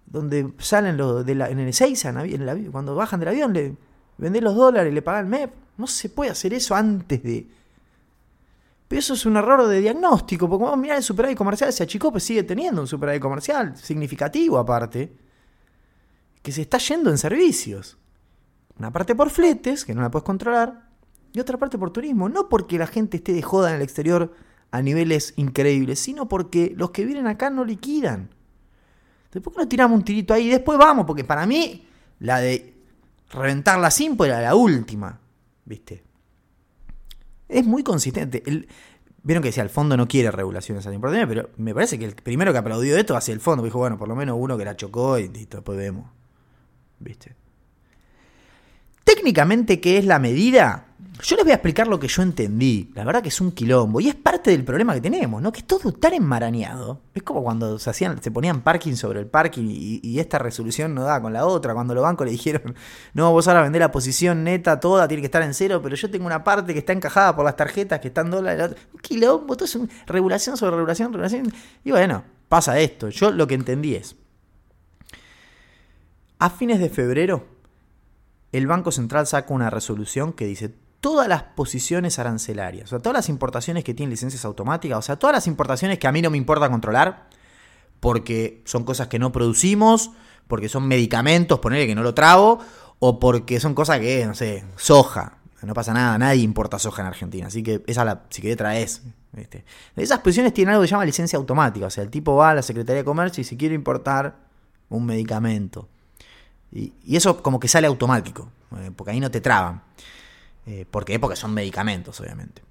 donde 0.06 0.54
salen 0.60 0.98
los 0.98 1.26
de 1.26 1.34
la, 1.36 1.50
en 1.50 1.60
el 1.60 1.70
Ezeiza, 1.70 2.10
en 2.10 2.18
avi- 2.18 2.70
cuando 2.72 2.94
bajan 2.96 3.20
del 3.20 3.30
avión, 3.30 3.54
le 3.54 3.76
vender 4.18 4.44
los 4.44 4.56
dólares 4.56 4.92
y 4.92 4.96
le 4.96 5.02
pagan 5.02 5.26
el 5.26 5.30
MEP. 5.32 5.52
No 5.78 5.88
se 5.88 6.10
puede 6.10 6.30
hacer 6.32 6.54
eso 6.54 6.76
antes 6.76 7.24
de. 7.24 7.48
Pero 8.88 9.00
eso 9.00 9.16
es 9.16 9.26
un 9.26 9.38
error 9.38 9.66
de 9.68 9.80
diagnóstico, 9.80 10.48
porque 10.48 10.64
vamos 10.66 10.78
a 10.78 10.82
mirar 10.82 10.98
el 10.98 11.04
superávit 11.04 11.36
comercial, 11.38 11.74
se 11.74 11.82
achicó, 11.82 12.12
pues 12.12 12.24
sigue 12.24 12.44
teniendo 12.44 12.82
un 12.82 12.88
superávit 12.88 13.22
comercial 13.22 13.76
significativo 13.76 14.60
aparte, 14.60 15.12
que 16.44 16.52
se 16.52 16.62
está 16.62 16.78
yendo 16.78 17.10
en 17.10 17.18
servicios. 17.18 17.98
Una 18.78 18.92
parte 18.92 19.16
por 19.16 19.32
fletes, 19.32 19.86
que 19.86 19.96
no 19.96 20.02
la 20.02 20.12
puedes 20.12 20.26
controlar, 20.26 20.90
y 21.32 21.40
otra 21.40 21.58
parte 21.58 21.80
por 21.80 21.92
turismo. 21.92 22.30
No 22.30 22.50
porque 22.50 22.78
la 22.78 22.86
gente 22.86 23.18
esté 23.18 23.34
de 23.34 23.42
joda 23.42 23.70
en 23.70 23.78
el 23.78 23.82
exterior 23.82 24.34
a 24.70 24.82
niveles 24.82 25.34
increíbles, 25.38 26.00
sino 26.00 26.28
porque 26.28 26.74
los 26.76 26.92
que 26.92 27.06
vienen 27.06 27.28
acá 27.28 27.50
no 27.50 27.66
liquidan. 27.66 28.30
Entonces, 29.26 29.42
¿por 29.42 29.54
qué 29.54 29.60
no 29.60 29.68
tiramos 29.68 29.98
un 29.98 30.04
tirito 30.04 30.34
ahí 30.34 30.48
y 30.48 30.50
después 30.50 30.78
vamos? 30.78 31.06
Porque 31.06 31.24
para 31.24 31.46
mí, 31.46 31.88
la 32.20 32.40
de 32.40 32.76
reventar 33.32 33.80
la 33.80 33.90
Simpo 33.90 34.26
era 34.26 34.42
la 34.42 34.54
última. 34.54 35.20
¿Viste? 35.66 36.04
Es 37.48 37.66
muy 37.66 37.84
consistente. 37.84 38.44
Vieron 39.24 39.42
que 39.42 39.50
decía, 39.50 39.64
el 39.64 39.70
fondo 39.70 39.96
no 39.96 40.08
quiere 40.08 40.30
regulaciones 40.30 40.86
antiimportaciones, 40.86 41.34
pero 41.34 41.50
me 41.58 41.74
parece 41.74 41.98
que 41.98 42.06
el 42.06 42.16
primero 42.16 42.52
que 42.52 42.58
aplaudió 42.58 42.98
esto 42.98 43.14
va 43.14 43.20
a 43.20 43.22
ser 43.22 43.34
el 43.34 43.40
fondo. 43.40 43.64
Dijo, 43.64 43.80
bueno, 43.80 43.98
por 43.98 44.10
lo 44.10 44.16
menos 44.16 44.36
uno 44.38 44.58
que 44.58 44.66
la 44.66 44.76
chocó 44.76 45.18
y 45.18 45.30
después 45.30 45.78
vemos. 45.78 46.10
¿Viste? 47.04 47.36
Técnicamente, 49.04 49.82
¿qué 49.82 49.98
es 49.98 50.06
la 50.06 50.18
medida? 50.18 50.86
Yo 51.22 51.36
les 51.36 51.46
voy 51.46 51.52
a 51.52 51.56
explicar 51.56 51.88
lo 51.88 52.00
que 52.00 52.08
yo 52.08 52.24
entendí. 52.24 52.90
La 52.96 53.04
verdad 53.04 53.22
que 53.22 53.28
es 53.30 53.40
un 53.40 53.52
quilombo. 53.52 54.00
Y 54.00 54.08
es 54.08 54.16
parte 54.16 54.50
del 54.52 54.64
problema 54.64 54.94
que 54.94 55.02
tenemos, 55.02 55.42
¿no? 55.42 55.52
Que 55.52 55.62
todo 55.62 55.92
tan 55.92 56.14
enmarañado. 56.14 57.02
Es 57.14 57.22
como 57.22 57.44
cuando 57.44 57.78
se 57.78 57.90
hacían, 57.90 58.22
se 58.24 58.32
ponían 58.32 58.62
parking 58.62 58.94
sobre 58.96 59.20
el 59.20 59.28
parking 59.28 59.66
y, 59.70 60.20
esta 60.20 60.40
resolución 60.40 60.96
no 60.96 61.04
daba 61.04 61.22
con 61.22 61.34
la 61.34 61.46
otra. 61.46 61.74
Cuando 61.74 61.94
los 61.94 62.04
bancos 62.04 62.26
le 62.26 62.32
dijeron, 62.32 62.76
no, 63.14 63.32
vos 63.32 63.48
ahora 63.48 63.62
vendés 63.62 63.82
la 63.82 63.92
posición 63.92 64.44
neta 64.44 64.80
toda, 64.80 65.08
tiene 65.08 65.22
que 65.22 65.28
estar 65.28 65.44
en 65.44 65.54
cero, 65.54 65.82
pero 65.84 65.96
yo 65.96 66.10
tengo 66.10 66.26
una 66.26 66.44
parte 66.44 66.74
que 66.74 66.80
está 66.80 66.94
encajada 66.94 67.36
por 67.36 67.46
las 67.46 67.56
tarjetas 67.58 68.00
que 68.00 68.08
están 68.08 68.32
dólares. 68.32 68.58
la 68.60 68.66
otra". 68.68 68.78
Un 68.94 69.00
quilombo, 69.02 69.56
todo 69.56 69.66
es 69.66 69.76
un- 69.76 69.90
regulación 70.08 70.58
sobre 70.58 70.78
regulación, 70.78 71.12
regulación. 71.12 71.54
Y 71.84 71.92
bueno, 71.92 72.24
pasa 72.48 72.80
esto. 72.80 73.10
Yo 73.10 73.32
lo 73.32 73.46
que 73.48 73.56
entendí 73.56 73.96
es. 73.96 74.16
A 76.44 76.50
fines 76.50 76.78
de 76.82 76.90
febrero, 76.90 77.46
el 78.52 78.68
Banco 78.68 78.92
Central 78.92 79.26
saca 79.28 79.54
una 79.54 79.70
resolución 79.70 80.34
que 80.34 80.46
dice 80.46 80.76
todas 81.00 81.30
las 81.30 81.44
posiciones 81.44 82.20
arancelarias, 82.20 82.88
o 82.88 82.90
sea, 82.90 83.00
todas 83.00 83.16
las 83.16 83.30
importaciones 83.30 83.86
que 83.86 83.94
tienen 83.94 84.10
licencias 84.10 84.44
automáticas, 84.44 84.98
o 84.98 85.02
sea, 85.02 85.16
todas 85.16 85.34
las 85.34 85.48
importaciones 85.48 86.00
que 86.00 86.08
a 86.08 86.12
mí 86.12 86.22
no 86.22 86.30
me 86.30 86.38
importa 86.38 86.70
controlar, 86.70 87.30
porque 88.02 88.62
son 88.66 88.84
cosas 88.84 89.08
que 89.08 89.20
no 89.20 89.32
producimos, 89.32 90.12
porque 90.50 90.68
son 90.68 90.86
medicamentos, 90.86 91.60
ponerle 91.60 91.88
que 91.88 91.96
no 91.96 92.04
lo 92.04 92.14
trago, 92.14 92.60
o 93.00 93.22
porque 93.22 93.62
son 93.62 93.74
cosas 93.74 94.02
que, 94.02 94.26
no 94.26 94.36
sé, 94.36 94.66
soja. 94.76 95.38
No 95.62 95.74
pasa 95.74 95.94
nada, 95.94 96.18
nadie 96.18 96.42
importa 96.42 96.78
soja 96.78 97.04
en 97.04 97.08
Argentina, 97.08 97.48
así 97.48 97.64
que 97.64 97.86
esa 97.88 98.04
la, 98.04 98.24
si 98.30 98.42
querés 98.42 98.58
traes. 98.58 99.02
Esas 99.96 100.20
posiciones 100.20 100.54
tienen 100.54 100.74
algo 100.74 100.82
que 100.82 100.90
se 100.90 100.92
llama 100.92 101.06
licencia 101.06 101.38
automática, 101.38 101.86
o 101.86 101.90
sea, 101.90 102.04
el 102.04 102.10
tipo 102.10 102.36
va 102.36 102.50
a 102.50 102.56
la 102.56 102.64
Secretaría 102.64 102.98
de 102.98 103.06
Comercio 103.06 103.40
y 103.40 103.46
si 103.46 103.56
quiere 103.56 103.76
importar 103.76 104.40
un 104.90 105.06
medicamento. 105.06 105.88
Y, 106.74 106.94
eso 107.16 107.42
como 107.44 107.60
que 107.60 107.68
sale 107.68 107.88
automático, 107.88 108.50
eh, 108.78 108.92
porque 108.96 109.12
ahí 109.12 109.20
no 109.20 109.30
te 109.30 109.42
traban. 109.42 109.84
Eh, 110.66 110.86
¿Por 110.90 111.06
qué? 111.06 111.20
Porque 111.20 111.36
son 111.36 111.54
medicamentos, 111.54 112.20
obviamente. 112.20 112.62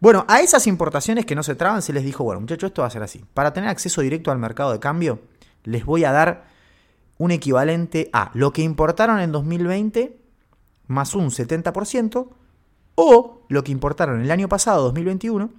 Bueno, 0.00 0.24
a 0.28 0.40
esas 0.40 0.66
importaciones 0.66 1.26
que 1.26 1.34
no 1.34 1.42
se 1.42 1.54
traban 1.54 1.82
se 1.82 1.92
les 1.92 2.04
dijo, 2.04 2.24
bueno, 2.24 2.40
muchachos, 2.40 2.68
esto 2.68 2.82
va 2.82 2.88
a 2.88 2.90
ser 2.90 3.02
así. 3.02 3.24
Para 3.34 3.52
tener 3.52 3.68
acceso 3.68 4.00
directo 4.00 4.30
al 4.30 4.38
mercado 4.38 4.72
de 4.72 4.80
cambio, 4.80 5.20
les 5.64 5.84
voy 5.84 6.04
a 6.04 6.12
dar 6.12 6.48
un 7.18 7.30
equivalente 7.30 8.08
a 8.12 8.30
lo 8.34 8.52
que 8.52 8.62
importaron 8.62 9.20
en 9.20 9.30
2020 9.30 10.20
más 10.90 11.14
un 11.14 11.30
70% 11.30 12.28
o 12.96 13.42
lo 13.48 13.64
que 13.64 13.72
importaron 13.72 14.20
el 14.22 14.30
año 14.30 14.48
pasado, 14.48 14.82
2021, 14.82 15.50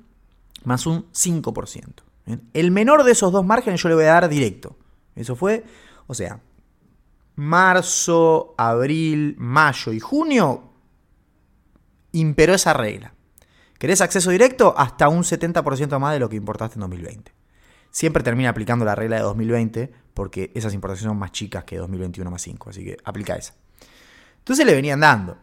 más 0.66 0.86
un 0.86 1.06
5%. 1.14 1.86
¿bien? 2.26 2.42
El 2.54 2.72
menor 2.72 3.04
de 3.04 3.14
esos 3.14 3.32
dos 3.32 3.46
márgenes 3.46 3.82
yo 3.82 3.90
le 3.90 3.96
voy 3.96 4.04
a 4.04 4.14
dar 4.14 4.30
directo. 4.30 4.76
Eso 5.16 5.36
fue, 5.36 5.64
o 6.08 6.14
sea, 6.14 6.42
marzo, 7.42 8.54
abril, 8.56 9.36
mayo 9.40 9.92
y 9.94 10.00
junio 10.00 10.74
imperó 12.12 12.54
esa 12.54 12.74
regla. 12.74 13.16
¿Querés 13.80 14.02
acceso 14.02 14.30
directo? 14.30 14.76
Hasta 14.78 15.10
un 15.10 15.24
70% 15.24 15.98
más 15.98 16.14
de 16.14 16.20
lo 16.20 16.30
que 16.30 16.36
importaste 16.36 16.76
en 16.76 16.82
2020. 16.82 17.34
Siempre 17.90 18.22
termina 18.22 18.50
aplicando 18.50 18.86
la 18.86 18.94
regla 18.94 19.16
de 19.16 19.24
2020 19.24 19.92
porque 20.14 20.52
esas 20.54 20.76
importaciones 20.76 21.10
son 21.10 21.18
más 21.18 21.32
chicas 21.32 21.64
que 21.64 21.78
2021 21.78 22.30
más 22.30 22.44
5, 22.44 22.70
así 22.70 22.84
que 22.84 22.98
aplica 23.04 23.34
esa. 23.34 23.56
Entonces 24.38 24.64
le 24.64 24.76
venían 24.76 25.00
dando. 25.00 25.40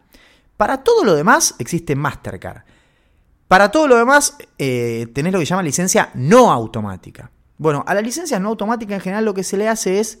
Para 0.55 0.81
todo 0.81 1.03
lo 1.03 1.15
demás 1.15 1.55
existe 1.59 1.97
Mastercard. 1.97 2.61
Para 3.49 3.71
todo 3.71 3.89
lo 3.89 3.97
demás 3.97 4.37
eh, 4.57 5.07
tenés 5.13 5.33
lo 5.33 5.39
que 5.39 5.45
se 5.45 5.49
llama 5.49 5.63
licencia 5.63 6.11
no 6.13 6.49
automática. 6.49 7.29
Bueno, 7.57 7.83
a 7.85 7.93
la 7.93 7.99
licencia 7.99 8.39
no 8.39 8.47
automática 8.47 8.95
en 8.95 9.01
general 9.01 9.25
lo 9.25 9.33
que 9.33 9.43
se 9.43 9.57
le 9.57 9.67
hace 9.67 9.99
es 9.99 10.19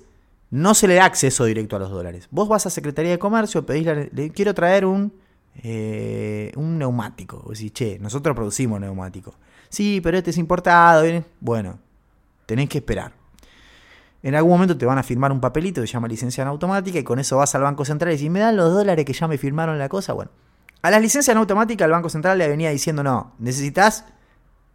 no 0.51 0.73
se 0.73 0.87
le 0.87 0.95
da 0.95 1.05
acceso 1.05 1.45
directo 1.45 1.75
a 1.75 1.79
los 1.79 1.91
dólares. 1.91 2.27
Vos 2.31 2.47
vas 2.47 2.65
a 2.65 2.69
Secretaría 2.69 3.11
de 3.11 3.19
Comercio, 3.19 3.65
pedís, 3.65 3.87
le 4.11 4.31
quiero 4.31 4.53
traer 4.53 4.85
un, 4.85 5.13
eh, 5.61 6.51
un 6.55 6.77
neumático. 6.77 7.41
Vos 7.45 7.57
decís, 7.57 7.73
che, 7.73 7.99
nosotros 7.99 8.35
producimos 8.35 8.79
neumático. 8.79 9.35
Sí, 9.69 10.01
pero 10.01 10.17
este 10.17 10.31
es 10.31 10.37
importado. 10.37 11.03
Bueno, 11.39 11.79
tenés 12.45 12.69
que 12.69 12.79
esperar. 12.79 13.13
En 14.21 14.35
algún 14.35 14.51
momento 14.51 14.77
te 14.77 14.85
van 14.85 14.97
a 14.97 15.03
firmar 15.03 15.31
un 15.31 15.39
papelito 15.39 15.81
que 15.81 15.87
se 15.87 15.93
llama 15.93 16.07
licencia 16.07 16.43
no 16.43 16.51
automática 16.51 16.99
y 16.99 17.03
con 17.03 17.19
eso 17.19 17.37
vas 17.37 17.55
al 17.55 17.61
Banco 17.61 17.85
Central 17.85 18.11
y 18.11 18.17
decís, 18.17 18.29
¿me 18.29 18.39
dan 18.39 18.57
los 18.57 18.73
dólares 18.73 19.05
que 19.05 19.13
ya 19.13 19.27
me 19.27 19.37
firmaron 19.37 19.79
la 19.79 19.87
cosa? 19.87 20.11
Bueno, 20.13 20.31
a 20.81 20.91
las 20.91 21.01
licencias 21.01 21.33
no 21.33 21.41
automáticas 21.41 21.85
el 21.85 21.91
Banco 21.91 22.09
Central 22.09 22.37
le 22.37 22.47
venía 22.49 22.69
diciendo, 22.69 23.01
no, 23.01 23.33
necesitas 23.39 24.05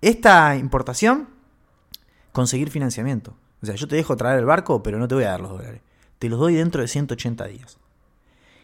esta 0.00 0.56
importación 0.56 1.28
conseguir 2.32 2.70
financiamiento. 2.70 3.36
O 3.64 3.66
sea, 3.66 3.76
yo 3.76 3.88
te 3.88 3.96
dejo 3.96 4.14
traer 4.14 4.40
el 4.40 4.44
barco, 4.44 4.82
pero 4.82 4.98
no 4.98 5.08
te 5.08 5.14
voy 5.14 5.24
a 5.24 5.30
dar 5.30 5.40
los 5.40 5.50
dólares. 5.50 5.80
Te 6.18 6.28
los 6.28 6.38
doy 6.38 6.52
dentro 6.52 6.82
de 6.82 6.88
180 6.88 7.46
días. 7.46 7.78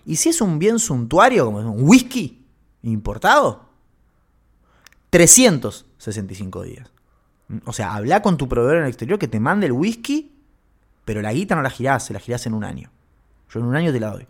Y 0.04 0.16
si 0.16 0.28
es 0.28 0.42
un 0.42 0.58
bien 0.58 0.78
suntuario, 0.78 1.46
como 1.46 1.58
un 1.58 1.88
whisky 1.88 2.44
importado, 2.82 3.64
365 5.08 6.62
días. 6.64 6.92
O 7.64 7.72
sea, 7.72 7.94
habla 7.94 8.20
con 8.20 8.36
tu 8.36 8.46
proveedor 8.46 8.76
en 8.76 8.82
el 8.82 8.88
exterior 8.90 9.18
que 9.18 9.26
te 9.26 9.40
mande 9.40 9.64
el 9.64 9.72
whisky, 9.72 10.36
pero 11.06 11.22
la 11.22 11.32
guita 11.32 11.54
no 11.54 11.62
la 11.62 11.70
girás, 11.70 12.04
se 12.04 12.12
la 12.12 12.20
girás 12.20 12.44
en 12.44 12.52
un 12.52 12.62
año. 12.62 12.90
Yo 13.48 13.60
en 13.60 13.64
un 13.64 13.76
año 13.76 13.92
te 13.92 14.00
la 14.00 14.10
doy. 14.10 14.26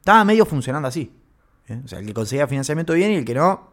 Estaba 0.00 0.24
medio 0.24 0.44
funcionando 0.44 0.88
así. 0.88 1.16
¿eh? 1.68 1.80
O 1.84 1.86
sea, 1.86 2.00
el 2.00 2.06
que 2.06 2.14
conseguía 2.14 2.48
financiamiento 2.48 2.94
bien 2.94 3.12
y 3.12 3.14
el 3.14 3.24
que 3.24 3.34
no, 3.34 3.70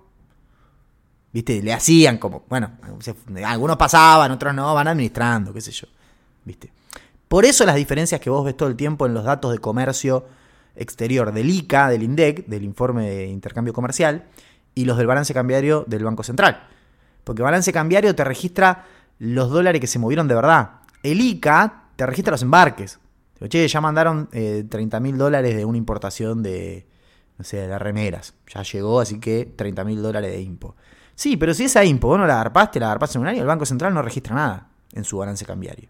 ¿viste? 1.33 1.63
Le 1.63 1.73
hacían 1.73 2.19
como, 2.19 2.45
bueno, 2.47 2.73
algunos 3.43 3.77
pasaban, 3.77 4.29
otros 4.29 4.53
no, 4.53 4.71
van 4.75 4.87
administrando, 4.87 5.51
qué 5.51 5.61
sé 5.61 5.71
yo, 5.71 5.87
¿viste? 6.45 6.71
Por 7.27 7.45
eso 7.45 7.65
las 7.65 7.75
diferencias 7.75 8.19
que 8.19 8.29
vos 8.29 8.43
ves 8.43 8.57
todo 8.57 8.67
el 8.69 8.75
tiempo 8.75 9.05
en 9.05 9.13
los 9.13 9.23
datos 9.23 9.51
de 9.51 9.59
comercio 9.59 10.25
exterior 10.75 11.31
del 11.31 11.49
ICA, 11.49 11.89
del 11.89 12.03
INDEC, 12.03 12.45
del 12.47 12.63
informe 12.63 13.09
de 13.09 13.27
intercambio 13.27 13.73
comercial, 13.73 14.25
y 14.75 14.85
los 14.85 14.97
del 14.97 15.07
balance 15.07 15.33
cambiario 15.33 15.85
del 15.87 16.03
Banco 16.03 16.23
Central. 16.23 16.67
Porque 17.23 17.41
balance 17.41 17.71
cambiario 17.71 18.15
te 18.15 18.23
registra 18.23 18.85
los 19.19 19.49
dólares 19.49 19.79
que 19.79 19.87
se 19.87 19.99
movieron 19.99 20.27
de 20.27 20.35
verdad. 20.35 20.81
El 21.03 21.21
ICA 21.21 21.83
te 21.95 22.05
registra 22.05 22.31
los 22.31 22.41
embarques. 22.41 22.99
Digo, 23.35 23.47
Che, 23.47 23.67
ya 23.67 23.81
mandaron 23.81 24.29
eh, 24.31 24.65
30 24.67 24.99
mil 24.99 25.17
dólares 25.17 25.55
de 25.55 25.65
una 25.65 25.77
importación 25.77 26.41
de, 26.41 26.87
no 27.37 27.43
sé, 27.43 27.67
de 27.67 27.79
remeras. 27.79 28.33
Ya 28.53 28.63
llegó, 28.63 28.99
así 28.99 29.19
que 29.19 29.45
30 29.55 29.83
mil 29.83 30.01
dólares 30.01 30.31
de 30.31 30.41
impo. 30.41 30.75
Sí, 31.15 31.37
pero 31.37 31.53
si 31.53 31.65
esa 31.65 31.83
impo 31.85 32.07
vos 32.07 32.17
no 32.17 32.25
la 32.25 32.33
agarpaste, 32.33 32.79
la 32.79 32.87
agarpaste 32.87 33.17
en 33.17 33.21
un 33.21 33.27
año, 33.27 33.41
el 33.41 33.47
Banco 33.47 33.65
Central 33.65 33.93
no 33.93 34.01
registra 34.01 34.35
nada 34.35 34.69
en 34.93 35.03
su 35.03 35.17
balance 35.17 35.45
cambiario. 35.45 35.89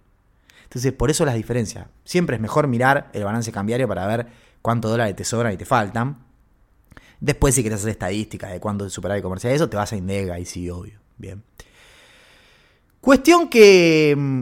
Entonces, 0.71 0.93
por 0.93 1.11
eso 1.11 1.25
las 1.25 1.35
diferencias. 1.35 1.87
Siempre 2.05 2.37
es 2.37 2.41
mejor 2.41 2.67
mirar 2.67 3.09
el 3.11 3.25
balance 3.25 3.51
cambiario 3.51 3.89
para 3.89 4.07
ver 4.07 4.27
cuántos 4.61 4.89
dólares 4.89 5.17
te 5.17 5.25
sobran 5.25 5.51
y 5.51 5.57
te 5.57 5.65
faltan. 5.65 6.19
Después, 7.19 7.53
si 7.53 7.61
querés 7.61 7.79
hacer 7.79 7.91
estadísticas 7.91 8.53
de 8.53 8.61
cuánto 8.61 8.85
es 8.85 8.93
superávit 8.93 9.21
comercial, 9.21 9.53
eso 9.53 9.67
te 9.67 9.75
vas 9.75 9.91
a 9.91 9.97
Indega 9.97 10.39
y 10.39 10.45
sí, 10.45 10.69
obvio. 10.69 11.01
Bien. 11.17 11.43
Cuestión 13.01 13.49
que 13.49 14.15
mm, 14.17 14.41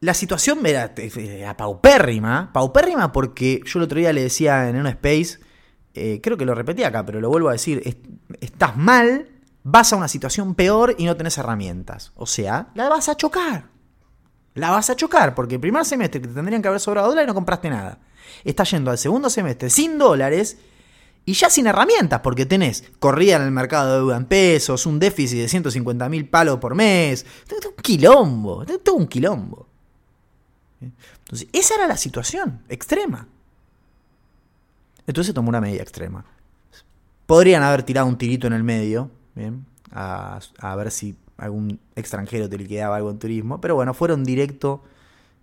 la 0.00 0.14
situación 0.14 0.64
era, 0.64 0.94
era 0.96 1.58
paupérrima. 1.58 2.50
Paupérrima 2.50 3.12
porque 3.12 3.60
yo 3.66 3.80
el 3.80 3.82
otro 3.82 3.98
día 3.98 4.14
le 4.14 4.22
decía 4.22 4.70
en 4.70 4.76
un 4.76 4.86
space 4.86 5.40
eh, 5.92 6.20
creo 6.22 6.38
que 6.38 6.46
lo 6.46 6.54
repetí 6.54 6.84
acá, 6.84 7.04
pero 7.04 7.20
lo 7.20 7.28
vuelvo 7.28 7.50
a 7.50 7.52
decir, 7.52 7.82
estás 8.40 8.78
mal, 8.78 9.28
vas 9.62 9.92
a 9.92 9.96
una 9.96 10.08
situación 10.08 10.54
peor 10.54 10.94
y 10.96 11.04
no 11.04 11.18
tenés 11.18 11.36
herramientas. 11.36 12.12
O 12.16 12.24
sea, 12.24 12.68
la 12.74 12.88
vas 12.88 13.10
a 13.10 13.16
chocar. 13.16 13.71
La 14.54 14.70
vas 14.70 14.90
a 14.90 14.96
chocar, 14.96 15.34
porque 15.34 15.54
el 15.54 15.60
primer 15.60 15.84
semestre 15.84 16.20
te 16.20 16.28
tendrían 16.28 16.60
que 16.60 16.68
haber 16.68 16.80
sobrado 16.80 17.08
dólares 17.08 17.26
y 17.26 17.28
no 17.28 17.34
compraste 17.34 17.70
nada. 17.70 17.98
Estás 18.44 18.70
yendo 18.70 18.90
al 18.90 18.98
segundo 18.98 19.30
semestre 19.30 19.70
sin 19.70 19.98
dólares 19.98 20.58
y 21.24 21.34
ya 21.34 21.48
sin 21.48 21.66
herramientas, 21.66 22.20
porque 22.20 22.46
tenés 22.46 22.84
corrida 22.98 23.36
en 23.36 23.42
el 23.42 23.50
mercado 23.50 23.92
de 23.92 23.98
deuda 23.98 24.16
en 24.16 24.26
pesos, 24.26 24.86
un 24.86 24.98
déficit 24.98 25.38
de 25.38 25.48
150 25.48 26.08
mil 26.08 26.28
palos 26.28 26.58
por 26.58 26.74
mes, 26.74 27.24
un 27.50 27.82
quilombo, 27.82 28.64
todo 28.64 28.96
un 28.96 29.06
quilombo. 29.06 29.68
Entonces, 30.80 31.48
esa 31.52 31.76
era 31.76 31.86
la 31.86 31.96
situación 31.96 32.62
extrema. 32.68 33.28
Entonces 35.06 35.34
tomó 35.34 35.48
una 35.48 35.60
medida 35.60 35.82
extrema. 35.82 36.24
Podrían 37.26 37.62
haber 37.62 37.82
tirado 37.82 38.06
un 38.06 38.18
tirito 38.18 38.46
en 38.46 38.52
el 38.52 38.64
medio. 38.64 39.10
A, 39.92 40.40
ver 40.76 40.90
si 40.90 41.16
algún 41.42 41.80
extranjero 41.96 42.48
te 42.48 42.56
liquidaba 42.56 42.96
algo 42.96 43.10
en 43.10 43.18
turismo, 43.18 43.60
pero 43.60 43.74
bueno, 43.74 43.94
fueron 43.94 44.24
directo 44.24 44.82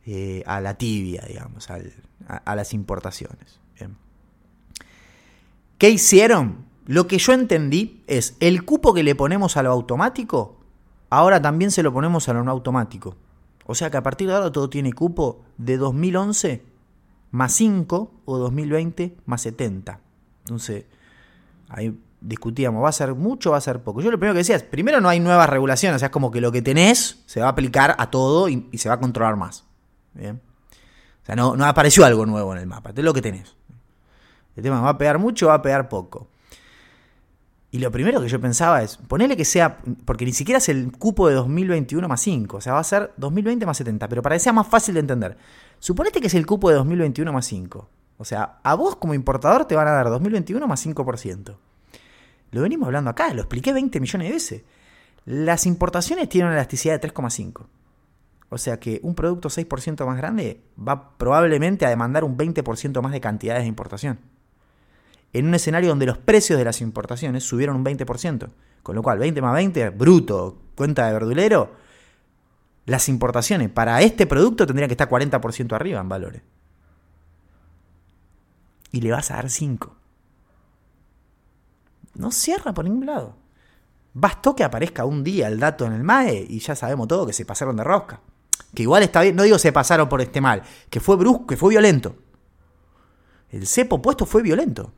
eh, 0.06 0.44
a 0.46 0.62
la 0.62 0.76
tibia, 0.76 1.24
digamos, 1.28 1.68
a, 1.70 2.56
las 2.56 2.74
importaciones. 2.74 3.60
¿Qué 5.78 5.90
hicieron? 5.90 6.66
Lo 6.86 7.08
que 7.08 7.18
yo 7.18 7.34
entendí 7.34 8.04
es 8.08 8.36
el 8.40 8.66
cupo 8.66 8.94
que 8.94 9.04
le 9.04 9.16
ponemos 9.16 9.56
a 9.56 9.64
lo 9.64 9.72
automático, 9.72 10.58
ahora 11.10 11.42
también 11.42 11.72
se 11.72 11.84
lo 11.84 11.94
ponemos 11.94 12.28
a 12.28 12.34
lo 12.34 12.44
no 12.44 12.52
automático. 12.52 13.16
O 13.66 13.76
sea 13.76 13.90
que 13.90 13.98
a 13.98 14.04
partir 14.04 14.28
de 14.28 14.36
ahora 14.36 14.52
todo 14.52 14.70
tiene 14.70 14.94
cupo 14.94 15.44
de 15.58 15.78
2011 15.78 16.64
más 17.32 17.54
5 17.54 18.12
o 18.26 18.38
2020 18.38 19.16
más 19.26 19.42
70. 19.42 20.00
Entonces, 20.44 20.86
ahí 21.70 21.98
discutíamos, 22.22 22.84
¿va 22.84 22.90
a 22.90 22.94
ser 22.94 23.16
mucho 23.16 23.50
o 23.50 23.52
va 23.54 23.58
a 23.58 23.62
ser 23.62 23.82
poco? 23.82 24.02
Yo 24.02 24.12
lo 24.12 24.18
primero 24.18 24.34
que 24.34 24.40
decía 24.40 24.56
es, 24.56 24.64
primero 24.64 25.02
no 25.02 25.10
hay 25.10 25.20
nuevas 25.20 25.50
regulaciones, 25.50 25.98
o 25.98 26.00
sea, 26.00 26.08
es 26.08 26.12
como 26.12 26.32
que 26.32 26.42
lo 26.42 26.52
que 26.52 26.62
tenés 26.62 27.24
se 27.26 27.40
va 27.40 27.48
a 27.48 27.50
aplicar 27.50 27.96
a 27.98 28.10
todo 28.10 28.50
y, 28.50 28.70
se 28.78 28.90
va 28.90 28.96
a 28.96 29.00
controlar 29.00 29.36
más. 29.36 29.66
O 30.16 31.26
sea, 31.26 31.36
no, 31.36 31.56
no 31.56 31.66
apareció 31.66 32.06
algo 32.06 32.26
nuevo 32.26 32.54
en 32.54 32.60
el 32.60 32.68
mapa, 32.68 32.92
es 32.96 33.04
lo 33.04 33.14
que 33.14 33.22
tenés. 33.22 33.56
El 34.56 34.64
tema 34.64 34.82
va 34.82 34.90
a 34.90 34.98
pegar 34.98 35.20
mucho 35.20 35.46
o 35.46 35.50
va 35.50 35.56
a 35.56 35.62
pegar 35.62 35.88
poco. 35.88 36.28
Y 37.72 37.78
lo 37.78 37.92
primero 37.92 38.20
que 38.20 38.28
yo 38.28 38.42
pensaba 38.42 38.82
es, 38.82 38.98
ponele 38.98 39.38
que 39.38 39.46
sea, 39.46 39.78
porque 40.06 40.26
ni 40.26 40.34
siquiera 40.34 40.58
es 40.58 40.70
el 40.70 40.92
cupo 40.92 41.28
de 41.28 41.36
2021 41.36 42.08
más 42.08 42.22
5, 42.22 42.58
o 42.58 42.62
sea, 42.62 42.74
va 42.74 42.80
a 42.80 42.84
ser 42.84 43.14
2020 43.18 43.66
más 43.66 43.78
70, 43.78 44.10
pero 44.10 44.24
para 44.24 44.36
que 44.36 44.40
sea 44.40 44.54
más 44.54 44.68
fácil 44.68 44.96
de 44.96 45.02
entender, 45.02 45.38
suponete 45.78 46.20
que 46.20 46.28
es 46.28 46.34
el 46.34 46.48
cupo 46.48 46.70
de 46.70 46.76
2021 46.78 47.32
más 47.32 47.46
5. 47.46 47.90
O 48.18 48.26
sea, 48.26 48.60
a 48.64 48.76
vos 48.76 48.96
como 48.96 49.14
importador 49.14 49.66
te 49.66 49.76
van 49.76 49.88
a 49.88 49.92
dar 49.92 50.10
2021 50.10 50.68
más 50.68 50.86
5%. 50.86 51.56
Lo 52.52 52.62
venimos 52.62 52.88
hablando 52.88 53.10
acá, 53.10 53.34
lo 53.34 53.42
expliqué 53.42 53.74
20 53.74 54.00
millones 54.00 54.28
de 54.28 54.34
veces. 54.34 54.64
Las 55.26 55.66
importaciones 55.66 56.30
tienen 56.30 56.48
una 56.48 56.58
elasticidad 56.58 57.00
de 57.00 57.08
3,5. 57.14 57.68
O 58.50 58.58
sea 58.58 58.80
que 58.80 59.00
un 59.04 59.14
producto 59.14 59.50
6% 59.50 60.06
más 60.06 60.18
grande 60.18 60.62
va 60.78 61.18
probablemente 61.18 61.86
a 61.86 61.90
demandar 61.90 62.24
un 62.24 62.36
20% 62.38 63.02
más 63.02 63.12
de 63.12 63.22
cantidades 63.22 63.64
de 63.64 63.68
importación 63.68 64.20
en 65.34 65.48
un 65.48 65.54
escenario 65.54 65.90
donde 65.90 66.06
los 66.06 66.18
precios 66.18 66.58
de 66.58 66.66
las 66.66 66.82
importaciones 66.82 67.44
subieron 67.44 67.76
un 67.76 67.86
20%. 67.86 68.50
Con 68.84 68.96
lo 68.96 69.04
cual, 69.04 69.20
20 69.20 69.42
más 69.42 69.54
20, 69.54 69.90
bruto, 69.90 70.58
cuenta 70.76 71.06
de 71.06 71.14
verdulero, 71.14 71.72
las 72.86 73.10
importaciones 73.10 73.70
para 73.70 74.02
este 74.02 74.26
producto 74.26 74.66
tendrían 74.66 74.88
que 74.88 74.94
estar 74.94 75.10
40% 75.10 75.74
arriba 75.74 76.00
en 76.00 76.10
valores. 76.10 76.42
Y 78.92 79.02
le 79.02 79.12
vas 79.12 79.30
a 79.30 79.36
dar 79.36 79.50
5. 79.50 79.96
No 82.16 82.32
cierra 82.32 82.74
por 82.74 82.86
ningún 82.86 83.06
lado. 83.06 83.36
Bastó 84.14 84.56
que 84.56 84.64
aparezca 84.64 85.06
un 85.06 85.24
día 85.24 85.48
el 85.48 85.60
dato 85.60 85.86
en 85.86 85.94
el 85.94 86.04
MAE 86.04 86.46
y 86.50 86.60
ya 86.60 86.76
sabemos 86.76 87.08
todo 87.08 87.26
que 87.26 87.34
se 87.34 87.46
pasaron 87.46 87.76
de 87.76 87.84
rosca. 87.84 88.22
Que 88.74 88.84
igual 88.84 89.04
está 89.04 89.22
bien, 89.22 89.36
no 89.36 89.44
digo 89.44 89.58
se 89.58 89.72
pasaron 89.72 90.10
por 90.10 90.22
este 90.22 90.42
mal, 90.42 90.64
que 90.90 91.00
fue 91.00 91.16
brusco, 91.16 91.48
que 91.48 91.58
fue 91.58 91.70
violento. 91.70 92.16
El 93.52 93.66
cepo 93.66 94.02
puesto 94.02 94.26
fue 94.26 94.42
violento. 94.42 94.92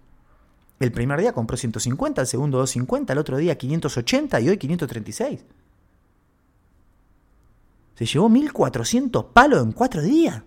El 0.80 0.92
primer 0.92 1.20
día 1.20 1.32
compró 1.32 1.56
150, 1.58 2.22
el 2.22 2.28
segundo 2.28 2.58
250, 2.58 3.14
el 3.14 3.20
otro 3.20 3.38
día 3.38 3.58
580 3.58 4.42
y 4.42 4.50
hoy 4.50 4.58
536. 4.58 5.46
Se 7.96 8.06
llevó 8.06 8.30
1400 8.30 9.26
palos 9.26 9.62
en 9.62 9.74
cuatro 9.74 10.02
días. 10.02 10.42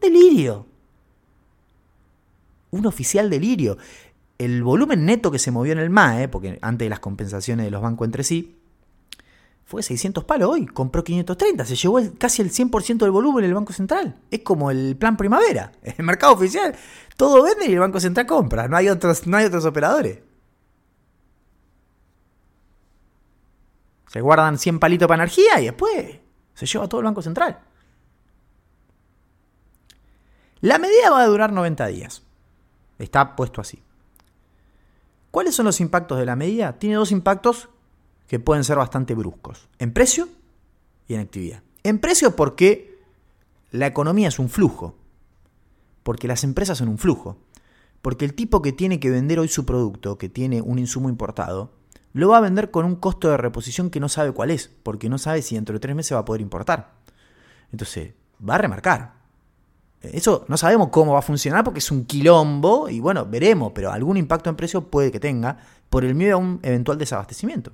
Delirio. 0.00 0.66
Un 2.72 2.84
oficial 2.84 3.30
delirio. 3.30 3.78
El 4.38 4.62
volumen 4.62 5.06
neto 5.06 5.30
que 5.30 5.38
se 5.38 5.50
movió 5.50 5.72
en 5.72 5.78
el 5.78 5.90
MAE, 5.90 6.28
porque 6.28 6.58
antes 6.60 6.86
de 6.86 6.90
las 6.90 7.00
compensaciones 7.00 7.64
de 7.64 7.70
los 7.70 7.82
bancos 7.82 8.06
entre 8.06 8.24
sí, 8.24 8.58
fue 9.64 9.82
600 9.82 10.24
palos 10.24 10.50
hoy, 10.50 10.66
compró 10.66 11.02
530, 11.02 11.64
se 11.64 11.76
llevó 11.76 12.00
casi 12.18 12.42
el 12.42 12.50
100% 12.50 12.98
del 12.98 13.10
volumen 13.10 13.44
el 13.44 13.54
Banco 13.54 13.72
Central. 13.72 14.16
Es 14.30 14.40
como 14.40 14.70
el 14.70 14.96
plan 14.96 15.16
primavera, 15.16 15.72
el 15.82 16.04
mercado 16.04 16.34
oficial. 16.34 16.76
Todo 17.16 17.42
vende 17.42 17.66
y 17.66 17.72
el 17.72 17.78
Banco 17.78 17.98
Central 18.00 18.26
compra, 18.26 18.68
no 18.68 18.76
hay 18.76 18.88
otros, 18.88 19.26
no 19.26 19.36
hay 19.36 19.46
otros 19.46 19.64
operadores. 19.64 20.18
Se 24.08 24.20
guardan 24.20 24.58
100 24.58 24.78
palitos 24.78 25.08
para 25.08 25.24
energía 25.24 25.60
y 25.60 25.64
después 25.64 26.20
se 26.54 26.66
lleva 26.66 26.88
todo 26.88 27.00
el 27.00 27.06
Banco 27.06 27.22
Central. 27.22 27.58
La 30.60 30.78
medida 30.78 31.10
va 31.10 31.22
a 31.22 31.26
durar 31.26 31.52
90 31.52 31.86
días. 31.88 32.22
Está 32.98 33.34
puesto 33.34 33.60
así. 33.60 33.82
¿Cuáles 35.34 35.56
son 35.56 35.66
los 35.66 35.80
impactos 35.80 36.16
de 36.16 36.26
la 36.26 36.36
medida? 36.36 36.78
Tiene 36.78 36.94
dos 36.94 37.10
impactos 37.10 37.68
que 38.28 38.38
pueden 38.38 38.62
ser 38.62 38.76
bastante 38.76 39.16
bruscos. 39.16 39.68
En 39.80 39.92
precio 39.92 40.28
y 41.08 41.14
en 41.14 41.20
actividad. 41.22 41.64
En 41.82 41.98
precio 41.98 42.36
porque 42.36 43.00
la 43.72 43.88
economía 43.88 44.28
es 44.28 44.38
un 44.38 44.48
flujo. 44.48 44.94
Porque 46.04 46.28
las 46.28 46.44
empresas 46.44 46.78
son 46.78 46.86
un 46.86 46.98
flujo. 46.98 47.36
Porque 48.00 48.24
el 48.24 48.34
tipo 48.34 48.62
que 48.62 48.70
tiene 48.70 49.00
que 49.00 49.10
vender 49.10 49.40
hoy 49.40 49.48
su 49.48 49.66
producto, 49.66 50.18
que 50.18 50.28
tiene 50.28 50.62
un 50.62 50.78
insumo 50.78 51.08
importado, 51.08 51.72
lo 52.12 52.28
va 52.28 52.38
a 52.38 52.40
vender 52.40 52.70
con 52.70 52.84
un 52.84 52.94
costo 52.94 53.28
de 53.28 53.36
reposición 53.36 53.90
que 53.90 53.98
no 53.98 54.08
sabe 54.08 54.30
cuál 54.30 54.52
es, 54.52 54.70
porque 54.84 55.08
no 55.08 55.18
sabe 55.18 55.42
si 55.42 55.56
dentro 55.56 55.72
de 55.72 55.80
tres 55.80 55.96
meses 55.96 56.14
va 56.14 56.20
a 56.20 56.24
poder 56.24 56.42
importar. 56.42 56.94
Entonces, 57.72 58.14
va 58.48 58.54
a 58.54 58.58
remarcar. 58.58 59.23
Eso 60.12 60.44
no 60.48 60.56
sabemos 60.56 60.88
cómo 60.88 61.12
va 61.12 61.20
a 61.20 61.22
funcionar 61.22 61.64
porque 61.64 61.78
es 61.78 61.90
un 61.90 62.04
quilombo 62.04 62.88
y 62.88 63.00
bueno, 63.00 63.26
veremos, 63.26 63.72
pero 63.74 63.90
algún 63.90 64.16
impacto 64.16 64.50
en 64.50 64.56
precio 64.56 64.88
puede 64.90 65.10
que 65.10 65.20
tenga 65.20 65.58
por 65.88 66.04
el 66.04 66.14
miedo 66.14 66.34
a 66.34 66.38
un 66.38 66.60
eventual 66.62 66.98
desabastecimiento. 66.98 67.72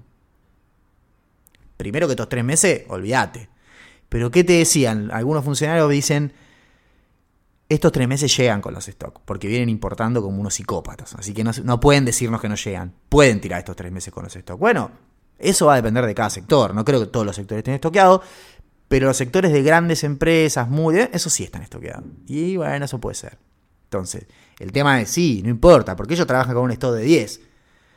Primero 1.76 2.06
que 2.06 2.12
estos 2.12 2.28
tres 2.28 2.44
meses, 2.44 2.84
olvídate. 2.88 3.48
Pero 4.10 4.30
¿qué 4.30 4.44
te 4.44 4.54
decían? 4.54 5.10
Algunos 5.12 5.44
funcionarios 5.44 5.88
dicen, 5.88 6.32
estos 7.70 7.92
tres 7.92 8.08
meses 8.08 8.36
llegan 8.36 8.60
con 8.60 8.74
los 8.74 8.84
stocks, 8.84 9.22
porque 9.24 9.46
vienen 9.46 9.68
importando 9.68 10.20
como 10.20 10.40
unos 10.40 10.54
psicópatas. 10.54 11.14
Así 11.14 11.32
que 11.32 11.44
no, 11.44 11.80
pueden 11.80 12.04
decirnos 12.04 12.40
que 12.40 12.48
no 12.48 12.56
llegan. 12.56 12.92
Pueden 13.08 13.40
tirar 13.40 13.60
estos 13.60 13.76
tres 13.76 13.92
meses 13.92 14.12
con 14.12 14.24
los 14.24 14.32
stocks. 14.32 14.58
Bueno, 14.58 14.90
eso 15.38 15.66
va 15.66 15.74
a 15.74 15.76
depender 15.76 16.04
de 16.04 16.14
cada 16.14 16.28
sector. 16.28 16.74
No 16.74 16.84
creo 16.84 16.98
que 17.00 17.06
todos 17.06 17.24
los 17.24 17.36
sectores 17.36 17.60
estén 17.60 17.74
estoqueados, 17.74 18.22
pero 18.90 19.06
los 19.06 19.16
sectores 19.16 19.52
de 19.52 19.62
grandes 19.62 20.02
empresas, 20.02 20.68
muy 20.68 20.98
eso 20.98 21.30
sí 21.30 21.44
están 21.44 21.62
estoqueados. 21.62 22.02
Y 22.26 22.56
bueno, 22.56 22.84
eso 22.84 22.98
puede 22.98 23.14
ser. 23.14 23.38
Entonces, 23.84 24.26
el 24.58 24.72
tema 24.72 25.00
es 25.00 25.10
sí, 25.10 25.42
no 25.44 25.48
importa, 25.48 25.94
porque 25.94 26.14
ellos 26.14 26.26
trabajan 26.26 26.56
con 26.56 26.64
un 26.64 26.72
stock 26.72 26.96
de 26.96 27.02
10. 27.02 27.40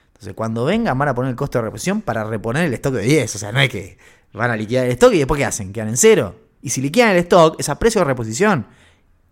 Entonces, 0.10 0.36
cuando 0.36 0.66
vengan, 0.66 0.96
van 0.96 1.10
a 1.10 1.16
poner 1.16 1.32
el 1.32 1.36
costo 1.36 1.58
de 1.58 1.64
reposición 1.64 2.04
para 2.04 2.24
reponer 2.26 2.66
el 2.66 2.74
stock 2.76 2.94
de 2.94 3.02
10. 3.02 3.36
O 3.36 3.40
sea, 3.40 3.52
no 3.52 3.60
es 3.60 3.72
que 3.72 3.98
van 4.34 4.52
a 4.52 4.56
liquidar 4.56 4.86
el 4.86 4.92
stock 4.92 5.12
y 5.14 5.18
después 5.18 5.40
¿qué 5.40 5.46
hacen? 5.46 5.74
Quedan 5.74 5.88
en 5.88 5.98
cero. 5.98 6.36
Y 6.62 6.70
si 6.70 6.80
liquidan 6.80 7.10
el 7.10 7.18
stock, 7.18 7.56
es 7.60 7.70
a 7.70 7.80
precio 7.80 7.98
de 8.02 8.06
reposición. 8.06 8.68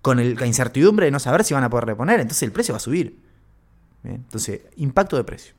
Con 0.01 0.18
la 0.18 0.47
incertidumbre 0.47 1.05
de 1.05 1.12
no 1.12 1.20
saber 1.20 1.43
si 1.43 1.53
van 1.53 1.64
a 1.64 1.70
poder 1.70 1.86
reponer. 1.86 2.20
Entonces 2.20 2.41
el 2.41 2.51
precio 2.51 2.74
va 2.74 2.78
a 2.78 2.80
subir. 2.80 3.20
Entonces, 4.03 4.62
impacto 4.78 5.16
de 5.16 5.24
precio. 5.26 5.53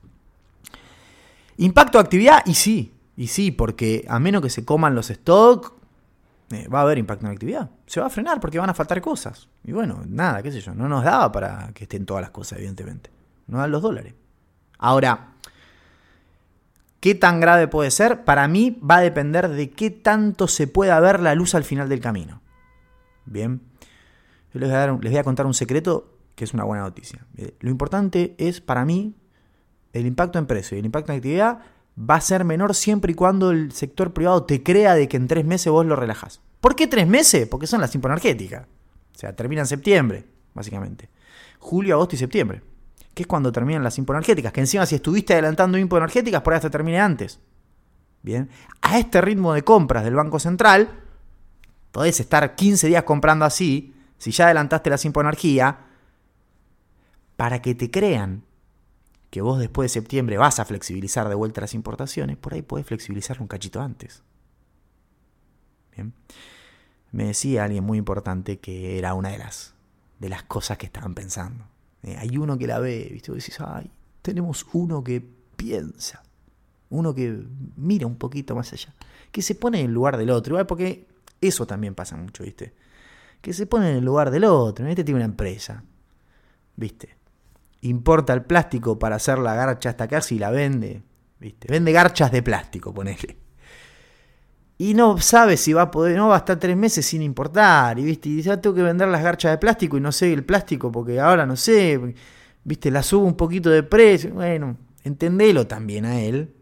Impacto 1.58 1.98
de 1.98 2.02
actividad, 2.02 2.42
y 2.44 2.54
sí. 2.54 2.92
Y 3.16 3.28
sí, 3.28 3.52
porque 3.52 4.04
a 4.08 4.18
menos 4.18 4.42
que 4.42 4.50
se 4.50 4.64
coman 4.64 4.96
los 4.96 5.06
stocks, 5.06 5.70
eh, 6.54 6.68
va 6.68 6.80
a 6.80 6.82
haber 6.82 6.98
impacto 6.98 7.24
en 7.24 7.30
la 7.30 7.34
actividad. 7.34 7.70
Se 7.86 8.00
va 8.00 8.06
a 8.06 8.10
frenar 8.10 8.40
porque 8.40 8.58
van 8.58 8.70
a 8.70 8.74
faltar 8.74 9.00
cosas. 9.00 9.48
Y 9.64 9.72
bueno, 9.72 10.02
nada, 10.06 10.42
qué 10.42 10.52
sé 10.52 10.60
yo. 10.60 10.74
No 10.74 10.88
nos 10.88 11.04
daba 11.04 11.30
para 11.32 11.70
que 11.74 11.84
estén 11.84 12.06
todas 12.06 12.20
las 12.20 12.30
cosas, 12.30 12.58
evidentemente. 12.58 13.10
No 13.46 13.58
dan 13.58 13.70
los 13.70 13.82
dólares. 13.82 14.14
Ahora, 14.78 15.34
¿qué 17.00 17.14
tan 17.14 17.40
grave 17.40 17.68
puede 17.68 17.90
ser? 17.90 18.24
Para 18.24 18.48
mí 18.48 18.78
va 18.78 18.96
a 18.96 19.00
depender 19.00 19.48
de 19.48 19.70
qué 19.70 19.90
tanto 19.90 20.48
se 20.48 20.66
pueda 20.66 20.98
ver 21.00 21.20
la 21.20 21.34
luz 21.34 21.54
al 21.54 21.64
final 21.64 21.88
del 21.88 22.00
camino. 22.00 22.40
Bien, 23.24 23.62
yo 24.52 24.60
les 24.60 24.70
voy 24.70 25.16
a, 25.16 25.24
contar 25.24 25.46
un 25.46 25.54
secreto 25.54 26.18
que 26.34 26.44
es 26.44 26.54
una 26.54 26.64
buena 26.64 26.82
noticia. 26.82 27.24
Eh, 27.36 27.54
lo 27.60 27.70
importante 27.70 28.34
es, 28.38 28.60
para 28.60 28.84
mí, 28.84 29.14
el 29.92 30.06
impacto 30.06 30.38
en 30.38 30.46
precio 30.46 30.76
y 30.76 30.80
el 30.80 30.86
impacto 30.86 31.12
en 31.12 31.18
actividad 31.18 31.60
va 31.98 32.16
a 32.16 32.20
ser 32.20 32.44
menor 32.44 32.74
siempre 32.74 33.12
y 33.12 33.14
cuando 33.14 33.50
el 33.50 33.72
sector 33.72 34.12
privado 34.12 34.44
te 34.44 34.62
crea 34.62 34.94
de 34.94 35.08
que 35.08 35.16
en 35.16 35.28
tres 35.28 35.44
meses 35.44 35.72
vos 35.72 35.86
lo 35.86 35.96
relajas. 35.96 36.40
¿Por 36.60 36.76
qué 36.76 36.86
tres 36.86 37.06
meses? 37.06 37.48
Porque 37.48 37.66
son 37.66 37.80
las 37.80 37.94
energéticas. 37.94 38.66
O 39.14 39.18
sea, 39.18 39.34
termina 39.34 39.62
en 39.62 39.66
septiembre, 39.66 40.26
básicamente. 40.54 41.08
Julio, 41.58 41.94
agosto 41.94 42.14
y 42.16 42.18
septiembre 42.18 42.62
que 43.14 43.24
es 43.24 43.26
cuando 43.26 43.52
terminan 43.52 43.84
las 43.84 43.98
energéticas, 43.98 44.52
que 44.52 44.60
encima 44.60 44.86
si 44.86 44.94
estuviste 44.94 45.34
adelantando 45.34 45.76
energéticas, 45.78 46.42
por 46.42 46.52
ahí 46.52 46.56
hasta 46.56 46.70
termine 46.70 47.00
antes. 47.00 47.40
Bien, 48.22 48.48
a 48.80 48.98
este 48.98 49.20
ritmo 49.20 49.52
de 49.52 49.62
compras 49.62 50.04
del 50.04 50.14
Banco 50.14 50.38
Central, 50.38 50.88
podés 51.90 52.20
estar 52.20 52.54
15 52.54 52.86
días 52.86 53.02
comprando 53.02 53.44
así, 53.44 53.94
si 54.16 54.30
ya 54.30 54.46
adelantaste 54.46 54.90
la 54.90 54.98
energía, 55.02 55.78
para 57.36 57.60
que 57.60 57.74
te 57.74 57.90
crean 57.90 58.44
que 59.32 59.40
vos 59.40 59.58
después 59.58 59.86
de 59.90 60.00
septiembre 60.00 60.36
vas 60.36 60.60
a 60.60 60.66
flexibilizar 60.66 61.26
de 61.26 61.34
vuelta 61.34 61.62
las 61.62 61.72
importaciones, 61.72 62.36
por 62.36 62.52
ahí 62.52 62.60
podés 62.60 62.84
flexibilizar 62.84 63.40
un 63.40 63.46
cachito 63.46 63.80
antes. 63.80 64.22
Bien. 65.96 66.12
Me 67.12 67.24
decía 67.24 67.64
alguien 67.64 67.82
muy 67.82 67.96
importante 67.96 68.58
que 68.58 68.98
era 68.98 69.14
una 69.14 69.30
de 69.30 69.38
las, 69.38 69.72
de 70.18 70.28
las 70.28 70.42
cosas 70.42 70.76
que 70.76 70.84
estaban 70.84 71.14
pensando. 71.14 71.64
Eh, 72.02 72.14
hay 72.18 72.36
uno 72.36 72.58
que 72.58 72.66
la 72.66 72.78
ve, 72.78 73.08
¿viste? 73.10 73.30
Vos 73.30 73.42
decís, 73.42 73.58
ay, 73.60 73.90
tenemos 74.20 74.66
uno 74.74 75.02
que 75.02 75.26
piensa, 75.56 76.22
uno 76.90 77.14
que 77.14 77.42
mira 77.76 78.06
un 78.06 78.16
poquito 78.16 78.54
más 78.54 78.70
allá, 78.74 78.92
que 79.30 79.40
se 79.40 79.54
pone 79.54 79.80
en 79.80 79.86
el 79.86 79.94
lugar 79.94 80.18
del 80.18 80.28
otro, 80.28 80.56
igual 80.56 80.66
porque 80.66 81.06
eso 81.40 81.66
también 81.66 81.94
pasa 81.94 82.18
mucho, 82.18 82.44
¿viste? 82.44 82.74
Que 83.40 83.54
se 83.54 83.64
pone 83.64 83.92
en 83.92 83.96
el 83.96 84.04
lugar 84.04 84.30
del 84.30 84.44
otro, 84.44 84.86
este 84.86 85.04
tiene 85.04 85.20
una 85.20 85.24
empresa, 85.24 85.84
¿viste? 86.76 87.21
Importa 87.82 88.32
el 88.32 88.42
plástico 88.42 88.98
para 88.98 89.16
hacer 89.16 89.38
la 89.38 89.54
garcha 89.54 89.90
hasta 89.90 90.08
casi 90.08 90.36
y 90.36 90.38
la 90.38 90.50
vende, 90.50 91.02
¿viste? 91.38 91.66
Vende 91.68 91.92
garchas 91.92 92.30
de 92.30 92.42
plástico, 92.42 92.94
ponele. 92.94 93.36
Y 94.78 94.94
no 94.94 95.18
sabe 95.18 95.56
si 95.56 95.72
va 95.72 95.82
a 95.82 95.90
poder, 95.90 96.16
no 96.16 96.28
va 96.28 96.36
a 96.36 96.38
estar 96.38 96.58
tres 96.58 96.76
meses 96.76 97.06
sin 97.06 97.22
importar. 97.22 97.98
Y 97.98 98.04
viste, 98.04 98.28
y 98.28 98.48
ah, 98.48 98.60
tengo 98.60 98.74
que 98.74 98.82
vender 98.82 99.08
las 99.08 99.22
garchas 99.22 99.52
de 99.52 99.58
plástico 99.58 99.96
y 99.96 100.00
no 100.00 100.10
sé 100.10 100.32
el 100.32 100.44
plástico 100.44 100.90
porque 100.90 101.20
ahora 101.20 101.46
no 101.46 101.56
sé, 101.56 102.14
viste, 102.64 102.90
la 102.90 103.02
subo 103.02 103.26
un 103.26 103.36
poquito 103.36 103.70
de 103.70 103.82
precio. 103.82 104.34
Bueno, 104.34 104.76
entendelo 105.04 105.66
también 105.66 106.04
a 106.04 106.20
él 106.20 106.54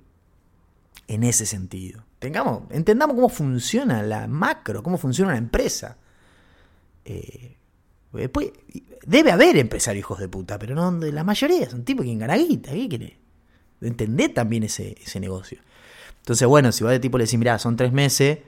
en 1.06 1.24
ese 1.24 1.46
sentido. 1.46 2.04
Tengamos, 2.18 2.64
entendamos 2.70 3.14
cómo 3.14 3.28
funciona 3.28 4.02
la 4.02 4.26
macro, 4.26 4.82
cómo 4.82 4.98
funciona 4.98 5.32
la 5.32 5.38
empresa. 5.38 5.96
Eh, 7.04 7.56
debe 8.12 9.32
haber 9.32 9.56
empresarios 9.56 10.00
hijos 10.00 10.18
de 10.18 10.28
puta, 10.28 10.58
pero 10.58 10.74
no 10.74 10.90
la 10.90 11.24
mayoría 11.24 11.68
son 11.70 11.84
tipos 11.84 12.04
que 12.04 12.16
gana 12.16 12.36
guita. 12.36 12.72
¿Qué 12.72 12.88
quiere? 12.88 13.18
Entender 13.80 14.34
también 14.34 14.64
ese, 14.64 14.96
ese 15.00 15.20
negocio. 15.20 15.60
Entonces, 16.18 16.46
bueno, 16.46 16.70
si 16.72 16.84
vos 16.84 16.92
de 16.92 17.00
tipo 17.00 17.18
le 17.18 17.24
decís, 17.24 17.38
mirá, 17.38 17.58
son 17.58 17.76
tres 17.76 17.92
meses, 17.92 18.38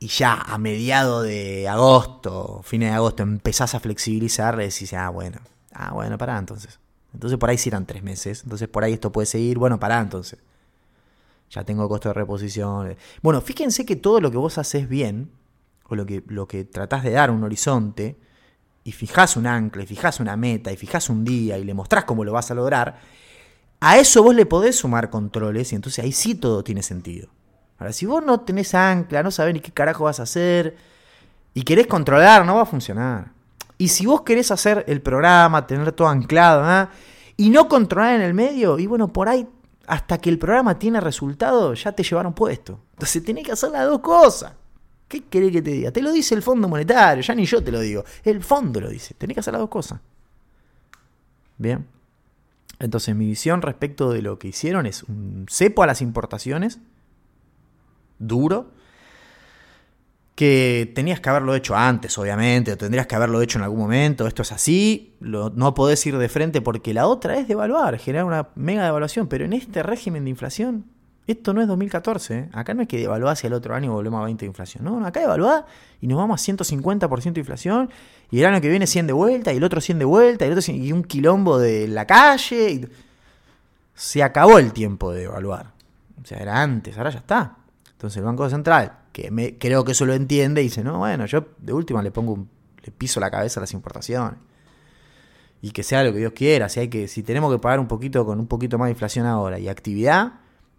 y 0.00 0.08
ya 0.08 0.32
a 0.34 0.56
mediados 0.56 1.24
de 1.24 1.68
agosto, 1.68 2.62
fines 2.64 2.90
de 2.90 2.96
agosto, 2.96 3.22
empezás 3.22 3.74
a 3.74 3.80
flexibilizar, 3.80 4.56
le 4.56 4.64
decís, 4.64 4.94
ah, 4.94 5.10
bueno, 5.10 5.38
ah, 5.72 5.92
bueno, 5.92 6.16
pará 6.16 6.38
entonces. 6.38 6.80
Entonces 7.12 7.38
por 7.38 7.50
ahí 7.50 7.58
sí 7.58 7.68
eran 7.68 7.84
tres 7.84 8.02
meses, 8.02 8.42
entonces 8.42 8.66
por 8.66 8.82
ahí 8.82 8.94
esto 8.94 9.12
puede 9.12 9.26
seguir, 9.26 9.58
bueno, 9.58 9.78
pará 9.78 10.00
entonces. 10.00 10.38
Ya 11.50 11.64
tengo 11.64 11.86
costo 11.88 12.08
de 12.08 12.14
reposición. 12.14 12.96
Bueno, 13.22 13.42
fíjense 13.42 13.84
que 13.84 13.94
todo 13.96 14.20
lo 14.20 14.30
que 14.30 14.38
vos 14.38 14.56
haces 14.56 14.88
bien, 14.88 15.30
o 15.90 15.96
lo 15.96 16.06
que, 16.06 16.22
lo 16.28 16.48
que 16.48 16.64
tratás 16.64 17.02
de 17.02 17.10
dar 17.10 17.30
un 17.30 17.44
horizonte, 17.44 18.18
y 18.82 18.92
fijás 18.92 19.36
un 19.36 19.46
ancla, 19.46 19.82
y 19.82 19.86
fijás 19.86 20.20
una 20.20 20.36
meta, 20.36 20.72
y 20.72 20.76
fijás 20.76 21.10
un 21.10 21.24
día, 21.24 21.58
y 21.58 21.64
le 21.64 21.74
mostrás 21.74 22.04
cómo 22.04 22.24
lo 22.24 22.32
vas 22.32 22.50
a 22.50 22.54
lograr, 22.54 22.98
a 23.80 23.98
eso 23.98 24.22
vos 24.22 24.34
le 24.34 24.46
podés 24.46 24.76
sumar 24.76 25.10
controles 25.10 25.72
y 25.72 25.74
entonces 25.74 26.04
ahí 26.04 26.12
sí 26.12 26.34
todo 26.34 26.62
tiene 26.62 26.82
sentido. 26.82 27.28
Ahora, 27.78 27.94
si 27.94 28.04
vos 28.04 28.22
no 28.24 28.40
tenés 28.40 28.74
ancla, 28.74 29.22
no 29.22 29.30
sabés 29.30 29.54
ni 29.54 29.60
qué 29.60 29.72
carajo 29.72 30.04
vas 30.04 30.20
a 30.20 30.24
hacer 30.24 30.76
y 31.54 31.62
querés 31.62 31.86
controlar, 31.86 32.44
no 32.44 32.56
va 32.56 32.62
a 32.62 32.66
funcionar. 32.66 33.32
Y 33.78 33.88
si 33.88 34.04
vos 34.04 34.20
querés 34.20 34.50
hacer 34.50 34.84
el 34.86 35.00
programa, 35.00 35.66
tener 35.66 35.92
todo 35.92 36.08
anclado 36.08 36.62
¿ah? 36.62 36.90
y 37.38 37.48
no 37.48 37.68
controlar 37.68 38.16
en 38.16 38.20
el 38.20 38.34
medio, 38.34 38.78
y 38.78 38.86
bueno, 38.86 39.10
por 39.10 39.28
ahí 39.30 39.48
hasta 39.86 40.18
que 40.18 40.28
el 40.28 40.38
programa 40.38 40.78
tiene 40.78 41.00
resultado, 41.00 41.72
ya 41.72 41.92
te 41.92 42.02
llevaron 42.02 42.34
puesto. 42.34 42.78
Entonces 42.92 43.24
tenés 43.24 43.44
que 43.44 43.52
hacer 43.52 43.70
las 43.70 43.86
dos 43.86 44.00
cosas. 44.00 44.52
¿Qué 45.10 45.24
querés 45.24 45.50
que 45.50 45.60
te 45.60 45.72
diga? 45.72 45.90
Te 45.90 46.02
lo 46.02 46.12
dice 46.12 46.36
el 46.36 46.42
Fondo 46.42 46.68
Monetario, 46.68 47.20
ya 47.20 47.34
ni 47.34 47.44
yo 47.44 47.60
te 47.60 47.72
lo 47.72 47.80
digo. 47.80 48.04
El 48.22 48.44
fondo 48.44 48.80
lo 48.80 48.88
dice. 48.88 49.12
Tenés 49.14 49.34
que 49.34 49.40
hacer 49.40 49.52
las 49.52 49.60
dos 49.60 49.68
cosas. 49.68 49.98
Bien. 51.58 51.84
Entonces 52.78 53.16
mi 53.16 53.26
visión 53.26 53.60
respecto 53.60 54.12
de 54.12 54.22
lo 54.22 54.38
que 54.38 54.46
hicieron 54.46 54.86
es 54.86 55.02
un 55.02 55.46
cepo 55.50 55.82
a 55.82 55.88
las 55.88 56.00
importaciones, 56.00 56.78
duro, 58.20 58.70
que 60.36 60.92
tenías 60.94 61.18
que 61.18 61.28
haberlo 61.28 61.56
hecho 61.56 61.74
antes, 61.74 62.16
obviamente, 62.16 62.72
o 62.72 62.76
tendrías 62.76 63.08
que 63.08 63.16
haberlo 63.16 63.42
hecho 63.42 63.58
en 63.58 63.64
algún 63.64 63.80
momento, 63.80 64.28
esto 64.28 64.42
es 64.42 64.52
así, 64.52 65.16
no 65.18 65.74
podés 65.74 66.06
ir 66.06 66.18
de 66.18 66.28
frente 66.28 66.60
porque 66.60 66.94
la 66.94 67.08
otra 67.08 67.36
es 67.36 67.48
devaluar, 67.48 67.98
generar 67.98 68.26
una 68.26 68.50
mega 68.54 68.84
devaluación, 68.84 69.26
pero 69.26 69.44
en 69.44 69.54
este 69.54 69.82
régimen 69.82 70.22
de 70.22 70.30
inflación 70.30 70.84
esto 71.32 71.52
no 71.52 71.60
es 71.60 71.68
2014. 71.68 72.38
¿eh? 72.38 72.48
Acá 72.52 72.74
no 72.74 72.82
es 72.82 72.88
que 72.88 72.98
devaluar 72.98 73.32
hacia 73.32 73.48
el 73.48 73.54
otro 73.54 73.74
año 73.74 73.86
y 73.86 73.94
volvemos 73.94 74.20
a 74.20 74.24
20 74.24 74.44
de 74.44 74.46
inflación. 74.46 74.84
No, 74.84 75.04
acá 75.04 75.20
devaluar 75.20 75.66
y 76.00 76.06
nos 76.06 76.18
vamos 76.18 76.40
a 76.40 76.52
150% 76.52 77.32
de 77.32 77.40
inflación. 77.40 77.90
Y 78.30 78.40
el 78.40 78.46
año 78.46 78.60
que 78.60 78.68
viene 78.68 78.86
100 78.86 79.06
de 79.08 79.12
vuelta 79.12 79.52
y 79.52 79.56
el 79.56 79.64
otro 79.64 79.80
100 79.80 79.98
de 79.98 80.04
vuelta 80.04 80.44
y, 80.44 80.48
el 80.48 80.58
otro 80.58 80.72
y 80.72 80.92
un 80.92 81.04
quilombo 81.04 81.58
de 81.58 81.88
la 81.88 82.06
calle. 82.06 82.88
Se 83.94 84.22
acabó 84.22 84.58
el 84.58 84.72
tiempo 84.72 85.12
de 85.12 85.22
devaluar. 85.22 85.72
O 86.22 86.26
sea, 86.26 86.38
era 86.38 86.62
antes, 86.62 86.96
ahora 86.96 87.10
ya 87.10 87.18
está. 87.18 87.56
Entonces 87.92 88.18
el 88.18 88.24
Banco 88.24 88.48
Central, 88.48 88.92
que 89.12 89.56
creo 89.58 89.84
que 89.84 89.92
eso 89.92 90.06
lo 90.06 90.14
entiende, 90.14 90.62
dice, 90.62 90.82
no, 90.82 90.98
bueno, 90.98 91.26
yo 91.26 91.48
de 91.58 91.72
última 91.72 92.02
le 92.02 92.10
pongo 92.10 92.46
le 92.82 92.92
piso 92.92 93.20
la 93.20 93.30
cabeza 93.30 93.60
a 93.60 93.62
las 93.62 93.72
importaciones. 93.72 94.38
Y 95.62 95.72
que 95.72 95.82
sea 95.82 96.02
lo 96.02 96.12
que 96.12 96.18
Dios 96.18 96.32
quiera. 96.32 96.68
Si 96.68 96.80
hay 96.80 96.88
que, 96.88 97.06
si 97.08 97.22
tenemos 97.22 97.52
que 97.52 97.58
pagar 97.58 97.80
un 97.80 97.88
poquito 97.88 98.24
con 98.24 98.40
un 98.40 98.46
poquito 98.46 98.78
más 98.78 98.86
de 98.86 98.92
inflación 98.92 99.26
ahora 99.26 99.58
y 99.58 99.68
actividad, 99.68 100.32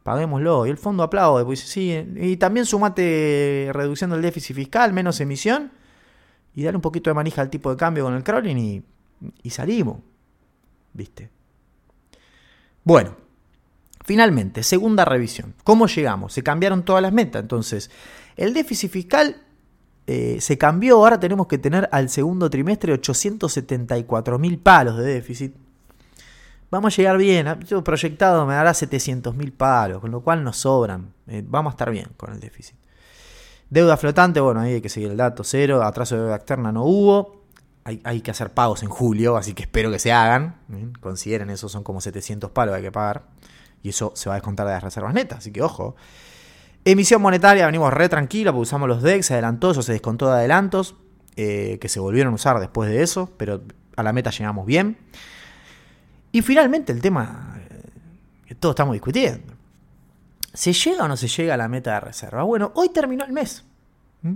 paguémoslo. 0.04 0.66
Y 0.66 0.70
el 0.70 0.78
fondo 0.78 1.04
aplaude, 1.04 1.56
sí, 1.56 1.92
y 2.16 2.38
también 2.38 2.66
sumate 2.66 3.70
reduciendo 3.74 4.16
el 4.16 4.22
déficit 4.22 4.56
fiscal, 4.56 4.94
menos 4.94 5.20
emisión, 5.20 5.72
y 6.56 6.64
dale 6.64 6.78
un 6.78 6.82
poquito 6.82 7.10
de 7.10 7.14
manija 7.14 7.42
al 7.42 7.50
tipo 7.50 7.70
de 7.70 7.78
cambio 7.78 8.04
con 8.04 8.14
el 8.14 8.24
crawling 8.24 8.58
y, 8.58 8.84
y 9.44 9.50
salimos. 9.50 10.00
¿Viste? 10.94 11.30
Bueno, 12.84 13.16
finalmente, 14.04 14.64
segunda 14.64 15.06
revisión. 15.06 15.54
¿Cómo 15.64 15.88
llegamos? 15.88 16.34
Se 16.34 16.44
cambiaron 16.44 16.84
todas 16.84 17.02
las 17.02 17.14
metas. 17.14 17.42
Entonces, 17.42 17.92
el 18.36 18.54
déficit 18.54 18.92
fiscal 18.92 19.42
eh, 20.08 20.38
se 20.42 20.58
cambió. 20.58 20.98
Ahora 20.98 21.20
tenemos 21.20 21.48
que 21.48 21.58
tener 21.58 21.88
al 21.92 22.10
segundo 22.10 22.50
trimestre 22.50 22.94
874 22.94 24.40
mil 24.40 24.60
palos 24.60 24.98
de 24.98 25.04
déficit 25.06 25.56
vamos 26.72 26.94
a 26.94 26.98
llegar 26.98 27.18
bien. 27.18 27.60
Yo 27.68 27.84
proyectado 27.84 28.46
me 28.48 28.56
dará 28.56 28.74
700 28.74 29.36
mil 29.36 29.52
palos, 29.52 30.00
con 30.00 30.10
lo 30.10 30.22
cual 30.22 30.44
nos 30.44 30.58
sobran. 30.58 31.14
Eh, 31.28 31.44
vamos 31.46 31.72
a 31.72 31.74
estar 31.76 31.92
bien 31.92 32.08
con 32.18 32.34
el 32.34 32.40
déficit. 32.40 32.76
Deuda 33.70 33.96
flotante, 33.98 34.40
bueno, 34.40 34.62
ahí 34.62 34.74
hay 34.74 34.82
que 34.82 34.90
seguir 34.90 35.12
el 35.12 35.18
dato, 35.18 35.44
cero. 35.44 35.84
Atraso 35.84 36.16
de 36.16 36.22
deuda 36.22 36.36
externa 36.36 36.72
no 36.72 36.84
hubo. 36.84 37.42
Hay, 37.84 38.22
que 38.22 38.30
hacer 38.30 38.52
pagos 38.52 38.84
en 38.84 38.90
julio, 38.90 39.38
así 39.38 39.54
que 39.54 39.64
espero 39.64 39.90
que 39.92 39.98
se 39.98 40.12
hagan. 40.12 40.56
Consideren 41.00 41.50
eso, 41.50 41.68
son 41.68 41.84
como 41.84 42.00
700 42.00 42.52
palos 42.52 42.74
que 42.74 42.78
hay 42.78 42.84
que 42.84 42.92
pagar. 42.92 43.24
Y 43.82 43.90
eso 43.90 44.12
se 44.16 44.30
va 44.30 44.36
a 44.36 44.38
descontar 44.38 44.68
de 44.68 44.74
las 44.74 44.84
reservas 44.84 45.14
netas, 45.14 45.40
así 45.40 45.52
que 45.52 45.62
ojo. 45.62 45.96
Emisión 46.86 47.22
monetaria, 47.22 47.66
venimos 47.66 47.92
re 47.92 48.08
tranquilo 48.08 48.52
porque 48.52 48.64
usamos 48.64 48.88
los 48.88 49.02
DEX, 49.02 49.28
se 49.28 49.34
adelantó, 49.34 49.72
eso 49.72 49.82
se 49.82 49.94
descontó 49.94 50.28
de 50.28 50.34
adelantos, 50.34 50.96
eh, 51.36 51.80
que 51.82 51.90
se 51.90 52.00
volvieron 52.00 52.34
a 52.34 52.36
usar 52.36 52.60
después 52.60 52.90
de 52.90 53.02
eso, 53.02 53.32
pero 53.38 53.62
a 53.96 54.04
la 54.04 54.14
meta 54.14 54.30
llegamos 54.30 54.66
bien. 54.66 54.98
Y 56.32 56.42
finalmente 56.42 56.92
el 56.92 57.02
tema 57.02 57.60
eh, 57.60 57.82
que 58.46 58.56
todos 58.56 58.74
estamos 58.74 58.94
discutiendo. 58.94 59.54
¿Se 60.54 60.74
llega 60.74 61.06
o 61.06 61.08
no 61.08 61.18
se 61.18 61.28
llega 61.28 61.54
a 61.54 61.58
la 61.58 61.68
meta 61.68 61.94
de 61.94 62.00
reserva? 62.02 62.44
Bueno, 62.44 62.72
hoy 62.76 62.90
terminó 62.90 63.24
el 63.24 63.32
mes. 63.32 63.64
¿Mm? 64.22 64.36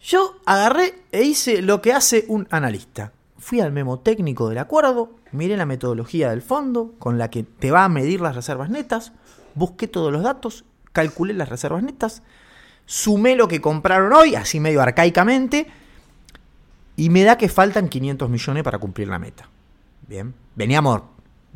Yo 0.00 0.36
agarré 0.44 1.02
e 1.12 1.22
hice 1.22 1.62
lo 1.62 1.80
que 1.80 1.92
hace 1.92 2.24
un 2.28 2.46
analista. 2.50 3.12
Fui 3.38 3.60
al 3.60 3.72
memo 3.72 4.00
técnico 4.00 4.48
del 4.48 4.58
acuerdo, 4.58 5.16
miré 5.32 5.56
la 5.56 5.66
metodología 5.66 6.30
del 6.30 6.42
fondo 6.42 6.94
con 6.98 7.18
la 7.18 7.30
que 7.30 7.42
te 7.42 7.70
va 7.70 7.84
a 7.84 7.88
medir 7.88 8.20
las 8.20 8.34
reservas 8.34 8.70
netas, 8.70 9.12
busqué 9.54 9.86
todos 9.86 10.12
los 10.12 10.22
datos, 10.22 10.64
calculé 10.92 11.34
las 11.34 11.50
reservas 11.50 11.82
netas, 11.82 12.22
sumé 12.86 13.36
lo 13.36 13.48
que 13.48 13.60
compraron 13.60 14.12
hoy, 14.12 14.34
así 14.34 14.60
medio 14.60 14.80
arcaicamente, 14.80 15.66
y 16.96 17.10
me 17.10 17.22
da 17.22 17.36
que 17.36 17.48
faltan 17.48 17.88
500 17.88 18.30
millones 18.30 18.62
para 18.62 18.78
cumplir 18.78 19.08
la 19.08 19.18
meta. 19.18 19.48
Bien. 20.08 20.34
Veníamos 20.54 21.02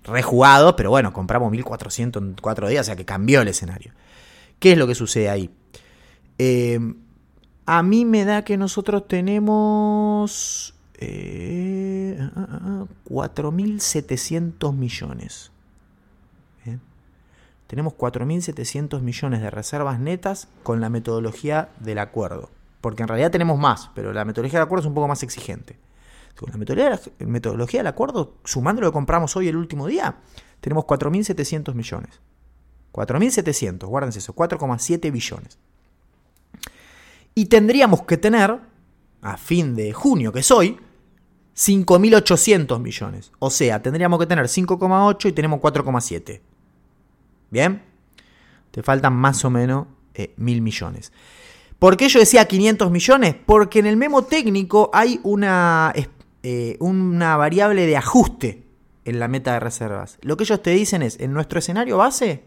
rejugados, 0.04 0.74
pero 0.76 0.90
bueno, 0.90 1.12
compramos 1.12 1.50
1400 1.50 2.22
en 2.22 2.34
cuatro 2.40 2.68
días, 2.68 2.86
o 2.86 2.86
sea 2.86 2.96
que 2.96 3.04
cambió 3.04 3.40
el 3.42 3.48
escenario. 3.48 3.92
¿Qué 4.58 4.72
es 4.72 4.78
lo 4.78 4.86
que 4.86 4.94
sucede 4.94 5.28
ahí? 5.28 5.50
Eh, 6.38 6.78
a 7.66 7.82
mí 7.82 8.04
me 8.04 8.24
da 8.24 8.44
que 8.44 8.56
nosotros 8.56 9.06
tenemos 9.06 10.74
eh, 10.94 12.18
4.700 13.08 14.74
millones. 14.74 15.52
Tenemos 17.68 17.92
4.700 17.92 19.02
millones 19.02 19.42
de 19.42 19.50
reservas 19.50 20.00
netas 20.00 20.48
con 20.62 20.80
la 20.80 20.88
metodología 20.88 21.68
del 21.80 21.98
acuerdo. 21.98 22.48
Porque 22.80 23.02
en 23.02 23.08
realidad 23.08 23.30
tenemos 23.30 23.58
más, 23.58 23.90
pero 23.94 24.14
la 24.14 24.24
metodología 24.24 24.60
del 24.60 24.64
acuerdo 24.64 24.84
es 24.84 24.86
un 24.86 24.94
poco 24.94 25.06
más 25.06 25.22
exigente. 25.22 25.76
Con 26.38 26.50
la 26.52 27.26
metodología, 27.26 27.80
del 27.80 27.88
acuerdo, 27.88 28.36
sumando 28.44 28.80
lo 28.80 28.88
que 28.88 28.92
compramos 28.92 29.34
hoy 29.36 29.48
el 29.48 29.56
último 29.56 29.88
día, 29.88 30.18
tenemos 30.60 30.84
4.700 30.84 31.74
millones. 31.74 32.20
4.700, 32.92 33.86
guárdense 33.86 34.20
eso, 34.20 34.34
4,7 34.36 35.10
billones. 35.10 35.58
Y 37.34 37.46
tendríamos 37.46 38.02
que 38.02 38.16
tener, 38.18 38.56
a 39.20 39.36
fin 39.36 39.74
de 39.74 39.92
junio, 39.92 40.32
que 40.32 40.40
es 40.40 40.50
hoy, 40.52 40.78
5.800 41.56 42.78
millones. 42.78 43.32
O 43.40 43.50
sea, 43.50 43.82
tendríamos 43.82 44.20
que 44.20 44.26
tener 44.26 44.44
5,8 44.44 45.28
y 45.28 45.32
tenemos 45.32 45.58
4,7. 45.58 46.40
¿Bien? 47.50 47.82
Te 48.70 48.84
faltan 48.84 49.16
más 49.16 49.44
o 49.44 49.50
menos 49.50 49.88
eh, 50.14 50.34
mil 50.36 50.62
millones. 50.62 51.12
¿Por 51.80 51.96
qué 51.96 52.08
yo 52.08 52.20
decía 52.20 52.46
500 52.46 52.92
millones? 52.92 53.34
Porque 53.44 53.80
en 53.80 53.86
el 53.86 53.96
memo 53.96 54.22
técnico 54.22 54.90
hay 54.92 55.20
una, 55.24 55.92
eh, 56.42 56.76
una 56.80 57.36
variable 57.36 57.86
de 57.86 57.96
ajuste 57.96 58.64
en 59.04 59.18
la 59.18 59.28
meta 59.28 59.54
de 59.54 59.60
reservas. 59.60 60.18
Lo 60.22 60.36
que 60.36 60.44
ellos 60.44 60.62
te 60.62 60.70
dicen 60.70 61.02
es, 61.02 61.18
en 61.20 61.32
nuestro 61.32 61.58
escenario 61.58 61.96
base, 61.96 62.44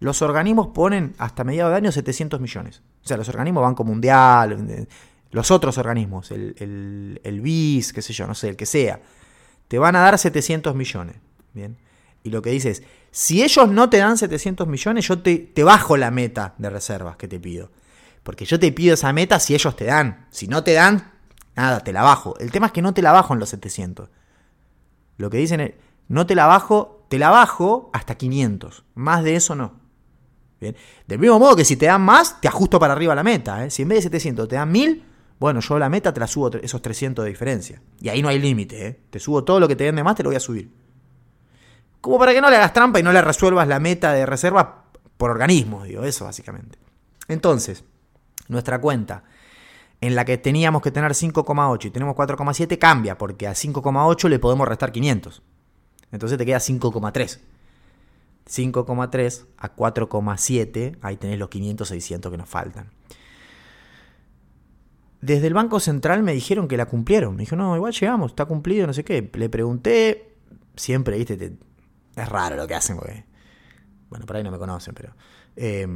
los 0.00 0.22
organismos 0.22 0.68
ponen 0.68 1.14
hasta 1.18 1.44
mediados 1.44 1.72
de 1.72 1.76
año 1.76 1.92
700 1.92 2.40
millones. 2.40 2.82
O 3.04 3.08
sea, 3.08 3.16
los 3.16 3.28
organismos 3.28 3.62
Banco 3.62 3.84
Mundial, 3.84 4.86
los 5.30 5.50
otros 5.50 5.76
organismos, 5.78 6.30
el, 6.30 6.54
el, 6.58 7.20
el 7.24 7.40
BIS, 7.40 7.92
qué 7.92 8.02
sé 8.02 8.12
yo, 8.12 8.26
no 8.26 8.34
sé, 8.34 8.48
el 8.48 8.56
que 8.56 8.66
sea, 8.66 9.00
te 9.68 9.78
van 9.78 9.96
a 9.96 10.00
dar 10.00 10.18
700 10.18 10.74
millones. 10.74 11.16
Bien. 11.52 11.76
Y 12.22 12.30
lo 12.30 12.42
que 12.42 12.50
dice 12.50 12.70
es, 12.70 12.82
si 13.10 13.42
ellos 13.42 13.68
no 13.68 13.88
te 13.90 13.98
dan 13.98 14.18
700 14.18 14.66
millones, 14.66 15.06
yo 15.06 15.20
te, 15.20 15.38
te 15.38 15.64
bajo 15.64 15.96
la 15.96 16.10
meta 16.10 16.54
de 16.58 16.70
reservas 16.70 17.16
que 17.16 17.28
te 17.28 17.38
pido. 17.38 17.70
Porque 18.22 18.44
yo 18.44 18.58
te 18.58 18.72
pido 18.72 18.94
esa 18.94 19.12
meta 19.12 19.40
si 19.40 19.54
ellos 19.54 19.76
te 19.76 19.84
dan. 19.86 20.26
Si 20.30 20.48
no 20.48 20.62
te 20.62 20.74
dan, 20.74 21.12
nada, 21.58 21.80
te 21.80 21.92
la 21.92 22.02
bajo. 22.02 22.38
El 22.38 22.50
tema 22.50 22.66
es 22.66 22.72
que 22.72 22.82
no 22.82 22.94
te 22.94 23.02
la 23.02 23.12
bajo 23.12 23.34
en 23.34 23.40
los 23.40 23.48
700. 23.50 24.08
Lo 25.16 25.30
que 25.30 25.38
dicen 25.38 25.60
es, 25.60 25.72
no 26.06 26.26
te 26.26 26.34
la 26.34 26.46
bajo, 26.46 27.04
te 27.08 27.18
la 27.18 27.30
bajo 27.30 27.90
hasta 27.92 28.14
500. 28.16 28.84
Más 28.94 29.24
de 29.24 29.36
eso 29.36 29.54
no. 29.54 29.72
Bien. 30.60 30.76
Del 31.06 31.18
mismo 31.18 31.38
modo 31.38 31.56
que 31.56 31.64
si 31.64 31.76
te 31.76 31.86
dan 31.86 32.02
más, 32.02 32.40
te 32.40 32.48
ajusto 32.48 32.78
para 32.78 32.92
arriba 32.92 33.14
la 33.14 33.22
meta. 33.22 33.64
¿eh? 33.64 33.70
Si 33.70 33.82
en 33.82 33.88
vez 33.88 33.98
de 33.98 34.02
700 34.02 34.48
te 34.48 34.56
dan 34.56 34.70
1000, 34.70 35.04
bueno, 35.38 35.60
yo 35.60 35.78
la 35.78 35.88
meta 35.88 36.12
te 36.12 36.20
la 36.20 36.26
subo 36.26 36.50
esos 36.56 36.80
300 36.80 37.24
de 37.24 37.30
diferencia. 37.30 37.82
Y 38.00 38.08
ahí 38.08 38.22
no 38.22 38.28
hay 38.28 38.38
límite. 38.38 38.86
¿eh? 38.86 39.00
Te 39.10 39.18
subo 39.18 39.44
todo 39.44 39.60
lo 39.60 39.68
que 39.68 39.76
te 39.76 39.84
den 39.84 39.96
de 39.96 40.04
más, 40.04 40.16
te 40.16 40.22
lo 40.22 40.30
voy 40.30 40.36
a 40.36 40.40
subir. 40.40 40.70
Como 42.00 42.18
para 42.18 42.32
que 42.32 42.40
no 42.40 42.50
le 42.50 42.56
hagas 42.56 42.72
trampa 42.72 43.00
y 43.00 43.02
no 43.02 43.12
le 43.12 43.20
resuelvas 43.20 43.66
la 43.66 43.80
meta 43.80 44.12
de 44.12 44.24
reserva 44.24 44.84
por 45.16 45.30
organismo, 45.30 45.82
digo, 45.82 46.04
eso 46.04 46.24
básicamente. 46.24 46.78
Entonces, 47.26 47.84
nuestra 48.46 48.80
cuenta 48.80 49.24
en 50.00 50.14
la 50.14 50.24
que 50.24 50.38
teníamos 50.38 50.82
que 50.82 50.90
tener 50.90 51.12
5,8 51.12 51.86
y 51.86 51.90
tenemos 51.90 52.14
4,7 52.14 52.78
cambia, 52.78 53.18
porque 53.18 53.46
a 53.46 53.52
5,8 53.52 54.28
le 54.28 54.38
podemos 54.38 54.68
restar 54.68 54.92
500. 54.92 55.42
Entonces 56.12 56.38
te 56.38 56.46
queda 56.46 56.58
5,3. 56.58 57.40
5,3 58.46 59.44
a 59.58 59.76
4,7, 59.76 60.98
ahí 61.02 61.16
tenés 61.16 61.38
los 61.38 61.48
500, 61.48 61.88
600 61.88 62.32
que 62.32 62.38
nos 62.38 62.48
faltan. 62.48 62.90
Desde 65.20 65.48
el 65.48 65.54
Banco 65.54 65.80
Central 65.80 66.22
me 66.22 66.32
dijeron 66.32 66.68
que 66.68 66.76
la 66.76 66.86
cumplieron. 66.86 67.34
Me 67.34 67.42
dijo, 67.42 67.56
no, 67.56 67.74
igual 67.74 67.92
llegamos, 67.92 68.32
está 68.32 68.44
cumplido, 68.46 68.86
no 68.86 68.92
sé 68.92 69.04
qué. 69.04 69.28
Le 69.34 69.48
pregunté, 69.48 70.36
siempre, 70.76 71.18
viste, 71.18 71.36
te, 71.36 71.56
es 72.16 72.28
raro 72.28 72.56
lo 72.56 72.66
que 72.66 72.74
hacen, 72.74 72.96
porque. 72.96 73.24
Bueno, 74.08 74.24
por 74.24 74.36
ahí 74.36 74.42
no 74.42 74.50
me 74.50 74.58
conocen, 74.58 74.94
pero. 74.94 75.14
Eh, 75.56 75.86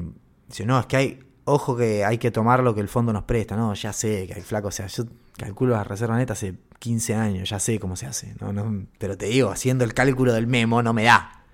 no, 0.64 0.80
es 0.80 0.86
que 0.86 0.96
hay. 0.96 1.20
Ojo 1.44 1.76
que 1.76 2.04
hay 2.04 2.18
que 2.18 2.30
tomar 2.30 2.62
lo 2.62 2.74
que 2.74 2.80
el 2.80 2.88
fondo 2.88 3.12
nos 3.12 3.24
presta, 3.24 3.56
¿no? 3.56 3.74
Ya 3.74 3.92
sé 3.92 4.26
que 4.26 4.34
hay 4.34 4.42
flaco, 4.42 4.68
o 4.68 4.70
sea, 4.70 4.86
yo 4.86 5.04
calculo 5.36 5.74
la 5.74 5.84
reserva 5.84 6.16
neta 6.16 6.34
hace 6.34 6.54
15 6.78 7.14
años, 7.14 7.48
ya 7.48 7.58
sé 7.58 7.78
cómo 7.80 7.96
se 7.96 8.06
hace, 8.06 8.34
¿no? 8.40 8.52
no 8.52 8.86
pero 8.98 9.16
te 9.16 9.26
digo, 9.26 9.50
haciendo 9.50 9.84
el 9.84 9.94
cálculo 9.94 10.32
del 10.32 10.46
memo 10.46 10.82
no 10.82 10.92
me 10.92 11.04
da. 11.04 11.44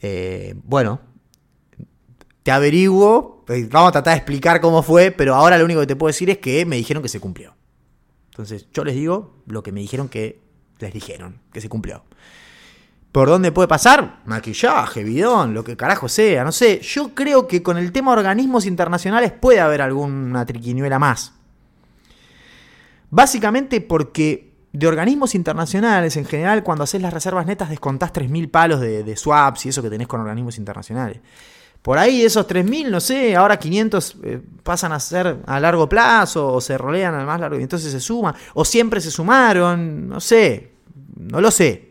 Eh, 0.00 0.54
bueno, 0.64 1.00
te 2.42 2.50
averiguo, 2.50 3.44
eh, 3.48 3.68
vamos 3.70 3.90
a 3.90 3.92
tratar 3.92 4.14
de 4.14 4.18
explicar 4.18 4.60
cómo 4.60 4.82
fue, 4.82 5.10
pero 5.10 5.34
ahora 5.34 5.58
lo 5.58 5.64
único 5.64 5.80
que 5.80 5.86
te 5.86 5.96
puedo 5.96 6.08
decir 6.08 6.30
es 6.30 6.38
que 6.38 6.64
me 6.66 6.76
dijeron 6.76 7.02
que 7.02 7.08
se 7.08 7.20
cumplió. 7.20 7.54
Entonces, 8.30 8.68
yo 8.72 8.84
les 8.84 8.94
digo 8.94 9.42
lo 9.46 9.62
que 9.62 9.72
me 9.72 9.80
dijeron 9.80 10.08
que 10.08 10.40
les 10.78 10.92
dijeron, 10.92 11.40
que 11.52 11.60
se 11.60 11.68
cumplió. 11.68 12.04
¿Por 13.12 13.28
dónde 13.28 13.52
puede 13.52 13.68
pasar? 13.68 14.20
Maquillaje, 14.26 15.02
bidón, 15.02 15.54
lo 15.54 15.64
que 15.64 15.76
carajo 15.76 16.08
sea, 16.08 16.44
no 16.44 16.52
sé. 16.52 16.80
Yo 16.80 17.14
creo 17.14 17.48
que 17.48 17.62
con 17.62 17.78
el 17.78 17.90
tema 17.90 18.12
organismos 18.12 18.66
internacionales 18.66 19.32
puede 19.32 19.60
haber 19.60 19.80
alguna 19.80 20.44
triquiñuela 20.44 20.98
más. 20.98 21.32
Básicamente 23.10 23.80
porque 23.80 24.52
de 24.72 24.86
organismos 24.86 25.34
internacionales, 25.34 26.16
en 26.18 26.26
general, 26.26 26.62
cuando 26.62 26.84
haces 26.84 27.00
las 27.00 27.12
reservas 27.12 27.46
netas, 27.46 27.70
descontás 27.70 28.12
3.000 28.12 28.50
palos 28.50 28.80
de, 28.80 29.16
swaps 29.16 29.66
y 29.66 29.68
eso 29.70 29.82
que 29.82 29.88
tenés 29.88 30.06
con 30.06 30.20
organismos 30.20 30.58
internacionales. 30.58 31.20
Por 31.80 31.96
ahí 31.96 32.22
esos 32.22 32.46
3.000, 32.46 32.90
no 32.90 33.00
sé, 33.00 33.34
ahora 33.34 33.58
500 33.58 34.16
eh, 34.22 34.40
pasan 34.62 34.92
a 34.92 35.00
ser 35.00 35.38
a 35.46 35.60
largo 35.60 35.88
plazo 35.88 36.52
o 36.52 36.60
se 36.60 36.76
rolean 36.76 37.14
al 37.14 37.24
más 37.24 37.40
largo 37.40 37.58
y 37.58 37.62
entonces 37.62 37.90
se 37.90 38.00
suman. 38.00 38.34
O 38.54 38.64
siempre 38.64 39.00
se 39.00 39.10
sumaron, 39.10 40.08
no 40.08 40.20
sé, 40.20 40.72
no 41.16 41.40
lo 41.40 41.50
sé. 41.50 41.87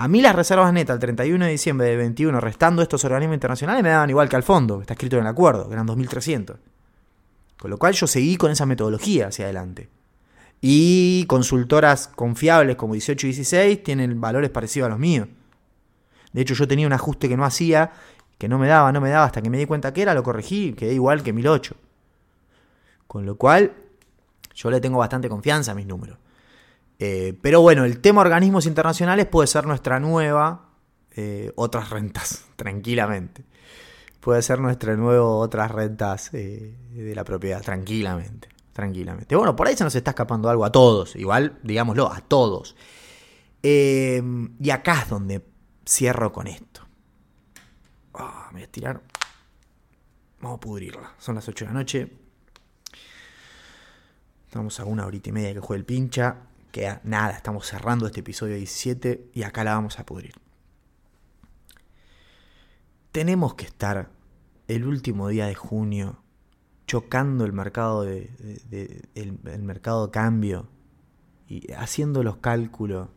A 0.00 0.06
mí 0.06 0.22
las 0.22 0.36
reservas 0.36 0.72
netas 0.72 0.94
el 0.94 1.00
31 1.00 1.44
de 1.44 1.50
diciembre 1.50 1.88
de 1.88 1.96
21, 1.96 2.40
restando 2.40 2.82
estos 2.82 3.04
organismos 3.04 3.34
internacionales, 3.34 3.82
me 3.82 3.88
daban 3.88 4.08
igual 4.08 4.28
que 4.28 4.36
al 4.36 4.44
fondo, 4.44 4.80
está 4.80 4.94
escrito 4.94 5.16
en 5.16 5.22
el 5.22 5.26
acuerdo, 5.26 5.66
que 5.66 5.72
eran 5.72 5.88
2.300. 5.88 6.54
Con 7.58 7.68
lo 7.68 7.78
cual 7.78 7.94
yo 7.94 8.06
seguí 8.06 8.36
con 8.36 8.52
esa 8.52 8.64
metodología 8.64 9.26
hacia 9.26 9.46
adelante. 9.46 9.88
Y 10.60 11.24
consultoras 11.26 12.06
confiables 12.06 12.76
como 12.76 12.92
18 12.92 13.26
y 13.26 13.30
16 13.30 13.82
tienen 13.82 14.20
valores 14.20 14.50
parecidos 14.50 14.86
a 14.86 14.90
los 14.90 15.00
míos. 15.00 15.26
De 16.32 16.42
hecho, 16.42 16.54
yo 16.54 16.68
tenía 16.68 16.86
un 16.86 16.92
ajuste 16.92 17.28
que 17.28 17.36
no 17.36 17.44
hacía, 17.44 17.90
que 18.38 18.48
no 18.48 18.56
me 18.56 18.68
daba, 18.68 18.92
no 18.92 19.00
me 19.00 19.10
daba, 19.10 19.24
hasta 19.24 19.42
que 19.42 19.50
me 19.50 19.58
di 19.58 19.66
cuenta 19.66 19.92
que 19.92 20.02
era, 20.02 20.14
lo 20.14 20.22
corregí, 20.22 20.74
quedé 20.74 20.94
igual 20.94 21.24
que 21.24 21.32
1008. 21.32 21.74
Con 23.08 23.26
lo 23.26 23.36
cual, 23.36 23.72
yo 24.54 24.70
le 24.70 24.80
tengo 24.80 24.98
bastante 24.98 25.28
confianza 25.28 25.72
a 25.72 25.74
mis 25.74 25.88
números. 25.88 26.18
Eh, 26.98 27.38
pero 27.40 27.60
bueno, 27.60 27.84
el 27.84 28.00
tema 28.00 28.22
organismos 28.22 28.66
internacionales 28.66 29.26
puede 29.26 29.46
ser 29.46 29.66
nuestra 29.66 30.00
nueva 30.00 30.70
eh, 31.14 31.52
otras 31.54 31.90
rentas, 31.90 32.44
tranquilamente. 32.56 33.44
Puede 34.20 34.42
ser 34.42 34.58
nuestra 34.58 34.96
nueva 34.96 35.24
otras 35.24 35.70
rentas 35.70 36.30
eh, 36.34 36.76
de 36.92 37.14
la 37.14 37.24
propiedad, 37.24 37.62
tranquilamente. 37.62 38.48
Tranquilamente. 38.72 39.34
Bueno, 39.34 39.56
por 39.56 39.66
ahí 39.66 39.76
se 39.76 39.84
nos 39.84 39.94
está 39.94 40.10
escapando 40.10 40.48
algo 40.48 40.64
a 40.64 40.70
todos, 40.70 41.16
igual, 41.16 41.58
digámoslo, 41.62 42.12
a 42.12 42.20
todos. 42.20 42.76
y 43.62 44.70
acá 44.70 45.02
es 45.02 45.08
donde 45.08 45.44
cierro 45.84 46.32
con 46.32 46.46
esto. 46.46 46.82
Ah, 48.14 48.46
me 48.48 48.54
voy 48.54 48.60
a 48.62 48.64
estirar. 48.64 49.02
Vamos 50.40 50.58
a 50.58 50.60
pudrirla. 50.60 51.14
Son 51.18 51.34
las 51.34 51.48
8 51.48 51.64
de 51.64 51.72
la 51.72 51.74
noche. 51.78 52.12
Estamos 54.46 54.78
a 54.78 54.84
una 54.84 55.06
horita 55.06 55.30
y 55.30 55.32
media 55.32 55.54
que 55.54 55.60
juegue 55.60 55.80
el 55.80 55.84
pincha 55.84 56.47
que 56.70 56.98
nada, 57.04 57.32
estamos 57.32 57.66
cerrando 57.66 58.06
este 58.06 58.20
episodio 58.20 58.56
17 58.56 59.30
y 59.32 59.42
acá 59.42 59.64
la 59.64 59.74
vamos 59.74 59.98
a 59.98 60.06
pudrir. 60.06 60.34
Tenemos 63.12 63.54
que 63.54 63.64
estar 63.64 64.10
el 64.68 64.86
último 64.86 65.28
día 65.28 65.46
de 65.46 65.54
junio 65.54 66.22
chocando 66.86 67.44
el 67.44 67.52
mercado 67.52 68.02
de, 68.02 68.30
el, 69.14 69.38
mercado 69.62 70.06
de 70.06 70.12
cambio 70.12 70.68
y 71.46 71.72
haciendo 71.72 72.22
los 72.22 72.38
cálculos 72.38 73.08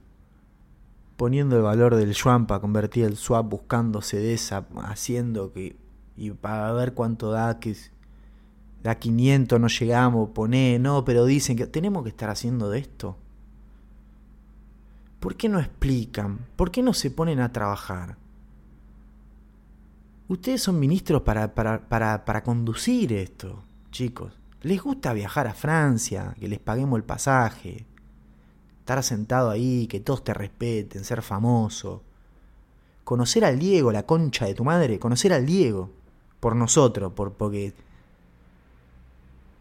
poniendo 1.15 1.55
el 1.55 1.61
valor 1.61 1.95
del 1.95 2.13
yuan 2.13 2.47
para 2.47 2.59
convertir 2.59 3.05
el 3.05 3.15
swap 3.15 3.47
buscando 3.47 4.01
CDS 4.01 4.53
haciendo 4.83 5.53
que 5.53 5.77
y 6.17 6.31
para 6.31 6.71
ver 6.73 6.93
cuánto 6.93 7.31
da 7.31 7.59
que 7.59 7.75
da 8.83 8.95
500 8.95 9.59
no 9.59 9.67
llegamos 9.67 10.29
pone 10.31 10.77
no 10.79 11.05
pero 11.05 11.25
dicen 11.25 11.55
que 11.55 11.67
tenemos 11.67 12.03
que 12.03 12.09
estar 12.09 12.29
haciendo 12.29 12.69
de 12.69 12.79
esto 12.79 13.17
¿Por 15.21 15.35
qué 15.35 15.47
no 15.49 15.59
explican? 15.59 16.39
¿Por 16.55 16.71
qué 16.71 16.81
no 16.81 16.95
se 16.95 17.11
ponen 17.11 17.39
a 17.41 17.53
trabajar? 17.53 18.17
Ustedes 20.27 20.63
son 20.63 20.79
ministros 20.79 21.21
para, 21.21 21.53
para, 21.53 22.43
conducir 22.43 23.13
esto, 23.13 23.63
chicos. 23.91 24.33
Les 24.63 24.81
gusta 24.81 25.13
viajar 25.13 25.45
a 25.45 25.53
Francia, 25.53 26.33
que 26.39 26.47
les 26.47 26.57
paguemos 26.57 26.97
el 26.97 27.03
pasaje, 27.03 27.85
estar 28.79 29.03
sentado 29.03 29.51
ahí, 29.51 29.85
que 29.85 29.99
todos 29.99 30.23
te 30.23 30.33
respeten, 30.33 31.03
ser 31.03 31.21
famoso. 31.21 32.01
Conocer 33.03 33.45
al 33.45 33.59
Diego, 33.59 33.91
la 33.91 34.07
concha 34.07 34.47
de 34.47 34.55
tu 34.55 34.63
madre, 34.63 34.97
conocer 34.97 35.33
al 35.33 35.45
Diego, 35.45 35.91
por 36.39 36.55
nosotros, 36.55 37.13
por, 37.13 37.33
porque... 37.33 37.75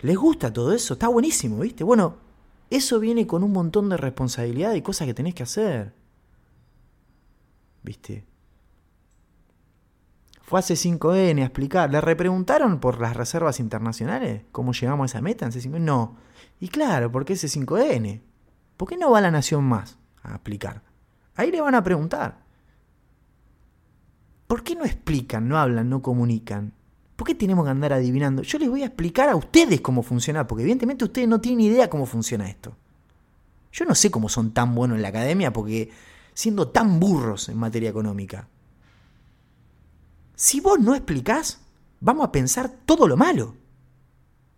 Les 0.01 0.17
gusta 0.17 0.51
todo 0.51 0.73
eso, 0.73 0.95
está 0.95 1.09
buenísimo, 1.09 1.59
¿viste? 1.59 1.85
Bueno, 1.85 2.30
eso 2.71 3.01
viene 3.01 3.27
con 3.27 3.43
un 3.43 3.53
montón 3.53 3.89
de 3.89 3.97
responsabilidad 3.97 4.75
y 4.75 4.83
cosas 4.83 5.07
que 5.07 5.15
tenés 5.15 5.35
que 5.35 5.43
hacer. 5.43 5.93
¿Viste? 7.83 8.25
Fue 10.43 10.61
a 10.61 10.63
C5N 10.63 11.41
a 11.41 11.45
explicar. 11.45 11.91
¿Le 11.91 12.01
repreguntaron 12.01 12.81
por 12.81 13.01
las 13.01 13.17
reservas 13.17 13.61
internacionales? 13.61 14.43
¿Cómo 14.53 14.73
llegamos 14.73 15.05
a 15.05 15.07
esa 15.07 15.23
meta 15.23 15.47
en 15.47 15.53
C5N? 15.53 15.81
No. 15.81 16.17
Y 16.61 16.69
claro, 16.69 17.11
porque 17.11 17.33
es 17.35 17.45
C5N. 17.45 18.21
¿Por 18.77 18.89
qué 18.89 18.97
no 18.97 19.11
va 19.11 19.21
la 19.21 19.31
nación 19.31 19.65
más 19.65 19.99
a 20.23 20.35
aplicar? 20.35 20.83
Ahí 21.35 21.51
le 21.51 21.61
van 21.61 21.75
a 21.75 21.85
preguntar. 21.85 22.39
¿Por 24.47 24.65
qué 24.65 24.75
no 24.75 24.85
explican, 24.85 25.49
no 25.49 25.59
hablan, 25.59 25.89
no 25.89 26.03
comunican? 26.03 26.73
¿Por 27.21 27.27
qué 27.27 27.35
tenemos 27.35 27.67
que 27.67 27.71
andar 27.71 27.93
adivinando? 27.93 28.41
Yo 28.41 28.59
les 28.59 28.71
voy 28.71 28.83
a 28.83 28.87
explicar 28.87 29.29
a 29.29 29.37
ustedes 29.37 29.83
cómo 29.83 30.03
funciona, 30.03 30.47
porque 30.47 30.63
evidentemente 30.63 31.05
ustedes 31.05 31.29
no 31.29 31.39
tienen 31.39 31.61
idea 31.67 31.91
cómo 31.91 32.07
funciona 32.07 32.49
esto. 32.49 32.75
Yo 33.73 33.85
no 33.85 33.95
sé 33.95 34.11
cómo 34.11 34.31
son 34.31 34.53
tan 34.53 34.75
buenos 34.75 34.97
en 34.97 35.03
la 35.03 35.09
academia, 35.09 35.53
porque 35.53 35.91
siendo 36.33 36.69
tan 36.69 36.99
burros 36.99 37.51
en 37.51 37.59
materia 37.59 37.91
económica. 37.91 38.49
Si 40.35 40.61
vos 40.61 40.81
no 40.81 40.95
explicás, 40.95 41.61
vamos 42.01 42.25
a 42.27 42.33
pensar 42.33 42.71
todo 42.87 43.07
lo 43.07 43.19
malo. 43.19 43.55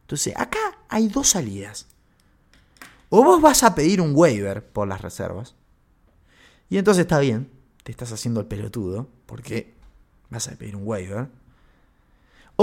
Entonces, 0.03 0.33
acá 0.37 0.85
hay 0.89 1.09
dos 1.09 1.31
salidas. 1.31 1.89
O 3.09 3.25
vos 3.25 3.43
vas 3.43 3.65
a 3.65 3.75
pedir 3.75 4.01
un 4.01 4.13
waiver 4.15 4.65
por 4.65 4.87
las 4.87 5.01
reservas. 5.01 5.57
Y 6.71 6.79
entonces 6.79 7.03
está 7.03 7.19
bien, 7.19 7.51
te 7.83 7.91
estás 7.91 8.13
haciendo 8.13 8.39
el 8.39 8.47
pelotudo, 8.47 9.09
porque 9.27 9.75
vas 10.31 10.47
a 10.47 10.53
pedir 10.53 10.77
un 10.77 10.87
waiver. 10.87 11.42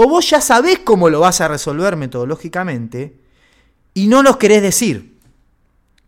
O 0.02 0.08
vos 0.08 0.30
ya 0.30 0.40
sabés 0.40 0.78
cómo 0.78 1.10
lo 1.10 1.20
vas 1.20 1.42
a 1.42 1.48
resolver 1.48 1.94
metodológicamente 1.94 3.20
y 3.92 4.06
no 4.06 4.22
nos 4.22 4.38
querés 4.38 4.62
decir. 4.62 5.18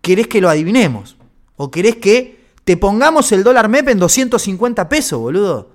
Querés 0.01 0.29
que 0.29 0.41
lo 0.41 0.49
adivinemos. 0.49 1.19
O 1.57 1.71
querés 1.71 1.97
que 1.97 2.43
te 2.65 2.79
pongamos 2.79 3.31
el 3.33 3.45
dólar 3.45 3.69
MEP 3.69 3.91
en 3.91 3.99
250 3.99 4.89
pesos, 4.89 5.21
boludo. 5.21 5.73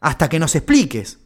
Hasta 0.00 0.30
que 0.30 0.38
nos 0.38 0.54
expliques. 0.54 1.18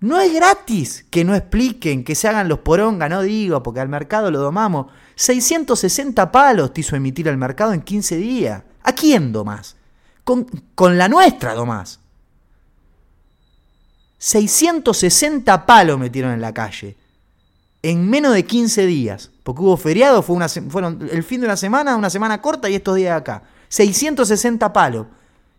No 0.00 0.18
es 0.18 0.32
gratis 0.32 1.04
que 1.10 1.22
no 1.22 1.34
expliquen, 1.34 2.02
que 2.02 2.14
se 2.14 2.26
hagan 2.26 2.48
los 2.48 2.60
poronga, 2.60 3.10
no 3.10 3.20
digo, 3.20 3.62
porque 3.62 3.80
al 3.80 3.90
mercado 3.90 4.30
lo 4.30 4.38
domamos. 4.38 4.86
660 5.16 6.32
palos 6.32 6.72
te 6.72 6.80
hizo 6.80 6.96
emitir 6.96 7.28
el 7.28 7.36
mercado 7.36 7.74
en 7.74 7.82
15 7.82 8.16
días. 8.16 8.62
¿A 8.84 8.94
quién 8.94 9.32
domás? 9.32 9.76
Con, 10.24 10.46
con 10.74 10.96
la 10.96 11.10
nuestra 11.10 11.52
domás. 11.52 12.00
660 14.24 15.66
palos 15.66 15.98
metieron 15.98 16.32
en 16.32 16.40
la 16.40 16.54
calle. 16.54 16.96
En 17.82 18.08
menos 18.08 18.32
de 18.32 18.46
15 18.46 18.86
días. 18.86 19.30
Porque 19.42 19.60
hubo 19.60 19.76
feriado, 19.76 20.22
fue 20.22 20.34
una, 20.34 20.48
fueron 20.48 21.06
el 21.12 21.22
fin 21.22 21.42
de 21.42 21.46
una 21.46 21.58
semana, 21.58 21.94
una 21.94 22.08
semana 22.08 22.40
corta 22.40 22.70
y 22.70 22.74
estos 22.74 22.96
días 22.96 23.20
acá. 23.20 23.42
660 23.68 24.72
palos. 24.72 25.08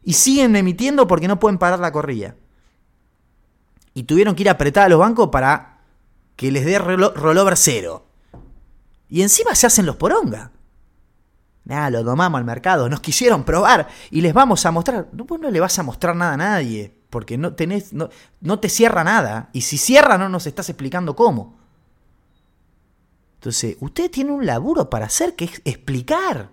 Y 0.04 0.14
siguen 0.14 0.56
emitiendo 0.56 1.08
porque 1.08 1.28
no 1.28 1.40
pueden 1.40 1.60
parar 1.60 1.78
la 1.78 1.92
corrida. 1.92 2.34
Y 3.94 4.02
tuvieron 4.02 4.34
que 4.34 4.42
ir 4.42 4.50
apretar 4.50 4.88
a 4.88 4.90
los 4.90 4.98
bancos 4.98 5.30
para 5.30 5.82
que 6.36 6.52
les 6.52 6.66
dé 6.66 6.80
rollover 6.80 7.58
cero. 7.58 8.08
Y 9.10 9.22
encima 9.22 9.54
se 9.54 9.68
hacen 9.68 9.86
los 9.86 9.98
poronga. 9.98 10.50
Nada, 11.66 11.92
lo 11.92 12.04
domamos 12.04 12.40
al 12.40 12.46
mercado. 12.46 12.90
Nos 12.90 13.00
quisieron 13.00 13.44
probar 13.44 13.90
y 14.10 14.22
les 14.22 14.34
vamos 14.34 14.66
a 14.66 14.72
mostrar. 14.72 15.08
Vos 15.12 15.40
no 15.40 15.52
le 15.52 15.60
vas 15.60 15.78
a 15.78 15.84
mostrar 15.84 16.16
nada 16.16 16.34
a 16.34 16.38
nadie 16.38 17.05
porque 17.10 17.38
no, 17.38 17.56
no, 17.92 18.10
no 18.42 18.60
te 18.60 18.70
cierra 18.70 19.04
nada. 19.04 19.50
Y 19.54 19.62
si 19.62 19.78
cierra, 19.78 20.18
no 20.18 20.30
nos 20.30 20.48
estás 20.48 20.70
explicando 20.70 21.16
cómo. 21.16 21.58
Entonces, 23.36 23.78
usted 23.80 24.10
tiene 24.10 24.32
un 24.32 24.46
laburo 24.46 24.90
para 24.90 25.06
hacer 25.06 25.36
que 25.36 25.46
es 25.46 25.62
explicar. 25.66 26.50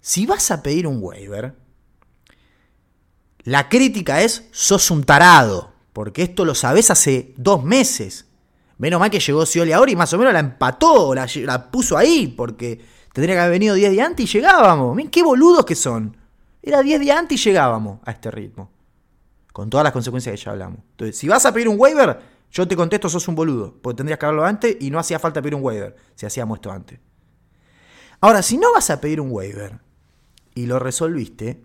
Si 0.00 0.24
vas 0.24 0.50
a 0.50 0.62
pedir 0.62 0.86
un 0.86 0.98
waiver, 1.02 1.56
la 3.42 3.68
crítica 3.68 4.22
es, 4.22 4.48
sos 4.52 4.90
un 4.90 5.04
tarado, 5.04 5.72
porque 5.92 6.22
esto 6.22 6.44
lo 6.44 6.54
sabés 6.54 6.90
hace 6.90 7.34
dos 7.36 7.64
meses. 7.64 8.26
Menos 8.78 9.00
mal 9.00 9.10
que 9.10 9.20
llegó 9.20 9.44
Scioli 9.44 9.72
ahora 9.72 9.90
y 9.90 9.96
más 9.96 10.12
o 10.12 10.18
menos 10.18 10.32
la 10.32 10.40
empató, 10.40 11.14
la, 11.14 11.28
la 11.44 11.70
puso 11.70 11.98
ahí, 11.98 12.28
porque 12.28 12.80
tendría 13.12 13.34
que 13.34 13.40
haber 13.40 13.52
venido 13.52 13.74
10 13.74 13.90
días 13.90 14.06
antes 14.06 14.24
y 14.24 14.38
llegábamos. 14.38 14.94
Miren 14.94 15.10
qué 15.10 15.22
boludos 15.22 15.64
que 15.64 15.74
son. 15.74 16.16
Era 16.62 16.82
10 16.82 17.00
días 17.00 17.18
antes 17.18 17.40
y 17.40 17.44
llegábamos 17.48 18.00
a 18.04 18.10
este 18.10 18.30
ritmo. 18.30 18.70
Con 19.52 19.70
todas 19.70 19.84
las 19.84 19.92
consecuencias 19.92 20.34
que 20.34 20.44
ya 20.44 20.52
hablamos. 20.52 20.80
Entonces, 20.90 21.16
si 21.16 21.28
vas 21.28 21.44
a 21.46 21.52
pedir 21.52 21.68
un 21.68 21.76
waiver, 21.78 22.20
yo 22.50 22.68
te 22.68 22.76
contesto, 22.76 23.08
sos 23.08 23.26
un 23.28 23.34
boludo. 23.34 23.74
Porque 23.80 23.96
tendrías 23.96 24.18
que 24.18 24.26
haberlo 24.26 24.44
antes 24.44 24.76
y 24.80 24.90
no 24.90 24.98
hacía 24.98 25.18
falta 25.18 25.40
pedir 25.42 25.54
un 25.54 25.62
waiver. 25.62 25.96
Si 26.14 26.26
hacíamos 26.26 26.58
esto 26.58 26.70
antes. 26.70 27.00
Ahora, 28.20 28.42
si 28.42 28.58
no 28.58 28.72
vas 28.72 28.90
a 28.90 29.00
pedir 29.00 29.20
un 29.20 29.30
waiver 29.30 29.80
y 30.54 30.66
lo 30.66 30.78
resolviste, 30.78 31.62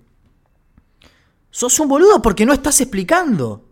sos 1.50 1.80
un 1.80 1.88
boludo 1.88 2.22
porque 2.22 2.46
no 2.46 2.54
estás 2.54 2.80
explicando. 2.82 3.66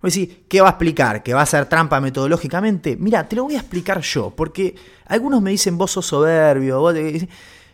Voy 0.00 0.08
a 0.08 0.10
decir, 0.10 0.46
¿qué 0.48 0.60
va 0.60 0.68
a 0.68 0.70
explicar? 0.70 1.22
¿Que 1.22 1.34
va 1.34 1.42
a 1.42 1.46
ser 1.46 1.66
trampa 1.66 2.00
metodológicamente? 2.00 2.96
Mira, 2.96 3.28
te 3.28 3.34
lo 3.34 3.44
voy 3.44 3.56
a 3.56 3.58
explicar 3.58 4.00
yo, 4.00 4.30
porque 4.30 4.76
algunos 5.06 5.42
me 5.42 5.50
dicen 5.50 5.76
vos 5.76 5.90
sos 5.90 6.06
soberbio, 6.06 6.80
vos 6.80 6.94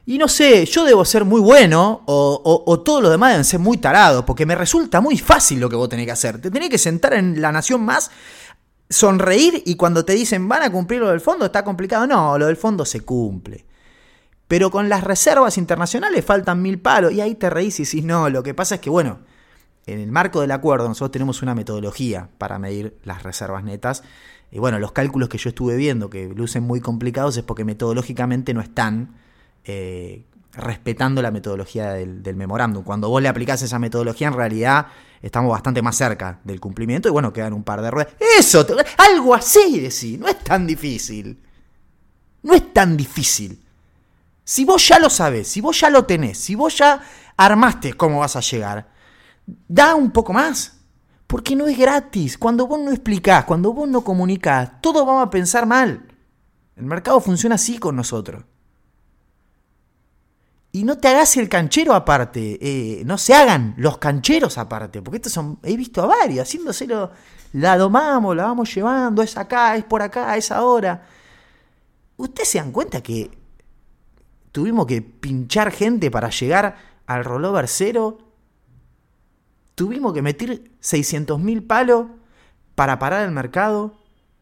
y 0.06 0.18
no 0.18 0.28
sé, 0.28 0.66
yo 0.66 0.84
debo 0.84 1.04
ser 1.04 1.24
muy 1.24 1.40
bueno 1.40 2.02
o, 2.04 2.82
todos 2.84 3.02
los 3.02 3.10
demás 3.10 3.30
deben 3.30 3.44
ser 3.44 3.60
muy 3.60 3.78
tarados, 3.78 4.24
porque 4.24 4.44
me 4.44 4.54
resulta 4.54 5.00
muy 5.00 5.16
fácil 5.16 5.60
lo 5.60 5.70
que 5.70 5.76
vos 5.76 5.88
tenés 5.88 6.04
que 6.04 6.12
hacer. 6.12 6.40
Te 6.40 6.50
tenés 6.50 6.68
que 6.68 6.78
sentar 6.78 7.14
en 7.14 7.40
la 7.40 7.52
nación 7.52 7.82
más, 7.82 8.10
sonreír 8.90 9.62
y 9.64 9.76
cuando 9.76 10.04
te 10.04 10.12
dicen 10.12 10.46
van 10.46 10.62
a 10.62 10.70
cumplir 10.70 11.00
lo 11.00 11.08
del 11.08 11.20
fondo, 11.20 11.46
está 11.46 11.64
complicado. 11.64 12.06
No, 12.06 12.36
lo 12.36 12.46
del 12.46 12.56
fondo 12.56 12.84
se 12.84 13.00
cumple. 13.00 13.64
Pero 14.46 14.70
con 14.70 14.90
las 14.90 15.04
reservas 15.04 15.56
internacionales 15.56 16.22
faltan 16.22 16.60
mil 16.60 16.78
palos 16.78 17.12
y 17.12 17.22
ahí 17.22 17.34
te 17.34 17.48
reís 17.48 17.80
y 17.80 17.84
decís, 17.84 18.04
no, 18.04 18.28
lo 18.28 18.42
que 18.42 18.52
pasa 18.52 18.74
es 18.74 18.82
que, 18.82 18.90
bueno, 18.90 19.20
en 19.86 20.00
el 20.00 20.12
marco 20.12 20.42
del 20.42 20.50
acuerdo 20.50 20.86
nosotros 20.86 21.12
tenemos 21.12 21.40
una 21.40 21.54
metodología 21.54 22.28
para 22.36 22.58
medir 22.58 22.98
las 23.04 23.22
reservas 23.22 23.64
netas. 23.64 24.02
Y 24.50 24.58
bueno, 24.58 24.78
los 24.78 24.92
cálculos 24.92 25.30
que 25.30 25.38
yo 25.38 25.48
estuve 25.48 25.76
viendo, 25.76 26.10
que 26.10 26.28
lucen 26.28 26.62
muy 26.62 26.80
complicados, 26.80 27.38
es 27.38 27.42
porque 27.42 27.64
metodológicamente 27.64 28.52
no 28.52 28.60
están 28.60 29.23
eh, 29.64 30.26
respetando 30.52 31.20
la 31.22 31.30
metodología 31.30 31.92
del, 31.92 32.36
memorándum. 32.36 32.84
Cuando 32.84 33.08
vos 33.08 33.22
le 33.22 33.28
aplicás 33.28 33.62
esa 33.62 33.78
metodología, 33.78 34.28
en 34.28 34.34
realidad 34.34 34.86
estamos 35.20 35.50
bastante 35.50 35.82
más 35.82 35.96
cerca 35.96 36.40
del 36.44 36.60
cumplimiento 36.60 37.08
y 37.08 37.12
bueno, 37.12 37.32
quedan 37.32 37.52
un 37.52 37.64
par 37.64 37.82
de 37.82 37.90
ruedas. 37.90 38.14
Eso, 38.38 38.66
algo 38.98 39.34
así, 39.34 39.80
decir, 39.80 40.20
no 40.20 40.28
es 40.28 40.38
tan 40.38 40.66
difícil. 40.66 41.42
No 42.42 42.54
es 42.54 42.72
tan 42.72 42.96
difícil. 42.96 43.62
Si 44.44 44.64
vos 44.64 44.86
ya 44.86 44.98
lo 44.98 45.08
sabés, 45.08 45.48
si 45.48 45.60
vos 45.60 45.80
ya 45.80 45.88
lo 45.88 46.04
tenés, 46.04 46.38
si 46.38 46.54
vos 46.54 46.76
ya 46.76 47.00
armaste 47.36 47.94
cómo 47.94 48.20
vas 48.20 48.36
a 48.36 48.40
llegar, 48.40 48.88
da 49.66 49.94
un 49.94 50.10
poco 50.10 50.32
más. 50.32 50.72
Porque 51.26 51.56
no 51.56 51.66
es 51.66 51.76
gratis. 51.76 52.36
Cuando 52.36 52.66
vos 52.66 52.78
no 52.78 52.90
explicás, 52.90 53.44
cuando 53.46 53.72
vos 53.72 53.88
no 53.88 54.02
comunicás, 54.02 54.80
todos 54.82 55.06
vamos 55.06 55.26
a 55.26 55.30
pensar 55.30 55.66
mal. 55.66 56.06
El 56.76 56.84
mercado 56.84 57.18
funciona 57.20 57.54
así 57.54 57.78
con 57.78 57.96
nosotros. 57.96 58.44
Y 60.74 60.82
no 60.82 60.98
te 60.98 61.06
hagas 61.06 61.36
el 61.36 61.48
canchero 61.48 61.94
aparte. 61.94 62.58
Eh, 62.60 63.04
no 63.04 63.16
se 63.16 63.32
hagan 63.32 63.74
los 63.76 63.98
cancheros 63.98 64.58
aparte. 64.58 65.02
Porque 65.02 65.18
estos 65.18 65.32
son. 65.32 65.60
He 65.62 65.76
visto 65.76 66.02
a 66.02 66.06
varios 66.06 66.48
haciéndoselo. 66.48 67.12
La 67.52 67.78
domamos, 67.78 68.34
la 68.34 68.46
vamos 68.46 68.74
llevando. 68.74 69.22
Es 69.22 69.36
acá, 69.36 69.76
es 69.76 69.84
por 69.84 70.02
acá, 70.02 70.36
es 70.36 70.50
ahora. 70.50 71.06
¿Ustedes 72.16 72.48
se 72.48 72.58
dan 72.58 72.72
cuenta 72.72 73.00
que 73.04 73.30
tuvimos 74.50 74.86
que 74.86 75.00
pinchar 75.00 75.70
gente 75.70 76.10
para 76.10 76.28
llegar 76.30 76.76
al 77.06 77.24
rollover 77.24 77.68
cero? 77.68 78.18
Tuvimos 79.76 80.12
que 80.12 80.22
meter 80.22 80.72
600 80.80 81.38
mil 81.38 81.62
palos 81.62 82.06
para 82.74 82.98
parar 82.98 83.24
el 83.24 83.30
mercado. 83.30 83.94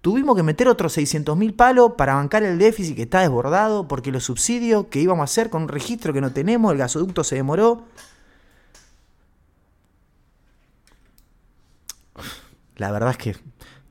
Tuvimos 0.03 0.35
que 0.35 0.43
meter 0.43 0.66
otros 0.66 0.93
600 0.95 1.37
mil 1.37 1.55
palos 1.55 1.93
para 1.97 2.15
bancar 2.15 2.43
el 2.43 2.59
déficit 2.59 2.97
que 2.97 3.03
está 3.03 3.20
desbordado, 3.20 3.87
porque 3.87 4.11
los 4.11 4.24
subsidios 4.24 4.87
que 4.87 5.01
íbamos 5.01 5.23
a 5.23 5.24
hacer 5.24 5.49
con 5.49 5.62
un 5.62 5.69
registro 5.69 6.12
que 6.12 6.20
no 6.20 6.33
tenemos, 6.33 6.73
el 6.73 6.79
gasoducto 6.79 7.23
se 7.23 7.37
demoró. 7.37 7.85
La 12.77 12.91
verdad 12.91 13.12
es 13.12 13.16
que 13.16 13.37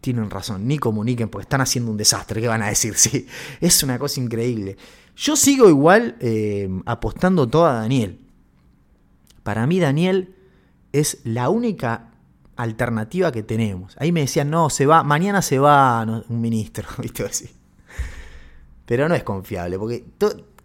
tienen 0.02 0.30
razón, 0.30 0.68
ni 0.68 0.78
comuniquen 0.78 1.30
porque 1.30 1.44
están 1.44 1.62
haciendo 1.62 1.92
un 1.92 1.98
desastre, 1.98 2.42
¿qué 2.42 2.48
van 2.50 2.62
a 2.62 2.68
decir? 2.68 2.94
Sí, 2.98 3.26
es 3.62 3.82
una 3.82 3.98
cosa 3.98 4.20
increíble. 4.20 4.76
Yo 5.16 5.38
sigo 5.38 5.70
igual 5.70 6.18
eh, 6.20 6.70
apostando 6.86 7.48
todo 7.48 7.68
a 7.68 7.74
Daniel. 7.74 8.20
Para 9.44 9.66
mí 9.66 9.80
Daniel 9.80 10.36
es 10.92 11.20
la 11.24 11.48
única 11.48 12.11
alternativa 12.62 13.32
que 13.32 13.44
tenemos. 13.44 13.96
Ahí 13.98 14.12
me 14.12 14.22
decían, 14.22 14.50
no, 14.50 14.70
se 14.70 14.86
va, 14.86 15.04
mañana 15.04 15.42
se 15.42 15.60
va 15.60 16.04
un 16.04 16.42
ministro. 16.42 16.88
Así. 17.30 17.50
Pero 18.86 19.08
no 19.08 19.16
es 19.16 19.24
confiable, 19.24 19.78
porque 19.78 20.04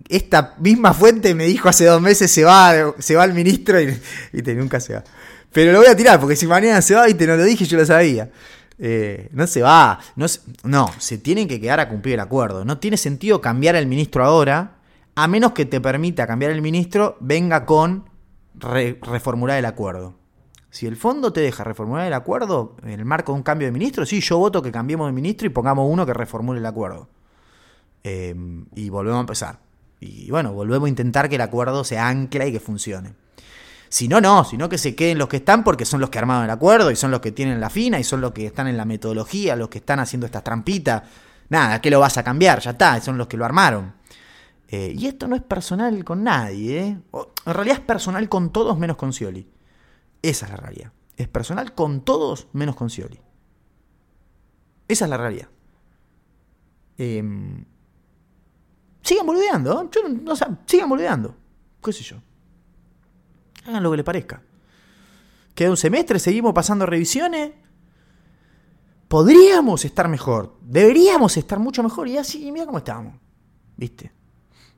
esta 0.08 0.54
misma 0.58 0.92
fuente 0.92 1.34
me 1.34 1.44
dijo 1.44 1.68
hace 1.68 1.84
dos 1.86 2.00
meses 2.00 2.30
se 2.30 2.44
va, 2.44 2.94
se 2.98 3.14
va 3.14 3.24
el 3.24 3.34
ministro 3.34 3.80
y, 3.80 3.98
nunca 4.54 4.80
se 4.80 4.94
va. 4.94 5.04
Pero 5.52 5.72
lo 5.72 5.78
voy 5.78 5.86
a 5.88 5.96
tirar, 5.96 6.20
porque 6.20 6.36
si 6.36 6.46
mañana 6.46 6.82
se 6.82 6.94
va, 6.94 7.06
te 7.06 7.26
no 7.26 7.36
lo 7.36 7.44
dije, 7.44 7.64
yo 7.64 7.78
lo 7.78 7.86
sabía. 7.86 8.30
Eh, 8.78 9.30
no 9.32 9.46
se 9.46 9.62
va, 9.62 9.98
no, 10.16 10.26
no, 10.64 10.90
se 10.98 11.16
tienen 11.16 11.48
que 11.48 11.58
quedar 11.58 11.80
a 11.80 11.88
cumplir 11.88 12.14
el 12.14 12.20
acuerdo. 12.20 12.64
No 12.64 12.78
tiene 12.78 12.98
sentido 12.98 13.40
cambiar 13.40 13.74
el 13.74 13.86
ministro 13.86 14.22
ahora, 14.22 14.76
a 15.14 15.28
menos 15.28 15.52
que 15.52 15.64
te 15.64 15.80
permita 15.80 16.26
cambiar 16.26 16.50
el 16.50 16.60
ministro, 16.60 17.16
venga 17.20 17.64
con 17.64 18.04
reformular 18.54 19.58
el 19.58 19.64
acuerdo. 19.64 20.14
Si 20.76 20.86
el 20.86 20.96
fondo 20.96 21.32
te 21.32 21.40
deja 21.40 21.64
reformular 21.64 22.06
el 22.06 22.12
acuerdo 22.12 22.76
en 22.82 22.90
el 22.90 23.06
marco 23.06 23.32
de 23.32 23.36
un 23.38 23.42
cambio 23.42 23.66
de 23.66 23.72
ministro, 23.72 24.04
sí, 24.04 24.20
yo 24.20 24.36
voto 24.36 24.60
que 24.60 24.70
cambiemos 24.70 25.08
de 25.08 25.14
ministro 25.14 25.46
y 25.46 25.48
pongamos 25.48 25.90
uno 25.90 26.04
que 26.04 26.12
reformule 26.12 26.58
el 26.58 26.66
acuerdo. 26.66 27.08
Eh, 28.04 28.34
y 28.74 28.90
volvemos 28.90 29.16
a 29.16 29.20
empezar. 29.20 29.58
Y 30.00 30.30
bueno, 30.30 30.52
volvemos 30.52 30.84
a 30.84 30.90
intentar 30.90 31.30
que 31.30 31.36
el 31.36 31.40
acuerdo 31.40 31.82
se 31.82 31.98
ancla 31.98 32.44
y 32.44 32.52
que 32.52 32.60
funcione. 32.60 33.14
Si 33.88 34.06
no, 34.06 34.20
no, 34.20 34.44
sino 34.44 34.68
que 34.68 34.76
se 34.76 34.94
queden 34.94 35.16
los 35.16 35.28
que 35.28 35.38
están 35.38 35.64
porque 35.64 35.86
son 35.86 35.98
los 35.98 36.10
que 36.10 36.18
armaron 36.18 36.44
el 36.44 36.50
acuerdo 36.50 36.90
y 36.90 36.96
son 36.96 37.10
los 37.10 37.20
que 37.20 37.32
tienen 37.32 37.58
la 37.58 37.70
fina 37.70 37.98
y 37.98 38.04
son 38.04 38.20
los 38.20 38.32
que 38.32 38.44
están 38.44 38.68
en 38.68 38.76
la 38.76 38.84
metodología, 38.84 39.56
los 39.56 39.70
que 39.70 39.78
están 39.78 40.00
haciendo 40.00 40.26
estas 40.26 40.44
trampitas. 40.44 41.04
Nada, 41.48 41.80
¿qué 41.80 41.90
lo 41.90 42.00
vas 42.00 42.18
a 42.18 42.22
cambiar? 42.22 42.60
Ya 42.60 42.72
está, 42.72 43.00
son 43.00 43.16
los 43.16 43.28
que 43.28 43.38
lo 43.38 43.46
armaron. 43.46 43.94
Eh, 44.68 44.92
y 44.94 45.06
esto 45.06 45.26
no 45.26 45.36
es 45.36 45.42
personal 45.42 46.04
con 46.04 46.22
nadie, 46.22 46.80
¿eh? 46.80 46.98
en 47.46 47.54
realidad 47.54 47.78
es 47.78 47.84
personal 47.84 48.28
con 48.28 48.52
todos 48.52 48.78
menos 48.78 48.98
con 48.98 49.14
Scioli. 49.14 49.55
Esa 50.22 50.46
es 50.46 50.52
la 50.52 50.56
realidad. 50.58 50.92
Es 51.16 51.28
personal 51.28 51.74
con 51.74 52.02
todos 52.02 52.48
menos 52.52 52.76
con 52.76 52.90
Scioli. 52.90 53.20
Esa 54.88 55.04
es 55.04 55.10
la 55.10 55.16
realidad. 55.16 55.48
Eh, 56.98 57.22
sigan 59.02 59.26
boludeando, 59.26 59.82
¿eh? 59.82 59.88
Yo 60.24 60.34
sigan 60.66 60.88
boludeando. 60.88 61.36
¿Qué 61.82 61.92
sé 61.92 62.02
yo? 62.02 62.16
Hagan 63.66 63.82
lo 63.82 63.90
que 63.90 63.96
les 63.96 64.06
parezca. 64.06 64.42
Queda 65.54 65.70
un 65.70 65.76
semestre, 65.76 66.18
seguimos 66.18 66.52
pasando 66.52 66.86
revisiones. 66.86 67.52
Podríamos 69.08 69.84
estar 69.84 70.08
mejor. 70.08 70.58
Deberíamos 70.60 71.36
estar 71.36 71.58
mucho 71.58 71.82
mejor. 71.82 72.08
Y 72.08 72.18
así, 72.18 72.50
mira 72.52 72.66
cómo 72.66 72.78
estamos. 72.78 73.14
¿Viste? 73.76 74.12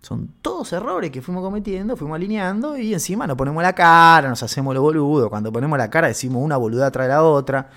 Son 0.00 0.28
todos 0.42 0.72
errores 0.72 1.10
que 1.10 1.22
fuimos 1.22 1.42
cometiendo, 1.42 1.96
fuimos 1.96 2.16
alineando 2.16 2.76
y 2.78 2.94
encima 2.94 3.26
nos 3.26 3.36
ponemos 3.36 3.62
la 3.62 3.74
cara, 3.74 4.28
nos 4.28 4.42
hacemos 4.42 4.74
lo 4.74 4.82
boludo. 4.82 5.28
Cuando 5.28 5.52
ponemos 5.52 5.78
la 5.78 5.90
cara 5.90 6.08
decimos 6.08 6.42
una 6.42 6.56
boluda 6.56 6.90
tras 6.90 7.08
la 7.08 7.22
otra. 7.22 7.68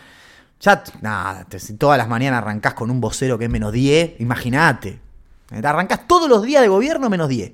Ya, 0.59 0.83
nada, 1.01 1.47
si 1.57 1.75
todas 1.75 1.97
las 1.97 2.07
mañanas 2.07 2.43
arrancás 2.43 2.75
con 2.75 2.91
un 2.91 3.01
vocero 3.01 3.37
que 3.39 3.45
es 3.45 3.51
menos 3.51 3.71
10, 3.71 4.21
imagínate. 4.21 4.99
Arrancás 5.51 6.07
todos 6.07 6.29
los 6.29 6.43
días 6.43 6.61
de 6.61 6.67
gobierno 6.67 7.09
menos 7.09 7.27
10. 7.27 7.51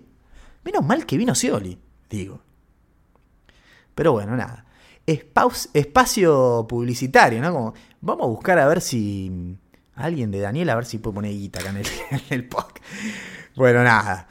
Menos 0.65 0.85
mal 0.85 1.05
que 1.05 1.17
vino 1.17 1.33
Scioli, 1.33 1.79
digo. 2.09 2.41
Pero 3.95 4.11
bueno, 4.11 4.35
nada. 4.35 4.65
espacio 5.05 6.65
publicitario, 6.67 7.41
¿no? 7.41 7.53
Como, 7.53 7.73
vamos 8.01 8.25
a 8.25 8.27
buscar 8.27 8.59
a 8.59 8.67
ver 8.67 8.81
si. 8.81 9.57
Alguien 9.95 10.29
de 10.29 10.41
Daniel, 10.41 10.69
a 10.69 10.75
ver 10.75 10.85
si 10.85 10.99
puede 10.99 11.15
poner 11.15 11.31
guita 11.31 11.59
acá 11.59 11.69
en 11.71 11.77
el, 11.77 11.87
en 12.11 12.21
el 12.29 12.47
podcast. 12.47 12.85
Bueno, 13.55 13.83
nada. 13.83 14.27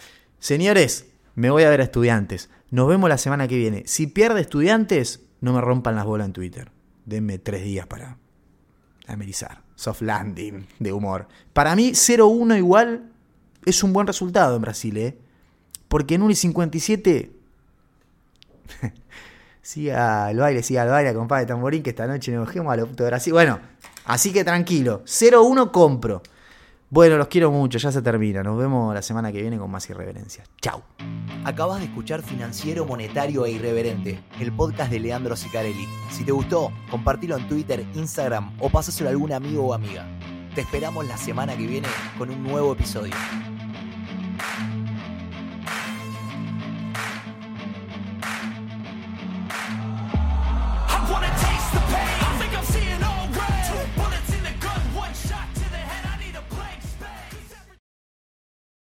Señores, 0.46 1.06
me 1.34 1.50
voy 1.50 1.64
a 1.64 1.70
ver 1.70 1.80
a 1.80 1.82
estudiantes. 1.82 2.50
Nos 2.70 2.86
vemos 2.86 3.08
la 3.08 3.18
semana 3.18 3.48
que 3.48 3.56
viene. 3.56 3.82
Si 3.86 4.06
pierde 4.06 4.40
estudiantes, 4.40 5.24
no 5.40 5.52
me 5.52 5.60
rompan 5.60 5.96
las 5.96 6.04
bolas 6.04 6.26
en 6.26 6.32
Twitter. 6.34 6.70
Denme 7.04 7.40
tres 7.40 7.64
días 7.64 7.88
para 7.88 8.16
amerizar. 9.08 9.62
Soft 9.74 10.02
landing 10.02 10.64
de 10.78 10.92
humor. 10.92 11.26
Para 11.52 11.74
mí, 11.74 11.90
0-1 11.90 12.58
igual 12.58 13.10
es 13.64 13.82
un 13.82 13.92
buen 13.92 14.06
resultado 14.06 14.54
en 14.54 14.62
Brasil, 14.62 14.96
¿eh? 14.98 15.18
Porque 15.88 16.14
en 16.14 16.22
1 16.22 16.30
y 16.30 16.36
57. 16.36 17.32
siga 19.62 20.30
el 20.30 20.38
baile, 20.38 20.62
siga 20.62 20.84
el 20.84 20.90
baile, 20.90 21.12
compadre 21.12 21.46
Tamborín, 21.46 21.82
que 21.82 21.90
esta 21.90 22.06
noche 22.06 22.30
nos 22.30 22.46
cogemos 22.46 22.72
a 22.72 22.76
lo 22.76 22.86
de 22.86 23.04
Brasil. 23.04 23.32
Bueno, 23.32 23.58
así 24.04 24.32
que 24.32 24.44
tranquilo. 24.44 25.02
0-1 25.06 25.72
compro. 25.72 26.22
Bueno, 26.88 27.16
los 27.16 27.26
quiero 27.26 27.50
mucho, 27.50 27.78
ya 27.78 27.90
se 27.90 28.00
termina. 28.00 28.44
Nos 28.44 28.56
vemos 28.56 28.94
la 28.94 29.02
semana 29.02 29.32
que 29.32 29.40
viene 29.40 29.58
con 29.58 29.68
más 29.68 29.90
irreverencias. 29.90 30.48
Chau. 30.60 30.82
Acabas 31.44 31.80
de 31.80 31.86
escuchar 31.86 32.22
Financiero, 32.22 32.86
Monetario 32.86 33.44
e 33.44 33.50
Irreverente, 33.50 34.22
el 34.38 34.52
podcast 34.52 34.92
de 34.92 35.00
Leandro 35.00 35.34
Sicarelli. 35.34 35.88
Si 36.10 36.24
te 36.24 36.30
gustó, 36.30 36.72
compartilo 36.88 37.36
en 37.36 37.48
Twitter, 37.48 37.84
Instagram 37.94 38.52
o 38.60 38.70
pasáselo 38.70 39.08
a 39.08 39.12
algún 39.12 39.32
amigo 39.32 39.66
o 39.66 39.74
amiga. 39.74 40.06
Te 40.54 40.60
esperamos 40.60 41.06
la 41.06 41.16
semana 41.16 41.56
que 41.56 41.66
viene 41.66 41.88
con 42.18 42.30
un 42.30 42.44
nuevo 42.44 42.72
episodio. 42.72 43.14